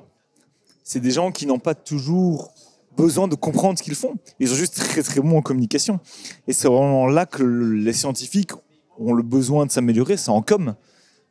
C'est 0.83 0.99
des 0.99 1.09
gens 1.09 1.31
qui 1.31 1.47
n'ont 1.47 1.57
pas 1.57 1.73
toujours 1.73 2.51
besoin 2.95 3.27
de 3.27 3.33
comprendre 3.33 3.79
ce 3.79 3.83
qu'ils 3.83 3.95
font. 3.95 4.15
Ils 4.39 4.49
sont 4.49 4.55
juste 4.55 4.75
très 4.75 5.01
très 5.01 5.19
bons 5.19 5.37
en 5.37 5.41
communication. 5.41 5.99
Et 6.47 6.53
c'est 6.53 6.67
vraiment 6.67 7.07
là 7.07 7.25
que 7.25 7.41
les 7.41 7.93
scientifiques 7.93 8.51
ont 8.99 9.13
le 9.13 9.23
besoin 9.23 9.65
de 9.65 9.71
s'améliorer, 9.71 10.15
c'est 10.15 10.29
en 10.29 10.43
com. 10.43 10.75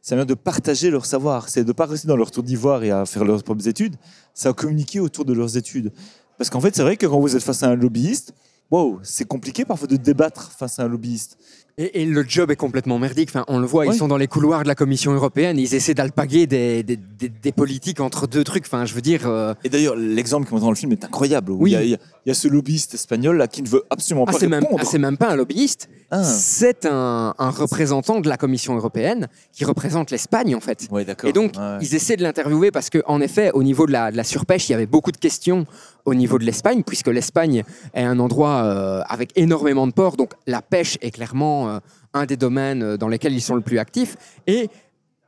Ça 0.02 0.16
vient 0.16 0.26
de 0.26 0.34
partager 0.34 0.90
leur 0.90 1.06
savoir, 1.06 1.48
c'est 1.48 1.62
de 1.62 1.68
ne 1.68 1.72
pas 1.72 1.86
rester 1.86 2.08
dans 2.08 2.16
leur 2.16 2.30
tour 2.30 2.42
d'ivoire 2.42 2.82
et 2.82 2.90
à 2.90 3.06
faire 3.06 3.24
leurs 3.24 3.42
propres 3.42 3.68
études, 3.68 3.94
c'est 4.34 4.48
à 4.48 4.52
communiquer 4.52 5.00
autour 5.00 5.24
de 5.24 5.32
leurs 5.32 5.56
études. 5.56 5.92
Parce 6.38 6.50
qu'en 6.50 6.60
fait, 6.60 6.74
c'est 6.74 6.82
vrai 6.82 6.96
que 6.96 7.06
quand 7.06 7.18
vous 7.20 7.36
êtes 7.36 7.42
face 7.42 7.62
à 7.62 7.68
un 7.68 7.76
lobbyiste, 7.76 8.34
wow, 8.70 8.98
c'est 9.02 9.26
compliqué 9.26 9.64
parfois 9.64 9.86
de 9.88 9.96
débattre 9.96 10.50
face 10.56 10.78
à 10.78 10.84
un 10.84 10.88
lobbyiste. 10.88 11.38
Et, 11.76 12.02
et 12.02 12.06
le 12.06 12.24
job 12.26 12.50
est 12.52 12.56
complètement 12.56 12.98
merdique. 13.00 13.28
Enfin, 13.30 13.44
on 13.48 13.58
le 13.58 13.66
voit, 13.66 13.84
Oui. 13.86 13.94
ils 13.94 13.98
sont 13.98 14.06
dans 14.08 14.16
les 14.16 14.28
couloirs 14.28 14.62
de 14.62 14.68
la 14.68 14.74
Commission 14.76 15.12
européenne, 15.12 15.58
ils 15.58 15.74
essaient 15.74 15.94
d'alpaguer 15.94 16.46
des, 16.46 16.82
des, 16.84 16.96
des- 16.96 17.28
des 17.28 17.52
politiques 17.52 17.98
entre 18.00 18.26
deux 18.28 18.44
trucs. 18.44 18.64
Enfin, 18.66 18.84
je 18.84 18.94
veux 18.94 19.00
dire, 19.00 19.26
euh, 19.26 19.54
Et 19.64 19.68
d'ailleurs, 19.68 19.96
l'exemple 19.96 20.46
qui 20.46 20.52
montre 20.54 20.64
dans 20.66 20.70
le 20.70 20.76
film 20.76 20.92
est 20.92 21.04
incroyable. 21.04 21.50
où 21.52 21.56
Oui. 21.62 21.72
Il, 21.72 21.88
y 21.90 21.94
a, 21.94 21.98
il 22.24 22.28
y 22.28 22.32
a- 22.32 22.34
ce 22.34 22.48
lobbyiste 22.48 22.94
espagnol 22.94 23.36
là 23.36 23.46
qui 23.48 23.62
ne 23.62 23.68
veut 23.68 23.84
absolument 23.90 24.24
ah, 24.28 24.32
pas 24.32 24.38
même, 24.46 24.62
répondre. 24.64 24.80
ah, 24.82 24.88
c'est 24.90 24.98
même 24.98 25.16
pas 25.16 25.30
un 25.30 25.36
lobbyiste, 25.36 25.88
Ah. 26.10 26.22
c'est 26.24 26.86
un, 26.86 27.34
un 27.38 27.50
représentant 27.50 28.20
de 28.20 28.28
la 28.28 28.36
Commission 28.36 28.74
européenne 28.76 29.28
qui 29.52 29.64
représente 29.64 30.10
l'Espagne 30.10 30.54
en 30.54 30.60
fait. 30.60 30.86
Ouais. 30.90 31.06
Et 31.24 31.32
donc, 31.32 31.52
ouais. 31.56 31.78
ils 31.80 31.94
essaient 31.94 32.16
de 32.16 32.22
l'interviewer 32.22 32.70
parce 32.70 32.90
qu'en 32.90 33.20
effet, 33.20 33.50
au 33.52 33.62
niveau 33.62 33.86
de 33.86 33.92
la, 33.92 34.10
de 34.10 34.16
la 34.16 34.24
surpêche, 34.24 34.68
il 34.68 34.72
y 34.72 34.74
avait 34.74 34.86
beaucoup 34.86 35.12
de 35.12 35.16
questions 35.16 35.66
au 36.04 36.14
niveau 36.14 36.38
de 36.38 36.44
l'Espagne, 36.44 36.82
puisque 36.82 37.08
l'Espagne 37.08 37.64
est 37.94 38.02
un 38.04 38.18
endroit 38.18 38.62
euh, 38.64 39.02
avec 39.08 39.30
énormément 39.36 39.86
de 39.86 39.92
ports. 39.92 40.16
Donc, 40.16 40.32
la 40.46 40.60
pêche 40.60 40.98
est 41.00 41.10
clairement 41.10 41.68
euh, 41.70 41.78
un 42.12 42.26
des 42.26 42.36
domaines 42.36 42.82
euh, 42.82 42.96
dans 42.98 43.08
lesquels 43.08 43.32
ils 43.32 43.40
sont 43.40 43.54
le 43.54 43.62
plus 43.62 43.78
actifs. 43.78 44.16
Et 44.46 44.68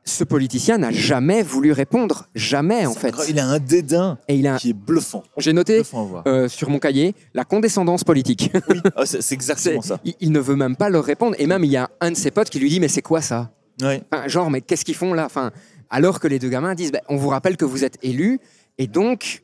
ce 0.09 0.23
politicien 0.23 0.77
n'a 0.77 0.91
jamais 0.91 1.43
voulu 1.43 1.71
répondre. 1.71 2.27
Jamais, 2.35 2.85
en 2.85 2.93
fait. 2.93 3.13
Il 3.29 3.39
a 3.39 3.47
un 3.47 3.59
dédain 3.59 4.17
Et 4.27 4.35
il 4.35 4.47
a. 4.47 4.57
qui 4.57 4.69
est 4.71 4.73
bluffant. 4.73 5.23
J'ai 5.37 5.53
noté 5.53 5.77
Bluffant 5.77 6.23
euh, 6.27 6.47
sur 6.47 6.69
mon 6.69 6.79
cahier 6.79 7.15
la 7.33 7.43
condescendance 7.45 8.03
politique. 8.03 8.51
Oui, 8.69 8.81
ah, 8.95 9.05
c'est 9.05 9.31
exactement 9.33 9.81
ça. 9.81 9.99
il, 10.03 10.15
il 10.19 10.31
ne 10.31 10.39
veut 10.39 10.55
même 10.55 10.75
pas 10.75 10.89
leur 10.89 11.03
répondre. 11.03 11.35
Et 11.39 11.47
même, 11.47 11.63
il 11.63 11.71
y 11.71 11.77
a 11.77 11.89
un 12.01 12.11
de 12.11 12.15
ses 12.17 12.31
potes 12.31 12.49
qui 12.49 12.59
lui 12.59 12.69
dit 12.69 12.79
Mais 12.79 12.87
c'est 12.87 13.01
quoi 13.01 13.21
ça? 13.21 13.51
Enfin, 13.81 14.27
genre, 14.27 14.49
mais 14.49 14.61
qu'est-ce 14.61 14.83
qu'ils 14.85 14.95
font 14.95 15.13
là? 15.13 15.25
Enfin, 15.25 15.51
Alors 15.89 16.19
que 16.19 16.27
les 16.27 16.39
deux 16.39 16.49
gamins 16.49 16.73
disent, 16.75 16.91
Ben, 16.91 17.01
on 17.09 17.17
vous 17.17 17.29
rappelle 17.29 17.57
que 17.57 17.65
vous 17.65 17.83
êtes 17.83 17.97
élus, 18.01 18.39
et 18.77 18.87
donc, 18.87 19.43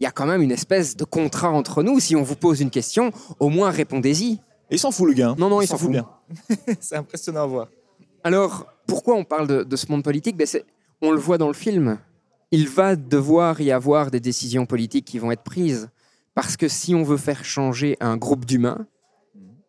il 0.00 0.04
y 0.04 0.06
a 0.06 0.10
quand 0.10 0.26
même 0.26 0.42
une 0.42 0.52
espèce 0.52 0.96
de 0.96 1.04
contrat 1.04 1.50
entre 1.50 1.82
nous. 1.82 2.00
Si 2.00 2.16
on 2.16 2.22
vous 2.22 2.36
pose 2.36 2.60
une 2.60 2.70
question, 2.70 3.10
au 3.40 3.48
moins 3.50 3.70
répondez-y. 3.70 4.32
Et 4.70 4.76
il 4.76 4.78
s'en 4.78 4.90
fout 4.90 5.06
le 5.06 5.12
gars. 5.14 5.28
hein. 5.30 5.36
Non, 5.38 5.48
non, 5.50 5.60
il 5.60 5.66
s'en 5.68 5.76
fout. 5.76 5.90
bien. 5.90 6.08
c'est 6.80 6.96
impressionnant 6.96 7.42
à 7.42 7.46
voir. 7.46 7.68
Alors, 8.24 8.71
pourquoi 8.86 9.14
on 9.16 9.24
parle 9.24 9.46
de, 9.46 9.62
de 9.62 9.76
ce 9.76 9.90
monde 9.90 10.02
politique? 10.04 10.36
Ben, 10.36 10.46
c'est- 10.46 10.64
On 11.00 11.10
le 11.10 11.18
voit 11.18 11.38
dans 11.38 11.48
le 11.48 11.54
film. 11.54 11.98
Il 12.50 12.68
va 12.68 12.96
devoir 12.96 13.60
y 13.60 13.72
avoir 13.72 14.10
des 14.10 14.20
décisions 14.20 14.66
politiques 14.66 15.04
qui 15.06 15.18
vont 15.18 15.32
être 15.32 15.42
prises. 15.42 15.88
Parce 16.34 16.56
que 16.56 16.68
si 16.68 16.94
on 16.94 17.02
veut 17.02 17.16
faire 17.16 17.44
changer 17.44 17.96
un 18.00 18.16
groupe 18.16 18.44
d'humains, 18.44 18.86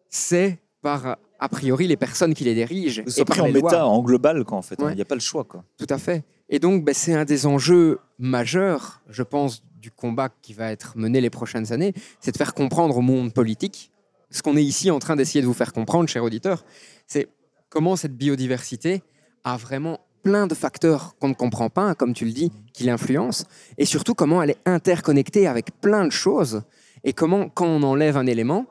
c'est 0.09 0.59
par, 0.81 1.17
a 1.39 1.49
priori, 1.49 1.87
les 1.87 1.97
personnes 1.97 2.33
qui 2.33 2.43
les 2.43 2.53
dirigent. 2.55 3.03
Que 3.03 3.09
ce 3.09 3.15
et 3.15 3.19
soit 3.19 3.25
par 3.25 3.37
pris 3.37 3.41
en 3.41 3.47
lois. 3.51 3.71
méta, 3.71 3.85
en 3.87 4.01
global, 4.01 4.43
quoi, 4.43 4.57
en 4.57 4.61
fait. 4.61 4.75
hein. 4.75 4.83
Il 4.83 4.85
Ouais. 4.87 4.95
n'y 4.95 5.01
a 5.01 5.05
pas 5.05 5.15
le 5.15 5.21
choix, 5.21 5.43
quoi. 5.43 5.63
Tout 5.77 5.87
à 5.89 5.97
fait. 5.97 6.23
Et 6.49 6.59
donc, 6.59 6.83
ben, 6.83 6.93
c'est 6.93 7.13
un 7.13 7.25
des 7.25 7.45
enjeux 7.45 7.99
majeurs, 8.19 9.01
je 9.09 9.23
pense, 9.23 9.63
du 9.79 9.91
combat 9.91 10.29
qui 10.41 10.53
va 10.53 10.71
être 10.71 10.93
mené 10.97 11.19
les 11.19 11.29
prochaines 11.29 11.73
années, 11.73 11.93
c'est 12.21 12.31
de 12.31 12.37
faire 12.37 12.53
comprendre 12.53 12.97
au 12.97 13.01
monde 13.01 13.33
politique 13.33 13.91
ce 14.29 14.41
qu'on 14.41 14.55
est 14.55 14.63
ici 14.63 14.89
en 14.91 14.99
train 14.99 15.15
d'essayer 15.15 15.41
de 15.41 15.45
vous 15.47 15.53
faire 15.53 15.73
comprendre, 15.73 16.07
chers 16.09 16.23
auditeurs, 16.23 16.63
c'est 17.05 17.27
comment 17.73 17.95
cette 17.95 18.15
biodiversité 18.15 19.01
a 19.43 19.57
vraiment 19.57 19.99
plein 20.21 20.45
de 20.45 20.53
facteurs 20.53 21.15
qu'on 21.19 21.29
ne 21.29 21.33
comprend 21.33 21.71
pas, 21.71 21.81
hein, 21.81 21.95
comme 21.95 22.13
tu 22.13 22.23
le 22.23 22.31
dis, 22.31 22.51
qui 22.71 22.83
l'influencent, 22.83 23.45
et 23.79 23.85
surtout 23.85 24.13
comment 24.13 24.43
elle 24.43 24.51
est 24.51 24.61
interconnectée 24.67 25.47
avec 25.47 25.81
plein 25.81 26.05
de 26.05 26.11
choses, 26.11 26.61
et 27.03 27.13
comment, 27.13 27.49
quand 27.49 27.65
on 27.65 27.81
enlève 27.81 28.15
un 28.15 28.27
élément, 28.27 28.67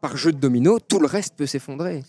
par 0.00 0.16
jeu 0.16 0.32
de 0.32 0.38
domino, 0.38 0.78
tout 0.80 0.98
le 0.98 1.06
reste 1.06 1.36
peut 1.36 1.44
s'effondrer. 1.44 1.98
Et 1.98 2.02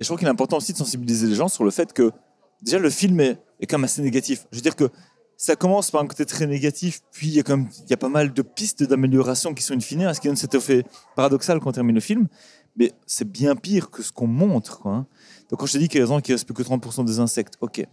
je 0.00 0.04
trouve 0.04 0.18
qu'il 0.18 0.28
est 0.28 0.30
important 0.30 0.58
aussi 0.58 0.74
de 0.74 0.78
sensibiliser 0.78 1.28
les 1.28 1.34
gens 1.34 1.48
sur 1.48 1.64
le 1.64 1.70
fait 1.70 1.94
que, 1.94 2.12
déjà, 2.60 2.78
le 2.78 2.90
film 2.90 3.18
est, 3.20 3.38
quand 3.66 3.78
même 3.78 3.84
assez 3.84 4.02
négatif. 4.02 4.46
Je 4.52 4.58
veux 4.58 4.62
dire 4.62 4.76
que 4.76 4.90
ça 5.38 5.56
commence 5.56 5.90
par 5.90 6.02
un 6.02 6.06
côté 6.06 6.26
très 6.26 6.46
négatif, 6.46 7.00
puis 7.10 7.28
il 7.28 7.32
y 7.32 7.40
a, 7.40 7.42
quand 7.42 7.56
même, 7.56 7.68
il 7.84 7.88
y 7.88 7.94
a 7.94 7.96
pas 7.96 8.10
mal 8.10 8.34
de 8.34 8.42
pistes 8.42 8.82
d'amélioration 8.82 9.54
qui 9.54 9.62
sont 9.62 9.72
in 9.72 9.80
fine, 9.80 10.12
ce 10.12 10.20
qui 10.20 10.28
donne 10.28 10.36
cet 10.36 10.54
effet 10.54 10.84
paradoxal 11.16 11.58
quand 11.58 11.70
on 11.70 11.72
termine 11.72 11.94
le 11.94 12.02
film. 12.02 12.28
Mais 12.76 12.92
c'est 13.06 13.28
bien 13.28 13.56
pire 13.56 13.90
que 13.90 14.02
ce 14.02 14.12
qu'on 14.12 14.26
montre. 14.26 14.80
Quoi, 14.80 14.92
hein. 14.92 15.06
Donc 15.50 15.60
quand 15.60 15.66
je 15.66 15.72
te 15.72 15.78
dis 15.78 15.88
qu'il 15.88 15.98
y 15.98 16.02
a 16.02 16.06
des 16.06 16.10
gens 16.10 16.20
qui 16.20 16.32
plus 16.32 16.54
que 16.54 16.62
30% 16.62 17.04
des 17.04 17.18
insectes, 17.18 17.54
ok. 17.60 17.84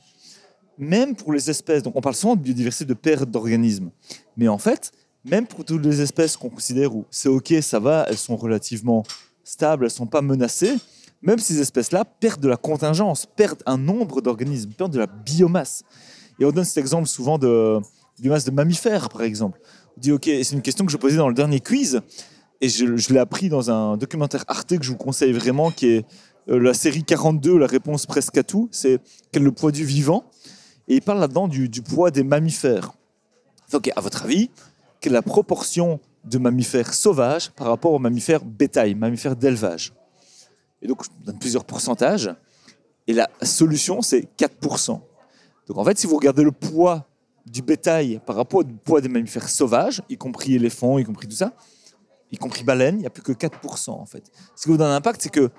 Même 0.78 1.16
pour 1.16 1.34
les 1.34 1.50
espèces, 1.50 1.82
donc 1.82 1.96
on 1.96 2.02
parle 2.02 2.16
souvent 2.16 2.36
de 2.36 2.42
biodiversité, 2.42 2.86
de 2.86 2.94
perte 2.94 3.30
d'organismes. 3.30 3.90
Mais 4.36 4.48
en 4.48 4.60
fait, 4.60 4.92
même 5.26 5.48
pour 5.48 5.66
toutes 5.66 5.84
les 5.84 6.02
espèces 6.02 6.38
qu'on 6.38 6.50
considère 6.50 6.96
où 6.96 7.06
c'est 7.10 7.30
ok, 7.30 7.56
ça 7.62 7.80
va, 7.80 8.06
elles 8.08 8.18
sont 8.18 8.36
relativement 8.36 9.04
stables, 9.44 9.86
elles 9.86 9.92
sont 9.92 10.06
pas 10.06 10.22
menacées, 10.22 10.76
même 11.22 11.40
ces 11.40 11.60
espèces-là 11.60 12.06
perdent 12.06 12.42
de 12.42 12.48
la 12.48 12.58
contingence, 12.58 13.26
perdent 13.26 13.64
un 13.66 13.78
nombre 13.78 14.22
d'organismes, 14.22 14.72
perdent 14.72 14.94
de 14.94 15.00
la 15.00 15.08
biomasse. 15.08 15.84
Et 16.40 16.46
on 16.46 16.52
donne 16.52 16.66
cet 16.66 16.78
exemple 16.78 17.08
souvent 17.08 17.40
de 17.40 17.80
biomasse 18.20 18.46
de 18.46 18.52
mammifères, 18.52 19.10
par 19.10 19.24
exemple. 19.24 19.60
On 19.98 20.00
dit, 20.00 20.12
OK, 20.12 20.26
c'est 20.26 20.52
une 20.52 20.62
question 20.62 20.86
que 20.86 20.92
je 20.92 20.98
posais 20.98 21.18
dans 21.18 21.28
le 21.28 21.34
dernier 21.34 21.60
quiz, 21.60 22.02
et 22.62 22.70
je, 22.70 23.14
l'ai 23.14 23.20
appris 23.20 23.50
dans 23.50 23.70
un 23.70 23.98
documentaire 23.98 24.44
Arte 24.48 24.78
que 24.78 24.84
je 24.84 24.92
vous 24.92 24.98
conseille 24.98 25.32
vraiment, 25.32 25.72
qui 25.72 25.88
est 25.88 26.06
la 26.48 26.74
série 26.74 27.04
42, 27.04 27.58
la 27.58 27.68
réponse 27.68 28.06
presque 28.06 28.38
à 28.38 28.44
tout, 28.44 28.70
c'est 28.72 29.00
quel 29.32 29.42
est 29.42 29.46
le 29.46 29.52
poids 29.52 29.72
du 29.72 29.84
vivant 29.84 30.24
Et 30.88 30.96
il 30.96 31.02
parle 31.02 31.20
là-dedans 31.20 31.48
du, 31.48 31.70
poids 31.82 32.10
des 32.10 32.24
mammifères. 32.24 32.94
Donc, 33.72 33.92
à 33.94 34.00
votre 34.00 34.24
avis, 34.24 34.50
quelle 35.02 35.12
est 35.12 35.16
la 35.16 35.22
proportion 35.22 36.00
de 36.24 36.38
mammifères 36.38 36.94
sauvages 36.94 37.52
par 37.52 37.68
rapport 37.68 37.92
aux 37.92 38.00
mammifères 38.00 38.46
bétail, 38.46 38.96
mammifères 38.96 39.36
d'élevage? 39.36 39.94
Et 40.82 40.88
donc, 40.88 41.04
je 41.04 41.10
donne 41.26 41.38
plusieurs 41.38 41.66
pourcentages. 41.66 42.34
Et 43.08 43.14
la 43.14 43.30
solution, 43.42 44.02
c'est 44.02 44.28
4%. 44.38 45.02
Donc, 45.68 45.78
en 45.78 45.84
fait, 45.84 45.98
si 45.98 46.08
vous 46.08 46.16
regardez 46.16 46.44
le 46.44 46.52
poids 46.54 47.08
du 47.46 47.62
bétail 47.62 48.22
par 48.26 48.38
rapport 48.38 48.62
au 48.62 48.64
poids 48.64 49.02
des 49.02 49.10
mammifères 49.10 49.50
sauvages, 49.50 50.02
y 50.10 50.18
compris 50.18 50.56
éléphants, 50.56 50.98
y 50.98 51.04
compris 51.04 51.28
tout 51.28 51.36
ça, 51.36 51.54
y 52.32 52.38
compris 52.38 52.64
baleines, 52.64 52.96
il 52.96 53.02
n'y 53.02 53.06
a 53.06 53.10
plus 53.10 53.24
que 53.24 53.34
4%, 53.34 53.90
en 53.92 54.06
fait. 54.06 54.24
Ce 54.56 54.64
qui 54.64 54.70
vous 54.70 54.78
donne 54.78 54.92
un 54.92 54.96
impact, 54.96 55.22
c'est 55.22 55.30
que 55.30 55.50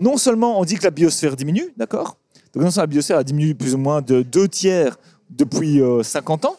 non 0.00 0.16
seulement 0.16 0.58
on 0.60 0.64
dit 0.64 0.76
que 0.76 0.84
la 0.84 0.90
biosphère 0.90 1.36
diminue, 1.36 1.72
d'accord 1.76 2.16
Donc, 2.54 2.64
non 2.64 2.70
seulement 2.70 2.82
la 2.84 2.86
biosphère 2.88 3.18
a 3.18 3.24
diminué 3.24 3.54
plus 3.54 3.74
ou 3.74 3.78
moins 3.78 4.00
de 4.02 4.22
deux 4.22 4.48
tiers 4.48 4.98
depuis 5.30 5.80
euh, 5.80 6.02
50 6.02 6.44
ans, 6.44 6.56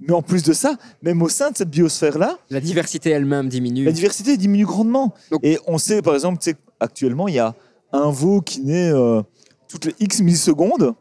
mais 0.00 0.12
en 0.12 0.22
plus 0.22 0.42
de 0.42 0.52
ça, 0.52 0.76
même 1.02 1.22
au 1.22 1.28
sein 1.28 1.50
de 1.50 1.56
cette 1.56 1.70
biosphère-là, 1.70 2.38
La 2.50 2.60
diversité 2.60 3.10
elle-même 3.10 3.48
diminue. 3.48 3.84
la 3.84 3.92
diversité 3.92 4.36
diminue 4.36 4.66
grandement. 4.66 5.14
Donc- 5.30 5.40
et 5.42 5.58
on 5.66 5.78
sait, 5.78 6.02
par 6.02 6.14
exemple, 6.14 6.38
actuellement, 6.80 7.28
il 7.28 7.34
y 7.34 7.38
a 7.38 7.54
un 7.92 8.10
veau 8.10 8.40
qui 8.42 8.60
naît 8.60 8.90
euh, 8.92 9.22
toutes 9.68 9.86
les 9.86 9.94
X 10.00 10.20
millisecondes. 10.20 10.94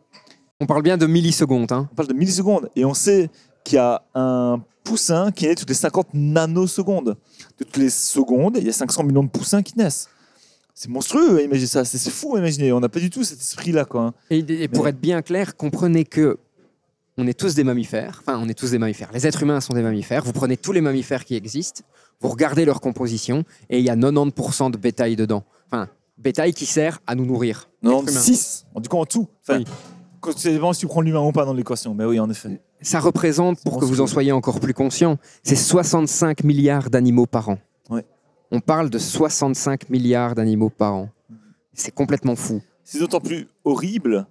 On 0.61 0.65
parle 0.65 0.81
bien 0.83 0.97
de 0.97 1.05
millisecondes. 1.05 1.71
Hein. 1.73 1.89
On 1.91 1.95
parle 1.95 2.07
de 2.07 2.13
millisecondes. 2.13 2.69
Et 2.77 2.85
on 2.85 2.93
sait 2.93 3.29
qu'il 3.65 3.75
y 3.75 3.79
a 3.79 4.01
un 4.15 4.61
poussin 4.85 5.31
qui 5.31 5.47
naît 5.47 5.55
toutes 5.55 5.67
les 5.69 5.75
50 5.75 6.07
nanosecondes. 6.13 7.17
Toutes 7.57 7.75
les 7.77 7.89
secondes, 7.89 8.55
il 8.59 8.65
y 8.65 8.69
a 8.69 8.73
500 8.73 9.03
millions 9.03 9.23
de 9.23 9.29
poussins 9.29 9.61
qui 9.61 9.77
naissent. 9.77 10.07
C'est 10.77 10.89
monstrueux, 10.89 11.41
imaginez 11.41 11.67
ça. 11.67 11.85
C'est 11.85 12.09
fou, 12.11 12.35
à 12.35 12.39
imaginer. 12.39 12.71
On 12.73 12.81
n'a 12.81 12.89
pas 12.89 12.99
du 12.99 13.09
tout 13.09 13.23
cet 13.23 13.39
esprit-là, 13.39 13.85
quoi. 13.85 14.01
hein. 14.01 14.13
Et, 14.29 14.39
et 14.39 14.67
pour 14.67 14.83
Mais- 14.83 14.89
être 14.89 14.99
bien 14.99 15.21
clair, 15.21 15.55
comprenez 15.55 16.03
que 16.03 16.37
on 17.17 17.25
est 17.27 17.33
tous 17.39 17.55
des 17.55 17.63
mammifères. 17.63 18.21
Enfin, 18.21 18.37
on 18.43 18.49
est 18.49 18.53
tous 18.53 18.71
des 18.71 18.77
mammifères. 18.77 19.09
Les 19.13 19.25
êtres 19.25 19.41
humains 19.43 19.61
sont 19.61 19.73
des 19.73 19.81
mammifères. 19.81 20.25
Vous 20.25 20.33
prenez 20.33 20.57
tous 20.57 20.73
les 20.73 20.81
mammifères 20.81 21.23
qui 21.23 21.35
existent, 21.35 21.81
vous 22.19 22.27
regardez 22.27 22.65
leur 22.65 22.81
composition, 22.81 23.45
et 23.69 23.79
il 23.79 23.85
y 23.85 23.89
a 23.89 23.95
90% 23.95 24.69
de 24.71 24.77
bétail 24.77 25.15
dedans. 25.15 25.45
Enfin, 25.71 25.87
bétail 26.17 26.53
qui 26.53 26.65
sert 26.65 26.99
à 27.07 27.15
nous 27.15 27.25
nourrir. 27.25 27.69
Non, 27.81 28.01
Être 28.01 28.11
humain. 28.11 28.19
6, 28.19 28.65
du 28.75 28.89
coup 28.89 28.97
en 28.97 29.05
tout. 29.05 29.29
Enfin, 29.47 29.59
Oui. 29.59 30.33
vraiment 30.57 30.73
si 30.73 30.81
tu 30.81 30.87
prends 30.87 30.99
l'humain 30.99 31.21
ou 31.21 31.31
pas 31.31 31.45
dans 31.45 31.53
l'équation. 31.53 31.93
Mais 31.95 32.03
oui, 32.03 32.19
en 32.19 32.29
effet. 32.29 32.59
Ça 32.81 32.99
représente, 32.99 33.63
pour 33.63 33.79
que 33.79 33.85
vous 33.85 34.01
en 34.01 34.07
soyez 34.07 34.33
encore 34.33 34.59
plus 34.59 34.73
conscient, 34.73 35.17
c'est 35.41 35.55
65 35.55 36.43
milliards 36.43 36.89
d'animaux 36.89 37.25
par 37.27 37.47
an. 37.47 37.59
On 38.51 38.59
parle 38.59 38.89
de 38.89 38.97
65 38.99 39.89
milliards 39.89 40.35
d'animaux 40.35 40.69
par 40.69 40.93
an. 40.93 41.09
C'est 41.73 41.93
complètement 41.93 42.35
fou. 42.35 42.61
C'est 42.83 42.99
d'autant 42.99 43.19
plus 43.19 43.47
horrible 43.63 44.27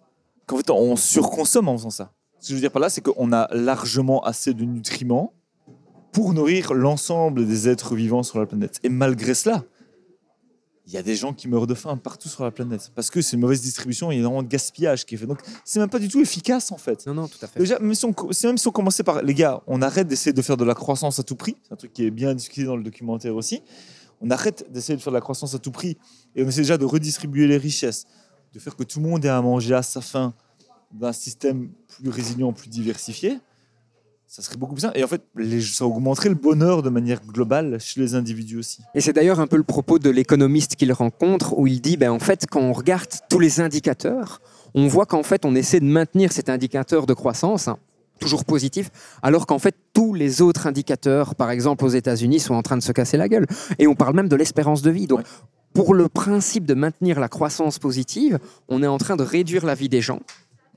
qu'en 0.46 0.56
fait, 0.56 0.70
on 0.70 0.96
surconsomme 0.96 1.68
en 1.68 1.76
faisant 1.76 1.90
ça. 1.90 2.12
Ce 2.40 2.48
que 2.48 2.50
je 2.50 2.54
veux 2.54 2.60
dire 2.60 2.70
par 2.70 2.80
là, 2.80 2.88
c'est 2.88 3.00
qu'on 3.00 3.32
a 3.32 3.48
largement 3.54 4.22
assez 4.24 4.54
de 4.54 4.64
nutriments 4.64 5.32
pour 6.12 6.32
nourrir 6.32 6.74
l'ensemble 6.74 7.46
des 7.46 7.68
êtres 7.68 7.94
vivants 7.94 8.22
sur 8.22 8.38
la 8.38 8.46
planète. 8.46 8.78
Et 8.84 8.88
malgré 8.88 9.34
cela, 9.34 9.64
il 10.86 10.92
y 10.92 10.96
a 10.98 11.02
des 11.02 11.16
gens 11.16 11.32
qui 11.32 11.48
meurent 11.48 11.66
de 11.66 11.74
faim 11.74 11.96
partout 11.96 12.28
sur 12.28 12.44
la 12.44 12.50
planète 12.50 12.92
parce 12.94 13.10
que 13.10 13.22
c'est 13.22 13.36
une 13.36 13.40
mauvaise 13.40 13.62
distribution 13.62 14.10
et 14.10 14.14
il 14.14 14.18
y 14.18 14.20
a 14.20 14.20
énormément 14.20 14.42
de 14.42 14.48
gaspillage 14.48 15.06
qui 15.06 15.14
est 15.14 15.18
fait. 15.18 15.26
Donc, 15.26 15.40
c'est 15.64 15.80
même 15.80 15.88
pas 15.88 15.98
du 15.98 16.08
tout 16.08 16.20
efficace 16.20 16.70
en 16.72 16.76
fait. 16.76 17.06
Non, 17.06 17.14
non, 17.14 17.28
tout 17.28 17.38
à 17.42 17.46
fait. 17.46 17.58
Déjà, 17.58 17.78
même 17.78 17.94
si, 17.94 18.04
on, 18.04 18.14
c'est 18.30 18.46
même 18.46 18.58
si 18.58 18.68
on 18.68 18.70
commençait 18.70 19.02
par 19.02 19.22
les 19.22 19.34
gars, 19.34 19.62
on 19.66 19.80
arrête 19.80 20.06
d'essayer 20.06 20.32
de 20.32 20.42
faire 20.42 20.56
de 20.56 20.64
la 20.64 20.74
croissance 20.74 21.18
à 21.18 21.22
tout 21.22 21.36
prix. 21.36 21.56
C'est 21.62 21.72
un 21.72 21.76
truc 21.76 21.92
qui 21.92 22.04
est 22.04 22.10
bien 22.10 22.34
discuté 22.34 22.64
dans 22.64 22.76
le 22.76 22.82
documentaire 22.82 23.34
aussi. 23.34 23.62
On 24.20 24.30
arrête 24.30 24.66
d'essayer 24.70 24.96
de 24.96 25.02
faire 25.02 25.12
de 25.12 25.16
la 25.16 25.20
croissance 25.20 25.54
à 25.54 25.58
tout 25.58 25.70
prix 25.70 25.96
et 26.34 26.44
on 26.44 26.48
essaie 26.48 26.62
déjà 26.62 26.78
de 26.78 26.84
redistribuer 26.84 27.46
les 27.46 27.56
richesses, 27.56 28.06
de 28.52 28.58
faire 28.58 28.76
que 28.76 28.84
tout 28.84 29.00
le 29.00 29.08
monde 29.08 29.24
ait 29.24 29.28
à 29.28 29.40
manger 29.42 29.74
à 29.74 29.82
sa 29.82 30.00
faim 30.00 30.34
d'un 30.92 31.12
système 31.12 31.70
plus 31.88 32.08
résilient, 32.08 32.52
plus 32.52 32.68
diversifié. 32.68 33.38
Ça 34.26 34.42
serait 34.42 34.56
beaucoup 34.56 34.74
plus 34.74 34.82
simple. 34.82 34.98
Et 34.98 35.04
en 35.04 35.06
fait, 35.06 35.22
ça 35.60 35.86
augmenterait 35.86 36.28
le 36.28 36.34
bonheur 36.34 36.82
de 36.82 36.88
manière 36.88 37.24
globale 37.24 37.78
chez 37.78 38.00
les 38.00 38.14
individus 38.14 38.58
aussi. 38.58 38.82
Et 38.94 39.00
c'est 39.00 39.12
d'ailleurs 39.12 39.38
un 39.38 39.46
peu 39.46 39.56
le 39.56 39.64
propos 39.64 39.98
de 39.98 40.10
l'économiste 40.10 40.76
qu'il 40.76 40.92
rencontre, 40.92 41.56
où 41.56 41.66
il 41.66 41.80
dit, 41.80 41.96
ben, 41.96 42.10
en 42.10 42.18
fait, 42.18 42.46
quand 42.50 42.60
on 42.60 42.72
regarde 42.72 43.08
tous 43.28 43.38
les 43.38 43.60
indicateurs, 43.60 44.40
on 44.74 44.88
voit 44.88 45.06
qu'en 45.06 45.22
fait, 45.22 45.44
on 45.44 45.54
essaie 45.54 45.78
de 45.78 45.84
maintenir 45.84 46.32
cet 46.32 46.48
indicateur 46.48 47.06
de 47.06 47.14
croissance, 47.14 47.68
hein, 47.68 47.78
toujours 48.20 48.44
positif, 48.44 48.90
alors 49.22 49.46
qu'en 49.46 49.58
fait, 49.58 49.74
tous 49.92 50.14
les 50.14 50.40
autres 50.42 50.66
indicateurs, 50.66 51.34
par 51.34 51.50
exemple 51.50 51.84
aux 51.84 51.88
États-Unis, 51.88 52.40
sont 52.40 52.54
en 52.54 52.62
train 52.62 52.76
de 52.76 52.82
se 52.82 52.92
casser 52.92 53.16
la 53.16 53.28
gueule. 53.28 53.46
Et 53.78 53.86
on 53.86 53.94
parle 53.94 54.14
même 54.14 54.28
de 54.28 54.36
l'espérance 54.36 54.82
de 54.82 54.90
vie. 54.90 55.06
Donc, 55.06 55.22
pour 55.74 55.92
le 55.94 56.08
principe 56.08 56.66
de 56.66 56.74
maintenir 56.74 57.18
la 57.18 57.28
croissance 57.28 57.78
positive, 57.78 58.38
on 58.68 58.82
est 58.82 58.86
en 58.86 58.98
train 58.98 59.16
de 59.16 59.24
réduire 59.24 59.66
la 59.66 59.74
vie 59.74 59.88
des 59.88 60.00
gens, 60.00 60.20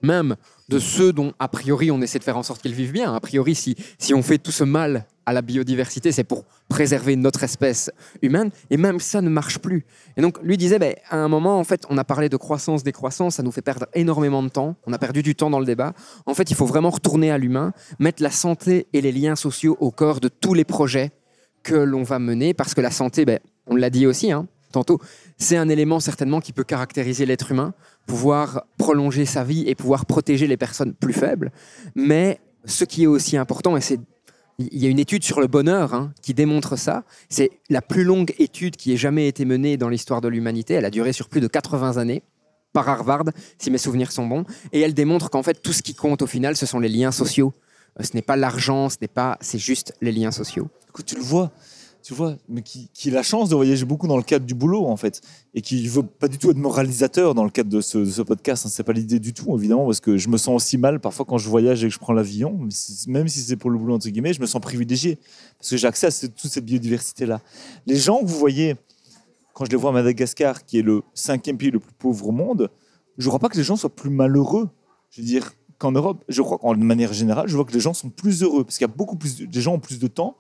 même 0.02 0.36
de 0.70 0.80
ceux 0.80 1.14
dont, 1.14 1.34
a 1.40 1.48
priori, 1.48 1.92
on 1.92 2.02
essaie 2.02 2.20
de 2.20 2.24
faire 2.24 2.38
en 2.38 2.44
sorte 2.44 2.62
qu'ils 2.62 2.74
vivent 2.74 2.92
bien. 2.92 3.14
A 3.14 3.20
priori, 3.20 3.56
si, 3.56 3.76
si 3.98 4.14
on 4.14 4.22
fait 4.22 4.38
tout 4.38 4.52
ce 4.52 4.64
mal 4.64 5.06
à 5.26 5.34
la 5.34 5.42
biodiversité, 5.42 6.12
c'est 6.12 6.24
pour 6.24 6.46
préserver 6.70 7.16
notre 7.16 7.44
espèce 7.44 7.92
humaine, 8.22 8.50
et 8.70 8.78
même 8.78 9.00
ça 9.00 9.22
ne 9.22 9.30
marche 9.30 9.60
plus. 9.60 9.86
Et 10.16 10.22
donc, 10.22 10.42
lui 10.42 10.56
disait, 10.56 10.80
ben, 10.80 10.96
à 11.10 11.18
un 11.18 11.28
moment, 11.28 11.60
en 11.60 11.64
fait, 11.66 11.84
on 11.90 11.98
a 11.98 12.06
parlé 12.06 12.30
de 12.30 12.38
croissance, 12.38 12.84
décroissance, 12.84 13.36
ça 13.36 13.44
nous 13.44 13.52
fait 13.52 13.62
perdre 13.62 13.88
énormément 13.94 14.42
de 14.42 14.48
temps, 14.48 14.76
on 14.86 14.94
a 14.94 14.98
perdu 14.98 15.24
du 15.24 15.36
temps 15.36 15.50
dans 15.50 15.60
le 15.60 15.66
débat. 15.66 15.94
En 16.26 16.34
fait, 16.34 16.50
il 16.50 16.56
faut 16.56 16.66
vraiment 16.66 16.90
retourner 16.90 17.30
à 17.30 17.38
l'humain, 17.38 17.74
mettre 18.00 18.24
la 18.24 18.32
santé 18.32 18.88
et 18.94 19.02
les 19.02 19.12
liens 19.12 19.36
sociaux 19.36 19.76
au 19.82 19.92
corps 19.92 20.22
de 20.22 20.30
tous 20.30 20.54
les 20.54 20.64
projets 20.64 21.12
que 21.64 21.76
l'on 21.76 22.04
va 22.04 22.20
mener, 22.20 22.54
parce 22.54 22.74
que 22.74 22.82
la 22.82 22.92
santé, 22.92 23.26
ben, 23.26 23.40
on 23.66 23.76
l'a 23.76 23.90
dit 23.90 24.08
aussi, 24.08 24.32
hein, 24.32 24.48
tantôt, 24.72 25.00
c'est 25.38 25.58
un 25.58 25.70
élément 25.70 26.00
certainement 26.00 26.40
qui 26.40 26.54
peut 26.54 26.64
caractériser 26.64 27.26
l'être 27.26 27.52
humain, 27.52 27.74
pouvoir 28.06 28.64
prolonger 28.78 29.26
sa 29.26 29.44
vie 29.44 29.64
et 29.68 29.76
pouvoir 29.76 30.06
protéger 30.06 30.48
les 30.48 30.58
personnes 30.58 30.94
plus 30.94 31.14
faibles. 31.14 31.52
Mais 31.96 32.40
ce 32.66 32.84
qui 32.84 33.04
est 33.04 33.08
aussi 33.08 33.38
important, 33.38 33.78
et 33.78 33.82
c'est 33.82 34.00
il 34.60 34.82
y 34.82 34.88
a 34.88 34.90
une 34.90 35.00
étude 35.00 35.24
sur 35.24 35.40
le 35.40 35.48
bonheur 35.48 35.94
hein, 35.94 36.12
qui 36.22 36.34
démontre 36.34 36.78
ça. 36.78 37.04
C'est 37.30 37.52
la 37.70 37.82
plus 37.82 38.04
longue 38.04 38.34
étude 38.40 38.76
qui 38.76 38.92
ait 38.92 38.98
jamais 38.98 39.28
été 39.28 39.46
menée 39.46 39.78
dans 39.78 39.90
l'histoire 39.90 40.20
de 40.20 40.28
l'humanité. 40.28 40.74
Elle 40.74 40.86
a 40.86 40.90
duré 40.90 41.14
sur 41.14 41.30
plus 41.30 41.42
de 41.42 41.48
80 41.48 41.98
années 41.98 42.24
par 42.74 42.90
Harvard, 42.90 43.26
si 43.60 43.72
mes 43.72 43.78
souvenirs 43.78 44.12
sont 44.12 44.26
bons. 44.26 44.46
Et 44.74 44.82
elle 44.82 44.94
démontre 44.94 45.30
qu'en 45.30 45.44
fait, 45.44 45.62
tout 45.62 45.74
ce 45.74 45.84
qui 45.84 45.94
compte 45.94 46.22
au 46.22 46.28
final, 46.28 46.58
ce 46.58 46.66
sont 46.66 46.80
les 46.80 46.90
liens 46.90 47.12
sociaux. 47.12 47.54
Euh, 48.00 48.04
Ce 48.04 48.16
n'est 48.16 48.22
pas 48.22 48.36
l'argent, 48.36 48.90
ce 48.90 48.98
n'est 49.02 49.08
pas, 49.08 49.38
c'est 49.42 49.60
juste 49.60 49.94
les 50.02 50.12
liens 50.12 50.32
sociaux. 50.32 50.70
Écoute, 50.90 51.06
tu 51.06 51.16
le 51.16 51.22
vois, 51.22 51.52
tu 52.08 52.14
vois, 52.14 52.38
mais 52.48 52.62
qui, 52.62 52.90
a 53.10 53.12
la 53.12 53.22
chance 53.22 53.50
de 53.50 53.56
voyager 53.56 53.84
beaucoup 53.84 54.08
dans 54.08 54.16
le 54.16 54.24
cadre 54.24 54.46
du 54.46 54.54
boulot, 54.54 54.86
en 54.86 54.96
fait, 54.96 55.20
et 55.54 55.62
qui 55.62 55.86
veut 55.90 56.04
pas 56.04 56.30
du 56.30 56.38
tout 56.38 56.50
être 56.50 56.56
moralisateur 56.56 57.36
dans 57.36 57.44
le 57.44 57.50
cadre 57.50 57.70
de 57.70 57.82
ce, 57.82 57.98
de 57.98 58.06
ce 58.06 58.22
podcast. 58.22 58.66
hein. 58.66 58.70
C'est 58.72 58.86
pas 58.86 58.94
l'idée 58.94 59.20
du 59.20 59.34
tout, 59.34 59.54
évidemment, 59.58 59.86
parce 59.86 60.00
que 60.00 60.16
je 60.16 60.30
me 60.30 60.38
sens 60.38 60.56
aussi 60.56 60.78
mal 60.78 61.02
parfois 61.02 61.26
quand 61.26 61.38
je 61.38 61.50
voyage 61.50 61.84
et 61.84 61.90
que 61.90 61.94
je 61.94 62.00
prends 62.00 62.14
l'avion, 62.14 62.58
même 63.08 63.28
si- 63.28 63.42
c'est 63.42 63.58
pour 63.58 63.70
le 63.72 63.78
boulot 63.78 63.96
entre 63.96 64.08
guillemets, 64.08 64.32
je 64.32 64.40
me 64.40 64.46
sens 64.46 64.62
privilégié 64.62 65.18
parce 65.58 65.70
que 65.72 65.76
j'ai 65.76 65.86
accès 65.86 66.08
à 66.08 66.12
toute 66.30 66.50
cette 66.50 66.64
biodiversité-là. 66.64 67.42
Les 67.88 67.98
gens 67.98 68.22
que 68.22 68.26
vous 68.26 68.40
voyez 68.40 68.78
quand 69.52 69.66
je 69.66 69.72
les 69.72 69.76
vois 69.76 69.90
à 69.90 69.94
Madagascar, 69.94 70.64
qui 70.64 70.80
est 70.80 70.84
le 70.84 71.02
cinquième 71.14 71.58
pays 71.58 71.72
le 71.72 71.82
plus 71.82 71.92
pauvre 72.00 72.30
au 72.30 72.32
monde, 72.32 72.70
je 73.18 73.28
crois 73.28 73.40
pas 73.40 73.50
que 73.50 73.58
les 73.58 73.66
gens 73.66 73.76
soient 73.76 73.94
plus 73.94 74.12
malheureux. 74.12 74.70
Je 75.10 75.20
veux 75.20 75.28
dire 75.28 75.52
qu'en 75.78 75.92
Europe, 75.92 76.24
je 76.30 76.42
crois 76.42 76.58
qu'en 76.58 76.74
manière 76.78 77.12
générale, 77.12 77.50
je 77.50 77.56
vois 77.58 77.66
que 77.66 77.74
les 77.74 77.82
gens 77.82 77.94
sont 77.94 78.10
plus 78.10 78.44
heureux 78.44 78.64
parce 78.64 78.78
qu'il 78.78 78.88
y 78.88 78.90
a 78.90 78.94
beaucoup 78.96 79.18
plus, 79.18 79.40
de, 79.40 79.48
les 79.54 79.62
gens 79.62 79.74
ont 79.74 79.80
plus 79.80 80.00
de 80.00 80.08
temps 80.08 80.38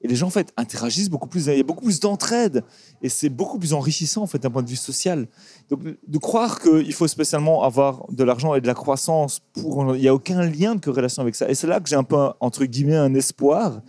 et 0.00 0.08
les 0.08 0.14
gens 0.14 0.28
en 0.28 0.30
fait 0.30 0.52
interagissent 0.56 1.10
beaucoup 1.10 1.28
plus. 1.28 1.46
Il 1.46 1.56
y 1.56 1.60
a 1.60 1.62
beaucoup 1.62 1.84
plus 1.84 2.00
d'entraide 2.00 2.62
et 3.02 3.08
c'est 3.08 3.28
beaucoup 3.28 3.58
plus 3.58 3.72
enrichissant 3.72 4.22
en 4.22 4.26
fait 4.26 4.38
d'un 4.38 4.50
point 4.50 4.62
de 4.62 4.68
vue 4.68 4.76
social. 4.76 5.26
Donc 5.70 5.80
de 5.82 6.18
croire 6.18 6.60
qu'il 6.60 6.92
faut 6.92 7.08
spécialement 7.08 7.64
avoir 7.64 8.06
de 8.10 8.24
l'argent 8.24 8.54
et 8.54 8.60
de 8.60 8.66
la 8.66 8.74
croissance 8.74 9.40
pour, 9.54 9.96
il 9.96 10.00
n'y 10.00 10.08
a 10.08 10.14
aucun 10.14 10.42
lien 10.44 10.74
de 10.74 10.80
corrélation 10.80 11.22
avec 11.22 11.34
ça. 11.34 11.48
Et 11.48 11.54
c'est 11.54 11.66
là 11.66 11.80
que 11.80 11.88
j'ai 11.88 11.96
un 11.96 12.04
peu 12.04 12.28
entre 12.40 12.64
guillemets 12.64 12.96
un 12.96 13.14
espoir, 13.14 13.80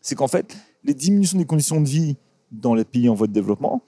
c'est 0.00 0.14
qu'en 0.14 0.28
fait 0.28 0.56
les 0.84 0.94
diminutions 0.94 1.38
des 1.38 1.44
conditions 1.44 1.80
de 1.80 1.88
vie 1.88 2.16
dans 2.52 2.74
les 2.74 2.84
pays 2.84 3.08
en 3.08 3.14
voie 3.14 3.26
de 3.26 3.32
développement, 3.32 3.82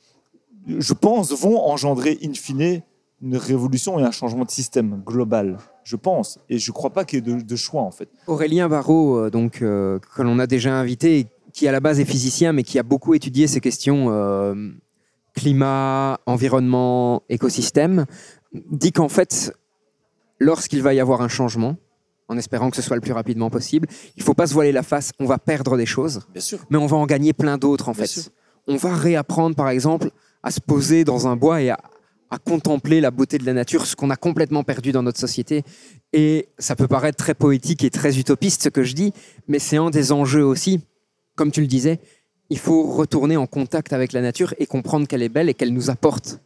je 0.66 0.92
pense, 0.92 1.32
vont 1.32 1.58
engendrer 1.58 2.18
in 2.22 2.34
fine 2.34 2.82
une 3.22 3.36
révolution 3.36 3.98
et 3.98 4.02
un 4.02 4.10
changement 4.10 4.44
de 4.44 4.50
système 4.50 5.02
global. 5.04 5.58
Je 5.84 5.96
pense. 5.96 6.38
Et 6.48 6.58
je 6.58 6.70
ne 6.70 6.74
crois 6.74 6.90
pas 6.90 7.04
qu'il 7.04 7.26
y 7.26 7.30
ait 7.30 7.42
de, 7.42 7.56
choix, 7.56 7.82
en 7.82 7.90
fait. 7.90 8.08
Aurélien 8.26 8.68
Barraud, 8.68 9.18
euh, 9.18 9.30
donc, 9.30 9.60
euh, 9.60 9.98
que 10.14 10.22
l'on 10.22 10.38
a 10.38 10.46
déjà 10.46 10.74
invité, 10.74 11.26
qui 11.52 11.66
à 11.68 11.72
la 11.72 11.80
base 11.80 12.00
est 12.00 12.04
physicien, 12.04 12.52
mais 12.52 12.62
qui 12.62 12.78
a 12.78 12.82
beaucoup 12.82 13.14
étudié 13.14 13.46
ces 13.46 13.60
questions 13.60 14.06
euh, 14.10 14.54
climat, 15.34 16.18
environnement, 16.26 17.22
écosystème, 17.28 18.06
dit 18.52 18.92
qu'en 18.92 19.08
fait, 19.08 19.52
lorsqu'il 20.38 20.82
va 20.82 20.94
y 20.94 21.00
avoir 21.00 21.22
un 21.22 21.28
changement, 21.28 21.76
en 22.28 22.36
espérant 22.38 22.70
que 22.70 22.76
ce 22.76 22.82
soit 22.82 22.96
le 22.96 23.02
plus 23.02 23.12
rapidement 23.12 23.50
possible, 23.50 23.88
il 24.16 24.20
ne 24.20 24.24
faut 24.24 24.34
pas 24.34 24.46
se 24.46 24.54
voiler 24.54 24.72
la 24.72 24.82
face, 24.82 25.12
on 25.18 25.26
va 25.26 25.38
perdre 25.38 25.76
des 25.76 25.86
choses, 25.86 26.20
Bien 26.32 26.40
sûr. 26.40 26.58
mais 26.70 26.78
on 26.78 26.86
va 26.86 26.96
en 26.96 27.06
gagner 27.06 27.32
plein 27.32 27.58
d'autres 27.58 27.88
en 27.88 27.92
Bien 27.92 28.02
fait. 28.02 28.20
sûr. 28.20 28.22
On 28.66 28.76
va 28.76 28.94
réapprendre 28.94 29.56
par 29.56 29.68
exemple 29.68 30.10
à 30.42 30.50
se 30.50 30.60
poser 30.60 31.04
dans 31.04 31.26
un 31.26 31.36
bois 31.36 31.60
et 31.62 31.70
à, 31.70 31.78
à 32.30 32.38
contempler 32.38 33.00
la 33.00 33.10
beauté 33.10 33.38
de 33.38 33.44
la 33.44 33.52
nature, 33.52 33.84
ce 33.86 33.96
qu'on 33.96 34.10
a 34.10 34.16
complètement 34.16 34.62
perdu 34.62 34.92
dans 34.92 35.02
notre 35.02 35.18
société. 35.18 35.64
Et 36.12 36.48
ça 36.58 36.76
peut 36.76 36.86
paraître 36.86 37.16
très 37.16 37.34
poétique 37.34 37.82
et 37.84 37.90
très 37.90 38.18
utopiste 38.18 38.62
ce 38.62 38.68
que 38.68 38.84
je 38.84 38.94
dis, 38.94 39.12
mais 39.48 39.58
c'est 39.58 39.76
un 39.78 39.90
des 39.90 40.12
enjeux 40.12 40.44
aussi. 40.44 40.80
Comme 41.40 41.52
tu 41.52 41.62
le 41.62 41.68
disais, 41.68 42.00
il 42.50 42.58
faut 42.58 42.82
retourner 42.82 43.38
en 43.38 43.46
contact 43.46 43.94
avec 43.94 44.12
la 44.12 44.20
nature 44.20 44.52
et 44.58 44.66
comprendre 44.66 45.08
qu'elle 45.08 45.22
est 45.22 45.30
belle 45.30 45.48
et 45.48 45.54
qu'elle 45.54 45.72
nous 45.72 45.88
apporte 45.88 46.38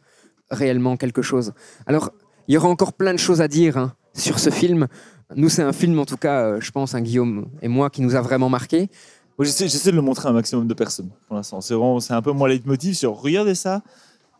réellement 0.49 0.95
quelque 0.95 1.21
chose. 1.21 1.51
Alors, 1.85 2.11
il 2.47 2.53
y 2.53 2.57
aura 2.57 2.69
encore 2.69 2.93
plein 2.93 3.11
de 3.11 3.19
choses 3.19 3.41
à 3.41 3.49
dire 3.49 3.75
hein, 3.75 3.93
sur 4.13 4.39
ce 4.39 4.49
film. 4.49 4.87
Nous, 5.35 5.49
c'est 5.49 5.63
un 5.63 5.73
film, 5.73 5.99
en 5.99 6.05
tout 6.05 6.15
cas, 6.15 6.43
euh, 6.43 6.61
je 6.61 6.71
pense, 6.71 6.95
un 6.95 7.01
Guillaume 7.01 7.49
et 7.61 7.67
moi, 7.67 7.89
qui 7.89 8.01
nous 8.01 8.15
a 8.15 8.21
vraiment 8.21 8.47
marqué. 8.47 8.89
Moi, 9.37 9.43
J'essaie, 9.43 9.91
de 9.91 9.97
le 9.97 10.01
montrer 10.01 10.29
à 10.29 10.31
un 10.31 10.33
maximum 10.33 10.65
de 10.65 10.73
personnes 10.73 11.09
pour 11.27 11.35
l'instant. 11.35 11.59
C'est 11.59 12.13
un 12.13 12.21
peu 12.21 12.31
mon 12.31 12.45
leitmotiv 12.45 12.95
sur 12.95 13.19
regardez 13.19 13.53
ça, 13.53 13.83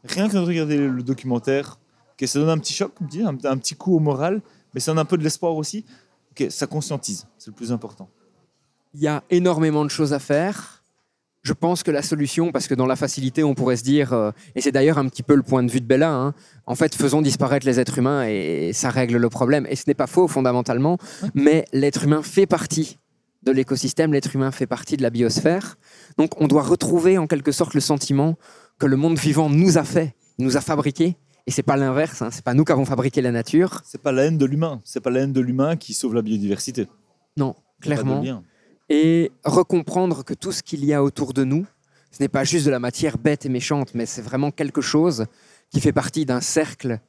rien 0.05 0.29
que 0.29 0.35
de 0.35 0.39
regarder 0.39 0.77
le 0.77 1.03
documentaire. 1.03 1.79
Ok, 2.13 2.25
ça 2.29 2.39
donne 2.39 2.47
un 2.47 2.59
petit 2.59 2.73
choc, 2.73 2.93
un, 3.25 3.57
petit 3.57 3.75
coup 3.75 3.93
au 3.93 3.99
moral, 3.99 4.41
mais 4.73 4.79
ça 4.79 4.91
donne 4.91 4.99
un 4.99 5.05
peu 5.05 5.17
de 5.17 5.23
l'espoir 5.25 5.53
aussi. 5.57 5.83
Ok, 6.31 6.47
ça 6.49 6.65
conscientise, 6.65 7.27
c'est 7.37 7.51
le 7.51 7.55
plus 7.55 7.73
important. 7.73 8.07
Il 8.97 9.01
y 9.01 9.07
a 9.07 9.25
énormément 9.29 9.83
de 9.83 9.89
choses 9.89 10.13
à 10.13 10.19
faire. 10.19 10.81
Je 11.43 11.51
pense 11.51 11.83
que 11.83 11.91
la 11.91 12.01
solution, 12.01 12.53
parce 12.53 12.69
que 12.69 12.73
dans 12.73 12.85
la 12.85 12.95
facilité, 12.95 13.43
on 13.43 13.53
pourrait 13.53 13.75
se 13.75 13.83
dire, 13.83 14.13
euh, 14.13 14.31
et 14.55 14.61
c'est 14.61 14.71
d'ailleurs 14.71 14.97
un 14.97 15.09
petit 15.09 15.21
peu 15.21 15.35
le 15.35 15.43
point 15.43 15.63
de 15.63 15.69
vue 15.69 15.81
de 15.81 15.85
Bella, 15.85 16.13
hein, 16.13 16.33
en 16.65 16.75
fait, 16.75 16.95
faisons 16.95 17.21
disparaître 17.21 17.65
les 17.65 17.77
êtres 17.77 17.97
humains 17.97 18.25
et 18.25 18.71
ça 18.71 18.89
règle 18.89 19.17
le 19.17 19.29
problème. 19.29 19.67
Et 19.69 19.75
ce 19.75 19.83
n'est 19.87 19.95
pas 19.95 20.07
faux 20.07 20.29
fondamentalement, 20.29 20.97
mais 21.33 21.65
l'être 21.73 22.05
humain 22.05 22.23
fait 22.23 22.45
partie 22.45 22.97
de 23.43 23.51
l'écosystème, 23.51 24.13
l'être 24.13 24.33
humain 24.33 24.51
fait 24.51 24.65
partie 24.65 24.95
de 24.95 25.03
la 25.03 25.09
biosphère. 25.09 25.75
Donc 26.17 26.39
on 26.39 26.47
doit 26.47 26.63
retrouver 26.63 27.17
en 27.17 27.27
quelque 27.27 27.51
sorte 27.51 27.73
le 27.73 27.81
sentiment 27.81 28.37
que 28.79 28.85
le 28.85 28.95
monde 28.95 29.19
vivant 29.19 29.49
nous 29.49 29.77
a 29.77 29.83
fait, 29.83 30.15
nous 30.39 30.55
a 30.55 30.61
fabriqué, 30.61 31.17
et 31.47 31.51
c'est 31.51 31.63
pas 31.63 31.75
l'inverse, 31.75 32.21
hein, 32.21 32.29
c'est 32.31 32.45
pas 32.45 32.53
nous 32.53 32.63
qui 32.63 32.71
avons 32.71 32.85
fabriqué 32.85 33.21
la 33.21 33.33
nature. 33.33 33.81
C'est 33.83 34.01
pas 34.01 34.13
la 34.13 34.23
haine 34.23 34.37
de 34.37 34.45
l'humain, 34.45 34.79
c'est 34.85 35.01
pas 35.01 35.09
la 35.09 35.19
haine 35.19 35.33
de 35.33 35.41
l'humain 35.41 35.75
qui 35.75 35.93
sauve 35.93 36.15
la 36.15 36.21
biodiversité. 36.21 36.87
Non, 37.35 37.55
clairement. 37.81 38.23
Et 38.89 39.31
recomprendre 39.43 40.23
que 40.23 40.33
tout 40.33 40.51
ce 40.51 40.63
qu'il 40.63 40.85
y 40.85 40.93
a 40.93 41.03
autour 41.03 41.33
de 41.33 41.43
nous, 41.43 41.65
ce 42.11 42.21
n'est 42.23 42.29
pas 42.29 42.43
juste 42.43 42.65
de 42.65 42.71
la 42.71 42.79
matière 42.79 43.17
bête 43.17 43.45
et 43.45 43.49
méchante, 43.49 43.93
mais 43.93 44.05
c'est 44.05 44.21
vraiment 44.21 44.51
quelque 44.51 44.81
chose 44.81 45.25
qui 45.69 45.81
fait 45.81 45.91
partie 45.91 46.25
d'un 46.25 46.41
cercle 46.41 46.99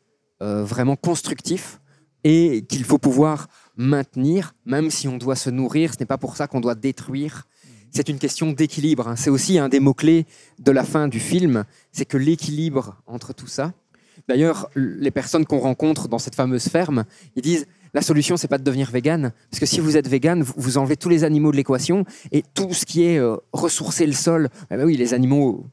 euh, 0.43 0.65
vraiment 0.65 0.97
constructif 0.97 1.81
et 2.24 2.65
qu'il 2.69 2.85
faut 2.85 2.98
pouvoir 2.98 3.47
maintenir, 3.77 4.55
même 4.65 4.90
si 4.90 5.07
on 5.07 5.16
doit 5.16 5.36
se 5.36 5.51
nourrir. 5.51 5.94
Ce 5.94 6.01
n'est 6.01 6.07
pas 6.07 6.19
pour 6.19 6.36
ça 6.36 6.48
qu'on 6.48 6.61
doit 6.61 6.74
détruire. 6.74 7.47
C'est 7.93 8.09
une 8.09 8.19
question 8.19 8.53
d'équilibre. 8.53 9.09
hein. 9.09 9.16
C'est 9.16 9.31
aussi 9.31 9.59
un 9.59 9.69
des 9.69 9.81
mots-clés 9.81 10.27
de 10.59 10.73
la 10.73 10.82
fin 10.82 11.09
du 11.09 11.20
film, 11.20 11.65
c'est 11.93 12.05
que 12.05 12.16
l'équilibre 12.16 13.01
entre 13.07 13.32
tout 13.32 13.47
ça. 13.47 13.73
D'ailleurs, 14.28 14.69
les 14.74 15.11
personnes 15.11 15.47
qu'on 15.47 15.61
rencontre 15.61 16.09
dans 16.09 16.19
cette 16.19 16.35
fameuse 16.35 16.65
ferme, 16.65 17.05
ils 17.36 17.43
disent 17.43 17.66
la 17.95 18.03
solution, 18.03 18.37
c'est 18.37 18.49
pas 18.49 18.59
de 18.59 18.65
devenir 18.65 18.91
vegan, 18.91 19.33
parce 19.51 19.61
que 19.61 19.67
si 19.67 19.81
vous 19.81 19.97
êtes 19.97 20.09
vegan, 20.09 20.43
vous, 20.43 20.53
vous 20.57 20.79
enlevez 20.79 20.97
tous 20.97 21.09
les 21.09 21.25
animaux 21.25 21.51
de 21.53 21.57
l'équation 21.57 22.05
et 22.33 22.43
tout 22.55 22.73
ce 22.75 22.85
qui 22.85 23.05
est 23.05 23.19
euh, 23.19 23.37
ressourcer 23.53 24.07
le 24.07 24.13
sol. 24.13 24.49
eh 24.71 24.77
ben 24.77 24.85
oui, 24.85 24.97
les 24.97 25.15
animaux, 25.15 25.67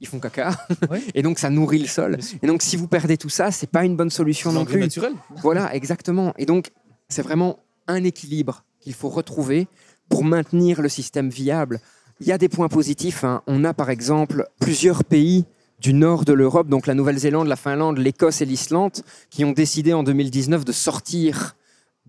ils 0.00 0.06
font 0.06 0.18
caca. 0.20 0.50
Ouais. 0.90 1.02
Et 1.14 1.22
donc, 1.22 1.38
ça 1.38 1.50
nourrit 1.50 1.78
le 1.80 1.86
sol. 1.86 2.18
Et 2.42 2.46
donc, 2.46 2.62
si 2.62 2.76
vous 2.76 2.88
perdez 2.88 3.16
tout 3.16 3.28
ça, 3.28 3.50
c'est 3.50 3.70
pas 3.70 3.84
une 3.84 3.96
bonne 3.96 4.10
solution 4.10 4.52
non 4.52 4.64
plus. 4.64 4.80
naturel. 4.80 5.12
Voilà, 5.42 5.74
exactement. 5.74 6.32
Et 6.38 6.46
donc, 6.46 6.68
c'est 7.08 7.22
vraiment 7.22 7.58
un 7.86 8.04
équilibre 8.04 8.64
qu'il 8.80 8.94
faut 8.94 9.08
retrouver 9.08 9.66
pour 10.08 10.24
maintenir 10.24 10.80
le 10.80 10.88
système 10.88 11.28
viable. 11.28 11.80
Il 12.20 12.26
y 12.26 12.32
a 12.32 12.38
des 12.38 12.48
points 12.48 12.68
positifs. 12.68 13.24
hein. 13.24 13.42
On 13.46 13.64
a 13.64 13.74
par 13.74 13.90
exemple 13.90 14.46
plusieurs 14.60 15.04
pays 15.04 15.44
du 15.80 15.94
nord 15.94 16.24
de 16.24 16.32
l'Europe, 16.32 16.68
donc 16.68 16.86
la 16.86 16.94
Nouvelle-Zélande, 16.94 17.46
la 17.46 17.56
Finlande, 17.56 17.98
l'Écosse 17.98 18.40
et 18.40 18.44
l'Islande, 18.44 18.92
qui 19.30 19.44
ont 19.44 19.52
décidé 19.52 19.92
en 19.92 20.02
2019 20.02 20.64
de 20.64 20.72
sortir 20.72 21.54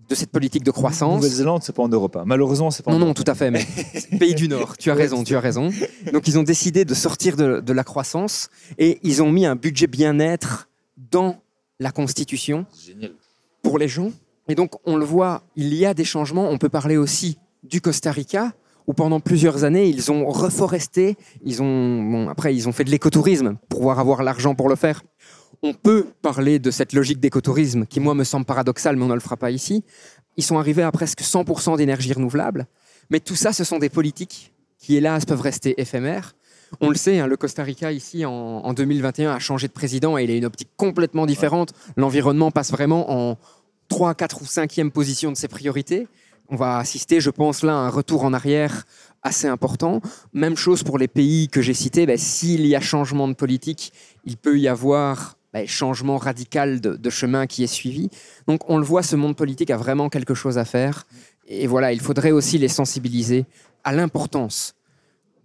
de 0.08 0.14
cette 0.16 0.30
politique 0.32 0.64
de 0.64 0.72
croissance. 0.72 1.14
Nouvelle-Zélande, 1.16 1.62
c'est 1.62 1.72
pas 1.74 1.82
en 1.84 1.88
Europe. 1.88 2.16
hein. 2.16 2.24
Malheureusement, 2.26 2.72
c'est 2.72 2.82
pas 2.82 2.90
en 2.90 2.94
Non, 2.94 2.98
non, 2.98 3.06
Europe. 3.06 3.18
tout 3.24 3.30
à 3.30 3.34
fait, 3.36 3.52
mais 3.52 3.64
pays 4.18 4.34
du 4.34 4.48
Nord, 4.48 4.76
tu 4.76 4.90
as 4.90 4.94
raison, 4.94 5.22
tu 5.22 5.36
as 5.36 5.40
raison. 5.40 5.70
Donc 6.12 6.26
ils 6.26 6.36
ont 6.36 6.42
décidé 6.42 6.84
de 6.84 6.94
sortir 6.94 7.36
de, 7.36 7.60
de 7.60 7.72
la 7.72 7.84
croissance 7.84 8.48
et 8.78 8.98
ils 9.04 9.22
ont 9.22 9.30
mis 9.30 9.46
un 9.46 9.54
budget 9.54 9.86
bien-être 9.86 10.68
dans 11.12 11.40
la 11.78 11.92
Constitution 11.92 12.66
Génial. 12.84 13.12
pour 13.62 13.78
les 13.78 13.86
gens. 13.86 14.10
Et 14.48 14.56
donc 14.56 14.72
on 14.84 14.96
le 14.96 15.04
voit, 15.04 15.44
il 15.54 15.72
y 15.74 15.86
a 15.86 15.94
des 15.94 16.04
changements. 16.04 16.50
On 16.50 16.58
peut 16.58 16.68
parler 16.68 16.96
aussi 16.96 17.38
du 17.62 17.80
Costa 17.80 18.10
Rica, 18.10 18.52
où 18.90 18.92
pendant 18.92 19.20
plusieurs 19.20 19.62
années, 19.62 19.86
ils 19.86 20.10
ont 20.10 20.26
reforesté, 20.26 21.16
ils 21.44 21.62
ont, 21.62 22.28
après 22.28 22.56
ils 22.56 22.68
ont 22.68 22.72
fait 22.72 22.82
de 22.82 22.90
l'écotourisme 22.90 23.56
pour 23.68 23.78
pouvoir 23.78 24.00
avoir 24.00 24.24
l'argent 24.24 24.56
pour 24.56 24.68
le 24.68 24.74
faire. 24.74 25.02
On 25.62 25.74
peut 25.74 26.08
parler 26.22 26.58
de 26.58 26.72
cette 26.72 26.92
logique 26.92 27.20
d'écotourisme 27.20 27.86
qui, 27.86 28.00
moi, 28.00 28.14
me 28.14 28.24
semble 28.24 28.46
paradoxale, 28.46 28.96
mais 28.96 29.04
on 29.04 29.08
ne 29.08 29.14
le 29.14 29.20
fera 29.20 29.36
pas 29.36 29.52
ici. 29.52 29.84
Ils 30.36 30.42
sont 30.42 30.58
arrivés 30.58 30.82
à 30.82 30.90
presque 30.90 31.20
100% 31.20 31.76
d'énergie 31.76 32.12
renouvelable. 32.12 32.66
Mais 33.10 33.20
tout 33.20 33.36
ça, 33.36 33.52
ce 33.52 33.62
sont 33.62 33.78
des 33.78 33.90
politiques 33.90 34.52
qui, 34.76 34.96
hélas, 34.96 35.24
peuvent 35.24 35.40
rester 35.40 35.80
éphémères. 35.80 36.34
On 36.80 36.88
le 36.88 36.96
sait, 36.96 37.20
hein, 37.20 37.28
le 37.28 37.36
Costa 37.36 37.62
Rica, 37.62 37.92
ici, 37.92 38.24
en, 38.24 38.32
en 38.32 38.72
2021, 38.72 39.34
a 39.34 39.38
changé 39.38 39.68
de 39.68 39.72
président 39.72 40.18
et 40.18 40.24
il 40.24 40.30
a 40.32 40.34
une 40.34 40.46
optique 40.46 40.70
complètement 40.76 41.26
différente. 41.26 41.74
L'environnement 41.96 42.50
passe 42.50 42.72
vraiment 42.72 43.30
en 43.30 43.38
3, 43.88 44.14
4 44.14 44.42
ou 44.42 44.44
5e 44.46 44.90
position 44.90 45.30
de 45.30 45.36
ses 45.36 45.48
priorités. 45.48 46.08
On 46.52 46.56
va 46.56 46.78
assister, 46.78 47.20
je 47.20 47.30
pense, 47.30 47.62
là, 47.62 47.72
à 47.74 47.76
un 47.76 47.88
retour 47.88 48.24
en 48.24 48.32
arrière 48.32 48.84
assez 49.22 49.46
important. 49.46 50.00
Même 50.32 50.56
chose 50.56 50.82
pour 50.82 50.98
les 50.98 51.06
pays 51.06 51.48
que 51.48 51.62
j'ai 51.62 51.74
cités. 51.74 52.06
Ben, 52.06 52.18
S'il 52.18 52.66
y 52.66 52.74
a 52.74 52.80
changement 52.80 53.28
de 53.28 53.34
politique, 53.34 53.92
il 54.24 54.36
peut 54.36 54.58
y 54.58 54.66
avoir 54.66 55.36
ben, 55.52 55.66
changement 55.68 56.18
radical 56.18 56.80
de, 56.80 57.10
chemin 57.10 57.46
qui 57.46 57.62
est 57.62 57.68
suivi. 57.68 58.10
Donc 58.48 58.68
on 58.68 58.78
le 58.78 58.84
voit, 58.84 59.04
ce 59.04 59.14
monde 59.14 59.36
politique 59.36 59.70
a 59.70 59.76
vraiment 59.76 60.08
quelque 60.08 60.34
chose 60.34 60.58
à 60.58 60.64
faire. 60.64 61.06
Et 61.46 61.68
voilà, 61.68 61.92
il 61.92 62.00
faudrait 62.00 62.32
aussi 62.32 62.58
les 62.58 62.68
sensibiliser 62.68 63.46
à 63.84 63.92
l'importance 63.92 64.74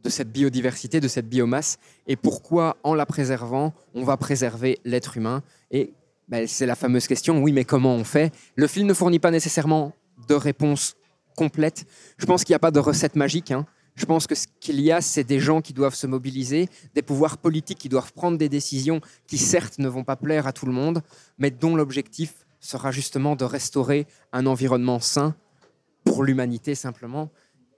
de 0.03 0.09
cette 0.09 0.31
biodiversité, 0.31 0.99
de 0.99 1.07
cette 1.07 1.27
biomasse, 1.27 1.79
et 2.05 2.15
pourquoi, 2.15 2.77
en 2.83 2.93
la 2.93 3.07
préservant, 3.07 3.73
on 3.95 4.03
va 4.03 4.17
préserver 4.17 4.79
l'être 4.85 5.17
humain. 5.17 5.41
Et 5.71 5.93
ben, 6.29 6.47
c'est 6.47 6.67
la 6.67 6.75
fameuse 6.75 7.07
question, 7.07 7.41
oui, 7.41 7.51
mais 7.51 7.65
comment 7.65 7.95
on 7.95 8.03
fait? 8.03 8.31
Le 8.55 8.67
film 8.67 8.87
ne 8.87 8.93
fournit 8.93 9.19
pas 9.19 9.31
nécessairement 9.31 9.93
de 10.27 10.33
réponse 10.35 10.95
complète. 11.35 11.85
Je 12.17 12.25
pense 12.25 12.43
qu'il 12.43 12.53
n'y 12.53 12.57
a 12.57 12.59
pas 12.59 12.71
de 12.71 12.79
recette 12.79 13.15
magique. 13.15 13.51
hein. 13.51 13.65
Je 13.95 14.05
pense 14.05 14.27
que 14.27 14.35
ce 14.35 14.47
qu'il 14.59 14.81
y 14.81 14.91
a, 14.91 14.99
c'est 15.01 15.23
des 15.23 15.39
gens 15.39 15.61
qui 15.61 15.71
doivent 15.71 15.95
se 15.95 16.05
mobiliser, 16.07 16.67
des 16.93 17.01
pouvoirs 17.01 17.37
politiques 17.37 17.77
qui 17.77 17.87
doivent 17.89 18.11
prendre 18.13 18.37
des 18.37 18.49
décisions 18.49 18.99
qui, 19.25 19.37
certes, 19.37 19.79
ne 19.79 19.87
vont 19.87 20.03
pas 20.03 20.17
plaire 20.17 20.47
à 20.47 20.53
tout 20.53 20.65
le 20.65 20.73
monde, 20.73 21.01
mais 21.37 21.49
dont 21.49 21.75
l'objectif 21.75 22.45
sera 22.59 22.91
justement 22.91 23.35
de 23.37 23.45
restaurer 23.45 24.05
un 24.33 24.47
environnement 24.47 24.99
sain 24.99 25.35
pour 26.03 26.23
l'humanité 26.23 26.75
simplement. 26.75 27.29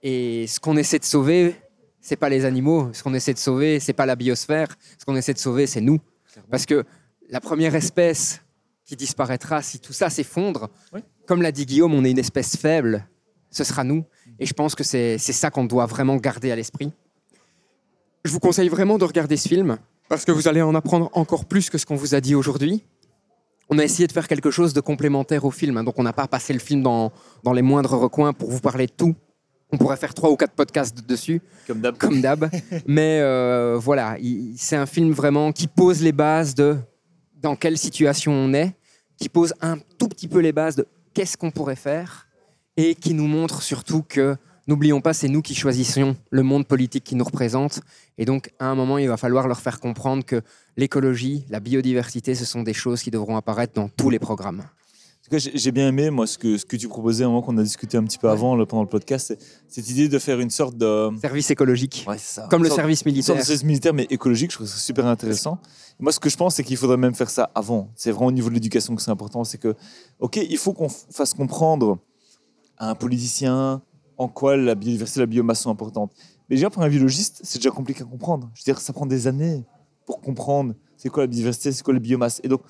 Et 0.02 0.46
ce 0.48 0.58
qu'on 0.60 0.76
essaie 0.76 0.98
de 0.98 1.04
sauver, 1.04 1.54
c'est 2.00 2.16
pas 2.16 2.28
les 2.28 2.44
animaux. 2.44 2.90
Ce 2.92 3.02
qu'on 3.02 3.14
essaie 3.14 3.34
de 3.34 3.38
sauver, 3.38 3.80
c'est 3.80 3.92
pas 3.92 4.06
la 4.06 4.16
biosphère. 4.16 4.68
Ce 4.98 5.04
qu'on 5.04 5.14
essaie 5.16 5.34
de 5.34 5.38
sauver, 5.38 5.66
c'est 5.66 5.80
nous. 5.80 5.98
Parce 6.50 6.66
que 6.66 6.84
la 7.28 7.40
première 7.40 7.74
espèce 7.74 8.40
qui 8.84 8.96
disparaîtra 8.96 9.60
si 9.62 9.78
tout 9.78 9.92
ça 9.92 10.08
s'effondre, 10.10 10.68
Oui. 10.92 11.00
Comme 11.28 11.42
l'a 11.42 11.52
dit 11.52 11.66
Guillaume, 11.66 11.94
on 11.94 12.04
est 12.04 12.10
une 12.10 12.18
espèce 12.18 12.56
faible. 12.56 13.06
Ce 13.50 13.62
sera 13.64 13.84
nous. 13.84 14.04
Et 14.40 14.46
je 14.46 14.52
pense 14.54 14.74
que 14.74 14.82
c'est 14.84 15.18
ça 15.18 15.50
qu'on 15.50 15.64
doit 15.64 15.86
vraiment 15.86 16.16
garder 16.16 16.50
à 16.50 16.56
l'esprit. 16.56 16.90
Je 18.24 18.30
vous 18.32 18.40
conseille 18.40 18.68
vraiment 18.68 18.98
de 18.98 19.04
regarder 19.04 19.36
ce 19.36 19.48
film 19.48 19.78
parce 20.08 20.24
que 20.24 20.32
vous 20.32 20.48
allez 20.48 20.62
en 20.62 20.74
apprendre 20.74 21.10
encore 21.12 21.44
plus 21.44 21.70
que 21.70 21.78
ce 21.78 21.86
qu'on 21.86 21.96
vous 21.96 22.14
a 22.14 22.20
dit 22.20 22.34
aujourd'hui. 22.34 22.82
On 23.70 23.78
a 23.78 23.84
essayé 23.84 24.06
de 24.06 24.12
faire 24.12 24.26
quelque 24.28 24.50
chose 24.50 24.72
de 24.72 24.80
complémentaire 24.80 25.44
au 25.44 25.50
film, 25.50 25.76
hein, 25.76 25.84
donc 25.84 25.98
on 25.98 26.02
n'a 26.02 26.14
pas 26.14 26.26
passé 26.26 26.54
le 26.54 26.58
film 26.58 26.82
dans, 26.82 27.12
dans 27.44 27.52
les 27.52 27.60
moindres 27.62 27.92
recoins 27.98 28.32
pour 28.32 28.50
vous 28.50 28.60
parler 28.60 28.86
de 28.86 28.92
tout. 28.92 29.14
On 29.70 29.76
pourrait 29.76 29.98
faire 29.98 30.14
trois 30.14 30.30
ou 30.30 30.36
quatre 30.36 30.54
podcasts 30.54 31.06
dessus, 31.06 31.42
Comme 31.66 31.80
d'hab. 31.82 31.98
comme 31.98 32.22
d'hab. 32.22 32.48
Mais 32.86 33.20
euh, 33.20 33.76
voilà, 33.78 34.16
il- 34.18 34.54
c'est 34.56 34.76
un 34.76 34.86
film 34.86 35.12
vraiment 35.12 35.52
qui 35.52 35.66
pose 35.66 36.00
les 36.02 36.12
bases 36.12 36.54
de 36.54 36.76
dans 37.42 37.54
quelle 37.56 37.76
situation 37.76 38.32
on 38.32 38.54
est, 38.54 38.74
qui 39.18 39.28
pose 39.28 39.52
un 39.60 39.76
tout 39.98 40.08
petit 40.08 40.28
peu 40.28 40.38
les 40.38 40.52
bases 40.52 40.76
de 40.76 40.86
qu'est-ce 41.14 41.36
qu'on 41.36 41.50
pourrait 41.50 41.76
faire 41.76 42.28
et 42.76 42.94
qui 42.94 43.14
nous 43.14 43.26
montre 43.26 43.62
surtout 43.62 44.02
que, 44.02 44.36
n'oublions 44.68 45.00
pas, 45.00 45.12
c'est 45.12 45.28
nous 45.28 45.42
qui 45.42 45.54
choisissons 45.54 46.16
le 46.30 46.42
monde 46.42 46.66
politique 46.66 47.04
qui 47.04 47.16
nous 47.16 47.24
représente. 47.24 47.80
Et 48.18 48.24
donc, 48.24 48.52
à 48.58 48.66
un 48.66 48.74
moment, 48.74 48.98
il 48.98 49.08
va 49.08 49.16
falloir 49.16 49.48
leur 49.48 49.60
faire 49.60 49.80
comprendre 49.80 50.24
que 50.24 50.42
l'écologie, 50.76 51.44
la 51.50 51.60
biodiversité, 51.60 52.34
ce 52.34 52.44
sont 52.44 52.62
des 52.62 52.74
choses 52.74 53.02
qui 53.02 53.10
devront 53.10 53.36
apparaître 53.36 53.74
dans 53.74 53.88
tous 53.88 54.10
les 54.10 54.18
programmes. 54.18 54.62
Tout 55.30 55.36
cas, 55.36 55.50
j'ai 55.54 55.72
bien 55.72 55.88
aimé, 55.88 56.08
moi, 56.08 56.26
ce 56.26 56.38
que, 56.38 56.56
ce 56.56 56.64
que 56.64 56.76
tu 56.76 56.88
proposais, 56.88 57.24
un 57.24 57.26
moment 57.28 57.42
qu'on 57.42 57.58
a 57.58 57.62
discuté 57.62 57.98
un 57.98 58.04
petit 58.04 58.16
peu 58.16 58.30
avant, 58.30 58.56
là, 58.56 58.64
pendant 58.64 58.82
le 58.82 58.88
podcast, 58.88 59.26
c'est 59.28 59.38
cette 59.82 59.90
idée 59.90 60.08
de 60.08 60.18
faire 60.18 60.40
une 60.40 60.48
sorte 60.48 60.76
de. 60.78 61.10
Service 61.20 61.50
écologique, 61.50 62.06
Ouais, 62.08 62.16
c'est 62.16 62.40
ça. 62.40 62.46
comme 62.48 62.60
Une 62.60 62.64
le 62.64 62.68
sorte- 62.70 62.78
service 62.80 63.00
Une 63.00 63.04
sorte 63.04 63.14
militaire. 63.14 63.36
de 63.36 63.42
service 63.42 63.64
militaire, 63.64 63.92
mais 63.94 64.06
écologique, 64.08 64.50
je 64.52 64.56
trouve 64.56 64.66
ça 64.66 64.78
super 64.78 65.04
intéressant. 65.06 65.58
Moi, 66.00 66.12
ce 66.12 66.18
que 66.20 66.30
je 66.30 66.36
pense, 66.38 66.54
c'est 66.54 66.64
qu'il 66.64 66.78
faudrait 66.78 66.96
même 66.96 67.14
faire 67.14 67.28
ça 67.28 67.50
avant. 67.54 67.90
C'est 67.94 68.10
vraiment 68.10 68.28
au 68.28 68.32
niveau 68.32 68.48
de 68.48 68.54
l'éducation 68.54 68.94
que 68.96 69.02
c'est 69.02 69.10
important. 69.10 69.44
C'est 69.44 69.58
que, 69.58 69.74
OK, 70.20 70.36
il 70.36 70.56
faut 70.56 70.72
qu'on 70.72 70.88
fasse 70.88 71.34
comprendre 71.34 71.98
à 72.78 72.88
un 72.90 72.94
politicien 72.94 73.82
en 74.16 74.28
quoi 74.28 74.56
la 74.56 74.74
biodiversité 74.74 75.20
et 75.20 75.22
la 75.24 75.26
biomasse 75.26 75.60
sont 75.60 75.70
importantes. 75.70 76.12
Mais 76.48 76.56
déjà, 76.56 76.70
pour 76.70 76.82
un 76.82 76.88
biologiste, 76.88 77.40
c'est 77.44 77.58
déjà 77.58 77.70
compliqué 77.70 78.00
à 78.02 78.04
comprendre. 78.06 78.48
Je 78.54 78.62
veux 78.62 78.72
dire, 78.72 78.80
ça 78.80 78.92
prend 78.94 79.04
des 79.04 79.26
années 79.26 79.64
pour 80.06 80.20
comprendre 80.22 80.74
c'est 80.96 81.10
quoi 81.10 81.24
la 81.24 81.26
biodiversité, 81.26 81.70
c'est 81.72 81.82
quoi 81.82 81.92
la 81.92 82.00
biomasse. 82.00 82.40
Et 82.42 82.48
donc, 82.48 82.62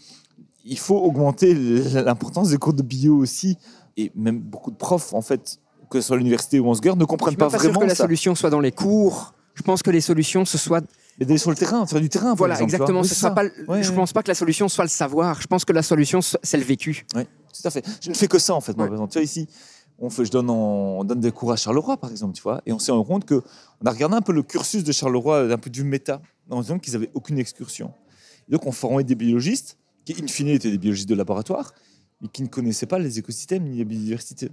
il 0.70 0.78
faut 0.78 0.96
augmenter 0.98 1.54
l'importance 1.54 2.50
des 2.50 2.56
cours 2.58 2.74
de 2.74 2.82
bio 2.82 3.16
aussi. 3.16 3.56
Et 3.96 4.12
même 4.14 4.38
beaucoup 4.38 4.70
de 4.70 4.76
profs, 4.76 5.12
en 5.14 5.22
fait, 5.22 5.58
que 5.90 6.00
ce 6.00 6.06
soit 6.08 6.16
à 6.16 6.18
l'université 6.18 6.60
ou 6.60 6.68
en 6.68 6.74
secondaire, 6.74 6.96
ne 6.96 7.00
Je 7.00 7.06
comprennent 7.06 7.30
suis 7.32 7.36
pas 7.38 7.46
pas 7.50 7.58
sûr 7.58 7.68
vraiment 7.70 7.80
que 7.80 7.86
la 7.86 7.94
ça. 7.94 8.04
solution 8.04 8.34
soit 8.34 8.50
dans 8.50 8.60
les 8.60 8.70
cours. 8.72 9.34
Je 9.54 9.62
pense 9.62 9.82
que 9.82 9.90
les 9.90 10.00
solutions, 10.00 10.44
ce 10.44 10.56
soit 10.56 10.84
Mais 11.18 11.26
d'aller 11.26 11.38
sur 11.38 11.50
le 11.50 11.56
terrain, 11.56 11.84
faire 11.84 12.00
du 12.00 12.08
terrain. 12.08 12.26
par 12.28 12.36
Voilà, 12.36 12.54
exemple, 12.54 12.70
vois. 12.70 12.76
exactement. 12.76 13.00
Oui, 13.00 13.08
Ce 13.08 13.14
sera 13.16 13.34
pas, 13.34 13.42
le- 13.42 13.50
Ouais, 13.66 13.82
je 13.82 13.90
ouais. 13.90 13.96
pense 13.96 14.12
pas 14.12 14.22
que 14.22 14.28
la 14.28 14.36
solution 14.36 14.68
soit 14.68 14.84
le 14.84 14.90
savoir. 14.90 15.40
Je 15.40 15.48
pense 15.48 15.64
que 15.64 15.72
la 15.72 15.82
solution, 15.82 16.20
c'est 16.22 16.56
le 16.58 16.62
vécu. 16.64 17.04
Tout 17.12 17.22
à 17.64 17.70
fait. 17.70 17.84
Je 18.00 18.10
ne 18.10 18.14
fais 18.14 18.28
que 18.28 18.38
ça 18.38 18.54
en 18.54 18.60
fait. 18.60 18.76
Moi, 18.76 18.84
Ouais. 18.84 18.88
par 18.90 18.94
exemple. 18.98 19.12
Tu 19.12 19.18
vois, 19.18 19.24
ici, 19.24 19.48
on, 19.98 20.10
fait, 20.10 20.24
je 20.24 20.30
donne, 20.30 20.48
en- 20.48 20.98
on 21.00 21.04
donne 21.04 21.18
des 21.18 21.32
cours 21.32 21.50
à 21.50 21.56
Charleroi, 21.56 21.96
par 21.96 22.10
exemple, 22.12 22.34
tu 22.34 22.42
vois, 22.42 22.60
et 22.66 22.72
on 22.72 22.78
s'est 22.78 22.92
rendu 22.92 23.04
compte 23.04 23.24
que 23.24 23.42
on 23.82 23.86
a 23.86 23.90
regardé 23.90 24.14
un 24.14 24.20
peu 24.20 24.32
le 24.32 24.44
cursus 24.44 24.84
de 24.84 24.92
Charleroi 24.92 25.48
d'un 25.48 25.58
peu 25.58 25.70
du 25.70 25.82
méta, 25.82 26.20
en 26.50 26.60
disant 26.60 26.78
qu'ils 26.78 26.94
avaient 26.94 27.10
aucune 27.14 27.38
excursion. 27.40 27.92
Et 28.48 28.52
donc, 28.52 28.64
on 28.64 28.70
formait 28.72 29.02
des 29.02 29.16
biologistes 29.16 29.76
qui, 30.14 30.22
in 30.22 30.26
fine, 30.26 30.48
étaient 30.48 30.70
des 30.70 30.78
biologistes 30.78 31.08
de 31.08 31.14
laboratoire, 31.14 31.72
mais 32.20 32.28
qui 32.28 32.42
ne 32.42 32.48
connaissaient 32.48 32.86
pas 32.86 32.98
les 32.98 33.18
écosystèmes 33.18 33.64
ni 33.64 33.78
la 33.78 33.84
biodiversité. 33.84 34.50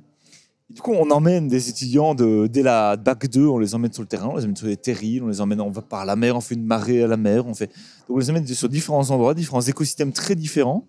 Et 0.70 0.74
du 0.74 0.82
coup, 0.82 0.94
on 0.94 1.10
emmène 1.12 1.48
des 1.48 1.70
étudiants 1.70 2.16
de, 2.16 2.48
dès 2.48 2.64
la 2.64 2.96
bac 2.98 3.28
2, 3.30 3.46
on 3.46 3.60
les 3.60 3.76
emmène 3.76 3.94
sur 3.94 4.02
le 4.02 4.08
terrain, 4.08 4.30
on 4.30 4.36
les 4.38 4.44
emmène 4.46 4.56
sur 4.56 4.68
des 4.68 4.78
terrils, 4.78 5.22
on 5.24 5.28
les 5.28 5.40
emmène, 5.42 5.62
on 5.62 5.70
va 5.70 5.82
par 5.84 6.06
la 6.06 6.16
mer, 6.16 6.36
on 6.36 6.42
fait 6.42 6.56
une 6.56 6.66
marée 6.66 7.04
à 7.04 7.08
la 7.08 7.18
mer, 7.18 7.46
on 7.46 7.54
fait, 7.54 7.68
donc 8.08 8.18
on 8.18 8.18
les 8.18 8.30
emmène 8.32 8.48
sur 8.48 8.68
différents 8.68 9.10
endroits, 9.12 9.34
différents 9.36 9.62
écosystèmes 9.62 10.12
très 10.12 10.34
différents 10.36 10.88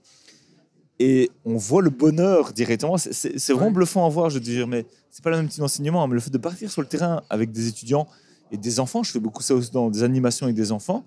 et 0.98 1.30
on 1.44 1.56
voit 1.58 1.82
le 1.82 1.90
bonheur 1.90 2.52
directement. 2.54 2.96
C'est- 2.96 3.36
vraiment 3.52 3.66
Ouais. 3.66 3.72
bluffant 3.72 4.06
à 4.06 4.08
voir, 4.08 4.30
je 4.30 4.36
veux 4.36 4.40
dire, 4.40 4.66
mais 4.66 4.86
c'est 5.10 5.22
pas 5.22 5.30
le 5.30 5.36
même 5.36 5.48
type 5.48 5.60
d'enseignement. 5.60 6.02
hein, 6.02 6.08
Mais 6.08 6.14
le 6.14 6.20
fait 6.20 6.30
de 6.30 6.38
partir 6.38 6.70
sur 6.70 6.80
le 6.80 6.88
terrain 6.88 7.22
avec 7.28 7.52
des 7.52 7.68
étudiants 7.68 8.06
et 8.50 8.56
des 8.56 8.80
enfants, 8.80 9.02
je 9.02 9.10
fais 9.12 9.20
beaucoup 9.20 9.42
ça 9.42 9.54
aussi 9.54 9.70
dans 9.70 9.90
des 9.90 10.02
animations 10.02 10.46
avec 10.46 10.56
des 10.56 10.72
enfants, 10.72 11.04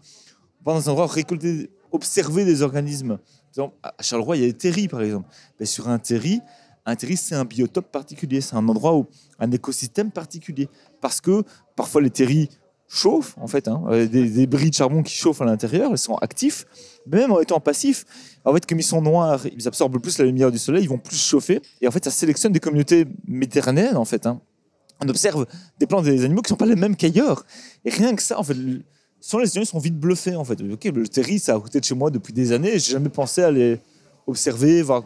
on 0.61 0.63
part 0.63 0.75
dans 0.75 0.87
un 0.89 0.91
endroit 0.91 1.07
récolter, 1.07 1.71
observer 1.91 2.45
des 2.45 2.61
organismes. 2.61 3.17
Exemple, 3.49 3.75
à 3.83 3.93
Charleroi, 4.01 4.37
il 4.37 4.41
y 4.41 4.45
a 4.45 4.47
des 4.47 4.57
terris, 4.57 4.87
par 4.87 5.01
exemple. 5.01 5.27
Mais 5.59 5.65
sur 5.65 5.87
un 5.89 5.99
terri, 5.99 6.41
un 6.85 6.95
terri, 6.95 7.17
c'est 7.17 7.35
un 7.35 7.45
biotope 7.45 7.91
particulier, 7.91 8.41
c'est 8.41 8.55
un 8.55 8.67
endroit 8.67 8.95
où 8.95 9.07
un 9.39 9.51
écosystème 9.51 10.11
particulier. 10.11 10.69
Parce 11.01 11.19
que 11.21 11.43
parfois 11.75 12.01
les 12.01 12.09
terris 12.09 12.49
chauffent, 12.87 13.35
en 13.37 13.47
fait, 13.47 13.67
hein, 13.67 13.83
euh, 13.87 14.07
des, 14.07 14.29
des 14.29 14.47
bris 14.47 14.69
de 14.69 14.75
charbon 14.75 15.03
qui 15.03 15.13
chauffent 15.13 15.41
à 15.41 15.45
l'intérieur, 15.45 15.91
ils 15.91 15.97
sont 15.97 16.15
actifs, 16.15 16.65
même 17.05 17.31
en 17.31 17.39
étant 17.39 17.59
passifs. 17.59 18.05
En 18.45 18.53
fait, 18.53 18.65
comme 18.65 18.79
ils 18.79 18.83
sont 18.83 19.01
noirs, 19.01 19.45
ils 19.45 19.67
absorbent 19.67 19.99
plus 19.99 20.17
la 20.17 20.25
lumière 20.25 20.51
du 20.51 20.57
soleil, 20.57 20.83
ils 20.83 20.89
vont 20.89 20.97
plus 20.97 21.17
chauffer. 21.17 21.61
Et 21.81 21.87
en 21.87 21.91
fait, 21.91 22.03
ça 22.03 22.11
sélectionne 22.11 22.51
des 22.51 22.59
communautés 22.59 23.05
méditerranéennes, 23.27 23.97
en 23.97 24.05
fait. 24.05 24.25
hein. 24.25 24.41
On 25.01 25.07
observe 25.07 25.45
des 25.79 25.85
plantes 25.87 26.07
et 26.07 26.11
des 26.11 26.25
animaux 26.25 26.41
qui 26.41 26.47
ne 26.47 26.55
sont 26.55 26.57
pas 26.57 26.65
les 26.65 26.75
mêmes 26.75 26.95
qu'ailleurs. 26.95 27.45
Et 27.85 27.89
rien 27.89 28.15
que 28.15 28.21
ça, 28.21 28.39
en 28.39 28.43
fait, 28.43 28.57
sans 29.21 29.37
les 29.39 29.45
étudiants, 29.47 29.63
ils 29.63 29.65
sont 29.65 29.79
vite 29.79 29.97
bluffés, 29.99 30.35
en 30.35 30.43
fait. 30.43 30.59
Ok, 30.61 30.85
le 30.85 31.07
terri, 31.07 31.39
ça 31.39 31.55
à 31.55 31.59
côté 31.59 31.79
de 31.79 31.85
chez 31.85 31.95
moi 31.95 32.09
depuis 32.11 32.33
des 32.33 32.51
années, 32.51 32.79
j'ai 32.79 32.93
jamais 32.93 33.09
pensé 33.09 33.41
à 33.43 33.51
les 33.51 33.79
observer, 34.27 34.81
voir. 34.81 35.03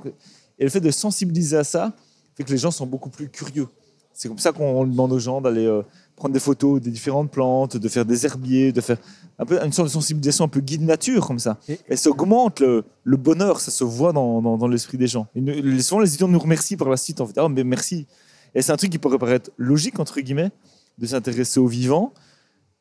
Et 0.60 0.64
le 0.64 0.70
fait 0.70 0.80
de 0.82 0.92
sensibiliser 0.92 1.58
à 1.58 1.64
ça 1.64 1.94
fait 2.36 2.44
que 2.44 2.52
les 2.52 2.58
gens 2.58 2.72
sont 2.72 2.86
beaucoup 2.86 3.10
plus 3.10 3.30
curieux. 3.30 3.68
C'est 4.14 4.28
comme 4.28 4.38
ça 4.40 4.52
qu'on 4.52 4.86
demande 4.86 5.12
aux 5.12 5.20
gens 5.20 5.42
d'aller 5.42 5.66
euh, 5.66 5.82
prendre 6.16 6.34
des 6.34 6.40
photos 6.40 6.80
des 6.80 6.92
différentes 6.92 7.32
plantes, 7.32 7.78
de 7.78 7.90
faire 7.90 8.06
des 8.06 8.26
herbiers, 8.26 8.72
de 8.72 8.80
faire 8.82 8.98
un 9.40 9.46
peu 9.46 9.60
une 9.64 9.72
sorte 9.74 9.88
de 9.88 9.94
sensibilisation 9.94 10.46
un 10.46 10.48
peu 10.48 10.60
guide 10.60 10.84
nature 10.84 11.26
comme 11.26 11.40
ça. 11.40 11.58
Et- 11.68 11.80
Et 11.90 11.96
ça 11.96 12.12
augmente 12.12 12.60
le, 12.60 12.84
le 13.04 13.18
bonheur, 13.18 13.60
ça 13.60 13.72
se 13.72 13.84
voit 13.84 14.14
dans, 14.14 14.40
dans, 14.42 14.58
dans 14.58 14.68
l'esprit 14.68 15.00
des 15.00 15.08
gens. 15.08 15.28
Et 15.36 15.42
nous- 15.42 15.80
souvent, 15.82 16.02
les 16.02 16.10
étudiants 16.10 16.28
nous 16.28 16.38
remercient 16.40 16.78
par 16.78 16.90
la 16.90 16.98
suite 16.98 17.22
en 17.22 17.26
fait. 17.26 17.34
Ah, 17.38 17.50
mais 17.50 17.64
merci. 17.64 18.06
Et 18.54 18.62
c'est 18.62 18.72
un 18.72 18.78
truc 18.78 18.92
qui 18.92 19.00
pourrait 19.00 19.18
paraître 19.18 19.50
logique, 19.58 19.98
entre 20.00 20.20
guillemets, 20.22 20.52
de 21.00 21.08
s'intéresser 21.08 21.60
aux 21.60 21.66
vivants, 21.68 22.14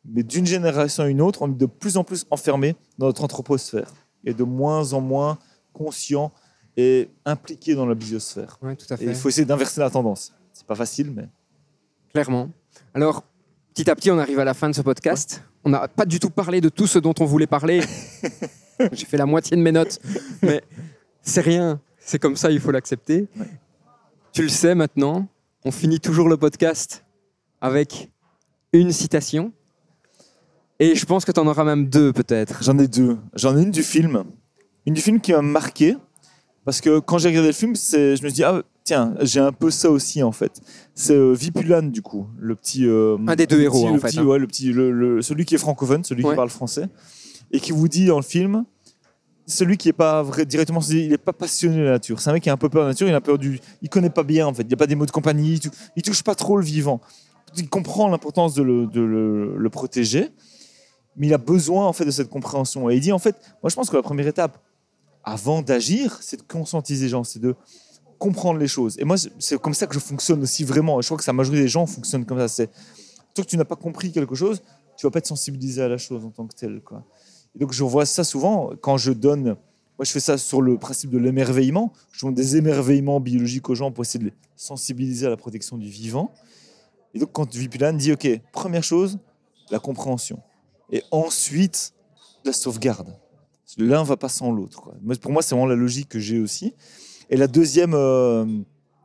mais 0.05 0.23
d'une 0.23 0.47
génération 0.47 1.05
à 1.05 1.09
une 1.09 1.21
autre, 1.21 1.43
on 1.43 1.49
est 1.51 1.57
de 1.57 1.67
plus 1.67 1.97
en 1.97 2.05
plus 2.05 2.27
enfermé 2.31 2.77
dans 2.99 3.07
notre 3.07 3.23
anthroposphère 3.25 3.91
et 4.25 4.35
de 4.35 4.45
moins 4.45 4.93
en 4.93 5.01
moins 5.01 5.39
conscient 5.73 6.33
et 6.77 7.09
impliqué 7.25 7.75
dans 7.75 7.87
la 7.87 7.95
biosphère. 7.95 8.59
Ouais, 8.63 8.77
tout 8.77 8.87
à 8.91 8.95
Et 8.95 8.99
fait. 8.99 9.05
il 9.07 9.15
faut 9.15 9.29
essayer 9.29 9.45
d'inverser 9.45 9.81
la 9.81 9.91
tendance. 9.91 10.33
C'est 10.53 10.67
pas 10.67 10.75
facile, 10.75 11.11
mais 11.11 11.29
Clairement. 12.13 12.51
Alors, 12.95 13.25
petit 13.75 13.89
à 13.91 13.97
petit, 13.97 14.11
on 14.11 14.19
arrive 14.19 14.39
à 14.39 14.45
la 14.45 14.55
fin 14.55 14.69
de 14.69 14.75
ce 14.75 14.83
podcast. 14.83 15.43
On 15.65 15.71
n'a 15.71 15.89
pas 15.89 16.05
du 16.05 16.19
tout 16.21 16.29
parlé 16.31 16.61
de 16.61 16.69
tout 16.69 16.87
ce 16.87 16.99
dont 16.99 17.15
on 17.21 17.25
voulait 17.25 17.47
parler. 17.47 17.81
J'ai 18.93 19.07
fait 19.07 19.17
la 19.17 19.27
moitié 19.27 19.57
de 19.57 19.63
mes 19.63 19.73
notes, 19.73 19.99
mais 20.43 20.63
c'est 21.23 21.41
rien. 21.41 21.81
C'est 21.99 22.19
comme 22.19 22.37
ça, 22.37 22.51
il 22.51 22.59
faut 22.61 22.71
l'accepter. 22.71 23.29
Ouais. 23.39 23.47
Tu 24.33 24.43
le 24.43 24.49
sais 24.49 24.75
maintenant, 24.75 25.27
on 25.65 25.71
finit 25.71 26.01
toujours 26.01 26.29
le 26.29 26.37
podcast 26.37 27.05
avec 27.61 28.11
une 28.73 28.91
citation. 28.93 29.53
Et 30.83 30.95
je 30.97 31.05
pense 31.07 31.25
que 31.25 31.31
tu 31.31 31.39
en 31.39 31.47
auras 31.47 31.63
même 31.65 31.89
deux, 31.89 32.13
peut-être. 32.13 32.63
J'en 32.63 32.77
ai 32.79 32.89
deux. 32.89 33.17
J'en 33.35 33.57
ai 33.57 33.63
une 33.63 33.71
du 33.71 33.83
film. 33.85 34.25
Une 34.87 34.95
du 34.95 35.01
film 35.01 35.21
qui 35.21 35.33
m'a 35.33 35.41
marqué. 35.43 35.97
Parce 36.65 36.81
que 36.81 36.99
quand 36.99 37.19
j'ai 37.19 37.29
regardé 37.29 37.49
le 37.49 37.55
film, 37.55 37.75
je 37.77 38.11
me 38.11 38.17
suis 38.17 38.33
dit, 38.33 38.43
ah, 38.45 38.63
tiens, 38.83 39.15
j'ai 39.21 39.39
un 39.39 39.53
peu 39.53 39.71
ça 39.71 39.91
aussi, 39.91 40.23
en 40.25 40.33
fait. 40.33 40.61
C'est 40.95 41.15
euh, 41.15 41.33
Vipulan, 41.35 41.83
du 41.85 42.03
coup. 42.03 42.27
Le 42.39 42.55
petit. 42.57 42.85
euh, 42.87 43.17
Un 43.29 43.37
des 43.37 43.47
deux 43.47 43.61
héros, 43.61 43.87
en 43.87 43.99
fait, 43.99 44.09
petit- 44.09 44.19
hein. 44.19 44.25
ouais, 44.25 44.39
le 44.41 44.47
petit, 44.49 44.73
le- 44.73 44.91
le- 44.91 45.23
celui 45.23 45.45
qui 45.45 45.55
est 45.55 45.59
francophone, 45.59 46.03
celui 46.05 46.25
Ouais. 46.25 46.31
qui 46.31 46.37
parle 46.37 46.51
français. 46.51 46.87
Et 47.53 47.61
qui 47.61 47.71
vous 47.73 47.87
dit 47.89 48.07
dans 48.07 48.17
le 48.17 48.23
film, 48.25 48.65
celui 49.47 49.77
qui 49.77 49.89
est 49.89 49.93
pas 49.93 50.23
vrai, 50.23 50.47
directement, 50.47 50.81
il 50.91 51.11
n'est 51.11 51.19
pas 51.19 51.33
passionné 51.33 51.77
de 51.77 51.83
la 51.83 51.91
nature. 51.93 52.19
C'est 52.21 52.31
un 52.31 52.33
mec 52.33 52.43
qui 52.43 52.51
a 52.51 52.53
un 52.53 52.57
peu 52.57 52.69
peur 52.69 52.83
de 52.83 52.87
la 52.87 52.93
nature, 52.93 53.07
il 53.09 53.15
a 53.15 53.21
peur 53.21 53.39
du. 53.39 53.61
Il 53.83 53.89
connaît 53.89 54.11
pas 54.11 54.23
bien, 54.25 54.47
en 54.49 54.55
fait. 54.55 54.63
Il 54.63 54.69
n'y 54.69 54.75
a 54.75 54.77
pas 54.77 54.87
des 54.89 54.95
mots 54.97 55.07
de 55.07 55.11
compagnie, 55.13 55.55
il 55.55 55.61
tou- 55.61 55.71
il 55.97 56.03
touche 56.03 56.23
pas 56.25 56.35
trop 56.35 56.57
le 56.57 56.65
vivant. 56.65 57.01
Il 57.57 57.69
comprend 57.69 58.09
l'importance 58.09 58.55
de, 58.55 58.63
le, 58.63 58.87
de 58.87 59.01
le- 59.01 59.57
le 59.59 59.71
protéger 59.71 60.29
mais 61.17 61.27
il 61.29 61.35
a 61.35 61.39
besoin 61.39 61.87
en 61.87 61.93
fait 61.93 62.05
de 62.05 62.11
cette 62.11 62.29
compréhension. 62.29 62.89
Et 62.91 62.97
il 62.97 63.01
dit 63.01 63.13
en 63.13 63.19
fait, 63.19 63.37
moi 63.63 63.71
je 63.71 63.75
pense 63.75 63.91
que 63.91 63.97
la 63.97 64.03
première 64.03 64.27
étape, 64.27 64.59
avant 65.25 65.63
d'agir, 65.63 66.19
c'est 66.21 66.37
de 66.37 66.43
conscientiser 66.43 67.05
les 67.05 67.11
gens, 67.11 67.25
c'est 67.25 67.39
de 67.39 67.55
comprendre 68.19 68.59
les 68.59 68.69
choses. 68.69 68.97
Et 68.99 69.05
moi, 69.05 69.17
c'est 69.39 69.61
comme 69.61 69.75
ça 69.75 69.87
que 69.87 69.95
je 69.95 69.99
fonctionne 69.99 70.43
aussi 70.43 70.65
vraiment. 70.65 71.01
Je 71.01 71.07
crois 71.09 71.19
que 71.19 71.25
la 71.27 71.33
majorité 71.33 71.63
des 71.63 71.69
gens 71.69 71.87
fonctionnent 71.87 72.25
comme 72.25 72.39
ça. 72.39 72.49
C'est 72.49 72.71
tant 73.35 73.43
que 73.43 73.49
tu 73.49 73.57
n'as 73.57 73.65
pas 73.65 73.77
compris 73.77 74.13
quelque 74.13 74.35
chose, 74.35 74.63
tu 74.97 75.07
vas 75.07 75.11
pas 75.11 75.19
être 75.19 75.27
sensibilisé 75.27 75.83
à 75.83 75.89
la 75.89 75.99
chose 75.99 76.25
en 76.25 76.31
tant 76.31 76.47
que 76.47 76.55
tel. 76.55 76.81
Quoi. 76.83 77.05
Et 77.55 77.59
donc 77.59 77.73
je 77.73 77.83
vois 77.85 78.07
ça 78.07 78.25
souvent 78.25 78.71
quand 78.81 78.97
je 78.97 79.13
donne. 79.13 79.57
Moi, 79.99 80.07
je 80.07 80.11
fais 80.11 80.21
ça 80.21 80.39
sur 80.39 80.63
le 80.63 80.79
principe 80.79 81.11
de 81.11 81.19
l'émerveillement. 81.19 81.93
Je 82.13 82.25
donne 82.25 82.35
des 82.35 82.57
émerveillements 82.57 83.21
biologiques 83.21 83.69
aux 83.69 83.75
gens 83.75 83.93
pour 83.93 84.03
essayer 84.03 84.21
de 84.21 84.31
les 84.31 84.35
sensibiliser 84.57 85.27
à 85.27 85.31
la 85.31 85.37
protection 85.37 85.77
du 85.77 85.89
vivant. 85.89 86.33
Et 87.15 87.19
donc, 87.19 87.31
quand 87.33 87.55
Vipulan 87.55 87.93
dit, 87.93 88.11
OK, 88.11 88.27
première 88.53 88.83
chose, 88.83 89.19
la 89.71 89.79
compréhension 89.79 90.41
et 90.93 91.03
ensuite 91.11 91.93
la 92.45 92.53
sauvegarde. 92.53 93.17
L'un 93.79 94.03
va 94.03 94.17
pas 94.17 94.29
sans 94.29 94.53
l'autre. 94.53 94.93
Pour 95.21 95.33
moi, 95.33 95.43
c'est 95.43 95.55
vraiment 95.55 95.67
la 95.67 95.75
logique 95.75 96.11
que 96.11 96.19
j'ai 96.19 96.39
aussi. 96.39 96.75
Et 97.31 97.37
la 97.37 97.47
deuxième 97.47 97.95
euh, 97.95 98.45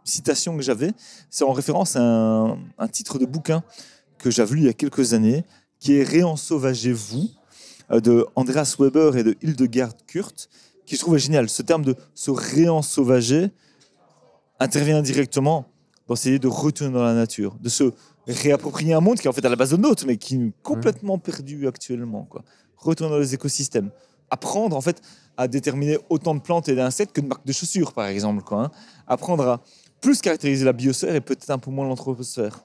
citation 0.04 0.58
que 0.58 0.62
j'avais, 0.62 0.92
c'est 1.30 1.46
en 1.46 1.54
référence 1.54 1.96
à 1.96 2.02
un, 2.02 2.88
titre 2.92 3.18
de 3.18 3.26
bouquin 3.26 3.64
que 4.18 4.30
j'avais 4.30 4.56
lu 4.56 4.62
il 4.62 4.66
y 4.66 4.70
a 4.70 4.74
quelques 4.74 5.14
années, 5.14 5.46
qui 5.80 5.96
est 5.96 6.04
Réensauvagez-vous 6.04 7.30
euh, 7.92 8.02
de 8.02 8.26
Andreas 8.36 8.76
Weber 8.78 9.16
et 9.16 9.24
de 9.24 9.38
Hildegard 9.42 9.94
Kurt, 10.06 10.50
qui 10.86 10.96
je 10.96 11.00
trouvais 11.00 11.20
génial. 11.20 11.48
Ce 11.48 11.62
terme 11.62 11.86
de 11.86 11.96
se 12.14 12.32
réensauvager 12.32 13.52
intervient 14.60 15.02
directement 15.02 15.66
dans 16.08 16.16
cette 16.16 16.28
idée 16.28 16.40
de 16.40 16.48
retourner 16.48 16.94
dans 16.94 17.04
la 17.04 17.14
nature, 17.14 17.56
de 17.60 17.70
se 17.70 17.92
réapproprier 18.28 18.94
un 18.94 19.00
monde 19.02 19.18
qui 19.20 19.28
est 19.28 19.30
en 19.30 19.34
fait 19.34 19.46
à 19.46 19.50
la 19.50 19.56
base 19.56 19.72
de 19.72 19.78
nôtre, 19.78 20.06
mais 20.06 20.18
qui 20.18 20.36
est 20.36 20.52
complètement 20.64 21.18
perdu 21.18 21.68
actuellement. 21.68 22.24
Quoi. 22.24 22.44
Retourner 22.78 23.12
dans 23.14 23.20
les 23.20 23.34
écosystèmes. 23.34 23.90
Apprendre 24.30 24.76
en 24.76 24.82
fait 24.82 25.02
à 25.38 25.48
déterminer 25.48 25.98
autant 26.10 26.36
de 26.36 26.42
plantes 26.42 26.68
et 26.70 26.76
d'insectes 26.76 27.14
que 27.16 27.22
de 27.22 27.28
marques 27.28 27.46
de 27.46 27.54
chaussures, 27.54 27.94
par 27.94 28.08
exemple. 28.08 28.44
Quoi, 28.44 28.64
hein. 28.66 28.72
Apprendre 29.08 29.48
à 29.48 29.62
plus 30.02 30.20
caractériser 30.22 30.66
la 30.66 30.74
biosphère 30.74 31.16
et 31.16 31.22
peut-être 31.22 31.50
un 31.50 31.58
peu 31.60 31.72
moins 31.72 31.88
l'anthroposphère. 31.88 32.64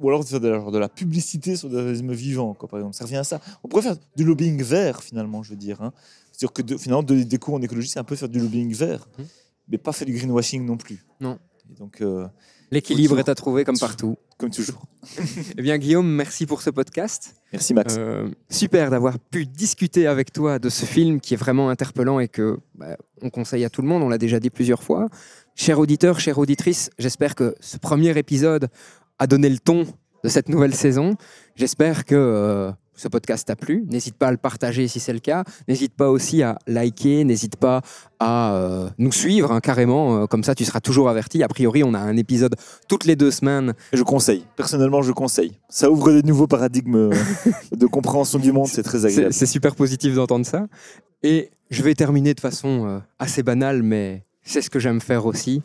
Ou 0.00 0.08
alors 0.08 0.24
de 0.24 0.28
faire 0.28 0.40
de 0.40 0.78
la, 0.78 0.88
publicité 0.88 1.54
sur 1.56 1.68
des 1.68 1.76
organismes 1.76 2.12
vivants, 2.12 2.54
quoi, 2.54 2.68
par 2.68 2.78
exemple. 2.80 2.96
Ça 2.96 3.04
revient 3.04 3.16
à 3.16 3.24
ça. 3.24 3.40
On 3.62 3.68
pourrait 3.68 3.82
faire 3.82 3.96
du 4.16 4.24
lobbying 4.24 4.62
vert, 4.62 5.02
finalement, 5.02 5.42
je 5.42 5.50
veux 5.50 5.56
dire. 5.56 5.80
hein. 5.82 5.92
C'est-à-dire 6.32 6.52
que 6.52 6.62
de- 6.62 6.76
finalement, 6.76 7.02
donner 7.02 7.24
des 7.24 7.38
cours 7.38 7.54
en 7.54 7.62
écologie, 7.62 7.88
c'est 7.88 7.98
un 8.00 8.04
peu 8.04 8.16
faire 8.16 8.28
du 8.28 8.40
lobbying 8.40 8.74
vert, 8.74 9.06
Mhm. 9.18 9.26
mais 9.68 9.78
pas 9.78 9.92
faire 9.92 10.06
du 10.06 10.14
greenwashing 10.14 10.64
non 10.64 10.76
plus. 10.76 11.04
Non. 11.20 11.38
Et 11.70 11.74
donc, 11.74 12.00
euh, 12.00 12.26
L'équilibre 12.72 13.18
est 13.18 13.28
à 13.28 13.34
trouver 13.34 13.64
comme 13.64 13.78
partout. 13.78 14.16
comme 14.38 14.50
toujours. 14.50 14.86
Eh 15.58 15.60
bien, 15.60 15.76
Guillaume, 15.76 16.10
merci 16.10 16.46
pour 16.46 16.62
ce 16.62 16.70
podcast. 16.70 17.34
Merci 17.52 17.74
Max. 17.74 17.96
Euh, 17.98 18.30
super 18.48 18.88
d'avoir 18.90 19.18
pu 19.18 19.44
discuter 19.44 20.06
avec 20.06 20.32
toi 20.32 20.58
de 20.58 20.70
ce 20.70 20.86
film 20.86 21.20
qui 21.20 21.34
est 21.34 21.36
vraiment 21.36 21.68
interpellant 21.68 22.18
et 22.18 22.28
que 22.28 22.58
bah, 22.74 22.96
on 23.20 23.28
conseille 23.28 23.66
à 23.66 23.68
tout 23.68 23.82
le 23.82 23.88
monde. 23.88 24.02
On 24.02 24.08
l'a 24.08 24.16
déjà 24.16 24.40
dit 24.40 24.48
plusieurs 24.48 24.82
fois. 24.82 25.08
Chers 25.54 25.78
auditeurs, 25.78 26.18
chères 26.18 26.38
auditrices, 26.38 26.88
j'espère 26.98 27.34
que 27.34 27.54
ce 27.60 27.76
premier 27.76 28.16
épisode 28.16 28.68
a 29.18 29.26
donné 29.26 29.50
le 29.50 29.58
ton 29.58 29.86
de 30.24 30.28
cette 30.30 30.48
nouvelle 30.48 30.74
saison. 30.74 31.16
J'espère 31.56 32.06
que 32.06 32.14
euh, 32.14 32.72
ce 33.02 33.08
podcast 33.08 33.46
t'a 33.46 33.56
plu. 33.56 33.84
N'hésite 33.90 34.16
pas 34.16 34.28
à 34.28 34.30
le 34.30 34.36
partager 34.36 34.86
si 34.86 35.00
c'est 35.00 35.12
le 35.12 35.18
cas. 35.18 35.44
N'hésite 35.66 35.94
pas 35.94 36.08
aussi 36.08 36.42
à 36.42 36.58
liker. 36.66 37.24
N'hésite 37.24 37.56
pas 37.56 37.82
à 38.20 38.54
euh, 38.54 38.88
nous 38.98 39.12
suivre 39.12 39.50
hein, 39.50 39.60
carrément. 39.60 40.22
Euh, 40.22 40.26
comme 40.26 40.44
ça, 40.44 40.54
tu 40.54 40.64
seras 40.64 40.80
toujours 40.80 41.08
averti. 41.08 41.42
A 41.42 41.48
priori, 41.48 41.82
on 41.82 41.94
a 41.94 41.98
un 41.98 42.16
épisode 42.16 42.54
toutes 42.88 43.04
les 43.04 43.16
deux 43.16 43.32
semaines. 43.32 43.74
Je 43.92 44.02
conseille. 44.02 44.44
Personnellement, 44.56 45.02
je 45.02 45.12
conseille. 45.12 45.58
Ça 45.68 45.90
ouvre 45.90 46.12
des 46.12 46.22
nouveaux 46.22 46.46
paradigmes 46.46 46.94
euh, 46.94 47.14
de 47.72 47.86
compréhension 47.86 48.38
du 48.38 48.52
monde. 48.52 48.68
C'est 48.68 48.84
très 48.84 49.04
agréable. 49.04 49.32
c'est 49.32 49.46
super 49.46 49.74
positif 49.74 50.14
d'entendre 50.14 50.46
ça. 50.46 50.66
Et 51.24 51.50
je 51.70 51.82
vais 51.82 51.94
terminer 51.94 52.34
de 52.34 52.40
façon 52.40 52.86
euh, 52.86 52.98
assez 53.18 53.42
banale, 53.42 53.82
mais 53.82 54.24
c'est 54.42 54.62
ce 54.62 54.70
que 54.70 54.78
j'aime 54.78 55.00
faire 55.00 55.26
aussi. 55.26 55.62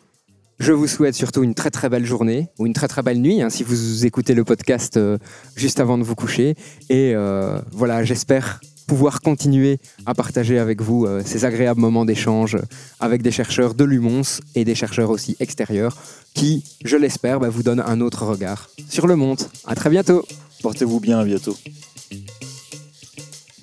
Je 0.58 0.72
vous 0.72 0.88
souhaite 0.88 1.14
surtout 1.14 1.44
une 1.44 1.54
très 1.54 1.70
très 1.70 1.88
belle 1.88 2.04
journée 2.04 2.48
ou 2.58 2.66
une 2.66 2.72
très 2.72 2.88
très 2.88 3.02
belle 3.02 3.20
nuit 3.20 3.42
hein, 3.42 3.48
si 3.48 3.62
vous 3.62 4.04
écoutez 4.04 4.34
le 4.34 4.42
podcast 4.42 4.96
euh, 4.96 5.16
juste 5.54 5.78
avant 5.78 5.98
de 5.98 6.02
vous 6.02 6.16
coucher. 6.16 6.56
Et 6.90 7.14
euh, 7.14 7.60
voilà, 7.72 8.02
j'espère 8.02 8.60
pouvoir 8.88 9.20
continuer 9.20 9.78
à 10.06 10.14
partager 10.14 10.58
avec 10.58 10.82
vous 10.82 11.04
euh, 11.04 11.22
ces 11.24 11.44
agréables 11.44 11.80
moments 11.80 12.04
d'échange 12.04 12.56
avec 12.98 13.22
des 13.22 13.30
chercheurs 13.30 13.74
de 13.74 13.84
l'UMONS 13.84 14.40
et 14.56 14.64
des 14.64 14.74
chercheurs 14.74 15.10
aussi 15.10 15.36
extérieurs 15.38 15.96
qui, 16.34 16.64
je 16.84 16.96
l'espère, 16.96 17.38
bah, 17.38 17.50
vous 17.50 17.62
donnent 17.62 17.84
un 17.86 18.00
autre 18.00 18.24
regard 18.24 18.68
sur 18.88 19.06
le 19.06 19.14
monde. 19.14 19.40
À 19.64 19.76
très 19.76 19.90
bientôt. 19.90 20.24
Portez-vous 20.62 20.98
bien. 20.98 21.20
À 21.20 21.24
bientôt. 21.24 21.56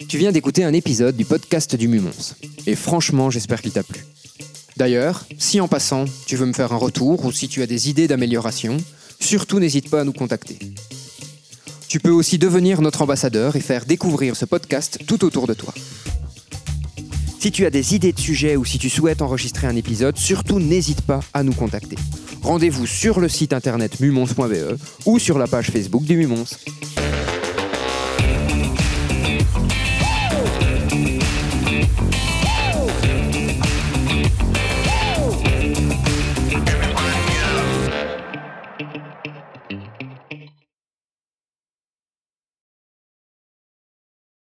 Tu 0.08 0.18
viens 0.18 0.32
d'écouter 0.32 0.64
un 0.64 0.74
épisode 0.74 1.18
du 1.18 1.26
podcast 1.26 1.76
du 1.76 1.90
Mumons. 1.90 2.36
Et 2.68 2.76
franchement, 2.76 3.30
j'espère 3.30 3.62
qu'il 3.62 3.74
t'a 3.74 3.84
plu. 3.84 4.06
D'ailleurs, 4.78 5.26
si 5.38 5.62
en 5.62 5.68
passant, 5.68 6.06
tu 6.26 6.36
veux 6.36 6.46
me 6.46 6.54
faire 6.54 6.74
un 6.74 6.78
retour 6.78 7.24
ou 7.26 7.32
si 7.32 7.48
tu 7.48 7.62
as 7.62 7.68
des 7.68 7.90
idées 7.90 8.08
d'amélioration, 8.08 8.78
surtout 9.20 9.60
n'hésite 9.60 9.90
pas 9.90 10.02
à 10.02 10.04
nous 10.04 10.14
contacter. 10.14 10.60
Tu 11.88 12.00
peux 12.00 12.10
aussi 12.10 12.38
devenir 12.38 12.82
notre 12.82 13.02
ambassadeur 13.02 13.56
et 13.56 13.62
faire 13.62 13.86
découvrir 13.86 14.36
ce 14.36 14.44
podcast 14.44 15.00
tout 15.08 15.24
autour 15.24 15.48
de 15.48 15.54
toi. 15.54 15.74
Si 17.40 17.52
tu 17.52 17.66
as 17.66 17.70
des 17.70 17.96
idées 17.96 18.12
de 18.12 18.20
sujets 18.20 18.56
ou 18.56 18.66
si 18.66 18.80
tu 18.80 18.90
souhaites 18.90 19.22
enregistrer 19.22 19.68
un 19.68 19.76
épisode, 19.76 20.18
surtout 20.18 20.60
n'hésite 20.60 21.02
pas 21.02 21.22
à 21.34 21.44
nous 21.44 21.54
contacter. 21.54 21.96
Rendez-vous 22.42 22.86
sur 22.86 23.20
le 23.20 23.30
site 23.30 23.54
internet 23.54 24.00
mumons.be 24.00 24.78
ou 25.06 25.20
sur 25.20 25.38
la 25.38 25.48
page 25.48 25.72
Facebook 25.72 26.04
du 26.04 26.18
Mumons. 26.18 26.46